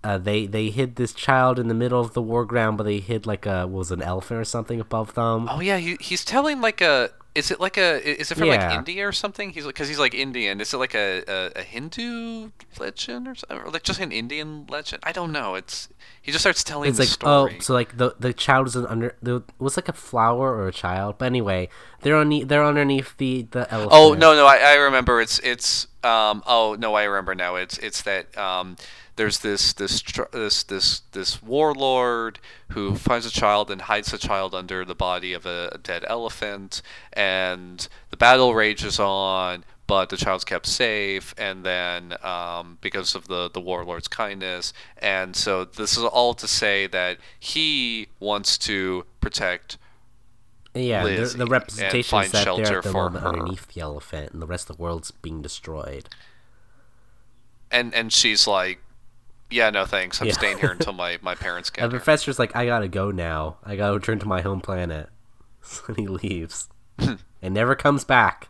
uh, 0.03 0.19
they 0.19 0.47
they 0.47 0.71
hid 0.71 0.97
this 0.97 1.13
child 1.13 1.59
in 1.59 1.69
the 1.69 1.75
middle 1.75 2.01
of 2.01 2.15
the 2.15 2.23
war 2.23 2.45
ground, 2.45 2.79
but 2.79 2.85
they 2.85 3.01
hid 3.01 3.27
like 3.27 3.47
a 3.47 3.67
was 3.67 3.91
an 3.91 4.03
elephant 4.03 4.41
or 4.41 4.45
something 4.45 4.81
above 4.81 5.15
them. 5.15 5.49
Oh 5.51 5.61
yeah, 5.61 5.79
he, 5.79 5.97
he's 6.01 6.25
telling 6.25 6.61
like 6.61 6.81
a. 6.81 7.11
Is 7.33 7.53
it 7.53 7.61
like 7.61 7.77
a? 7.77 8.21
Is 8.21 8.33
it 8.33 8.35
from 8.35 8.49
Yeah. 8.49 8.69
like 8.69 8.77
India 8.79 9.07
or 9.07 9.13
something? 9.13 9.51
He's 9.51 9.65
like 9.65 9.77
because 9.77 9.87
he's 9.87 10.01
like 10.01 10.15
Indian. 10.15 10.61
Is 10.61 10.75
it 10.75 10.79
like 10.79 10.97
a, 10.97 11.23
a, 11.29 11.61
a 11.61 11.63
Hindu 11.63 12.51
legend 12.81 13.29
or 13.29 13.37
something, 13.37 13.59
or 13.59 13.71
like 13.71 13.85
just 13.85 14.01
an 14.01 14.11
Indian 14.11 14.67
legend? 14.69 15.01
I 15.05 15.13
don't 15.13 15.31
know. 15.31 15.55
It's 15.55 15.89
he 16.21 16.33
just 16.33 16.43
starts 16.43 16.65
telling 16.65 16.91
it's 16.91 16.99
like 16.99 17.07
story. 17.09 17.55
oh, 17.57 17.61
so 17.61 17.73
like 17.73 17.97
the 17.99 18.17
the 18.19 18.33
child 18.33 18.67
is 18.67 18.75
under 18.77 19.15
the 19.23 19.37
it 19.37 19.45
was 19.61 19.77
like 19.77 19.89
a 19.89 19.93
flower 19.93 20.57
or 20.57 20.67
a 20.67 20.73
child, 20.73 21.19
but 21.19 21.27
anyway, 21.27 21.69
they're 22.03 22.17
on 22.17 22.31
they're 22.49 22.65
underneath 22.65 23.17
the 23.19 23.47
the 23.53 23.71
elephant. 23.73 23.93
Oh 23.95 24.15
no 24.15 24.35
no 24.35 24.47
I, 24.47 24.57
I 24.57 24.75
remember 24.75 25.21
it's 25.21 25.39
it's 25.39 25.87
um 26.03 26.43
oh 26.47 26.75
no 26.81 26.95
I 26.95 27.05
remember 27.05 27.37
now 27.37 27.55
it's 27.55 27.79
it's 27.79 28.03
that 28.03 28.37
um 28.37 28.77
there's 29.21 29.41
this 29.41 29.75
this 29.75 30.03
this 30.33 30.63
this 30.63 31.01
this 31.13 31.43
warlord 31.43 32.39
who 32.71 32.95
finds 32.97 33.27
a 33.27 33.31
child 33.31 33.71
and 33.71 33.83
hides 33.83 34.11
the 34.13 34.17
child 34.17 34.55
under 34.55 34.83
the 34.83 34.95
body 34.95 35.35
of 35.35 35.45
a, 35.45 35.69
a 35.73 35.79
dead 35.79 36.03
elephant 36.09 36.81
and 37.13 37.87
the 38.09 38.17
battle 38.17 38.55
rages 38.55 38.99
on 38.99 39.63
but 39.87 40.09
the 40.09 40.17
child's 40.17 40.43
kept 40.45 40.65
safe 40.65 41.35
and 41.37 41.65
then 41.67 42.15
um, 42.23 42.79
because 42.81 43.15
of 43.15 43.29
the 43.29 43.51
the 43.51 43.61
warlord's 43.61 44.09
kindness 44.09 44.73
and 44.97 45.37
so 45.37 45.67
this 45.67 45.99
is 45.99 46.03
all 46.05 46.33
to 46.33 46.49
say 46.49 46.87
that 46.87 47.19
he 47.39 48.09
wants 48.21 48.57
to 48.57 49.05
protect 49.21 49.77
Yeah, 50.73 51.05
the, 51.05 51.11
Lizzie 51.11 51.39
the 51.39 51.47
representation 51.47 52.21
is 52.21 52.31
that 52.33 52.45
they're 52.57 52.65
shelter 52.65 52.79
at 52.79 52.85
the 52.85 52.93
moment 52.93 53.23
her. 53.23 53.29
underneath 53.29 53.67
the 53.75 53.83
elephant, 53.83 54.33
and 54.33 54.41
the 54.41 54.47
rest 54.47 54.71
of 54.71 54.77
the 54.79 54.83
world's 54.83 55.11
being 55.11 55.43
destroyed. 55.43 56.09
and 57.71 57.93
and 57.95 58.13
she's 58.13 58.47
like 58.47 58.79
yeah 59.51 59.71
no 59.71 59.85
thanks 59.85 60.21
i'm 60.21 60.27
Yeah. 60.29 60.33
staying 60.35 60.59
here 60.59 60.71
until 60.71 60.93
my 60.93 61.19
my 61.23 61.35
parents 61.47 61.71
The 61.71 61.75
get 61.77 61.81
here 61.83 61.91
professor's 61.91 62.39
like, 62.39 62.55
"I 62.57 62.67
gotta 62.67 62.89
go 62.89 63.11
now. 63.11 63.57
I 63.65 63.77
gotta 63.77 63.95
return 63.95 64.19
to 64.21 64.27
my 64.29 64.41
home 64.43 64.61
planet." 64.61 65.09
So 65.63 65.93
he 65.95 66.07
leaves 66.07 66.69
and 66.99 67.55
never 67.55 67.75
comes 67.75 68.05
back. 68.05 68.49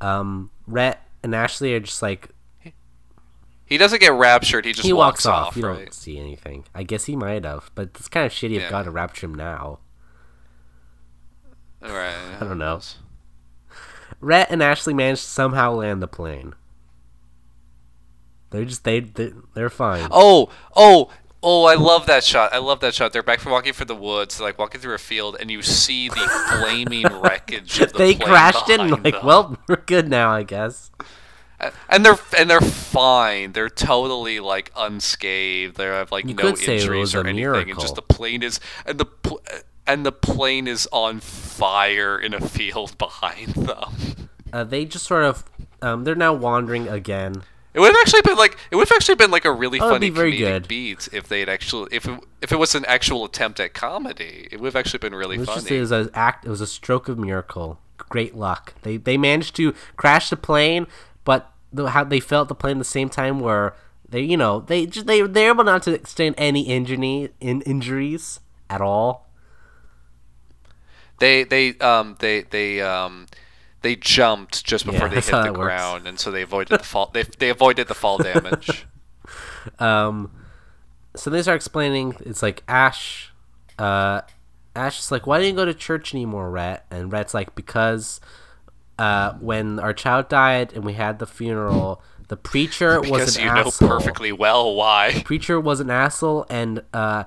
Um, 0.00 0.50
Rhett 0.66 1.00
and 1.22 1.34
Ashley 1.34 1.72
are 1.74 1.80
just 1.80 2.02
like 2.02 2.28
he 3.64 3.78
doesn't 3.78 4.00
get 4.00 4.12
raptured 4.12 4.64
he 4.66 4.72
just 4.72 4.86
he 4.86 4.92
walks, 4.92 5.24
off. 5.26 5.48
off 5.48 5.56
You 5.56 5.66
right 5.66 5.78
don't 5.78 5.94
see 5.94 6.18
anything. 6.18 6.64
I 6.74 6.82
guess 6.82 7.06
he 7.06 7.16
might 7.16 7.44
have, 7.44 7.70
but 7.74 7.88
it's 7.94 8.08
kind 8.08 8.26
of 8.26 8.32
shitty 8.32 8.56
Yeah. 8.56 8.60
if 8.64 8.70
God 8.70 8.82
to 8.84 8.90
rapture 8.90 9.26
him 9.26 9.34
now. 9.34 9.78
right 11.82 12.14
I 12.40 12.44
don't 12.44 12.58
know. 12.58 12.80
Rhett 14.20 14.50
and 14.50 14.62
Ashley 14.62 14.94
manage 14.94 15.20
to 15.20 15.26
somehow 15.28 15.72
land 15.72 16.02
the 16.02 16.06
plane. 16.08 16.54
They're 18.50 18.64
just 18.64 18.84
they 18.84 19.00
they 19.00 19.32
they're 19.54 19.70
fine. 19.70 20.08
oh 20.10 20.50
oh 20.74 21.10
Oh, 21.48 21.64
I 21.64 21.74
love 21.74 22.06
that 22.06 22.24
shot. 22.24 22.52
I 22.52 22.58
love 22.58 22.80
that 22.80 22.92
shot. 22.94 23.12
They're 23.12 23.22
back 23.22 23.38
from 23.38 23.52
walking 23.52 23.72
through 23.72 23.86
the 23.86 23.94
woods, 23.94 24.38
they're 24.38 24.46
like 24.48 24.58
walking 24.58 24.80
through 24.80 24.94
a 24.94 24.98
field, 24.98 25.36
and 25.38 25.48
you 25.48 25.62
see 25.62 26.08
the 26.08 26.16
flaming 26.60 27.06
wreckage 27.20 27.78
of 27.80 27.92
the 27.92 27.98
they 27.98 28.14
crashed 28.14 28.68
in. 28.68 28.88
like, 28.90 29.14
them. 29.14 29.24
well, 29.24 29.56
we're 29.68 29.76
good 29.76 30.08
now, 30.08 30.32
I 30.32 30.42
guess. 30.42 30.90
and 31.88 32.04
they're 32.04 32.18
and 32.36 32.50
they're 32.50 32.60
fine. 32.60 33.52
They're 33.52 33.68
totally 33.68 34.40
like 34.40 34.72
unscathed. 34.76 35.76
They 35.76 35.84
have 35.84 36.10
like 36.10 36.26
You 36.26 36.34
no 36.34 36.42
could 36.42 36.58
say 36.58 36.76
it 36.76 36.80
injuries 36.80 37.14
or 37.14 37.24
anything, 37.26 37.70
and 37.70 37.78
just 37.78 37.94
the 37.94 38.02
plane 38.02 38.42
is 38.42 38.58
and 38.84 38.98
the 38.98 39.04
pl- 39.06 39.42
and 39.86 40.04
the 40.04 40.12
plane 40.12 40.66
is 40.66 40.88
on 40.90 41.20
fire 41.20 42.18
in 42.18 42.34
a 42.34 42.40
field 42.40 42.98
behind 42.98 43.48
them. 43.54 44.28
Uh, 44.52 44.64
they 44.64 44.84
just 44.84 45.06
sort 45.06 45.22
of, 45.24 45.44
um, 45.82 46.02
they're 46.04 46.14
now 46.16 46.32
wandering 46.32 46.88
again. 46.88 47.42
It 47.76 47.80
would 47.80 47.88
have 47.92 47.96
actually 48.00 48.22
been 48.22 48.38
like 48.38 48.56
it 48.70 48.76
would 48.76 48.88
have 48.88 48.96
actually 48.96 49.16
been 49.16 49.30
like 49.30 49.44
a 49.44 49.52
really 49.52 49.78
Oh, 49.78 49.90
funny 49.90 50.08
be 50.08 50.16
very 50.16 50.32
comedic 50.32 50.38
good. 50.38 50.68
beat 50.68 51.08
if 51.12 51.28
they 51.28 51.40
had 51.40 51.50
actually 51.50 51.88
if 51.92 52.06
it, 52.08 52.18
if 52.40 52.50
it 52.50 52.56
was 52.56 52.74
an 52.74 52.86
actual 52.86 53.26
attempt 53.26 53.60
at 53.60 53.74
comedy. 53.74 54.48
It 54.50 54.60
would 54.60 54.68
have 54.68 54.76
actually 54.76 55.00
been 55.00 55.14
really 55.14 55.36
was 55.36 55.46
funny. 55.46 55.60
just 55.60 55.70
it 55.70 55.80
was 55.80 55.90
an 55.92 56.08
act. 56.14 56.46
It 56.46 56.48
was 56.48 56.62
a 56.62 56.66
stroke 56.66 57.06
of 57.08 57.18
miracle. 57.18 57.78
Great 57.98 58.34
luck. 58.34 58.72
They 58.80 58.96
they 58.96 59.18
managed 59.18 59.54
to 59.56 59.74
crash 59.96 60.30
the 60.30 60.36
plane, 60.38 60.86
but 61.24 61.52
the, 61.70 61.90
how 61.90 62.02
they 62.04 62.18
felt 62.18 62.48
the 62.48 62.54
plane 62.54 62.76
at 62.76 62.78
the 62.78 62.84
same 62.84 63.10
time 63.10 63.40
where 63.40 63.74
they 64.08 64.22
you 64.22 64.38
know 64.38 64.60
they 64.60 64.86
just 64.86 65.06
they 65.06 65.20
they're 65.20 65.50
able 65.50 65.64
not 65.64 65.82
to 65.82 65.98
sustain 65.98 66.34
any 66.38 66.62
injury 66.62 67.28
in 67.40 67.60
injuries 67.62 68.40
at 68.70 68.80
all. 68.80 69.28
They 71.18 71.44
they 71.44 71.76
um 71.78 72.16
they 72.20 72.42
they 72.42 72.80
um 72.80 73.26
they 73.86 73.94
jumped 73.94 74.64
just 74.64 74.84
before 74.84 75.02
Yeah, 75.06 75.14
they 75.14 75.20
hit 75.20 75.26
the 75.30 75.44
it 75.44 75.50
works. 75.52 75.58
ground, 75.58 76.06
and 76.08 76.18
so 76.18 76.32
they 76.32 76.42
avoided 76.42 76.80
the 76.80 76.84
fall. 76.84 77.08
They 77.14 77.22
they 77.22 77.50
avoided 77.50 77.86
the 77.86 77.94
fall 77.94 78.18
damage. 78.18 78.86
Um, 79.78 80.30
so 81.16 81.30
they 81.30 81.42
start 81.42 81.56
explaining. 81.56 82.14
It's 82.20 82.42
like 82.42 82.62
Ash, 82.68 83.32
uh, 83.78 84.20
Ash 84.76 84.98
is 85.00 85.10
like, 85.10 85.26
"Why 85.26 85.38
didn't 85.38 85.50
you 85.50 85.56
go 85.56 85.64
to 85.64 85.74
church 85.74 86.14
anymore, 86.14 86.50
Rhett?" 86.50 86.84
And 86.90 87.12
Rhett's 87.12 87.34
like, 87.34 87.54
"Because, 87.56 88.20
uh, 88.98 89.32
when 89.40 89.80
our 89.80 89.92
child 89.92 90.28
died 90.28 90.72
and 90.72 90.84
we 90.84 90.92
had 90.92 91.18
the 91.18 91.26
funeral, 91.26 92.00
the 92.28 92.36
preacher 92.36 93.00
was 93.00 93.10
because 93.10 93.36
an 93.36 93.42
you 93.44 93.50
asshole. 93.50 93.88
know 93.88 93.94
perfectly 93.98 94.30
well 94.30 94.72
why. 94.74 95.22
preacher 95.24 95.58
was 95.58 95.80
an 95.80 95.90
asshole 95.90 96.46
and 96.48 96.82
uh, 96.94 97.24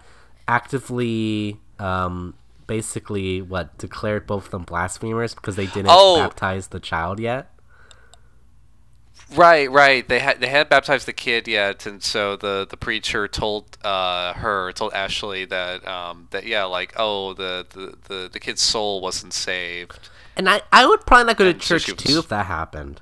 actively, 0.47 1.59
um, 1.79 2.35
basically, 2.69 3.41
what 3.41 3.77
declared 3.77 4.25
both 4.25 4.45
of 4.45 4.51
them 4.51 4.63
blasphemers 4.63 5.35
because 5.35 5.57
they 5.57 5.65
didn't 5.65 5.89
Oh. 5.89 6.15
baptize 6.19 6.67
the 6.67 6.79
child 6.79 7.19
yet." 7.19 7.51
Right, 9.35 9.69
right. 9.69 10.07
They 10.07 10.19
had 10.19 10.39
they 10.39 10.47
hadn't 10.47 10.69
baptized 10.71 11.05
the 11.05 11.13
kid 11.13 11.47
yet, 11.47 11.85
and 11.85 12.01
so 12.01 12.35
the, 12.35 12.65
the 12.67 12.77
preacher 12.77 13.27
told 13.27 13.77
uh, 13.83 14.33
her 14.33 14.71
told 14.71 14.93
Ashley 14.93 15.45
that 15.45 15.87
um, 15.87 16.27
that 16.31 16.47
yeah, 16.47 16.63
like 16.63 16.93
oh 16.97 17.33
the, 17.33 17.65
the, 17.69 17.95
the, 18.07 18.29
the 18.31 18.39
kid's 18.39 18.61
soul 18.61 19.01
wasn't 19.01 19.33
saved. 19.33 20.09
And 20.35 20.49
I, 20.49 20.61
I 20.71 20.85
would 20.87 21.05
probably 21.05 21.25
not 21.25 21.37
go 21.37 21.43
to 21.43 21.49
And 21.51 21.61
so 21.61 21.75
church 21.75 21.83
she 21.85 21.91
was- 21.91 22.03
too 22.03 22.19
if 22.19 22.27
that 22.29 22.45
happened. 22.47 23.01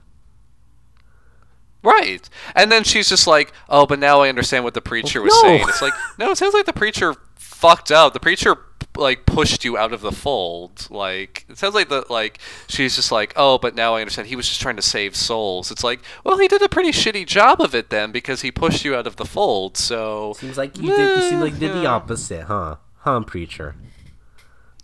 Right. 1.84 2.28
And 2.56 2.72
then 2.72 2.84
she's 2.84 3.08
just 3.08 3.28
like, 3.28 3.54
"Oh, 3.70 3.86
but 3.86 4.00
now 4.00 4.20
I 4.22 4.28
understand 4.30 4.64
what 4.66 4.74
the 4.74 4.82
preacher 4.82 5.22
was 5.22 5.32
No. 5.36 5.42
saying." 5.44 5.66
It's 5.70 5.82
like, 5.82 5.94
"No, 6.18 6.32
it 6.32 6.38
sounds 6.38 6.54
like 6.54 6.66
the 6.66 6.74
preacher 6.74 7.16
fucked 7.36 7.92
up. 7.92 8.12
The 8.14 8.20
preacher 8.20 8.58
like 8.98 9.26
pushed 9.26 9.64
you 9.64 9.78
out 9.78 9.94
of 9.94 10.02
the 10.02 10.12
fold. 10.12 10.88
Like, 10.90 11.46
it 11.50 11.58
sounds 11.58 11.76
like 11.76 11.90
the 11.90 12.06
like 12.10 12.40
she's 12.68 12.96
just 12.96 13.12
like, 13.12 13.34
"Oh, 13.36 13.58
but 13.58 13.76
now 13.76 13.96
I 13.96 14.02
understand. 14.02 14.28
He 14.28 14.36
was 14.36 14.48
just 14.48 14.62
trying 14.62 14.76
to 14.78 14.82
save 14.82 15.16
souls." 15.16 15.72
It's 15.72 15.84
like, 15.84 16.02
"Well, 16.24 16.38
he 16.38 16.48
did 16.48 16.62
a 16.62 16.70
pretty 16.70 16.92
shitty 16.92 17.26
job 17.28 17.62
of 17.62 17.74
it 17.76 17.90
then 17.90 18.12
because 18.12 18.42
he 18.42 18.52
pushed 18.52 18.84
you 18.86 18.96
out 18.96 19.08
of 19.08 19.16
the 19.16 19.26
fold." 19.26 19.78
So 19.78 20.34
Seems 20.38 20.58
like 20.58 20.78
you 20.78 20.96
did. 20.96 21.18
You 21.24 21.30
seem 21.30 21.40
like 21.40 21.54
you 21.54 21.60
did 21.60 21.74
the 21.76 21.86
opposite, 21.86 22.44
huh? 22.46 22.78
Huh, 23.00 23.22
preacher. 23.22 23.76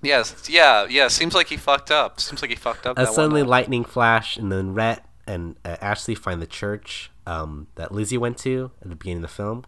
Yes, 0.01 0.49
yeah, 0.49 0.85
yeah. 0.89 1.07
Seems 1.07 1.33
like 1.33 1.47
he 1.47 1.57
fucked 1.57 1.89
up. 1.91 2.19
Seems 2.19 2.41
like 2.41 2.49
he 2.51 2.55
fucked 2.57 2.85
up. 2.85 2.99
Uh, 2.99 3.05
suddenly, 3.05 3.43
lightning 3.43 3.85
flash, 3.85 4.35
and 4.37 4.51
then 4.51 4.73
Rhett 4.73 5.05
and 5.25 5.55
uh, 5.63 5.77
Ashley 5.79 6.15
find 6.15 6.41
the 6.41 6.47
church 6.47 7.09
um, 7.25 7.67
that 7.75 7.93
Lizzie 7.93 8.17
went 8.17 8.37
to 8.39 8.71
at 8.81 8.89
the 8.89 8.95
beginning 8.95 9.23
of 9.23 9.29
the 9.29 9.35
film. 9.35 9.63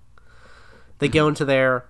They 1.00 1.08
Mm-hmm. 1.08 1.14
go 1.14 1.28
into 1.30 1.46
there. 1.46 1.86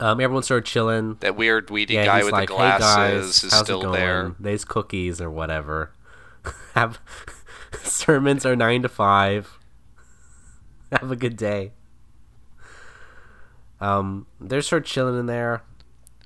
Um, 0.00 0.20
everyone 0.20 0.42
started 0.44 0.64
chilling. 0.64 1.16
that 1.20 1.36
weird 1.36 1.70
weedy 1.70 1.94
Yeah, 1.94 2.04
guy 2.06 2.22
with 2.24 2.32
like, 2.32 2.48
the 2.48 2.54
"Hey 2.54 2.60
guys, 2.60 2.78
glasses 2.78 3.44
is 3.44 3.52
still 3.52 3.90
there. 3.90 4.34
There's 4.38 4.64
cookies 4.64 5.20
or 5.20 5.28
whatever. 5.30 5.90
Have 6.74 7.00
sermons 7.82 8.46
are 8.46 8.54
nine 8.54 8.82
to 8.82 8.88
five. 8.88 9.58
Have 10.92 11.10
a 11.10 11.16
good 11.16 11.36
day. 11.36 11.72
Um, 13.80 14.26
they're 14.40 14.62
sort 14.62 14.82
of 14.82 14.88
chilling 14.88 15.18
in 15.18 15.26
there. 15.26 15.62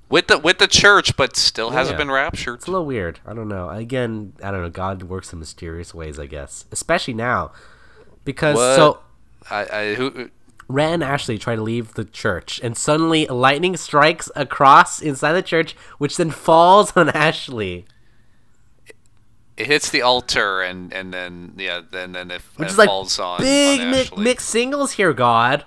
With 0.09 0.27
the 0.29 0.39
with 0.39 0.59
the 0.59 0.67
church, 0.69 1.17
but 1.17 1.37
still 1.37 1.71
hasn't 1.71 1.95
Yeah. 1.95 1.99
been 2.05 2.11
raptured. 2.11 2.57
It's 2.57 2.67
a 2.67 2.71
little 2.71 2.85
weird. 2.85 3.21
I 3.27 3.33
don't 3.33 3.49
know. 3.49 3.71
Again, 3.71 4.35
I 4.43 4.51
don't 4.51 4.61
know. 4.61 4.69
God 4.69 5.03
works 5.05 5.33
in 5.33 5.39
mysterious 5.39 5.95
ways, 5.95 6.19
I 6.19 6.27
guess. 6.27 6.67
Especially 6.71 7.15
now. 7.15 7.53
Because 8.25 8.57
What? 8.57 8.77
so 8.77 8.99
I, 9.51 9.67
I 9.79 9.95
who 9.95 10.31
Rhett 10.73 10.95
and 10.95 11.05
Ashley 11.05 11.39
try 11.39 11.55
to 11.57 11.63
leave 11.63 11.95
the 11.95 12.05
church 12.05 12.61
and 12.63 12.77
suddenly 12.77 13.27
lightning 13.27 13.77
strikes 13.77 14.31
across 14.35 15.01
inside 15.03 15.33
the 15.35 15.43
church, 15.43 15.75
which 15.99 16.17
then 16.17 16.31
falls 16.31 16.97
on 16.97 17.09
Ashley. 17.15 17.85
it 19.57 19.67
hits 19.67 19.91
the 19.91 20.03
altar 20.03 20.63
and 20.63 20.93
and 20.93 21.13
then 21.13 21.53
yeah 21.59 21.81
then 21.91 22.13
then 22.13 22.31
it, 22.31 22.41
Which 22.57 22.71
is 22.71 22.79
like 22.79 22.89
falls 22.89 23.19
on, 23.19 23.41
big 23.41 23.81
on 23.81 23.91
mi- 23.91 24.11
mixed 24.25 24.49
singles 24.49 24.93
here, 24.93 25.13
God. 25.13 25.65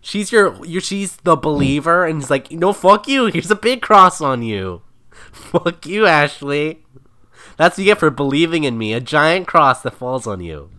She's 0.00 0.30
your, 0.32 0.64
your 0.64 0.80
she's 0.80 1.16
the 1.18 1.36
believer, 1.36 2.06
and 2.06 2.20
he's 2.20 2.30
like, 2.30 2.50
no, 2.52 2.72
fuck 2.72 3.08
you. 3.08 3.26
Here's 3.26 3.50
a 3.50 3.56
big 3.56 3.82
cross 3.82 4.20
on 4.20 4.42
you. 4.42 4.82
fuck 5.32 5.84
you, 5.86 6.06
Ashley. 6.06 6.84
That's 7.56 7.76
what 7.76 7.78
you 7.84 7.90
get 7.92 7.98
for 7.98 8.08
believing 8.08 8.62
in 8.64 8.78
me. 8.78 8.92
A 8.92 9.00
giant 9.00 9.48
cross 9.48 9.82
that 9.82 9.94
falls 9.94 10.26
on 10.26 10.40
you. 10.40 10.70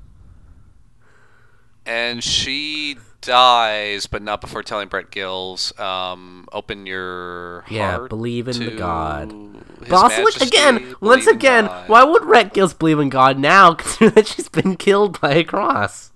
and 1.86 2.23
she 2.23 2.97
dies, 3.22 4.07
but 4.07 4.22
not 4.22 4.41
before 4.41 4.63
telling 4.63 4.89
Rhett 4.89 5.11
Giles, 5.11 5.78
um, 5.80 6.47
"Open 6.51 6.86
your 6.86 7.65
Yeah, 7.70 8.07
believe 8.09 8.47
in 8.47 8.59
the 8.59 8.72
God." 8.72 9.34
But 9.80 9.91
also, 9.91 10.24
Majesty, 10.24 10.47
again, 10.47 10.95
once 11.01 11.28
again, 11.28 11.65
why 11.88 12.03
would 12.03 12.26
Rhett 12.26 12.53
Giles 12.53 12.74
believe 12.74 12.99
in 12.99 13.09
God 13.09 13.39
now, 13.39 13.74
considering 13.76 14.13
that 14.15 14.28
she's 14.28 14.49
been 14.49 14.76
killed 14.76 15.20
by 15.22 15.36
a 15.36 15.43
cross? 15.43 16.11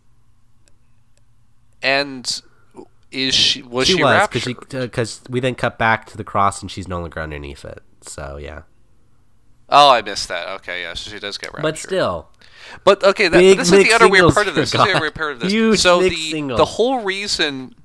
And 1.82 2.42
is 3.12 3.36
she 3.36 3.62
was 3.62 3.88
she 3.88 3.96
she, 3.96 4.04
was 4.04 4.28
because 4.70 5.22
we 5.30 5.40
then 5.40 5.56
cut 5.56 5.78
back 5.78 6.06
to 6.08 6.18
the 6.18 6.24
cross 6.24 6.62
and 6.62 6.70
she's 6.70 6.88
no 6.88 7.00
longer 7.00 7.22
underneath 7.22 7.64
it. 7.64 7.84
So 8.02 8.38
yeah, 8.38 8.64
Oh, 9.74 9.90
I 9.90 10.02
missed 10.02 10.28
that. 10.30 10.48
Okay, 10.60 10.84
yeah, 10.84 10.94
so 10.94 11.10
she 11.12 11.20
does 11.20 11.38
get 11.38 11.48
raptured. 11.54 11.64
but 11.64 11.78
still, 11.80 12.30
But 12.84 13.04
okay, 13.04 13.28
that, 13.28 13.38
this 13.58 13.72
is 13.72 13.84
the 13.84 13.94
other 13.94 14.08
weird 14.08 14.34
part 14.34 14.48
of 14.48 14.56
this. 14.56 14.72
This 14.72 14.80
is 14.80 14.86
the 14.86 14.92
other 14.92 15.02
weird 15.02 15.16
part 15.16 15.32
of 15.34 15.40
this. 15.40 15.52
Huge 15.60 15.80
so 15.80 16.02
the 16.02 16.16
singles. 16.16 16.58
the 16.58 16.66
whole 16.66 17.00
reason, 17.04 17.76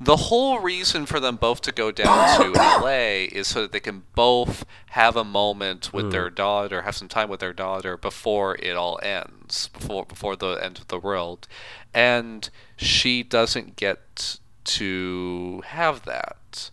the 0.00 0.16
whole 0.16 0.58
reason 0.60 1.06
for 1.06 1.20
them 1.20 1.36
both 1.36 1.60
to 1.62 1.72
go 1.72 1.90
down 1.92 2.40
to 2.40 2.60
L.A. 2.60 3.24
is 3.26 3.46
so 3.46 3.62
that 3.62 3.72
they 3.72 3.80
can 3.80 4.02
both 4.16 4.64
have 4.90 5.16
a 5.16 5.24
moment 5.24 5.92
with 5.92 6.10
their 6.10 6.28
Hmm. 6.28 6.34
daughter, 6.34 6.82
have 6.82 6.96
some 6.96 7.08
time 7.08 7.28
with 7.28 7.40
their 7.40 7.52
daughter 7.52 7.96
before 7.96 8.56
it 8.56 8.76
all 8.76 8.98
ends, 9.02 9.68
before 9.68 10.04
before 10.04 10.34
the 10.36 10.54
end 10.62 10.78
of 10.78 10.88
the 10.88 10.98
world, 10.98 11.46
and 11.94 12.50
she 12.76 13.22
doesn't 13.22 13.76
get 13.76 14.38
to 14.64 15.62
have 15.66 16.04
that. 16.04 16.70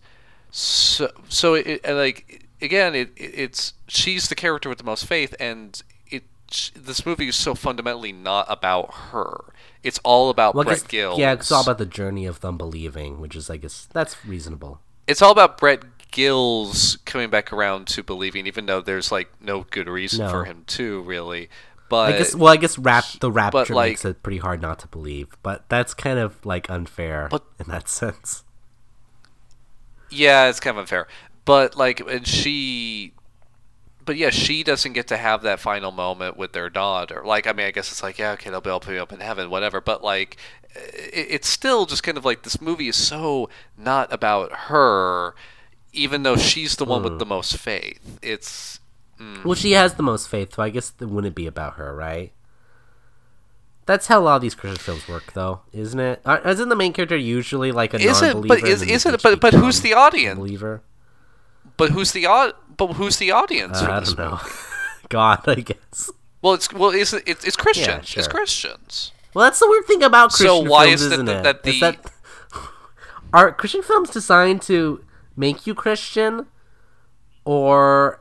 So 0.50 1.10
so 1.28 1.54
it, 1.54 1.80
and 1.84 1.96
like 1.96 2.39
again 2.62 2.94
it, 2.94 3.10
it 3.16 3.32
it's 3.34 3.74
she's 3.88 4.28
the 4.28 4.34
character 4.34 4.68
with 4.68 4.78
the 4.78 4.84
most 4.84 5.06
faith 5.06 5.34
and 5.40 5.82
it 6.10 6.24
sh- 6.50 6.70
this 6.74 7.04
movie 7.06 7.28
is 7.28 7.36
so 7.36 7.54
fundamentally 7.54 8.12
not 8.12 8.46
about 8.48 8.92
her. 9.12 9.44
It's 9.82 9.98
all 10.04 10.28
about 10.30 10.54
well, 10.54 10.64
Brett 10.64 10.86
Gill. 10.88 11.18
yeah, 11.18 11.32
it's 11.32 11.50
all 11.50 11.62
about 11.62 11.78
the 11.78 11.86
journey 11.86 12.26
of 12.26 12.40
them 12.40 12.58
believing, 12.58 13.18
which 13.18 13.34
is, 13.34 13.48
I 13.48 13.56
guess, 13.56 13.88
that's 13.94 14.22
reasonable. 14.26 14.80
it's 15.06 15.22
all 15.22 15.32
about 15.32 15.60
Rhett 15.62 15.84
Giles 16.12 16.98
coming 17.06 17.30
back 17.30 17.50
around 17.52 17.86
to 17.88 18.02
believing, 18.02 18.46
even 18.46 18.66
though 18.66 18.82
there's 18.82 19.10
like 19.10 19.30
no 19.40 19.64
good 19.70 19.88
reason 19.88 20.26
No. 20.26 20.30
for 20.30 20.44
him 20.44 20.64
to 20.66 21.00
really. 21.02 21.48
But 21.88 22.14
I 22.14 22.18
guess, 22.18 22.34
well, 22.34 22.52
I 22.52 22.56
guess 22.56 22.76
rap 22.78 23.04
the 23.20 23.32
rapture 23.32 23.74
like- 23.74 23.92
makes 23.92 24.04
it 24.04 24.22
pretty 24.22 24.38
hard 24.38 24.60
not 24.60 24.78
to 24.80 24.88
believe, 24.88 25.28
but 25.42 25.64
that's 25.70 25.94
kind 25.94 26.18
of 26.18 26.44
like 26.44 26.68
unfair 26.68 27.28
But- 27.30 27.44
in 27.58 27.66
that 27.68 27.88
sense. 28.00 28.44
Yeah, 30.10 30.48
it's 30.48 30.60
kind 30.60 30.76
of 30.76 30.80
unfair. 30.82 31.06
But 31.44 31.76
like, 31.76 32.00
and 32.00 32.26
she, 32.26 33.14
but 34.04 34.16
yeah, 34.16 34.30
she 34.30 34.62
doesn't 34.62 34.92
get 34.92 35.08
to 35.08 35.16
have 35.16 35.42
that 35.42 35.60
final 35.60 35.90
moment 35.90 36.36
with 36.36 36.52
their 36.52 36.70
daughter. 36.70 37.22
Like, 37.24 37.46
I 37.46 37.52
mean, 37.52 37.66
I 37.66 37.70
guess 37.70 37.90
it's 37.90 38.02
like, 38.02 38.18
yeah, 38.18 38.32
okay, 38.32 38.50
they'll 38.50 38.60
be 38.60 38.70
able 38.70 38.80
to 38.80 38.90
me 38.90 38.98
up 38.98 39.12
in 39.12 39.20
heaven, 39.20 39.50
whatever. 39.50 39.80
But 39.80 40.02
like, 40.02 40.36
it, 40.74 41.26
it's 41.30 41.48
still 41.48 41.86
just 41.86 42.02
kind 42.02 42.18
of 42.18 42.24
like 42.24 42.42
this 42.42 42.60
movie 42.60 42.88
is 42.88 42.96
so 42.96 43.48
not 43.76 44.12
about 44.12 44.52
her, 44.52 45.34
even 45.92 46.22
though 46.22 46.36
she's 46.36 46.76
the 46.76 46.84
one 46.84 47.02
with 47.02 47.18
the 47.18 47.26
most 47.26 47.56
faith. 47.56 48.18
It's 48.22 48.80
Well, 49.44 49.54
she 49.54 49.72
has 49.72 49.94
the 49.94 50.02
most 50.02 50.28
faith, 50.28 50.54
so 50.54 50.62
I 50.62 50.70
guess 50.70 50.92
it 51.00 51.08
wouldn't 51.08 51.34
be 51.34 51.46
about 51.46 51.74
her, 51.74 51.94
right? 51.94 52.32
that's 53.90 54.06
how 54.06 54.20
a 54.20 54.22
lot 54.22 54.36
of 54.36 54.42
these 54.42 54.54
Christian 54.54 54.78
films 54.78 55.08
work, 55.08 55.32
though, 55.32 55.62
isn't 55.72 55.98
it? 55.98 56.20
Uh, 56.24 56.38
Isn't 56.44 56.68
the 56.68 56.76
main 56.76 56.92
character 56.92 57.16
usually 57.16 57.72
like 57.72 57.92
a 57.92 57.96
Is 57.96 58.22
non-believer? 58.22 58.46
But 58.46 58.68
is 58.68 58.82
is 58.82 59.04
it? 59.04 59.20
But 59.20 59.40
but 59.40 59.52
who's 59.52 59.80
the 59.80 59.94
audience? 59.94 60.38
believer? 60.38 60.82
But 61.80 61.90
who's 61.90 62.12
the 62.12 62.26
au- 62.26 62.52
But 62.76 62.92
who's 62.94 63.16
the 63.16 63.30
audience 63.32 63.82
Uh, 63.82 63.90
I 63.90 64.00
don't 64.00 64.18
know. 64.18 64.40
God, 65.08 65.40
I 65.48 65.54
guess. 65.56 66.10
Well, 66.42 66.54
it's 66.54 66.72
well, 66.72 66.90
it's 66.90 67.12
it's, 67.12 67.44
it's 67.44 67.56
Christians. 67.56 68.06
sure. 68.08 68.20
It's 68.20 68.28
Christians. 68.28 69.12
Well, 69.34 69.44
that's 69.46 69.58
the 69.58 69.68
weird 69.68 69.86
thing 69.86 70.02
about 70.02 70.32
So 70.32 70.44
Christian 70.44 70.68
why 70.70 70.86
films, 70.86 71.02
is 71.02 71.12
isn't 71.12 71.26
that- 71.26 71.46
it? 71.46 71.62
that 71.64 71.68
Is 71.68 71.80
the- 71.80 71.98
are 73.32 73.52
Christian 73.52 73.82
films 73.82 74.10
designed 74.10 74.62
to 74.62 75.04
make 75.36 75.66
you 75.66 75.74
Christian, 75.74 76.46
or 77.44 78.20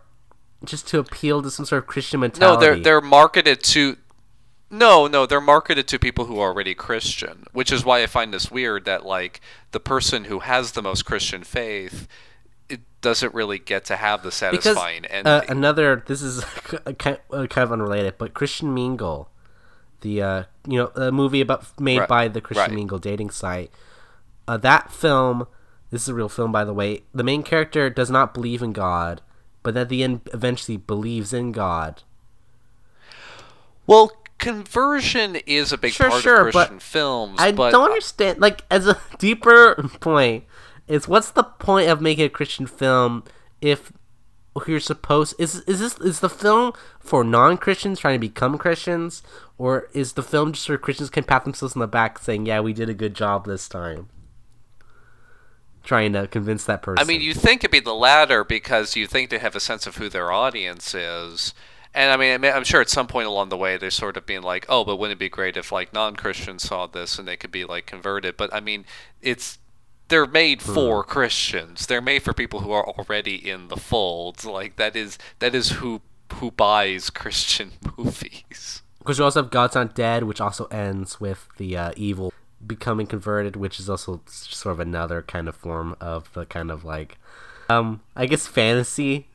just 0.65 0.87
to 0.89 0.99
appeal 0.99 1.41
to 1.41 1.49
some 1.51 1.65
sort 1.65 1.83
of 1.83 1.87
Christian 1.87 2.19
mentality? 2.19 2.55
No, 2.55 2.59
they're 2.59 2.79
they're 2.83 3.01
marketed 3.01 3.63
to. 3.63 3.97
No, 4.71 5.07
no, 5.07 5.25
they're 5.25 5.41
marketed 5.41 5.87
to 5.87 5.97
people 5.97 6.25
who 6.25 6.39
are 6.39 6.49
already 6.49 6.75
Christian, 6.75 7.45
which 7.53 7.71
is 7.71 7.83
why 7.83 8.03
I 8.03 8.05
find 8.07 8.31
this 8.33 8.51
weird 8.51 8.85
that 8.85 9.03
like 9.05 9.41
the 9.71 9.79
person 9.79 10.25
who 10.25 10.39
has 10.39 10.73
the 10.73 10.83
most 10.83 11.05
Christian 11.05 11.43
faith, 11.43 12.03
it 12.03 12.07
doesn't 13.01 13.33
really 13.33 13.59
get 13.59 13.85
to 13.85 13.95
have 13.95 14.21
the 14.23 14.29
because 14.29 14.63
satisfying 14.63 15.05
uh, 15.05 15.41
another. 15.47 16.03
This 16.05 16.21
is 16.21 16.43
kind 16.99 17.19
of 17.29 17.71
unrelated, 17.71 18.17
but 18.17 18.33
Christian 18.33 18.73
Mingle, 18.73 19.29
the 20.01 20.21
uh, 20.21 20.43
you 20.67 20.77
know 20.77 20.91
a 20.95 21.11
movie 21.11 21.41
about 21.41 21.79
made 21.79 21.99
Right, 21.99 22.07
by 22.09 22.27
the 22.27 22.41
Christian 22.41 22.71
right. 22.71 22.75
Mingle 22.75 22.99
dating 22.99 23.29
site. 23.29 23.71
Uh, 24.47 24.57
that 24.57 24.91
film. 24.91 25.47
This 25.91 26.03
is 26.03 26.09
a 26.09 26.13
real 26.13 26.29
film, 26.29 26.51
by 26.51 26.63
the 26.65 26.73
way. 26.73 27.03
The 27.13 27.23
main 27.23 27.41
character 27.41 27.89
does 27.89 28.11
not 28.11 28.33
believe 28.33 28.61
in 28.61 28.73
God, 28.73 29.21
but 29.63 29.75
at 29.75 29.89
the 29.89 30.03
end, 30.03 30.21
eventually 30.33 30.77
believes 30.77 31.33
in 31.33 31.51
God. 31.51 32.03
well, 33.87 34.11
conversion 34.37 35.35
is 35.47 35.71
a 35.73 35.77
big 35.77 35.93
Sure, 35.93 36.09
part 36.09 36.21
sure, 36.21 36.47
of 36.47 36.53
but 36.53 36.67
Christian 36.67 36.79
films, 36.79 37.39
I 37.39 37.51
but 37.51 37.71
don't 37.71 37.85
understand. 37.85 38.39
Like, 38.39 38.63
as 38.69 38.87
a 38.87 38.99
deeper 39.19 39.75
point, 39.99 40.43
is 40.89 41.07
what's 41.07 41.31
the 41.31 41.43
point 41.43 41.87
of 41.87 42.01
making 42.01 42.25
a 42.25 42.29
Christian 42.29 42.67
film 42.67 43.23
if 43.61 43.93
you're 44.67 44.79
supposed 44.79 45.35
is 45.39 45.61
is 45.61 45.79
this 45.79 45.97
is 45.99 46.19
the 46.19 46.29
film 46.29 46.73
for 46.99 47.23
non 47.23 47.57
Christians 47.57 47.99
trying 47.99 48.15
to 48.15 48.19
become 48.19 48.57
Christians, 48.57 49.23
or 49.57 49.87
is 49.93 50.13
the 50.13 50.23
film 50.23 50.51
just 50.51 50.65
so 50.65 50.77
Christians 50.77 51.09
can 51.09 51.23
pat 51.23 51.45
themselves 51.45 51.75
on 51.75 51.79
the 51.79 51.87
back 51.87 52.19
saying, 52.19 52.45
"Yeah, 52.45 52.59
we 52.59 52.73
did 52.73 52.89
a 52.89 52.93
good 52.93 53.13
job 53.13 53.45
this 53.45 53.69
time," 53.69 54.09
trying 55.83 56.11
to 56.13 56.27
convince 56.27 56.65
that 56.65 56.81
person. 56.81 57.01
I 57.01 57.07
mean, 57.07 57.21
you 57.21 57.33
think 57.33 57.63
it'd 57.63 57.71
be 57.71 57.79
the 57.79 57.93
latter 57.93 58.43
because 58.43 58.95
you 58.95 59.07
think 59.07 59.29
they 59.29 59.37
have 59.37 59.55
a 59.55 59.61
sense 59.61 59.87
of 59.87 59.97
who 59.97 60.09
their 60.09 60.31
audience 60.31 60.93
is. 60.93 61.53
And 61.93 62.11
I 62.11 62.17
mean, 62.17 62.51
I'm 62.51 62.63
sure 62.63 62.81
at 62.81 62.89
some 62.89 63.07
point 63.07 63.27
along 63.27 63.49
the 63.49 63.57
way 63.57 63.77
they're 63.77 63.91
sort 63.91 64.17
of 64.17 64.25
being 64.25 64.43
like, 64.43 64.65
"Oh, 64.67 64.83
but 64.83 64.97
wouldn't 64.97 65.17
it 65.17 65.19
be 65.19 65.29
great 65.29 65.55
if 65.55 65.71
like 65.71 65.93
non-Christians 65.93 66.63
saw 66.63 66.85
this 66.85 67.17
and 67.17 67.27
they 67.27 67.37
could 67.37 67.51
be 67.51 67.65
like 67.65 67.85
converted?" 67.85 68.35
But 68.35 68.53
I 68.53 68.59
mean, 68.59 68.85
it's 69.21 69.57
they're 70.09 70.27
made 70.27 70.61
Hmm. 70.61 70.73
for 70.73 71.03
Christians. 71.03 71.85
They're 71.87 72.01
made 72.01 72.23
for 72.23 72.33
people 72.33 72.59
who 72.61 72.71
are 72.71 72.85
already 72.85 73.35
in 73.35 73.67
the 73.69 73.77
fold. 73.77 74.43
Like 74.43 74.75
that 74.75 74.95
is 74.95 75.17
that 75.39 75.55
is 75.55 75.69
who 75.79 76.01
who 76.35 76.51
buys 76.51 77.09
Christian 77.09 77.71
movies. 77.97 78.81
Because 78.99 79.17
you 79.17 79.23
also 79.23 79.41
have 79.41 79.51
God's 79.51 79.75
Not 79.75 79.95
Dead, 79.95 80.23
which 80.23 80.41
also 80.41 80.65
ends 80.65 81.19
with 81.21 81.47
the 81.57 81.75
uh, 81.77 81.91
evil 81.95 82.33
becoming 82.65 83.07
converted, 83.07 83.55
which 83.55 83.79
is 83.79 83.89
also 83.89 84.21
sort 84.27 84.73
of 84.73 84.79
another 84.79 85.21
kind 85.21 85.47
of 85.47 85.55
form 85.55 85.95
of 86.01 86.31
the 86.33 86.45
kind 86.45 86.69
of 86.69 86.83
like, 86.83 87.17
um, 87.69 88.01
I 88.15 88.25
guess 88.25 88.45
fantasy. 88.45 89.27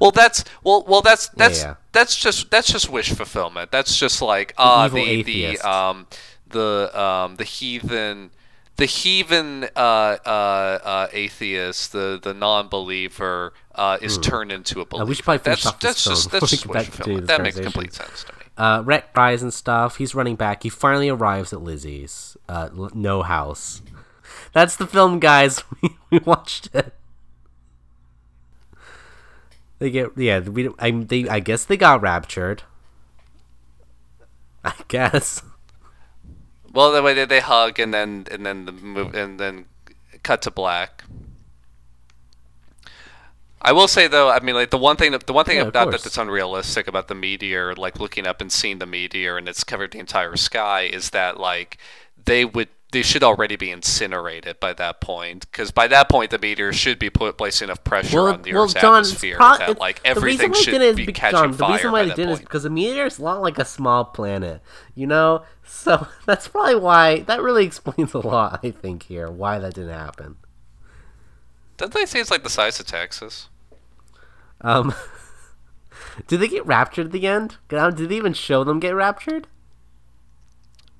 Well, 0.00 0.10
that's 0.10 0.44
well, 0.62 0.84
well, 0.86 1.00
that's 1.02 1.28
that's 1.30 1.62
yeah. 1.62 1.74
that's 1.92 2.14
just 2.16 2.50
that's 2.50 2.68
just 2.68 2.90
wish 2.90 3.12
fulfillment. 3.12 3.70
That's 3.72 3.96
just 3.96 4.20
like 4.22 4.54
ah, 4.58 4.86
evil 4.86 4.98
the 4.98 5.04
the 5.04 5.44
atheist. 5.44 5.64
um 5.64 6.06
the 6.48 6.90
um 7.00 7.36
the 7.36 7.44
heathen. 7.44 8.30
The 8.76 8.86
heathen 8.86 9.64
uh, 9.76 9.78
uh, 10.26 10.28
uh, 10.28 11.08
atheist, 11.12 11.92
the, 11.92 12.18
the 12.20 12.34
non-believer, 12.34 13.52
uh, 13.74 13.98
is 14.02 14.18
turned 14.18 14.50
into 14.50 14.80
a 14.80 14.84
believer. 14.84 15.06
We 15.08 15.14
should 15.14 15.24
probably 15.24 15.38
finish 15.44 15.62
that's 15.62 15.74
off 15.74 15.80
this 15.80 16.04
that's 16.04 16.04
just 16.04 16.30
that's 16.32 16.50
just 16.50 16.64
get 16.64 16.74
wish 16.74 16.84
back 16.86 16.86
to 16.86 16.92
fulfillment. 16.96 17.26
this 17.28 17.36
That 17.36 17.42
makes 17.42 17.60
complete 17.60 17.94
sense 17.94 18.24
to 18.24 18.32
me. 18.32 18.38
Uh, 18.56 18.82
Rhett 18.84 19.10
rise 19.14 19.42
and 19.42 19.54
stuff. 19.54 19.96
He's 19.98 20.14
running 20.14 20.34
back. 20.36 20.64
He 20.64 20.68
finally 20.68 21.08
arrives 21.08 21.52
at 21.52 21.62
Lizzie's 21.62 22.36
uh, 22.48 22.70
L- 22.76 22.90
no 22.94 23.22
house. 23.22 23.82
That's 24.52 24.76
the 24.76 24.86
film, 24.86 25.20
guys. 25.20 25.62
We, 25.82 25.90
we 26.10 26.18
watched 26.20 26.68
it. 26.74 26.94
They 29.78 29.90
get 29.90 30.10
yeah. 30.16 30.40
We 30.40 30.70
I 30.78 30.90
they 30.90 31.28
I 31.28 31.40
guess 31.40 31.64
they 31.64 31.76
got 31.76 32.00
raptured. 32.00 32.62
I 34.64 34.72
guess. 34.88 35.42
Well, 36.74 36.90
the 36.90 37.02
way 37.02 37.14
they, 37.14 37.24
they 37.24 37.40
hug 37.40 37.78
and 37.78 37.94
then 37.94 38.26
and 38.30 38.44
then 38.44 38.66
the 38.66 38.72
move 38.72 39.12
hmm. 39.12 39.16
and 39.16 39.40
then 39.40 39.66
cut 40.22 40.42
to 40.42 40.50
black. 40.50 41.04
I 43.62 43.72
will 43.72 43.88
say 43.88 44.08
though, 44.08 44.28
I 44.28 44.40
mean, 44.40 44.54
like 44.56 44.70
the 44.70 44.78
one 44.78 44.96
thing 44.96 45.12
that 45.12 45.26
the 45.26 45.32
one 45.32 45.46
thing 45.46 45.56
Yeah, 45.56 45.68
about 45.68 45.90
that 45.92 46.02
that's 46.02 46.18
unrealistic 46.18 46.86
about 46.86 47.08
the 47.08 47.14
meteor, 47.14 47.74
like 47.74 47.98
looking 47.98 48.26
up 48.26 48.40
and 48.40 48.52
seeing 48.52 48.78
the 48.78 48.86
meteor 48.86 49.38
and 49.38 49.48
it's 49.48 49.64
covered 49.64 49.92
the 49.92 50.00
entire 50.00 50.36
sky, 50.36 50.82
is 50.82 51.10
that 51.10 51.38
like 51.38 51.78
they 52.24 52.44
would 52.44 52.68
they 52.94 53.02
should 53.02 53.24
already 53.24 53.56
be 53.56 53.70
incinerated 53.70 54.60
by 54.60 54.72
that 54.72 55.00
point 55.00 55.50
because 55.50 55.72
by 55.72 55.88
that 55.88 56.08
point 56.08 56.30
the 56.30 56.38
meteor 56.38 56.72
should 56.72 56.96
be 56.98 57.10
put 57.10 57.36
placing 57.36 57.66
enough 57.66 57.82
pressure 57.82 58.16
Well, 58.16 58.26
on 58.32 58.42
the 58.42 58.54
well, 58.54 58.64
Earth's 58.64 58.74
John, 58.74 59.02
atmosphere 59.02 59.36
pro- 59.36 59.58
that 59.58 59.78
like 59.80 60.00
everything 60.04 60.52
should 60.52 60.70
didn't 60.70 60.96
be 60.96 61.06
bec- 61.06 61.16
catching 61.16 61.38
John, 61.38 61.50
the 61.56 61.66
reason 61.66 61.92
why 61.92 62.04
they 62.04 62.14
didn't 62.14 62.30
is 62.30 62.38
because 62.38 62.62
the 62.62 62.70
meteor 62.70 63.06
is 63.06 63.18
not 63.18 63.42
like 63.42 63.58
a 63.58 63.64
small 63.64 64.04
planet, 64.04 64.62
you 64.94 65.08
know. 65.08 65.42
So 65.66 66.06
that's 66.26 66.46
probably 66.46 66.76
why 66.76 67.20
that 67.20 67.42
really 67.42 67.66
explains 67.66 68.14
a 68.14 68.20
lot. 68.20 68.60
I 68.62 68.70
think 68.70 69.02
here 69.02 69.28
why 69.28 69.58
that 69.58 69.74
didn't 69.74 69.90
happen. 69.90 70.36
Don't 71.76 71.92
they 71.92 72.06
say 72.06 72.20
it's 72.20 72.30
like 72.30 72.44
the 72.44 72.50
size 72.50 72.78
of 72.78 72.86
Texas? 72.86 73.48
Um, 74.60 74.94
did 76.28 76.38
they 76.38 76.48
get 76.48 76.64
raptured 76.64 77.06
at 77.06 77.12
the 77.12 77.26
end? 77.26 77.56
Did 77.68 77.96
they 77.96 78.16
even 78.16 78.34
show 78.34 78.62
them 78.62 78.78
get 78.78 78.94
raptured? 78.94 79.48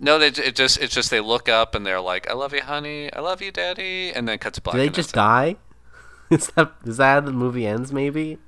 No, 0.05 0.19
they 0.19 0.27
it 0.29 0.55
just 0.55 0.77
it's 0.79 0.95
just 0.95 1.11
they 1.11 1.21
look 1.21 1.49
up 1.49 1.75
and 1.75 1.87
they're 1.87 2.01
like, 2.01 2.29
"I 2.29 2.35
love 2.35 2.53
you, 2.53 2.61
honey. 2.61 3.11
I 3.11 3.21
love 3.21 3.41
you, 3.41 3.51
daddy," 3.51 4.13
and 4.13 4.29
then 4.29 4.39
cuts 4.39 4.57
to 4.57 4.61
black. 4.61 4.75
Do 4.75 4.79
they 4.81 4.91
just 4.91 5.15
die? 5.15 5.57
Is 6.31 6.49
that 6.49 6.73
is 6.85 6.97
that 6.99 7.13
how 7.15 7.21
the 7.21 7.33
movie 7.33 7.67
ends? 7.67 7.91
Maybe. 7.93 8.39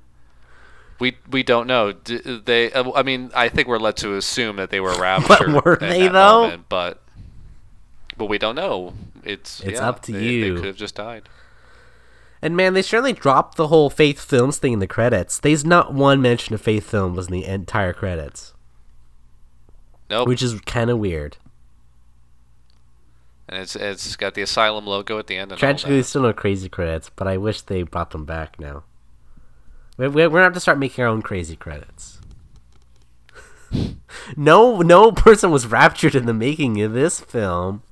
We 0.99 1.17
we 1.31 1.41
don't 1.43 1.67
know. 1.67 1.93
D- 1.93 2.17
they, 2.43 2.71
uh, 2.71 2.91
I 2.93 3.01
mean, 3.03 3.31
I 3.35 3.49
think 3.49 3.67
we're 3.67 3.77
led 3.79 3.97
to 3.97 4.15
assume 4.15 4.55
that 4.57 4.69
they 4.71 4.79
were 4.79 4.95
raptured. 4.99 5.53
were 5.63 5.73
at 5.73 5.79
they, 5.79 6.07
though? 6.07 6.41
Moment, 6.43 6.65
but 6.69 7.01
but 8.17 8.25
we 8.25 8.37
don't 8.37 8.55
know. 8.55 8.93
It's 9.23 9.61
It's 9.61 9.79
yeah, 9.79 9.89
up 9.89 10.01
to 10.03 10.11
they, 10.11 10.23
you. 10.23 10.53
They 10.55 10.59
could 10.61 10.67
have 10.67 10.75
just 10.75 10.95
died. 10.95 11.29
And 12.41 12.55
man, 12.55 12.73
they 12.73 12.81
certainly 12.83 13.13
dropped 13.13 13.57
the 13.57 13.67
whole 13.67 13.89
Faith 13.89 14.19
Films 14.19 14.57
thing 14.57 14.73
in 14.73 14.79
the 14.79 14.87
credits. 14.87 15.39
There's 15.39 15.65
not 15.65 15.93
one 15.93 16.21
mention 16.21 16.53
of 16.55 16.61
Faith 16.61 16.87
Films 16.89 17.27
in 17.27 17.31
the 17.33 17.45
entire 17.45 17.93
credits, 17.93 18.53
Nope. 20.09 20.27
which 20.27 20.41
is 20.41 20.59
kind 20.61 20.89
of 20.89 20.97
weird. 20.99 21.37
And 23.49 23.61
it's 23.61 23.75
it's 23.75 24.15
got 24.15 24.33
the 24.33 24.41
asylum 24.41 24.85
logo 24.85 25.17
at 25.19 25.27
the 25.27 25.37
end. 25.37 25.51
Tragically, 25.57 25.95
there's 25.95 26.07
still 26.07 26.23
no 26.23 26.33
crazy 26.33 26.69
credits, 26.69 27.09
but 27.15 27.27
I 27.27 27.37
wish 27.37 27.61
they 27.61 27.83
brought 27.83 28.11
them 28.11 28.25
back 28.25 28.59
now. 28.59 28.83
We- 29.97 30.07
we- 30.07 30.27
We're 30.27 30.29
gonna 30.39 30.43
have 30.43 30.53
to 30.53 30.59
start 30.59 30.77
making 30.77 31.03
our 31.03 31.09
own 31.09 31.21
crazy 31.21 31.55
credits. 31.55 32.19
no, 34.37 34.81
no 34.81 35.11
person 35.11 35.51
was 35.51 35.67
raptured 35.67 36.15
in 36.15 36.25
the 36.25 36.33
making 36.33 36.81
of 36.81 36.93
this 36.93 37.19
film, 37.19 37.83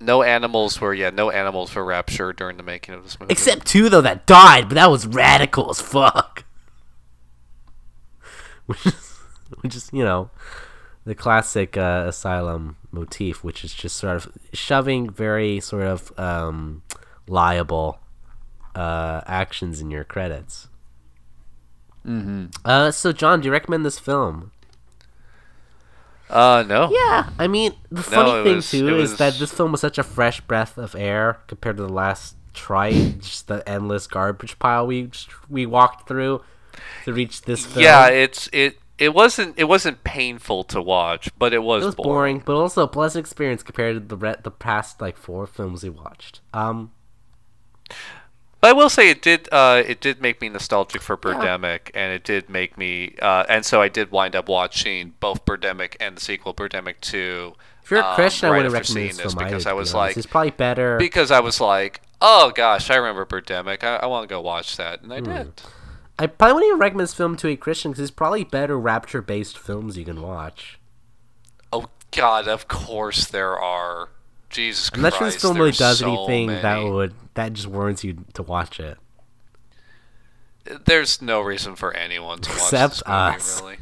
no 0.00 0.22
animals 0.22 0.80
were 0.80 0.94
yeah, 0.94 1.10
no 1.10 1.30
animals 1.30 1.74
were 1.74 1.84
raptured 1.84 2.36
during 2.36 2.56
the 2.56 2.62
making 2.62 2.94
of 2.94 3.02
this 3.04 3.20
movie. 3.20 3.30
except 3.32 3.66
two 3.66 3.88
though 3.88 4.00
that 4.00 4.26
died, 4.26 4.68
but 4.68 4.74
that 4.76 4.90
was 4.90 5.06
radical 5.06 5.68
as 5.70 5.80
fuck. 5.80 6.44
Which 8.66 8.86
is, 8.86 9.18
which 9.60 9.76
is 9.76 9.90
you 9.92 10.02
know, 10.04 10.30
the 11.04 11.14
classic 11.14 11.76
uh, 11.76 12.04
asylum 12.08 12.76
motif, 12.92 13.42
which 13.42 13.64
is 13.64 13.72
just 13.74 13.96
sort 13.96 14.16
of 14.16 14.32
shoving 14.52 15.08
very 15.10 15.60
sort 15.60 15.84
of 15.84 16.18
um, 16.18 16.82
liable 17.26 17.98
uh, 18.74 19.20
actions 19.26 19.80
in 19.80 19.90
your 19.90 20.04
credits. 20.04 20.68
Mm-hmm. 22.06 22.46
Uh, 22.64 22.90
so 22.90 23.12
John, 23.12 23.40
do 23.40 23.46
you 23.46 23.52
recommend 23.52 23.84
this 23.84 23.98
film? 23.98 24.52
uh 26.28 26.62
no. 26.66 26.88
Yeah, 26.92 27.30
I 27.40 27.48
mean 27.48 27.72
the 27.90 28.02
funny 28.04 28.30
it 28.30 28.44
thing 28.44 28.56
was- 28.56 28.70
too 28.70 28.96
is 29.00 29.16
that 29.16 29.34
this 29.34 29.52
film 29.52 29.72
was 29.72 29.80
such 29.80 29.98
a 29.98 30.04
fresh 30.04 30.40
breath 30.40 30.78
of 30.78 30.94
air 30.94 31.40
compared 31.48 31.76
to 31.78 31.82
the 31.82 31.92
last 31.92 32.36
try, 32.54 32.92
just 33.20 33.48
the 33.48 33.68
endless 33.68 34.06
garbage 34.06 34.58
pile 34.60 34.86
we 34.86 35.10
we 35.48 35.66
walked 35.66 36.06
through 36.06 36.42
to 37.04 37.12
reach 37.12 37.42
this 37.42 37.66
film. 37.66 37.82
Yeah, 37.82 38.06
it's 38.08 38.48
it. 38.52 38.78
It 39.00 39.14
wasn't 39.14 39.54
it 39.58 39.64
wasn't 39.64 40.04
painful 40.04 40.62
to 40.64 40.80
watch, 40.82 41.30
but 41.38 41.52
it 41.54 41.62
was, 41.62 41.82
it 41.82 41.86
was 41.86 41.94
boring, 41.96 42.42
but 42.44 42.54
also 42.54 42.82
a 42.84 42.88
pleasant 42.88 43.24
experience 43.24 43.62
compared 43.62 43.94
to 43.96 44.00
the 44.00 44.16
re- 44.16 44.36
the 44.42 44.50
past 44.50 45.00
like 45.00 45.16
four 45.16 45.46
films 45.46 45.82
we 45.82 45.88
watched. 45.88 46.40
Um, 46.52 46.92
But 48.60 48.68
I 48.68 48.72
will 48.74 48.90
say 48.90 49.08
it 49.08 49.22
did. 49.22 49.48
Uh, 49.50 49.82
it 49.86 50.02
did 50.02 50.20
make 50.20 50.42
me 50.42 50.50
nostalgic 50.50 51.00
for 51.00 51.16
Birdemic, 51.16 51.90
and 51.94 52.12
it 52.12 52.24
did 52.24 52.50
make 52.50 52.76
me. 52.76 53.14
Uh, 53.22 53.44
and 53.48 53.64
so 53.64 53.80
I 53.80 53.88
did 53.88 54.10
wind 54.10 54.36
up 54.36 54.50
watching 54.50 55.14
both 55.18 55.46
Birdemic 55.46 55.96
and 55.98 56.14
the 56.18 56.20
sequel, 56.20 56.52
Birdemic 56.52 56.96
Two. 57.00 57.54
If 57.82 57.90
you're 57.90 58.00
a 58.00 58.06
um, 58.06 58.14
Christian, 58.16 58.48
I 58.50 58.56
wouldn't 58.58 58.74
after 58.74 58.92
recommend 58.92 59.16
this 59.16 59.32
film 59.32 59.44
because 59.46 59.64
I 59.64 59.70
be 59.72 59.76
was 59.78 59.94
like, 59.94 60.16
it's 60.18 60.26
probably 60.26 60.50
better. 60.50 60.98
because 60.98 61.30
I 61.30 61.40
was 61.40 61.58
like, 61.58 62.02
oh 62.20 62.52
gosh, 62.54 62.90
I 62.90 62.96
remember 62.96 63.24
Birdemic. 63.24 63.82
I, 63.82 63.96
I 63.96 64.06
want 64.06 64.28
to 64.28 64.32
go 64.32 64.42
watch 64.42 64.76
that, 64.76 65.00
and 65.00 65.10
I 65.10 65.20
Hmm. 65.20 65.24
did. 65.24 65.62
I 66.20 66.26
probably 66.26 66.52
wouldn't 66.52 66.68
even 66.68 66.78
recommend 66.80 67.04
this 67.04 67.14
film 67.14 67.34
to 67.38 67.48
a 67.48 67.56
Christian 67.56 67.92
because 67.92 68.02
it's 68.02 68.10
probably 68.10 68.44
better 68.44 68.78
rapture-based 68.78 69.56
films 69.56 69.96
you 69.96 70.04
can 70.04 70.20
watch. 70.20 70.78
Oh 71.72 71.86
God, 72.10 72.46
of 72.46 72.68
course 72.68 73.26
there 73.26 73.58
are. 73.58 74.10
Jesus 74.50 74.90
I'm 74.92 75.00
not 75.00 75.12
Christ, 75.14 75.18
sure 75.18 75.30
this 75.30 75.42
film 75.42 75.56
really 75.56 75.70
does 75.72 76.00
so 76.00 76.08
anything 76.12 76.48
that 76.48 76.82
would 76.82 77.14
that 77.34 77.54
just 77.54 77.68
warrants 77.68 78.04
you 78.04 78.24
to 78.34 78.42
watch 78.42 78.78
it. 78.80 78.98
There's 80.84 81.22
no 81.22 81.40
reason 81.40 81.74
for 81.74 81.94
anyone 81.94 82.40
to 82.40 82.50
watch 82.50 82.58
Except 82.58 82.94
this 82.96 83.02
movie, 83.06 83.16
us. 83.16 83.60
really. 83.62 83.76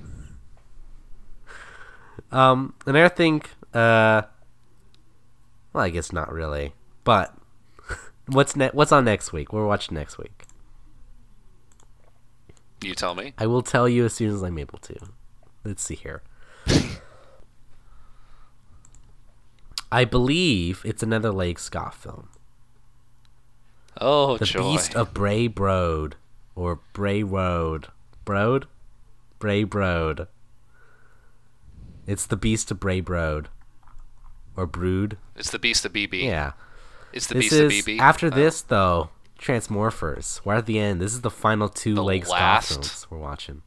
Um, 2.31 2.75
and 2.87 2.97
I 2.97 3.09
think, 3.09 3.51
uh, 3.75 4.23
well, 5.73 5.85
I 5.85 5.91
guess 5.91 6.13
not 6.13 6.33
really, 6.33 6.75
but 7.03 7.35
what's 8.27 8.55
ne- 8.55 8.71
What's 8.73 8.93
on 8.93 9.07
next 9.07 9.33
week? 9.33 9.53
We're 9.53 9.67
watching 9.67 9.97
next 9.97 10.19
week. 10.19 10.38
You 12.81 12.95
tell 12.95 13.15
me. 13.15 13.35
I 13.39 13.47
will 13.47 13.63
tell 13.63 13.89
you 13.89 14.05
as 14.05 14.13
soon 14.15 14.33
as 14.35 14.43
I'm 14.43 14.59
able 14.59 14.79
to. 14.79 14.97
Let's 15.65 15.83
see 15.83 15.97
here. 15.97 16.23
I 19.91 20.05
believe 20.05 20.83
it's 20.85 21.03
another 21.03 21.31
Leigh 21.33 21.55
Scott 21.55 21.95
film. 21.95 22.29
Oh, 24.01 24.37
The 24.37 24.45
joy. 24.45 24.61
Beast 24.63 24.95
of 24.95 25.15
Bray 25.15 25.47
Broad. 25.49 26.17
Or 26.55 26.81
Bray 26.93 27.23
Road. 27.23 27.89
Broad? 28.25 28.67
Bray 29.39 29.65
Broad. 29.65 30.29
It's 32.07 32.27
the 32.27 32.37
Beast 32.37 32.71
of 32.71 32.79
Bray 32.81 33.01
Broad. 33.01 33.49
Or 34.57 34.67
Brood. 34.67 35.17
It's 35.37 35.51
the 35.51 35.59
Beast 35.59 35.85
of 35.85 35.93
BB. 35.93 36.25
Yeah. 36.25 36.53
It's 37.13 37.27
the 37.27 37.35
This 37.35 37.45
Beast 37.45 37.53
is 37.55 37.61
of 37.81 37.87
BB. 37.87 37.99
after 38.01 38.27
Oh. 38.27 38.31
this 38.31 38.61
though. 38.63 39.11
Transmorphers. 39.39 40.41
We're 40.45 40.55
at 40.57 40.67
the 40.67 40.79
end. 40.79 41.01
This 41.01 41.13
is 41.15 41.21
the 41.23 41.31
final 41.31 41.69
two 41.69 41.95
The 41.95 42.03
Leigh 42.05 42.21
Scott 42.23 42.33
last- 42.41 42.69
films 42.73 43.07
we're 43.11 43.19
watching. 43.19 43.63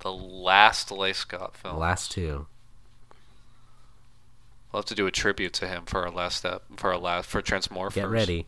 the 0.00 0.12
last 0.12 0.90
Leigh 0.90 1.12
Scott 1.12 1.56
film. 1.56 1.74
The 1.74 1.80
last 1.80 2.10
two. 2.12 2.46
We'll 4.72 4.80
have 4.82 4.86
to 4.86 4.94
do 4.94 5.06
a 5.06 5.10
tribute 5.10 5.52
to 5.54 5.66
him 5.66 5.84
for 5.86 6.02
our 6.04 6.10
last 6.10 6.36
step 6.38 6.62
for 6.76 6.92
our 6.92 6.98
last 6.98 7.28
for 7.28 7.40
Transmorphers. 7.40 7.94
Get 7.94 8.08
ready. 8.08 8.46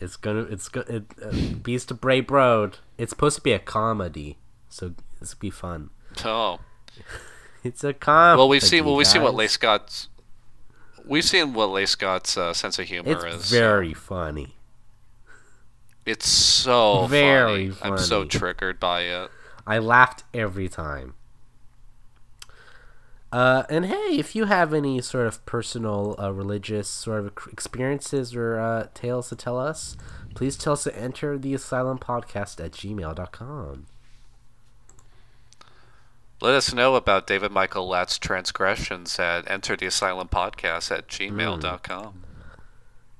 It's 0.00 0.16
gonna. 0.16 0.42
It's 0.42 0.68
go, 0.68 0.80
it, 0.82 1.04
uh, 1.22 1.30
Beast 1.62 1.90
of 1.90 2.00
Bray 2.00 2.20
Road. 2.20 2.78
It's 2.96 3.10
supposed 3.10 3.36
to 3.36 3.42
be 3.42 3.52
a 3.52 3.58
comedy, 3.58 4.38
so 4.70 4.94
this 5.20 5.34
will 5.34 5.40
be 5.40 5.50
fun. 5.50 5.90
Oh, 6.24 6.60
It's 7.64 7.82
a 7.84 7.92
comedy. 7.92 8.38
well, 8.38 8.48
we've 8.48 8.62
seen 8.62 8.84
well, 8.84 8.94
we've 8.96 9.06
seen 9.06 9.22
what. 9.22 9.34
Leigh 9.34 9.48
Scott's 9.48 10.08
we've 11.04 11.24
seen 11.24 11.52
what 11.52 11.70
Leigh 11.70 11.86
Scott's 11.86 12.36
uh, 12.38 12.54
sense 12.54 12.78
of 12.78 12.86
humor 12.86 13.26
It's 13.26 13.44
is. 13.44 13.50
very 13.50 13.92
funny. 13.92 14.54
It's 16.08 16.26
so 16.26 17.06
Very 17.06 17.68
funny. 17.68 17.92
I'm 17.92 17.98
so 17.98 18.24
triggered 18.24 18.80
by 18.80 19.02
it. 19.02 19.30
I 19.66 19.78
laughed 19.78 20.24
every 20.32 20.66
time. 20.66 21.14
Uh, 23.30 23.64
and 23.68 23.84
hey, 23.84 24.16
if 24.16 24.34
you 24.34 24.46
have 24.46 24.72
any 24.72 25.02
sort 25.02 25.26
of 25.26 25.44
personal, 25.44 26.16
uh, 26.18 26.32
religious 26.32 26.88
sort 26.88 27.26
of 27.26 27.32
experiences 27.52 28.34
or 28.34 28.58
uh, 28.58 28.86
tales 28.94 29.28
to 29.28 29.36
tell 29.36 29.58
us, 29.58 29.98
please 30.34 30.56
tell 30.56 30.72
us 30.72 30.84
to 30.84 30.98
enter 30.98 31.36
the 31.36 31.52
asylum 31.52 31.98
podcast 31.98 32.64
at 32.64 32.72
gmail.com. 32.72 33.86
Let 36.40 36.54
us 36.54 36.72
know 36.72 36.94
about 36.94 37.26
David 37.26 37.52
Michael 37.52 37.86
Latt's 37.86 38.18
transgressions 38.18 39.18
at 39.18 39.50
enter 39.50 39.76
the 39.76 39.86
asylum 39.86 40.28
podcast 40.28 40.90
at 40.90 41.08
gmail.com. 41.08 42.22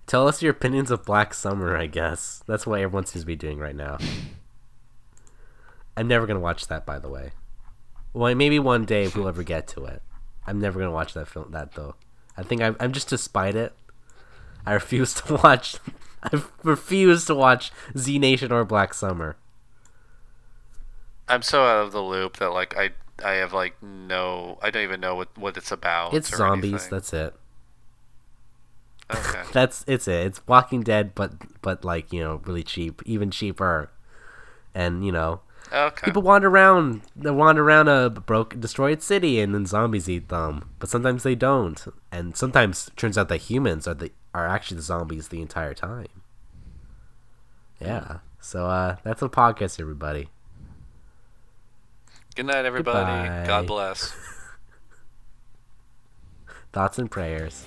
Tell 0.09 0.27
us 0.27 0.41
your 0.41 0.53
opinions 0.53 0.91
of 0.91 1.05
Black 1.05 1.35
Summer, 1.35 1.77
I 1.77 1.87
guess. 1.87 2.43
That's 2.47 2.67
what 2.67 2.81
everyone 2.81 3.05
seems 3.05 3.25
to 3.25 3.27
be 3.27 3.37
doing 3.37 3.59
right 3.59 3.77
now. 3.77 3.99
I'm 5.99 6.09
never 6.09 6.27
going 6.27 6.37
to 6.39 6.43
watch 6.43 6.67
that, 6.69 6.87
by 6.87 6.99
the 6.99 7.11
way. 7.11 7.33
Well, 8.15 8.35
maybe 8.35 8.59
one 8.59 8.87
day 8.87 9.05
if 9.05 9.15
we'll 9.15 9.29
ever 9.29 9.43
get 9.43 9.69
to 9.69 9.85
it. 9.85 10.03
I'm 10.47 10.59
never 10.61 10.79
going 10.79 10.89
to 10.89 10.95
watch 10.95 11.13
that 11.13 11.29
film, 11.29 11.51
that 11.51 11.75
though. 11.75 11.95
I 12.39 12.43
think 12.43 12.63
I'm, 12.63 12.75
I'm 12.81 12.93
just 12.93 13.11
to 13.11 13.19
spite 13.19 13.55
it. 13.55 13.75
I 14.65 14.73
refuse 14.73 15.13
to 15.15 15.35
watch. 15.35 15.77
I 16.23 16.43
refuse 16.63 17.27
to 17.27 17.35
watch 17.35 17.71
Z 17.95 18.19
Nation 18.19 18.51
or 18.51 18.65
Black 18.65 18.95
Summer. 18.95 19.37
I'm 21.29 21.43
so 21.43 21.65
out 21.65 21.85
of 21.85 21.93
the 21.93 22.03
loop 22.03 22.39
that 22.39 22.49
like 22.49 22.75
I 22.79 22.93
I 23.23 23.33
have 23.33 23.53
like 23.53 23.81
no 23.83 24.59
I 24.63 24.71
don't 24.71 24.83
even 24.83 25.01
know 25.01 25.15
what, 25.15 25.37
what 25.37 25.59
it's 25.59 25.71
about. 25.71 26.15
It's 26.15 26.35
zombies. 26.35 26.73
anything. 26.73 26.89
That's 26.91 27.13
it. 27.13 27.35
Okay. 29.11 29.43
That's 29.53 29.85
it's 29.87 30.09
it. 30.09 30.27
It's 30.27 30.47
Walking 30.47 30.83
Dead, 30.83 31.15
but 31.15 31.33
but 31.63 31.85
like 31.85 32.13
you 32.13 32.21
know, 32.21 32.41
really 32.45 32.63
cheap, 32.63 33.03
even 33.07 33.31
cheaper, 33.31 33.91
and 34.75 35.05
you 35.05 35.13
know, 35.13 35.41
Okay. 35.73 36.07
people 36.07 36.23
wander 36.23 36.49
around 36.49 37.03
they 37.15 37.31
wander 37.31 37.63
around 37.63 37.89
a 37.89 38.09
broke 38.09 38.59
destroyed 38.59 39.03
city 39.03 39.39
and 39.41 39.55
then 39.55 39.67
zombies 39.67 40.09
eat 40.09 40.31
them 40.31 40.71
but 40.79 40.89
sometimes 40.89 41.25
they 41.25 41.35
don't 41.35 41.85
and 42.11 42.35
sometimes 42.39 42.89
it 42.89 42.97
turns 42.97 43.19
out 43.19 43.29
that 43.29 43.37
humans 43.51 43.87
are 43.87 43.93
the 43.93 44.11
are 44.33 44.47
actually 44.47 44.79
the 44.79 44.83
zombies 44.83 45.29
the 45.29 45.43
entire 45.43 45.75
time 45.75 46.07
yeah 47.79 48.21
so 48.41 48.65
uh 48.65 48.97
that's 49.05 49.21
a 49.21 49.29
podcast 49.29 49.79
everybody 49.79 50.31
Good 52.35 52.47
night, 52.47 52.65
everybody. 52.65 53.29
Goodbye. 53.29 53.47
God 53.47 53.67
bless. 53.67 54.15
thoughts 56.73 56.99
and 56.99 57.11
prayers 57.11 57.67